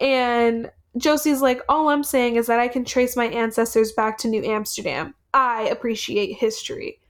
And 0.00 0.70
Josie's 0.98 1.40
like, 1.40 1.62
all 1.68 1.88
I'm 1.88 2.04
saying 2.04 2.36
is 2.36 2.46
that 2.46 2.60
I 2.60 2.68
can 2.68 2.84
trace 2.84 3.16
my 3.16 3.26
ancestors 3.26 3.92
back 3.92 4.18
to 4.18 4.28
New 4.28 4.44
Amsterdam. 4.44 5.14
I 5.32 5.62
appreciate 5.62 6.34
history. 6.34 7.00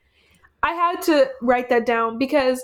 I 0.62 0.72
had 0.72 1.02
to 1.02 1.30
write 1.42 1.68
that 1.70 1.86
down 1.86 2.18
because 2.18 2.62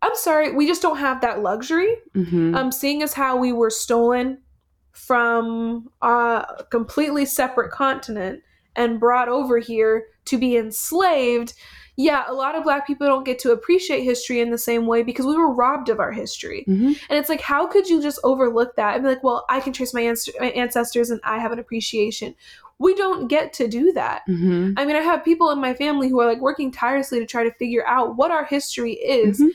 I'm 0.00 0.14
sorry, 0.14 0.52
we 0.52 0.66
just 0.66 0.80
don't 0.80 0.98
have 0.98 1.20
that 1.20 1.42
luxury. 1.42 1.96
Mm-hmm. 2.14 2.54
Um, 2.54 2.72
seeing 2.72 3.02
as 3.02 3.12
how 3.12 3.36
we 3.36 3.52
were 3.52 3.70
stolen 3.70 4.38
from 4.98 5.88
a 6.02 6.64
completely 6.70 7.24
separate 7.24 7.70
continent 7.70 8.42
and 8.76 9.00
brought 9.00 9.28
over 9.28 9.58
here 9.58 10.06
to 10.26 10.36
be 10.36 10.56
enslaved, 10.56 11.54
yeah, 11.96 12.24
a 12.28 12.32
lot 12.32 12.54
of 12.54 12.64
black 12.64 12.86
people 12.86 13.06
don't 13.06 13.24
get 13.24 13.38
to 13.40 13.52
appreciate 13.52 14.02
history 14.02 14.40
in 14.40 14.50
the 14.50 14.58
same 14.58 14.86
way 14.86 15.02
because 15.02 15.24
we 15.24 15.36
were 15.36 15.52
robbed 15.52 15.88
of 15.88 15.98
our 15.98 16.12
history. 16.12 16.64
Mm-hmm. 16.68 16.86
And 16.86 17.18
it's 17.18 17.28
like, 17.28 17.40
how 17.40 17.66
could 17.66 17.88
you 17.88 18.02
just 18.02 18.20
overlook 18.22 18.76
that 18.76 18.94
and 18.94 19.04
be 19.04 19.08
like, 19.08 19.24
well, 19.24 19.44
I 19.48 19.60
can 19.60 19.72
trace 19.72 19.94
my, 19.94 20.02
ans- 20.02 20.28
my 20.38 20.50
ancestors 20.50 21.10
and 21.10 21.20
I 21.24 21.38
have 21.38 21.52
an 21.52 21.58
appreciation? 21.58 22.34
We 22.78 22.94
don't 22.94 23.28
get 23.28 23.52
to 23.54 23.66
do 23.66 23.92
that. 23.92 24.22
Mm-hmm. 24.28 24.74
I 24.76 24.84
mean, 24.84 24.94
I 24.94 25.00
have 25.00 25.24
people 25.24 25.50
in 25.50 25.60
my 25.60 25.74
family 25.74 26.08
who 26.08 26.20
are 26.20 26.26
like 26.26 26.40
working 26.40 26.70
tirelessly 26.70 27.18
to 27.18 27.26
try 27.26 27.42
to 27.42 27.52
figure 27.54 27.84
out 27.86 28.16
what 28.16 28.30
our 28.30 28.44
history 28.44 28.92
is. 28.92 29.40
Mhm. 29.40 29.48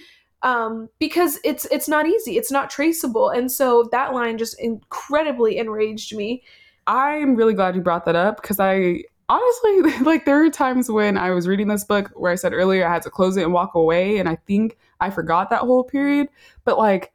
Um, 0.43 0.89
because 0.99 1.39
it's 1.45 1.65
it's 1.71 1.87
not 1.87 2.05
easy, 2.05 2.37
it's 2.37 2.51
not 2.51 2.69
traceable, 2.69 3.29
and 3.29 3.51
so 3.51 3.87
that 3.91 4.13
line 4.13 4.37
just 4.37 4.59
incredibly 4.59 5.57
enraged 5.57 6.15
me. 6.15 6.43
I'm 6.85 7.35
really 7.35 7.53
glad 7.53 7.75
you 7.75 7.81
brought 7.81 8.05
that 8.05 8.15
up 8.15 8.41
because 8.41 8.59
I 8.59 9.03
honestly 9.29 9.81
like 10.01 10.25
there 10.25 10.43
are 10.43 10.49
times 10.49 10.91
when 10.91 11.17
I 11.17 11.31
was 11.31 11.47
reading 11.47 11.69
this 11.69 11.85
book 11.85 12.11
where 12.15 12.31
I 12.31 12.35
said 12.35 12.53
earlier 12.53 12.85
I 12.85 12.93
had 12.93 13.03
to 13.03 13.09
close 13.09 13.37
it 13.37 13.43
and 13.43 13.53
walk 13.53 13.75
away, 13.75 14.17
and 14.17 14.27
I 14.27 14.35
think 14.47 14.77
I 14.99 15.09
forgot 15.09 15.49
that 15.49 15.61
whole 15.61 15.83
period. 15.83 16.27
But 16.65 16.77
like, 16.77 17.13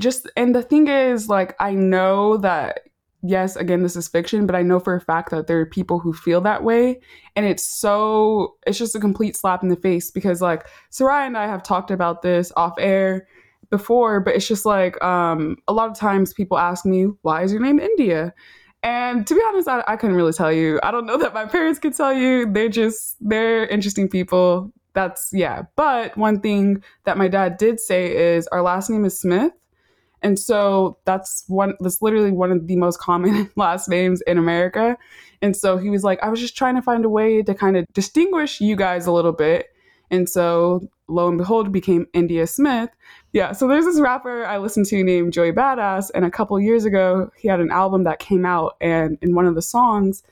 just 0.00 0.28
and 0.36 0.54
the 0.54 0.62
thing 0.62 0.88
is, 0.88 1.28
like, 1.28 1.54
I 1.60 1.72
know 1.72 2.38
that 2.38 2.80
yes, 3.22 3.56
again, 3.56 3.82
this 3.82 3.96
is 3.96 4.08
fiction, 4.08 4.46
but 4.46 4.54
I 4.54 4.62
know 4.62 4.80
for 4.80 4.94
a 4.94 5.00
fact 5.00 5.30
that 5.30 5.46
there 5.46 5.60
are 5.60 5.66
people 5.66 5.98
who 5.98 6.12
feel 6.12 6.40
that 6.42 6.62
way, 6.62 7.00
and 7.36 7.46
it's 7.46 7.66
so 7.66 8.56
it's 8.66 8.78
just 8.78 8.94
a 8.94 9.00
complete 9.00 9.36
slap 9.36 9.62
in 9.62 9.68
the 9.68 9.76
face 9.76 10.10
because 10.10 10.40
like 10.40 10.66
Soraya 10.90 11.26
and 11.26 11.36
I 11.36 11.46
have 11.46 11.62
talked 11.62 11.90
about 11.90 12.22
this 12.22 12.52
off 12.56 12.74
air 12.78 13.26
before, 13.70 14.20
but 14.20 14.34
it's 14.34 14.48
just 14.48 14.66
like 14.66 15.02
um, 15.02 15.56
a 15.68 15.72
lot 15.72 15.90
of 15.90 15.96
times 15.96 16.32
people 16.32 16.58
ask 16.58 16.84
me, 16.84 17.08
"Why 17.22 17.42
is 17.42 17.52
your 17.52 17.62
name 17.62 17.78
India?" 17.78 18.34
And 18.82 19.26
to 19.26 19.34
be 19.34 19.42
honest, 19.46 19.68
I, 19.68 19.84
I 19.86 19.96
couldn't 19.96 20.16
really 20.16 20.32
tell 20.32 20.52
you. 20.52 20.80
I 20.82 20.90
don't 20.90 21.06
know 21.06 21.18
that 21.18 21.34
my 21.34 21.44
parents 21.46 21.78
could 21.78 21.94
tell 21.94 22.12
you. 22.12 22.50
They're 22.50 22.68
just 22.68 23.16
they're 23.20 23.66
interesting 23.66 24.08
people. 24.08 24.72
That's 24.94 25.30
yeah. 25.32 25.62
But 25.76 26.16
one 26.16 26.40
thing 26.40 26.82
that 27.04 27.16
my 27.18 27.28
dad 27.28 27.56
did 27.58 27.80
say 27.80 28.34
is 28.34 28.46
our 28.48 28.62
last 28.62 28.90
name 28.90 29.04
is 29.04 29.18
Smith. 29.18 29.52
And 30.22 30.38
so 30.38 30.98
that's 31.04 31.44
one 31.48 31.74
that's 31.80 32.02
literally 32.02 32.30
one 32.30 32.50
of 32.52 32.66
the 32.66 32.76
most 32.76 32.98
common 32.98 33.50
last 33.56 33.88
names 33.88 34.20
in 34.22 34.38
America. 34.38 34.96
And 35.42 35.56
so 35.56 35.78
he 35.78 35.88
was 35.90 36.04
like, 36.04 36.22
I 36.22 36.28
was 36.28 36.40
just 36.40 36.56
trying 36.56 36.74
to 36.76 36.82
find 36.82 37.04
a 37.04 37.08
way 37.08 37.42
to 37.42 37.54
kind 37.54 37.76
of 37.76 37.86
distinguish 37.94 38.60
you 38.60 38.76
guys 38.76 39.06
a 39.06 39.12
little 39.12 39.32
bit. 39.32 39.68
And 40.10 40.28
so 40.28 40.88
lo 41.10 41.28
and 41.28 41.38
behold, 41.38 41.72
became 41.72 42.06
India 42.12 42.46
Smith. 42.46 42.90
Yeah, 43.32 43.52
so 43.52 43.68
there's 43.68 43.84
this 43.84 44.00
rapper 44.00 44.44
I 44.44 44.58
listened 44.58 44.86
to 44.86 45.02
named 45.02 45.32
Joey 45.32 45.52
Badass, 45.52 46.10
and 46.14 46.24
a 46.24 46.30
couple 46.30 46.58
years 46.60 46.84
ago, 46.84 47.30
he 47.36 47.48
had 47.48 47.60
an 47.60 47.70
album 47.70 48.04
that 48.04 48.18
came 48.18 48.46
out, 48.46 48.76
and 48.80 49.18
in 49.20 49.34
one 49.34 49.46
of 49.46 49.54
the 49.54 49.62
songs, 49.62 50.22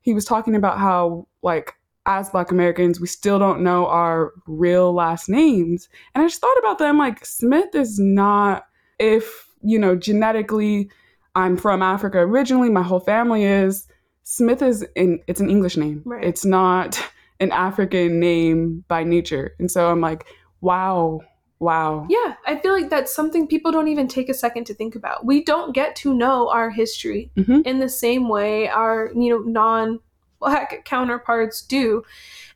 he 0.00 0.14
was 0.14 0.24
talking 0.24 0.54
about 0.54 0.78
how, 0.78 1.26
like, 1.42 1.74
as 2.06 2.30
Black 2.30 2.50
Americans, 2.50 3.00
we 3.00 3.06
still 3.06 3.38
don't 3.38 3.62
know 3.62 3.86
our 3.86 4.32
real 4.46 4.94
last 4.94 5.28
names. 5.28 5.88
And 6.14 6.22
I 6.22 6.26
just 6.26 6.40
thought 6.40 6.58
about 6.58 6.78
them 6.78 6.96
like, 6.96 7.24
Smith 7.26 7.74
is 7.74 7.98
not, 7.98 8.66
if, 8.98 9.48
you 9.62 9.78
know, 9.78 9.96
genetically 9.96 10.90
I'm 11.34 11.56
from 11.56 11.82
Africa 11.82 12.18
originally, 12.18 12.70
my 12.70 12.82
whole 12.82 13.00
family 13.00 13.44
is, 13.44 13.86
Smith 14.24 14.60
is 14.62 14.84
in, 14.94 15.20
it's 15.26 15.40
an 15.40 15.50
English 15.50 15.76
name. 15.76 16.02
Right. 16.04 16.24
It's 16.24 16.44
not 16.44 17.00
an 17.40 17.52
African 17.52 18.18
name 18.20 18.84
by 18.88 19.04
nature. 19.04 19.54
And 19.58 19.70
so 19.70 19.90
I'm 19.90 20.00
like, 20.00 20.26
wow, 20.60 21.20
wow. 21.60 22.06
Yeah, 22.10 22.34
I 22.46 22.56
feel 22.56 22.72
like 22.72 22.90
that's 22.90 23.14
something 23.14 23.46
people 23.46 23.70
don't 23.70 23.88
even 23.88 24.08
take 24.08 24.28
a 24.28 24.34
second 24.34 24.64
to 24.64 24.74
think 24.74 24.94
about. 24.96 25.24
We 25.24 25.44
don't 25.44 25.72
get 25.74 25.94
to 25.96 26.12
know 26.12 26.48
our 26.50 26.70
history 26.70 27.30
Mhm. 27.36 27.64
in 27.64 27.78
the 27.78 27.88
same 27.88 28.28
way 28.28 28.68
our, 28.68 29.10
you 29.14 29.30
know, 29.30 29.38
non 29.38 30.00
black 30.40 30.84
counterparts 30.84 31.62
do. 31.62 32.02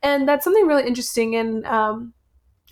And 0.01 0.27
that's 0.27 0.43
something 0.43 0.67
really 0.67 0.85
interesting. 0.85 1.35
And 1.35 1.65
um, 1.65 2.13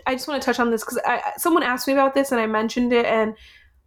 I 0.05 0.13
just 0.15 0.27
want 0.27 0.41
to 0.41 0.45
touch 0.45 0.59
on 0.59 0.71
this 0.71 0.83
because 0.83 0.99
someone 1.37 1.63
asked 1.63 1.87
me 1.87 1.93
about 1.93 2.13
this 2.13 2.31
and 2.31 2.39
I 2.41 2.45
mentioned 2.47 2.91
it, 2.93 3.05
and 3.05 3.35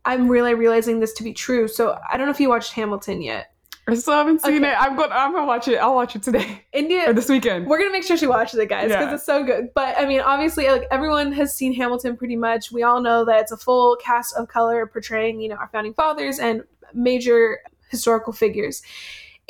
I'm 0.05 0.29
really 0.29 0.55
realizing 0.55 1.01
this 1.01 1.13
to 1.15 1.25
be 1.25 1.33
true. 1.33 1.67
So 1.69 1.99
I 2.11 2.17
don't 2.17 2.27
know 2.27 2.33
if 2.33 2.41
you 2.41 2.49
watched 2.49 2.73
Hamilton 2.73 3.23
yet. 3.23 3.51
I 3.87 3.95
still 3.95 4.15
haven't 4.15 4.41
seen 4.41 4.57
Okay. 4.65 4.73
it. 4.73 4.77
I'm 4.81 4.97
gonna 4.97 5.15
I'm 5.15 5.33
gonna 5.33 5.47
watch 5.47 5.69
it. 5.69 5.77
I'll 5.77 5.95
watch 5.95 6.17
it 6.17 6.23
today 6.23 6.65
India 6.73 7.05
or 7.11 7.13
this 7.13 7.29
weekend. 7.29 7.67
We're 7.67 7.79
gonna 7.79 7.93
make 7.93 8.03
sure 8.05 8.17
she 8.17 8.27
watches 8.27 8.59
it, 8.59 8.69
guys, 8.71 8.89
because 8.89 9.09
Yeah. 9.09 9.15
it's 9.15 9.27
so 9.27 9.45
good. 9.45 9.69
But 9.75 9.99
I 9.99 10.07
mean, 10.07 10.21
obviously, 10.21 10.69
like 10.69 10.85
everyone 10.91 11.33
has 11.33 11.55
seen 11.55 11.75
Hamilton 11.75 12.17
pretty 12.17 12.37
much. 12.37 12.73
We 12.73 12.83
all 12.83 13.03
know 13.03 13.25
that 13.27 13.41
it's 13.41 13.53
a 13.53 13.59
full 13.59 13.97
cast 13.97 14.37
of 14.37 14.49
color 14.49 14.87
portraying, 14.87 15.41
you 15.41 15.51
know, 15.51 15.57
our 15.57 15.69
founding 15.69 15.93
fathers 15.93 16.39
and 16.39 16.63
major 16.95 17.59
historical 17.91 18.33
figures. 18.33 18.83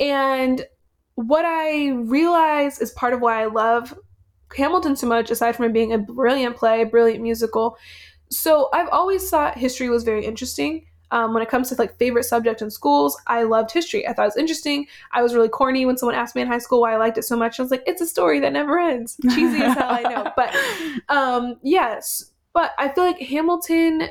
And 0.01 0.65
what 1.15 1.45
I 1.45 1.91
realize 1.91 2.81
is 2.81 2.91
part 2.91 3.13
of 3.13 3.21
why 3.21 3.41
I 3.41 3.45
love 3.45 3.97
Hamilton 4.57 4.97
so 4.97 5.07
much, 5.07 5.31
aside 5.31 5.55
from 5.55 5.63
it 5.65 5.73
being 5.73 5.93
a 5.93 5.97
brilliant 5.97 6.57
play, 6.57 6.83
brilliant 6.83 7.21
musical. 7.23 7.77
So 8.29 8.69
I've 8.73 8.89
always 8.89 9.29
thought 9.29 9.57
history 9.57 9.89
was 9.89 10.03
very 10.03 10.25
interesting. 10.25 10.85
Um, 11.11 11.33
when 11.33 11.43
it 11.43 11.49
comes 11.49 11.69
to 11.69 11.75
like 11.75 11.97
favorite 11.97 12.23
subject 12.23 12.61
in 12.63 12.71
schools, 12.71 13.15
I 13.27 13.43
loved 13.43 13.71
history. 13.71 14.07
I 14.07 14.13
thought 14.13 14.23
it 14.23 14.25
was 14.33 14.37
interesting. 14.37 14.87
I 15.13 15.21
was 15.21 15.35
really 15.35 15.47
corny 15.49 15.85
when 15.85 15.97
someone 15.97 16.15
asked 16.15 16.35
me 16.35 16.41
in 16.41 16.47
high 16.47 16.57
school 16.57 16.81
why 16.81 16.93
I 16.93 16.97
liked 16.97 17.17
it 17.17 17.23
so 17.23 17.37
much. 17.37 17.59
I 17.59 17.63
was 17.63 17.71
like, 17.71 17.83
it's 17.85 18.01
a 18.01 18.07
story 18.07 18.39
that 18.39 18.51
never 18.51 18.79
ends. 18.79 19.15
Cheesy 19.33 19.61
as 19.61 19.75
hell, 19.75 19.89
I 19.89 20.01
know. 20.01 20.31
But 20.35 20.53
um, 21.15 21.57
yes, 21.61 22.31
but 22.53 22.71
I 22.79 22.89
feel 22.89 23.03
like 23.05 23.19
Hamilton. 23.19 24.09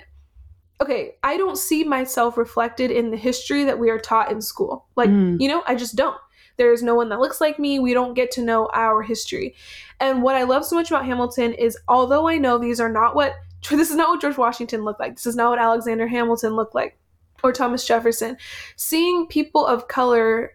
Okay, 0.81 1.17
I 1.23 1.37
don't 1.37 1.57
see 1.59 1.85
myself 1.85 2.37
reflected 2.37 2.91
in 2.91 3.11
the 3.11 3.17
history 3.17 3.65
that 3.65 3.79
we 3.79 3.91
are 3.91 3.99
taught 3.99 4.31
in 4.31 4.41
school. 4.41 4.87
Like, 4.97 5.11
Mm. 5.11 5.41
you 5.41 5.49
know, 5.49 5.63
I 5.67 5.75
just 5.75 5.97
don't. 5.97 6.17
There's 6.57 6.83
no 6.83 6.95
one 6.95 7.09
that 7.09 7.19
looks 7.21 7.41
like 7.41 7.59
me. 7.59 7.79
We 7.81 7.95
don't 7.95 8.15
get 8.15 8.31
to 8.33 8.43
know 8.43 8.69
our 8.73 9.03
history. 9.03 9.55
And 10.01 10.23
what 10.23 10.37
I 10.37 10.45
love 10.45 10.65
so 10.65 10.77
much 10.77 10.91
about 10.91 11.05
Hamilton 11.05 11.53
is 11.55 11.77
although 11.89 12.29
I 12.29 12.39
know 12.39 12.59
these 12.59 12.81
are 12.81 12.89
not 12.89 13.15
what 13.17 13.35
this 13.71 13.91
is 13.91 13.97
not 13.97 14.09
what 14.09 14.21
George 14.21 14.37
Washington 14.37 14.85
looked 14.85 15.01
like. 15.01 15.15
This 15.15 15.27
is 15.27 15.37
not 15.37 15.51
what 15.51 15.59
Alexander 15.59 16.07
Hamilton 16.07 16.55
looked 16.55 16.75
like 16.75 16.99
or 17.43 17.53
Thomas 17.53 17.87
Jefferson. 17.87 18.37
Seeing 18.77 19.27
people 19.27 19.67
of 19.67 19.89
color 19.89 20.53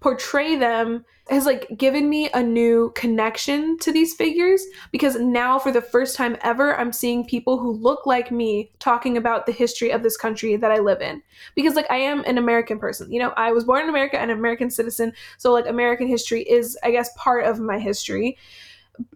portray 0.00 0.56
them 0.56 1.04
has 1.28 1.46
like 1.46 1.66
given 1.76 2.08
me 2.08 2.30
a 2.34 2.42
new 2.42 2.92
connection 2.94 3.76
to 3.78 3.90
these 3.90 4.14
figures 4.14 4.62
because 4.92 5.16
now 5.16 5.58
for 5.58 5.72
the 5.72 5.80
first 5.80 6.14
time 6.14 6.36
ever 6.42 6.78
I'm 6.78 6.92
seeing 6.92 7.26
people 7.26 7.58
who 7.58 7.72
look 7.72 8.06
like 8.06 8.30
me 8.30 8.70
talking 8.78 9.16
about 9.16 9.46
the 9.46 9.52
history 9.52 9.90
of 9.90 10.04
this 10.04 10.16
country 10.16 10.54
that 10.56 10.70
I 10.70 10.78
live 10.78 11.00
in 11.00 11.22
because 11.56 11.74
like 11.74 11.90
I 11.90 11.96
am 11.96 12.22
an 12.26 12.38
American 12.38 12.78
person 12.78 13.10
you 13.10 13.18
know 13.18 13.30
I 13.36 13.50
was 13.50 13.64
born 13.64 13.82
in 13.82 13.88
America 13.88 14.20
and 14.20 14.30
an 14.30 14.38
American 14.38 14.70
citizen 14.70 15.12
so 15.38 15.52
like 15.52 15.66
American 15.66 16.06
history 16.06 16.42
is 16.42 16.78
I 16.84 16.92
guess 16.92 17.10
part 17.16 17.44
of 17.44 17.58
my 17.58 17.78
history 17.78 18.38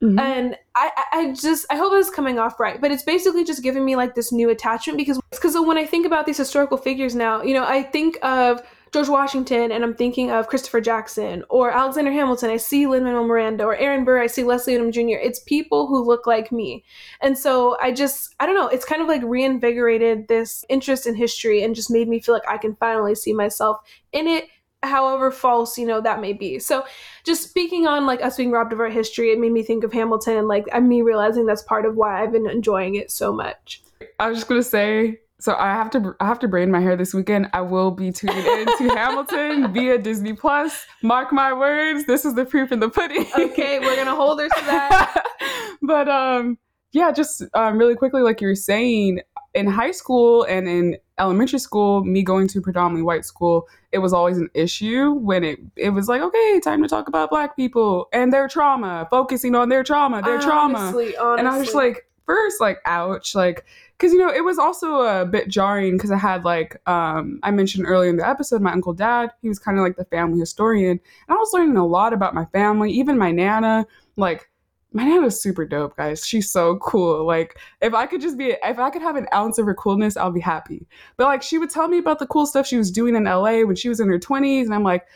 Mm-hmm. 0.03 0.19
And 0.19 0.57
I, 0.75 0.91
I 1.13 1.33
just 1.33 1.67
I 1.71 1.77
hope 1.77 1.93
is 1.95 2.11
coming 2.11 2.39
off 2.39 2.59
right, 2.61 2.81
but 2.81 2.91
it's 2.91 3.03
basically 3.03 3.45
just 3.45 3.63
giving 3.63 3.85
me 3.85 3.97
like 3.97 4.15
this 4.15 4.33
new 4.33 4.51
attachment 4.51 4.99
because 4.99 5.21
because 5.31 5.55
when 5.55 5.79
I 5.79 5.87
think 5.87 6.07
about 6.07 6.27
these 6.27 6.39
historical 6.39 6.77
figures 6.77 7.15
now, 7.15 7.43
you 7.43 7.55
know, 7.55 7.65
I 7.65 7.83
think 7.83 8.19
of 8.23 8.63
George 8.93 9.09
Washington 9.09 9.71
and 9.71 9.85
I'm 9.85 9.95
thinking 9.95 10.31
of 10.31 10.49
Christopher 10.49 10.81
Jackson 10.81 11.45
or 11.49 11.71
Alexander 11.71 12.11
Hamilton. 12.11 12.51
I 12.51 12.57
see 12.57 12.87
Lin 12.87 13.05
Manuel 13.05 13.25
Miranda 13.25 13.65
or 13.65 13.77
Aaron 13.77 14.05
Burr. 14.05 14.21
I 14.21 14.27
see 14.27 14.43
Leslie 14.43 14.75
Odom 14.75 14.93
Jr. 14.93 15.21
It's 15.23 15.39
people 15.41 15.87
who 15.87 16.05
look 16.05 16.27
like 16.27 16.51
me. 16.51 16.85
And 17.21 17.39
so 17.39 17.77
I 17.81 17.93
just, 17.93 18.35
I 18.41 18.47
don't 18.47 18.57
know, 18.57 18.67
it's 18.67 18.85
kind 18.85 19.01
of 19.01 19.07
like 19.07 19.23
reinvigorated 19.23 20.27
this 20.27 20.65
interest 20.69 21.07
in 21.07 21.15
history 21.15 21.63
and 21.63 21.75
just 21.75 21.91
made 21.91 22.09
me 22.09 22.21
feel 22.21 22.35
like 22.35 22.49
I 22.49 22.59
can 22.59 22.75
finally 22.77 23.15
see 23.15 23.33
myself 23.33 23.79
in 24.13 24.27
it 24.27 24.47
however 24.83 25.31
false 25.31 25.77
you 25.77 25.87
know 25.87 26.01
that 26.01 26.21
may 26.21 26.33
be 26.33 26.59
so 26.59 26.85
just 27.25 27.43
speaking 27.43 27.87
on 27.87 28.07
like 28.07 28.23
us 28.23 28.37
being 28.37 28.51
robbed 28.51 28.73
of 28.73 28.81
our 28.81 28.89
history 28.89 29.31
it 29.31 29.39
made 29.39 29.53
me 29.53 29.63
think 29.63 29.85
of 29.85 29.93
hamilton 29.93 30.37
and 30.37 30.49
like 30.49 30.65
i'm 30.73 30.89
me 30.89 31.03
realizing 31.03 31.45
that's 31.45 31.63
part 31.63 31.85
of 31.85 31.97
why 31.97 32.23
i've 32.23 32.33
been 32.33 32.49
enjoying 32.49 32.95
it 32.95 33.11
so 33.11 33.33
much 33.33 33.83
i 34.19 34.29
was 34.29 34.39
just 34.39 34.49
gonna 34.49 34.63
say 34.63 35.19
so 35.41 35.55
I 35.55 35.69
have 35.69 35.91
to 35.93 36.15
I 36.21 36.27
have 36.27 36.39
to 36.41 36.49
braid 36.49 36.69
my 36.69 36.81
hair 36.81 36.97
this 36.97 37.15
weekend. 37.15 37.49
I 37.55 37.63
will 37.63 37.91
be 37.91 38.13
tuning 38.13 38.37
in 38.37 38.67
to 38.67 38.89
Hamilton 38.95 39.73
via 39.73 39.97
Disney 39.97 40.35
Plus. 40.35 40.87
Mark 41.03 41.33
my 41.33 41.53
words, 41.53 42.05
this 42.05 42.27
is 42.27 42.35
the 42.35 42.45
proof 42.45 42.71
in 42.73 42.81
the 42.81 42.91
pudding. 42.91 43.27
okay, 43.37 43.81
we're 43.81 43.97
gonna 43.97 44.15
hold 44.15 44.39
her 44.41 44.49
to 44.49 44.65
that. 44.67 45.25
but 45.83 46.09
um, 46.09 46.59
yeah, 46.93 47.11
just 47.11 47.43
um, 47.55 47.79
really 47.79 47.97
quickly, 47.97 48.21
like 48.21 48.43
you 48.43 48.49
were 48.49 48.55
saying, 48.55 49.21
in 49.55 49.67
high 49.67 49.93
school 49.93 50.45
and 50.45 50.69
in 50.69 50.99
elementary 51.19 51.59
school, 51.59 52.05
me 52.05 52.23
going 52.23 52.47
to 52.49 52.61
predominantly 52.61 53.03
white 53.03 53.25
school, 53.25 53.67
it 53.93 53.99
was 53.99 54.13
always 54.13 54.39
an 54.39 54.49
issue 54.55 55.13
when 55.13 55.45
it 55.45 55.59
it 55.77 55.91
was 55.91 56.09
like, 56.09 56.23
okay, 56.23 56.61
time 56.63 56.83
to 56.83 56.89
talk 56.89 57.09
about 57.09 57.31
black 57.31 57.57
people 57.57 58.09
and 58.13 58.33
their 58.33 58.49
trauma, 58.49 59.07
focusing 59.11 59.55
on 59.55 59.69
their 59.69 59.83
trauma, 59.83 60.23
their 60.23 60.35
honestly, 60.35 60.51
trauma. 60.51 60.79
Honestly. 60.79 61.15
And 61.39 61.49
I 61.49 61.57
was 61.57 61.67
just 61.67 61.77
like, 61.77 62.07
first, 62.27 62.61
like, 62.61 62.79
ouch, 62.87 63.35
like 63.35 63.65
because 64.01 64.15
you 64.15 64.19
know 64.19 64.33
it 64.33 64.45
was 64.45 64.59
also 64.59 65.03
a 65.03 65.27
bit 65.27 65.47
jarring 65.49 65.97
because 65.97 66.11
i 66.11 66.17
had 66.17 66.43
like 66.45 66.81
um, 66.89 67.39
i 67.43 67.51
mentioned 67.51 67.87
earlier 67.87 68.09
in 68.09 68.17
the 68.17 68.27
episode 68.27 68.63
my 68.63 68.73
uncle 68.73 68.95
dad 68.95 69.31
he 69.43 69.49
was 69.49 69.59
kind 69.59 69.79
of 69.79 69.85
like 69.85 69.97
the 69.97 70.07
family 70.07 70.41
historian 70.41 70.93
and 70.93 71.01
i 71.29 71.35
was 71.35 71.51
learning 71.53 71.77
a 71.77 71.87
lot 71.87 72.15
about 72.15 72.35
my 72.35 72.47
family 72.47 72.91
even 72.91 73.19
my 73.19 73.31
nana 73.31 73.87
like 74.17 74.49
my 74.93 75.05
nana's 75.05 75.41
super 75.41 75.65
dope 75.65 75.97
guys 75.97 76.27
she's 76.27 76.51
so 76.51 76.77
cool 76.79 77.25
like 77.25 77.59
if 77.81 77.95
i 77.95 78.07
could 78.07 78.21
just 78.21 78.37
be 78.37 78.57
if 78.63 78.79
i 78.79 78.91
could 78.91 79.03
have 79.03 79.17
an 79.17 79.27
ounce 79.35 79.59
of 79.59 79.67
her 79.67 79.75
coolness 79.75 80.17
i'll 80.17 80.31
be 80.33 80.41
happy 80.41 80.87
but 81.17 81.25
like 81.25 81.43
she 81.43 81.59
would 81.59 81.71
tell 81.71 81.89
me 81.89 81.99
about 81.99 82.19
the 82.19 82.27
cool 82.27 82.47
stuff 82.47 82.67
she 82.67 82.77
was 82.77 82.91
doing 82.91 83.15
in 83.15 83.25
la 83.25 83.63
when 83.63 83.77
she 83.77 83.89
was 83.89 84.01
in 84.01 84.09
her 84.09 84.19
20s 84.19 84.65
and 84.65 84.75
i'm 84.75 84.85
like 84.85 85.07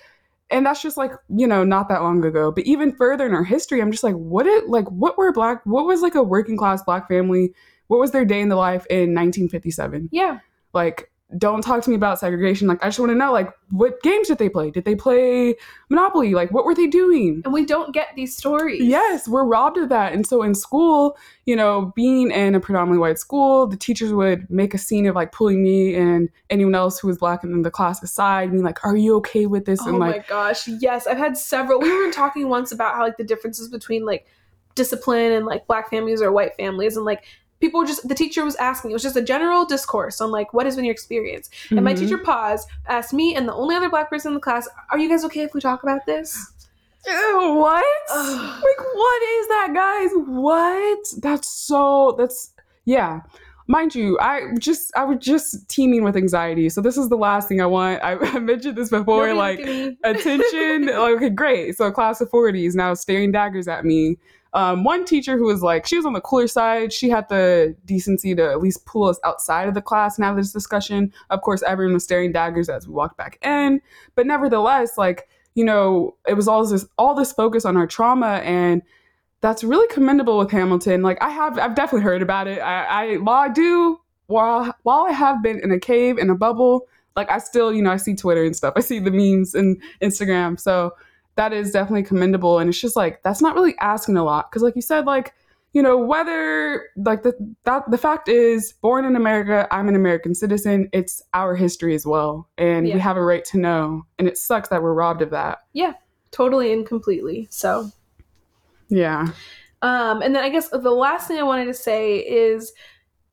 and 0.51 0.67
that's 0.67 0.83
just 0.83 0.97
like 0.97 1.13
you 1.35 1.47
know 1.47 1.65
not 1.65 1.89
that 1.89 2.03
long 2.03 2.25
ago 2.25 2.53
but 2.53 2.65
even 2.65 2.95
further 2.95 3.27
in 3.27 3.35
our 3.35 3.45
history 3.45 3.81
i'm 3.81 3.91
just 3.91 4.05
like 4.05 4.15
what 4.15 4.47
it 4.47 4.69
like 4.69 4.89
what 4.91 5.19
were 5.19 5.33
black 5.33 5.61
what 5.65 5.87
was 5.87 6.03
like 6.03 6.15
a 6.15 6.23
working 6.23 6.57
class 6.57 6.83
black 6.83 7.09
family 7.09 7.53
what 7.89 8.01
was 8.01 8.11
their 8.11 8.25
day 8.25 8.41
in 8.41 8.49
the 8.49 8.57
life 8.57 8.87
in 8.91 9.15
1957? 9.15 10.09
Yeah. 10.13 10.39
Like, 10.73 11.11
don't 11.39 11.63
talk 11.63 11.83
to 11.83 11.91
me 11.91 11.97
about 11.97 12.19
segregation. 12.19 12.69
Like, 12.69 12.83
I 12.83 12.89
just 12.89 12.99
want 12.99 13.11
to 13.11 13.17
know, 13.17 13.33
like, 13.33 13.51
what 13.71 14.01
games 14.03 14.29
did 14.29 14.39
they 14.39 14.49
play? 14.49 14.71
Did 14.71 14.85
they 14.85 14.95
play 14.95 15.57
Monopoly? 15.89 16.35
Like, 16.35 16.53
what 16.53 16.65
were 16.65 16.75
they 16.75 16.87
doing? 16.87 17.43
And 17.45 17.53
we 17.53 17.65
don't 17.65 17.93
get 17.93 18.09
these 18.15 18.37
stories. 18.37 18.83
Yes, 18.83 19.27
we're 19.27 19.45
robbed 19.45 19.79
of 19.79 19.89
that. 19.89 20.13
And 20.13 20.27
so 20.27 20.43
in 20.43 20.55
school, 20.55 21.17
you 21.47 21.57
know, 21.57 21.93
being 21.97 22.31
in 22.31 22.55
a 22.55 22.61
predominantly 22.61 22.99
white 22.99 23.19
school, 23.19 23.67
the 23.67 23.77
teachers 23.77 24.13
would 24.13 24.49
make 24.51 24.75
a 24.75 24.79
scene 24.79 25.07
of 25.07 25.15
like 25.15 25.33
pulling 25.33 25.63
me 25.63 25.95
and 25.95 26.29
anyone 26.51 26.75
else 26.75 26.99
who 26.99 27.09
was 27.09 27.19
black 27.19 27.43
in 27.43 27.63
the 27.63 27.71
class 27.71 28.03
aside, 28.03 28.53
being 28.53 28.63
like, 28.63 28.85
"Are 28.85 28.97
you 28.97 29.17
okay 29.17 29.47
with 29.47 29.65
this?" 29.65 29.81
Oh 29.83 29.89
and 29.89 29.99
like, 29.99 30.17
my 30.17 30.25
gosh, 30.29 30.69
yes, 30.69 31.07
I've 31.07 31.19
had 31.19 31.37
several. 31.37 31.81
We 31.81 31.91
were 31.91 32.13
talking 32.13 32.49
once 32.49 32.71
about 32.71 32.95
how 32.95 33.03
like 33.03 33.17
the 33.17 33.25
differences 33.25 33.69
between 33.69 34.05
like 34.05 34.27
discipline 34.75 35.33
and 35.33 35.47
like 35.47 35.67
black 35.67 35.91
families 35.91 36.21
or 36.21 36.33
white 36.33 36.55
families 36.57 36.97
and 36.97 37.05
like 37.05 37.25
people 37.65 37.81
were 37.81 37.87
just 37.87 38.07
the 38.07 38.15
teacher 38.15 38.45
was 38.45 38.57
asking 38.57 38.91
it 38.91 38.95
was 38.95 39.03
just 39.03 39.17
a 39.17 39.23
general 39.23 39.65
discourse 39.65 40.21
on 40.21 40.31
like 40.31 40.53
what 40.53 40.67
has 40.67 40.77
been 40.77 40.85
your 40.85 40.93
experience? 40.93 41.49
Mm-hmm. 41.49 41.79
and 41.79 41.85
my 41.85 41.95
teacher 41.95 42.17
mm-hmm. 42.17 42.27
paused 42.27 42.69
asked 42.89 43.15
me 43.15 43.35
and 43.35 43.49
the 43.49 43.55
only 43.55 43.75
other 43.75 43.89
black 43.89 44.11
person 44.11 44.31
in 44.31 44.35
the 44.35 44.41
class 44.41 44.69
are 44.91 44.99
you 44.99 45.09
guys 45.09 45.25
okay 45.25 45.43
if 45.43 45.55
we 45.55 45.61
talk 45.61 45.83
about 45.83 46.05
this? 46.05 46.53
Ew, 47.07 47.55
what 47.57 47.85
like 48.11 48.81
what 49.03 49.23
is 49.23 49.49
that 49.49 49.71
guys? 49.75 50.11
What? 50.27 51.07
That's 51.23 51.49
so 51.49 52.15
that's 52.19 52.53
yeah. 52.85 53.21
Mind 53.67 53.95
you 53.95 54.19
i 54.21 54.43
just 54.59 54.93
i 54.95 55.05
was 55.05 55.17
just 55.25 55.67
teeming 55.71 56.05
with 56.05 56.19
anxiety. 56.19 56.69
So 56.69 56.83
this 56.83 56.99
is 56.99 57.09
the 57.09 57.17
last 57.17 57.49
thing 57.49 57.63
i 57.63 57.67
want. 57.67 58.03
I, 58.03 58.19
I 58.37 58.39
mentioned 58.41 58.77
this 58.77 58.91
before 58.91 59.29
Nobody 59.29 59.57
like 59.65 59.97
attention. 60.05 60.85
Like, 61.05 61.17
okay 61.17 61.31
great. 61.31 61.79
So 61.79 61.87
a 61.87 61.93
class 61.93 62.21
of 62.21 62.31
40s 62.31 62.75
now 62.75 62.93
staring 62.93 63.33
daggers 63.33 63.69
at 63.69 63.87
me 63.87 64.19
um, 64.55 64.85
one 64.85 65.05
teacher 65.05 65.37
who 65.37 65.47
was 65.47 65.63
like, 65.63 65.85
she 65.85 65.97
was 65.97 66.07
on 66.07 66.13
the 66.13 66.21
cooler 66.21 66.47
side. 66.47 66.93
She 66.93 67.11
had 67.11 67.29
the 67.29 67.77
decency 67.85 68.35
to 68.37 68.51
at 68.51 68.61
least 68.61 68.87
pull 68.87 69.05
us 69.09 69.19
outside 69.25 69.67
of 69.67 69.75
the 69.75 69.83
class 69.83 70.17
and 70.17 70.25
have 70.25 70.37
this 70.37 70.53
discussion. 70.53 71.13
Of 71.31 71.43
course, 71.43 71.63
everyone 71.65 71.95
was 71.95 72.05
staring 72.05 72.31
daggers 72.31 72.69
as 72.69 72.87
we 72.87 72.95
walked 72.95 73.17
back 73.17 73.39
in. 73.45 73.81
But 74.15 74.27
nevertheless, 74.27 74.97
like, 74.97 75.29
you 75.55 75.65
know, 75.65 76.17
it 76.27 76.35
was 76.35 76.47
all 76.47 76.65
this 76.67 76.87
all 76.97 77.15
this 77.15 77.33
focus 77.33 77.65
on 77.65 77.77
our 77.77 77.87
trauma 77.87 78.41
and 78.45 78.83
that's 79.41 79.63
really 79.63 79.87
commendable 79.93 80.39
with 80.39 80.51
Hamilton. 80.51 81.03
Like 81.03 81.21
I 81.21 81.31
have 81.31 81.59
I've 81.59 81.75
definitely 81.75 82.03
heard 82.03 82.23
about 82.23 82.47
it. 82.47 82.61
I, 82.61 82.85
I 82.85 83.17
while 83.17 83.37
I 83.37 83.49
do 83.49 84.01
while 84.27 84.75
while 84.85 85.05
I 85.07 85.13
have 85.13 85.43
been 85.43 85.61
in 85.61 85.71
a 85.71 85.79
cave 85.79 86.17
in 86.17 86.31
a 86.31 86.35
bubble, 86.35 86.87
like 87.15 87.31
I 87.31 87.39
still, 87.39 87.73
you 87.73 87.83
know, 87.83 87.91
I 87.91 87.97
see 87.97 88.15
Twitter 88.15 88.45
and 88.45 88.57
stuff. 88.57 88.75
I 88.77 88.81
see 88.81 89.01
the 89.01 89.11
memes 89.11 89.55
and 89.55 89.83
Instagram. 90.01 90.59
So 90.59 90.95
that 91.37 91.53
is 91.53 91.71
definitely 91.73 92.03
commendable. 92.03 92.59
And 92.59 92.69
it's 92.69 92.81
just 92.81 92.97
like 92.97 93.23
that's 93.23 93.43
not 93.43 93.55
really 93.55 93.75
asking 93.81 94.17
a 94.17 94.25
lot 94.25 94.51
because, 94.51 94.63
like 94.63 94.77
you 94.77 94.83
said, 94.83 95.07
like 95.07 95.35
you 95.73 95.83
know 95.83 95.99
whether 95.99 96.85
like 96.97 97.23
the 97.23 97.35
that 97.65 97.91
the 97.91 97.99
fact 97.99 98.29
is 98.29 98.73
born 98.73 99.05
in 99.05 99.17
America, 99.17 99.67
I'm 99.71 99.89
an 99.89 99.97
American 99.97 100.35
citizen. 100.35 100.89
It's 100.93 101.23
our 101.35 101.57
history 101.57 101.95
as 101.95 102.07
well, 102.07 102.49
and 102.59 102.87
yeah. 102.87 102.95
we 102.95 103.01
have 103.01 103.17
a 103.17 103.23
right 103.23 103.45
to 103.47 103.59
know. 103.59 104.07
And 104.19 104.29
it 104.29 104.39
sucks 104.39 104.69
that 104.69 104.83
we're 104.83 104.95
robbed 104.95 105.23
of 105.23 105.31
that. 105.31 105.59
Yeah, 105.73 105.95
totally 106.31 106.73
and 106.73 106.87
completely. 106.87 107.49
So, 107.51 107.91
yeah. 108.89 109.29
Um, 109.83 110.23
and 110.23 110.35
then 110.35 110.43
I 110.43 110.49
guess 110.49 110.69
the 110.69 110.79
last 110.79 111.29
thing 111.29 111.39
I 111.39 111.43
wanted 111.43 111.67
to 111.67 111.75
say 111.75 112.19
is 112.19 112.73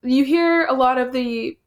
you 0.03 0.25
hear 0.25 0.65
a 0.65 0.73
lot 0.73 0.97
of 0.97 1.13
the 1.13 1.57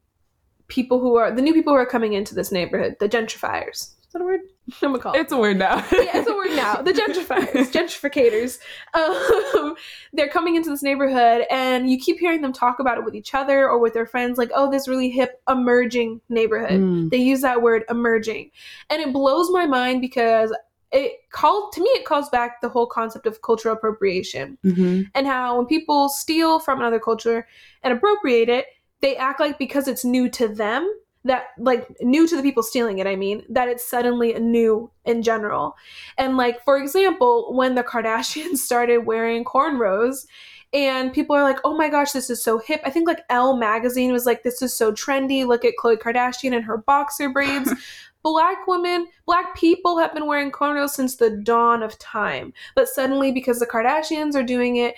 people 0.69 1.01
who 1.01 1.17
are 1.17 1.31
the 1.31 1.43
new 1.43 1.55
people 1.55 1.73
who 1.73 1.79
are 1.79 1.87
coming 1.87 2.15
into 2.15 2.35
this 2.35 2.51
neighborhood, 2.51 2.97
the 3.01 3.09
gentrifiers. 3.09 3.95
That 4.15 4.23
a 4.23 4.25
word? 4.27 4.43
I'm 4.81 4.93
gonna 4.93 5.01
call 5.01 5.15
it. 5.15 5.19
It's 5.19 5.33
a 5.33 5.37
word 5.37 5.59
now. 5.59 5.79
yeah, 5.91 6.19
it's 6.19 6.31
a 6.31 6.35
word 6.35 6.55
now. 6.55 6.77
The 6.77 6.93
gentrifiers, 6.93 7.73
gentrificators. 7.73 8.61
Um, 8.95 9.75
they're 10.13 10.29
coming 10.29 10.55
into 10.55 10.71
this 10.71 10.85
neighborhood, 10.85 11.47
and 11.51 11.91
you 11.91 11.99
keep 11.99 12.21
hearing 12.21 12.41
them 12.41 12.53
talk 12.53 12.79
about 12.79 12.97
it 12.97 13.05
with 13.05 13.17
each 13.17 13.35
other 13.35 13.69
or 13.69 13.81
with 13.81 13.93
their 13.93 14.07
friends, 14.07 14.39
like, 14.39 14.53
"Oh, 14.55 14.71
this 14.71 14.87
really 14.87 15.11
hip 15.11 15.43
emerging 15.49 16.21
neighborhood." 16.29 16.81
Mm. 16.81 17.11
They 17.11 17.17
use 17.17 17.41
that 17.41 17.61
word 17.61 17.83
"emerging," 17.91 18.53
and 18.89 19.03
it 19.03 19.13
blows 19.13 19.51
my 19.51 19.67
mind 19.67 20.01
because 20.01 20.55
it 20.93 21.29
called 21.33 21.73
to 21.73 21.81
me 21.81 21.89
it 21.89 22.07
calls 22.07 22.29
back 22.29 22.61
the 22.61 22.69
whole 22.69 22.87
concept 22.87 23.27
of 23.27 23.43
cultural 23.43 23.75
appropriation 23.75 24.57
mm-hmm. 24.65 25.03
and 25.17 25.27
how 25.27 25.57
when 25.57 25.67
people 25.67 26.09
steal 26.09 26.61
from 26.61 26.79
another 26.79 27.01
culture 27.01 27.49
and 27.83 27.93
appropriate 27.93 28.49
it 28.49 28.67
they 29.01 29.17
act 29.17 29.41
like 29.41 29.59
because 29.59 29.89
it's 29.89 30.05
new 30.05 30.29
to 30.29 30.47
them 30.47 30.89
that 31.25 31.47
like 31.59 31.87
new 32.01 32.29
to 32.29 32.37
the 32.37 32.43
people 32.43 32.63
stealing 32.63 32.99
it 32.99 33.07
i 33.07 33.17
mean 33.17 33.43
that 33.49 33.69
it's 33.69 33.89
suddenly 33.89 34.35
new 34.35 34.91
in 35.05 35.23
general. 35.23 35.77
And 36.19 36.37
like 36.37 36.63
for 36.65 36.79
example 36.79 37.55
when 37.55 37.75
the 37.75 37.85
kardashians 37.85 38.57
started 38.69 38.99
wearing 38.99 39.45
cornrows 39.45 40.27
and 40.73 41.13
people 41.13 41.37
are 41.37 41.43
like 41.43 41.59
oh 41.65 41.77
my 41.77 41.89
gosh 41.89 42.13
this 42.13 42.31
is 42.31 42.43
so 42.43 42.59
hip. 42.59 42.81
I 42.85 42.91
think 42.91 43.07
like 43.07 43.23
elle 43.31 43.57
magazine 43.57 44.13
was 44.13 44.27
like 44.27 44.43
this 44.43 44.63
is 44.63 44.75
so 44.75 44.93
trendy. 44.93 45.47
Look 45.47 45.65
at 45.65 45.75
khloe 45.83 45.99
kardashian 45.99 46.55
and 46.55 46.65
her 46.65 46.79
boxer 46.79 47.31
braids. 47.31 47.73
Black 48.23 48.67
women 48.67 49.07
black 49.27 49.55
people 49.55 49.99
have 49.99 50.15
been 50.15 50.27
wearing 50.27 50.51
cornrows 50.51 50.91
since 50.91 51.17
the 51.17 51.29
dawn 51.29 51.83
of 51.83 51.99
time. 51.99 52.55
But 52.75 52.89
suddenly 52.89 53.33
because 53.33 53.59
the 53.59 53.67
kardashians 53.67 54.35
are 54.35 54.43
doing 54.43 54.77
it 54.77 54.95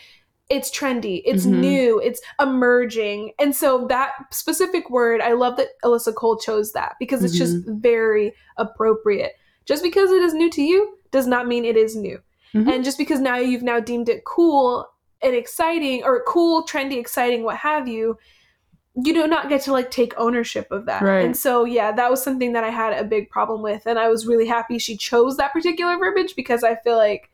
it's 0.48 0.70
trendy, 0.70 1.22
it's 1.24 1.44
mm-hmm. 1.44 1.60
new, 1.60 2.00
it's 2.00 2.20
emerging. 2.40 3.32
And 3.38 3.54
so 3.54 3.86
that 3.88 4.12
specific 4.30 4.90
word, 4.90 5.20
I 5.20 5.32
love 5.32 5.56
that 5.56 5.68
Alyssa 5.84 6.14
Cole 6.14 6.38
chose 6.38 6.72
that 6.72 6.94
because 7.00 7.24
it's 7.24 7.34
mm-hmm. 7.34 7.66
just 7.66 7.82
very 7.82 8.32
appropriate. 8.56 9.32
Just 9.64 9.82
because 9.82 10.10
it 10.12 10.22
is 10.22 10.34
new 10.34 10.50
to 10.50 10.62
you 10.62 10.96
does 11.10 11.26
not 11.26 11.48
mean 11.48 11.64
it 11.64 11.76
is 11.76 11.96
new. 11.96 12.20
Mm-hmm. 12.54 12.68
And 12.68 12.84
just 12.84 12.96
because 12.96 13.20
now 13.20 13.36
you've 13.36 13.62
now 13.62 13.80
deemed 13.80 14.08
it 14.08 14.24
cool 14.24 14.88
and 15.20 15.34
exciting 15.34 16.04
or 16.04 16.22
cool, 16.28 16.64
trendy, 16.64 16.98
exciting, 16.98 17.42
what 17.42 17.56
have 17.56 17.88
you, 17.88 18.16
you 19.04 19.12
do 19.12 19.26
not 19.26 19.48
get 19.48 19.62
to 19.62 19.72
like 19.72 19.90
take 19.90 20.14
ownership 20.16 20.68
of 20.70 20.86
that. 20.86 21.02
Right. 21.02 21.24
And 21.24 21.36
so 21.36 21.64
yeah, 21.64 21.90
that 21.92 22.10
was 22.10 22.22
something 22.22 22.52
that 22.52 22.64
I 22.64 22.70
had 22.70 22.92
a 22.92 23.04
big 23.04 23.30
problem 23.30 23.62
with 23.62 23.84
and 23.86 23.98
I 23.98 24.08
was 24.08 24.26
really 24.26 24.46
happy 24.46 24.78
she 24.78 24.96
chose 24.96 25.36
that 25.36 25.52
particular 25.52 25.98
verbiage 25.98 26.36
because 26.36 26.62
I 26.62 26.76
feel 26.76 26.96
like 26.96 27.30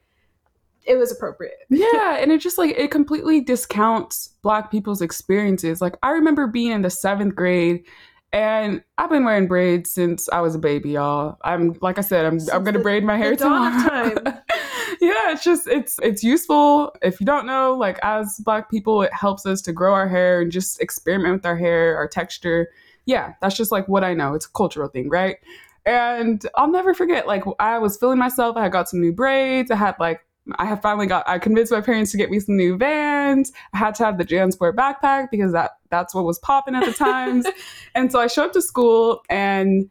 it 0.85 0.97
was 0.97 1.13
appropriate. 1.13 1.59
Yeah, 1.71 2.17
and 2.19 2.31
it 2.33 2.41
just 2.41 2.59
like 2.59 2.75
it 2.77 2.91
completely 2.91 3.41
discounts 3.41 4.29
black 4.43 4.71
people's 4.71 5.01
experiences. 5.03 5.81
Like 5.81 5.97
I 6.03 6.11
remember 6.11 6.47
being 6.47 6.73
in 6.73 6.83
the 6.83 6.89
7th 6.89 7.35
grade 7.35 7.85
and 8.33 8.83
I've 8.97 9.11
been 9.11 9.25
wearing 9.25 9.47
braids 9.47 9.91
since 9.91 10.29
I 10.31 10.41
was 10.41 10.55
a 10.55 10.59
baby, 10.59 10.91
y'all. 10.93 11.37
I'm 11.45 11.77
like 11.83 11.99
I 11.99 12.01
said, 12.01 12.25
I'm 12.25 12.41
Since 12.41 12.51
I'm 12.53 12.65
gonna 12.65 12.79
the- 12.79 12.83
braid 12.83 13.05
my 13.05 13.17
hair 13.19 13.31
the 13.37 13.45
dawn 13.45 13.67
of 13.75 13.83
tomorrow. 13.85 14.15
time. 14.15 14.25
yeah, 15.01 15.33
it's 15.33 15.45
just 15.45 15.67
it's 15.67 15.99
it's 16.03 16.23
useful. 16.25 16.95
If 17.03 17.21
you 17.21 17.27
don't 17.27 17.47
know, 17.47 17.75
like 17.75 17.99
as 18.03 18.41
black 18.45 18.71
people, 18.71 19.03
it 19.03 19.13
helps 19.13 19.45
us 19.47 19.61
to 19.63 19.73
grow 19.73 19.93
our 19.95 20.09
hair 20.09 20.41
and 20.41 20.51
just 20.51 20.81
experiment 20.81 21.35
with 21.35 21.47
our 21.47 21.57
hair, 21.57 21.97
our 21.97 22.09
texture. 22.09 22.69
Yeah, 23.05 23.35
that's 23.43 23.57
just 23.57 23.71
like 23.73 23.87
what 23.89 24.03
I 24.05 24.15
know. 24.15 24.35
It's 24.35 24.47
a 24.47 24.51
cultural 24.53 24.89
thing, 24.89 25.09
right? 25.11 25.37
And 25.85 26.45
I'll 26.55 26.71
never 26.71 26.95
forget, 26.95 27.27
like 27.27 27.43
I 27.59 27.79
was 27.79 27.97
feeling 27.97 28.19
myself. 28.19 28.57
I 28.57 28.63
had 28.63 28.73
got 28.73 28.89
some 28.89 29.01
new 29.01 29.13
braids. 29.13 29.71
I 29.71 29.77
had 29.77 29.97
like 29.99 30.21
I 30.57 30.67
have 30.67 30.83
finally 30.83 31.07
got 31.07 31.29
I 31.29 31.39
convinced 31.39 31.71
my 31.71 31.81
parents 31.81 32.11
to 32.13 32.17
get 32.17 32.31
me 32.31 32.41
some 32.41 32.57
new 32.57 32.77
vans. 32.77 33.53
I 33.73 33.79
had 33.79 33.95
to 33.97 34.05
have 34.05 34.19
the 34.19 34.25
JanSport 34.25 34.75
backpack 34.75 35.31
because 35.31 35.53
that 35.53 35.73
that's 35.91 36.15
what 36.15 36.25
was 36.25 36.39
popping 36.39 36.75
at 36.75 36.85
the 36.85 36.93
times. 36.93 37.47
and 37.95 38.11
so 38.11 38.21
I 38.21 38.27
showed 38.27 38.47
up 38.47 38.53
to 38.53 38.63
school 38.63 39.23
and 39.31 39.89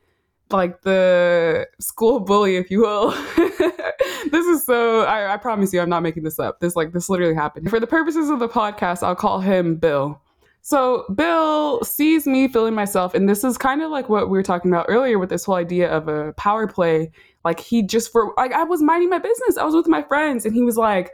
like 0.49 0.81
the 0.81 1.67
school 1.79 2.19
bully, 2.19 2.57
if 2.57 2.69
you 2.69 2.81
will. 2.81 3.11
this 3.37 4.45
is 4.45 4.65
so 4.65 5.01
I, 5.01 5.33
I 5.33 5.37
promise 5.37 5.71
you 5.73 5.79
I'm 5.79 5.89
not 5.89 6.03
making 6.03 6.23
this 6.23 6.39
up. 6.39 6.59
This 6.59 6.75
like 6.75 6.91
this 6.91 7.09
literally 7.09 7.35
happened. 7.35 7.69
For 7.69 7.79
the 7.79 7.87
purposes 7.87 8.29
of 8.29 8.39
the 8.39 8.49
podcast, 8.49 9.03
I'll 9.03 9.15
call 9.15 9.39
him 9.39 9.77
Bill. 9.77 10.21
So 10.61 11.05
Bill 11.15 11.83
sees 11.83 12.27
me 12.27 12.47
feeling 12.47 12.75
myself, 12.75 13.13
and 13.13 13.27
this 13.27 13.43
is 13.43 13.57
kind 13.57 13.81
of 13.81 13.89
like 13.89 14.09
what 14.09 14.29
we 14.29 14.37
were 14.37 14.43
talking 14.43 14.71
about 14.71 14.85
earlier 14.89 15.17
with 15.17 15.29
this 15.29 15.45
whole 15.45 15.55
idea 15.55 15.89
of 15.89 16.07
a 16.07 16.33
power 16.33 16.67
play. 16.67 17.11
Like 17.43 17.59
he 17.59 17.81
just 17.81 18.11
for 18.11 18.33
like 18.37 18.53
I 18.53 18.63
was 18.63 18.81
minding 18.81 19.09
my 19.09 19.17
business. 19.17 19.57
I 19.57 19.63
was 19.65 19.73
with 19.73 19.87
my 19.87 20.03
friends, 20.03 20.45
and 20.45 20.53
he 20.53 20.61
was 20.61 20.77
like, 20.77 21.11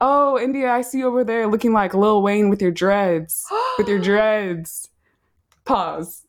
"Oh, 0.00 0.38
India, 0.38 0.70
I 0.70 0.82
see 0.82 0.98
you 0.98 1.06
over 1.06 1.24
there 1.24 1.46
looking 1.46 1.72
like 1.72 1.94
Lil 1.94 2.22
Wayne 2.22 2.50
with 2.50 2.60
your 2.60 2.70
dreads, 2.70 3.46
with 3.78 3.88
your 3.88 3.98
dreads." 4.02 4.90
Pause. 5.64 6.22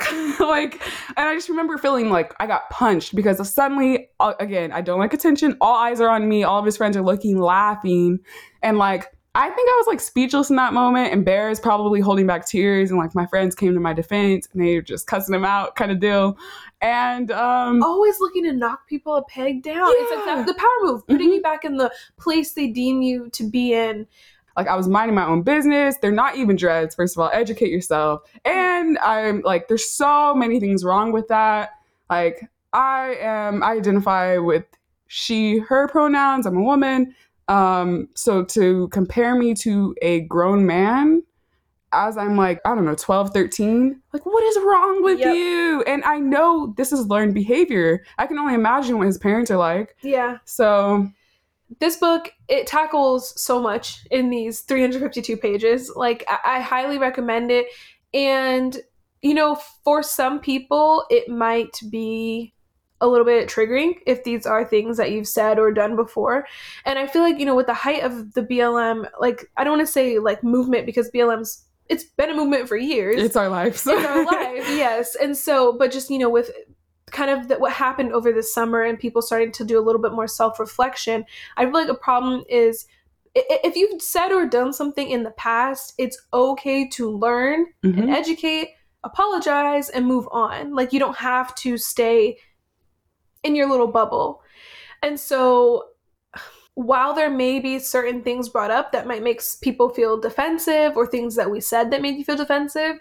like, 0.40 0.80
and 1.16 1.28
I 1.28 1.34
just 1.34 1.48
remember 1.50 1.76
feeling 1.76 2.08
like 2.08 2.34
I 2.40 2.46
got 2.46 2.70
punched 2.70 3.14
because 3.14 3.46
suddenly, 3.52 4.08
uh, 4.18 4.32
again, 4.40 4.72
I 4.72 4.80
don't 4.80 4.98
like 4.98 5.12
attention. 5.12 5.56
All 5.60 5.74
eyes 5.74 6.00
are 6.00 6.08
on 6.08 6.28
me. 6.28 6.42
All 6.44 6.58
of 6.58 6.64
his 6.64 6.76
friends 6.76 6.96
are 6.96 7.02
looking, 7.02 7.38
laughing, 7.38 8.20
and 8.62 8.78
like 8.78 9.08
I 9.34 9.48
think 9.48 9.68
I 9.70 9.74
was 9.78 9.86
like 9.86 10.00
speechless 10.00 10.50
in 10.50 10.56
that 10.56 10.72
moment, 10.72 11.12
embarrassed, 11.12 11.62
probably 11.62 12.00
holding 12.00 12.26
back 12.26 12.48
tears, 12.48 12.90
and 12.90 12.98
like 12.98 13.14
my 13.14 13.26
friends 13.26 13.54
came 13.54 13.72
to 13.74 13.80
my 13.80 13.92
defense 13.92 14.48
and 14.52 14.60
they 14.60 14.74
were 14.74 14.82
just 14.82 15.06
cussing 15.06 15.34
him 15.34 15.44
out, 15.44 15.76
kind 15.76 15.92
of 15.92 16.00
deal. 16.00 16.36
And 16.80 17.30
um, 17.30 17.80
Always 17.82 18.18
looking 18.18 18.42
to 18.44 18.52
knock 18.52 18.88
people 18.88 19.14
a 19.14 19.22
peg 19.22 19.62
down. 19.62 19.88
It's 19.94 20.10
like 20.10 20.26
Yeah. 20.26 20.34
that, 20.36 20.46
the 20.46 20.54
power 20.54 20.68
move, 20.82 21.06
putting 21.06 21.30
Mhm. 21.30 21.34
you 21.36 21.42
back 21.42 21.64
in 21.64 21.76
the 21.76 21.92
place 22.16 22.54
they 22.54 22.66
deem 22.68 23.02
you 23.02 23.28
to 23.30 23.48
be 23.48 23.72
in. 23.72 24.06
like 24.56 24.66
I 24.66 24.74
was 24.76 24.88
minding 24.88 25.14
my 25.14 25.24
own 25.24 25.42
business. 25.42 25.96
They're 26.02 26.10
not 26.10 26.34
even 26.36 26.56
dreads. 26.56 26.94
First 26.96 27.16
of 27.16 27.22
all, 27.22 27.30
educate 27.32 27.70
yourself. 27.70 28.22
And 28.44 28.98
I'm 28.98 29.42
like, 29.42 29.68
there's 29.68 29.88
so 29.88 30.34
many 30.34 30.58
things 30.58 30.84
wrong 30.84 31.12
with 31.12 31.28
that. 31.28 31.70
Like 32.10 32.50
I 32.72 33.16
am, 33.20 33.62
I 33.62 33.74
identify 33.74 34.38
with 34.38 34.64
she, 35.06 35.58
her 35.60 35.86
pronouns. 35.88 36.46
I'm 36.46 36.56
a 36.56 36.62
woman. 36.62 37.14
Um, 37.50 38.08
so 38.14 38.44
to 38.44 38.88
compare 38.88 39.34
me 39.34 39.54
to 39.54 39.94
a 40.02 40.20
grown 40.22 40.66
man 40.66 41.22
as 41.92 42.16
I'm 42.16 42.36
like, 42.36 42.60
I 42.64 42.74
don't 42.76 42.84
know, 42.84 42.94
12, 42.94 43.30
13, 43.30 44.00
like 44.12 44.24
what 44.24 44.44
is 44.44 44.56
wrong 44.58 45.02
with 45.02 45.18
Yep. 45.18 45.34
you? 45.34 45.82
And 45.82 46.04
I 46.04 46.18
know 46.20 46.72
this 46.76 46.92
is 46.92 47.08
learned 47.08 47.34
behavior. 47.34 48.04
I 48.18 48.26
can 48.28 48.38
only 48.38 48.54
imagine 48.54 48.96
what 48.98 49.08
his 49.08 49.18
parents 49.18 49.50
are 49.50 49.56
like. 49.56 49.96
Yeah. 50.02 50.38
So 50.44 51.10
this 51.78 51.96
book 51.96 52.32
it 52.48 52.66
tackles 52.66 53.40
so 53.40 53.60
much 53.60 54.06
in 54.10 54.30
these 54.30 54.60
352 54.62 55.36
pages 55.36 55.92
like 55.94 56.24
I, 56.28 56.56
I 56.56 56.60
highly 56.60 56.98
recommend 56.98 57.52
it 57.52 57.66
and 58.12 58.76
you 59.22 59.34
know 59.34 59.56
for 59.84 60.02
some 60.02 60.40
people 60.40 61.04
it 61.10 61.28
might 61.28 61.78
be 61.88 62.52
a 63.00 63.06
little 63.08 63.24
bit 63.24 63.48
triggering 63.48 63.94
if 64.06 64.24
these 64.24 64.44
are 64.46 64.64
things 64.64 64.96
that 64.96 65.10
you've 65.10 65.28
said 65.28 65.58
or 65.58 65.72
done 65.72 65.96
before 65.96 66.46
and 66.84 66.98
i 66.98 67.06
feel 67.06 67.22
like 67.22 67.38
you 67.38 67.46
know 67.46 67.54
with 67.56 67.66
the 67.66 67.74
height 67.74 68.02
of 68.02 68.32
the 68.34 68.42
blm 68.42 69.08
like 69.20 69.46
i 69.56 69.64
don't 69.64 69.78
want 69.78 69.86
to 69.86 69.92
say 69.92 70.18
like 70.18 70.42
movement 70.44 70.86
because 70.86 71.10
blm's 71.10 71.64
it's 71.88 72.04
been 72.04 72.30
a 72.30 72.34
movement 72.34 72.68
for 72.68 72.76
years 72.76 73.20
it's 73.20 73.36
our 73.36 73.48
life. 73.48 73.84
in 73.86 74.04
our 74.04 74.24
life 74.32 74.68
yes 74.70 75.14
and 75.16 75.36
so 75.36 75.72
but 75.76 75.90
just 75.90 76.10
you 76.10 76.18
know 76.18 76.30
with 76.30 76.50
kind 77.10 77.30
of 77.30 77.48
the, 77.48 77.58
what 77.58 77.72
happened 77.72 78.12
over 78.12 78.32
the 78.32 78.42
summer 78.42 78.82
and 78.82 78.98
people 78.98 79.20
starting 79.20 79.50
to 79.50 79.64
do 79.64 79.78
a 79.78 79.82
little 79.82 80.00
bit 80.00 80.12
more 80.12 80.28
self-reflection 80.28 81.24
i 81.56 81.64
feel 81.64 81.72
like 81.72 81.88
a 81.88 81.94
problem 81.94 82.44
is 82.48 82.86
if 83.34 83.76
you've 83.76 84.02
said 84.02 84.30
or 84.32 84.44
done 84.46 84.72
something 84.72 85.08
in 85.10 85.22
the 85.22 85.30
past 85.32 85.94
it's 85.98 86.20
okay 86.32 86.86
to 86.88 87.08
learn 87.10 87.66
Mhm. 87.84 87.98
and 88.02 88.10
educate 88.10 88.70
apologize 89.02 89.88
and 89.88 90.06
move 90.06 90.28
on 90.30 90.74
like 90.74 90.92
you 90.92 90.98
don't 91.00 91.16
have 91.16 91.54
to 91.56 91.78
stay 91.78 92.36
in 93.42 93.54
your 93.54 93.68
little 93.68 93.86
bubble. 93.86 94.42
And 95.02 95.18
so 95.18 95.86
while 96.74 97.14
there 97.14 97.30
may 97.30 97.60
be 97.60 97.78
certain 97.78 98.22
things 98.22 98.48
brought 98.48 98.70
up 98.70 98.92
that 98.92 99.06
might 99.06 99.22
make 99.22 99.42
people 99.60 99.88
feel 99.88 100.18
defensive 100.18 100.96
or 100.96 101.06
things 101.06 101.34
that 101.36 101.50
we 101.50 101.60
said 101.60 101.90
that 101.90 102.02
made 102.02 102.16
you 102.16 102.24
feel 102.24 102.36
defensive 102.36 102.98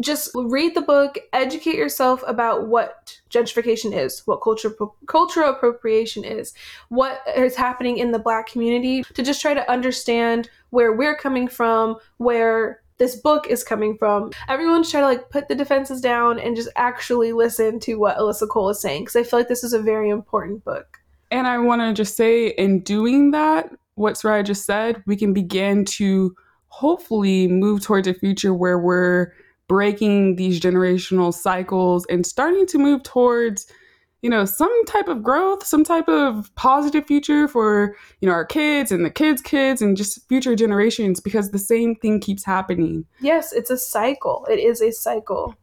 just 0.00 0.30
read 0.34 0.74
the 0.74 0.80
book 0.80 1.18
educate 1.34 1.74
yourself 1.74 2.24
about 2.26 2.68
what 2.68 3.20
gentrification 3.28 3.94
is 3.94 4.20
what 4.24 4.38
culture 4.38 4.74
cultural 5.06 5.50
appropriation 5.50 6.24
is 6.24 6.54
what 6.88 7.20
is 7.36 7.54
happening 7.54 7.98
in 7.98 8.10
the 8.10 8.18
black 8.18 8.46
community 8.46 9.02
to 9.14 9.22
just 9.22 9.42
try 9.42 9.52
to 9.52 9.70
understand 9.70 10.48
where 10.70 10.94
we're 10.94 11.16
coming 11.16 11.46
from 11.46 11.96
where 12.16 12.81
this 12.98 13.16
book 13.16 13.46
is 13.48 13.64
coming 13.64 13.96
from 13.96 14.30
everyone's 14.48 14.90
trying 14.90 15.02
to 15.02 15.08
like 15.08 15.30
put 15.30 15.48
the 15.48 15.54
defenses 15.54 16.00
down 16.00 16.38
and 16.38 16.56
just 16.56 16.68
actually 16.76 17.32
listen 17.32 17.80
to 17.80 17.94
what 17.96 18.16
alyssa 18.16 18.48
cole 18.48 18.68
is 18.68 18.80
saying 18.80 19.02
because 19.02 19.16
i 19.16 19.22
feel 19.22 19.38
like 19.38 19.48
this 19.48 19.64
is 19.64 19.72
a 19.72 19.82
very 19.82 20.08
important 20.08 20.64
book. 20.64 21.02
And 21.32 21.46
I 21.46 21.56
want 21.56 21.80
to 21.80 21.94
just 21.94 22.14
say, 22.14 22.48
in 22.48 22.80
doing 22.80 23.30
that, 23.30 23.70
what 23.94 24.14
Soraya 24.14 24.44
just 24.44 24.66
said, 24.66 25.02
we 25.06 25.16
can 25.16 25.32
begin 25.32 25.86
to 25.86 26.36
hopefully 26.68 27.48
move 27.48 27.82
towards 27.82 28.06
a 28.06 28.12
future 28.12 28.52
where 28.52 28.78
we're 28.78 29.32
breaking 29.66 30.36
these 30.36 30.60
generational 30.60 31.32
cycles 31.32 32.04
and 32.10 32.26
starting 32.26 32.66
to 32.66 32.78
move 32.78 33.02
towards, 33.02 33.66
you 34.22 34.30
know, 34.30 34.44
some 34.44 34.84
type 34.86 35.08
of 35.08 35.22
growth, 35.22 35.66
some 35.66 35.84
type 35.84 36.08
of 36.08 36.54
positive 36.54 37.06
future 37.06 37.48
for, 37.48 37.96
you 38.20 38.28
know, 38.28 38.32
our 38.32 38.44
kids 38.44 38.92
and 38.92 39.04
the 39.04 39.10
kids' 39.10 39.42
kids 39.42 39.82
and 39.82 39.96
just 39.96 40.26
future 40.28 40.54
generations 40.54 41.20
because 41.20 41.50
the 41.50 41.58
same 41.58 41.96
thing 41.96 42.20
keeps 42.20 42.44
happening. 42.44 43.04
yes 43.20 43.52
it's 43.52 43.70
a 43.70 43.76
cycle 43.76 44.46
it 44.50 44.58
is 44.58 44.80
a 44.80 44.90
cycle 44.92 45.54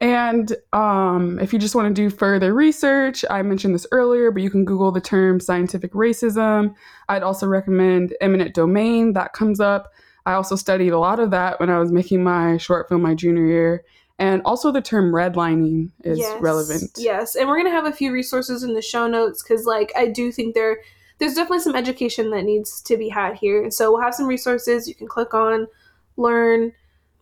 And 0.00 0.54
um, 0.72 1.38
if 1.40 1.52
you 1.52 1.58
just 1.58 1.74
want 1.74 1.88
to 1.88 2.02
do 2.02 2.08
further 2.08 2.54
research, 2.54 3.24
I 3.30 3.42
mentioned 3.42 3.74
this 3.74 3.86
earlier, 3.90 4.30
but 4.30 4.42
you 4.42 4.50
can 4.50 4.64
Google 4.64 4.92
the 4.92 5.00
term 5.00 5.40
scientific 5.40 5.92
racism. 5.92 6.74
I'd 7.08 7.24
also 7.24 7.46
recommend 7.48 8.14
eminent 8.20 8.54
domain, 8.54 9.14
that 9.14 9.32
comes 9.32 9.58
up. 9.58 9.92
I 10.24 10.34
also 10.34 10.56
studied 10.56 10.90
a 10.90 10.98
lot 10.98 11.18
of 11.18 11.30
that 11.32 11.58
when 11.58 11.70
I 11.70 11.78
was 11.78 11.90
making 11.90 12.22
my 12.22 12.58
short 12.58 12.88
film 12.88 13.02
my 13.02 13.14
junior 13.14 13.46
year. 13.46 13.84
And 14.18 14.42
also 14.44 14.72
the 14.72 14.82
term 14.82 15.12
redlining 15.12 15.90
is 16.02 16.18
Yes. 16.18 16.40
relevant. 16.40 16.90
Yes, 16.96 17.36
and 17.36 17.48
we're 17.48 17.56
gonna 17.56 17.70
have 17.70 17.86
a 17.86 17.92
few 17.92 18.12
resources 18.12 18.62
in 18.64 18.74
the 18.74 18.82
show 18.82 19.06
notes 19.06 19.42
because, 19.42 19.64
like, 19.64 19.92
I 19.96 20.06
do 20.06 20.32
think 20.32 20.54
there 20.54 20.78
there's 21.18 21.34
definitely 21.34 21.58
some 21.60 21.74
education 21.74 22.30
that 22.30 22.44
needs 22.44 22.80
to 22.82 22.96
be 22.96 23.08
had 23.08 23.34
here, 23.34 23.60
and 23.62 23.74
so 23.74 23.90
we'll 23.90 24.00
have 24.00 24.14
some 24.14 24.26
resources 24.28 24.86
you 24.86 24.94
can 24.94 25.08
click 25.08 25.34
on, 25.34 25.66
learn, 26.16 26.72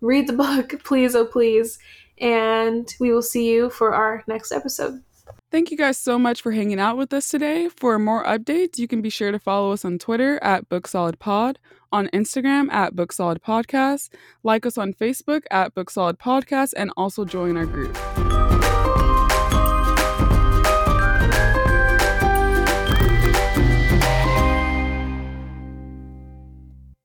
read 0.02 0.26
the 0.26 0.32
book, 0.44 0.82
please, 0.84 1.14
oh 1.14 1.24
please, 1.24 1.78
and 2.18 2.94
we 3.00 3.10
will 3.12 3.22
see 3.22 3.50
you 3.50 3.70
for 3.70 3.94
our 3.94 4.22
next 4.26 4.52
episode. 4.52 5.02
Thank 5.50 5.70
you 5.70 5.76
guys 5.78 5.96
so 5.96 6.18
much 6.18 6.42
for 6.42 6.52
hanging 6.52 6.78
out 6.78 6.96
with 6.98 7.12
us 7.12 7.28
today. 7.28 7.68
For 7.68 7.98
more 7.98 8.24
updates, 8.24 8.78
you 8.78 8.86
can 8.88 9.00
be 9.00 9.10
sure 9.10 9.32
to 9.32 9.38
follow 9.38 9.72
us 9.72 9.84
on 9.84 9.98
Twitter 9.98 10.38
at 10.42 10.68
BookedSolidPod, 10.68 11.56
on 11.92 12.08
Instagram 12.08 12.70
at 12.72 12.94
BookedSolidPodcast, 12.94 14.10
like 14.42 14.66
us 14.66 14.78
on 14.78 14.92
Facebook 14.92 15.42
at 15.50 15.74
BookedSolidPodcast, 15.74 16.72
and 16.76 16.92
also 16.96 17.24
join 17.24 17.56
our 17.56 17.66
group. 17.66 17.96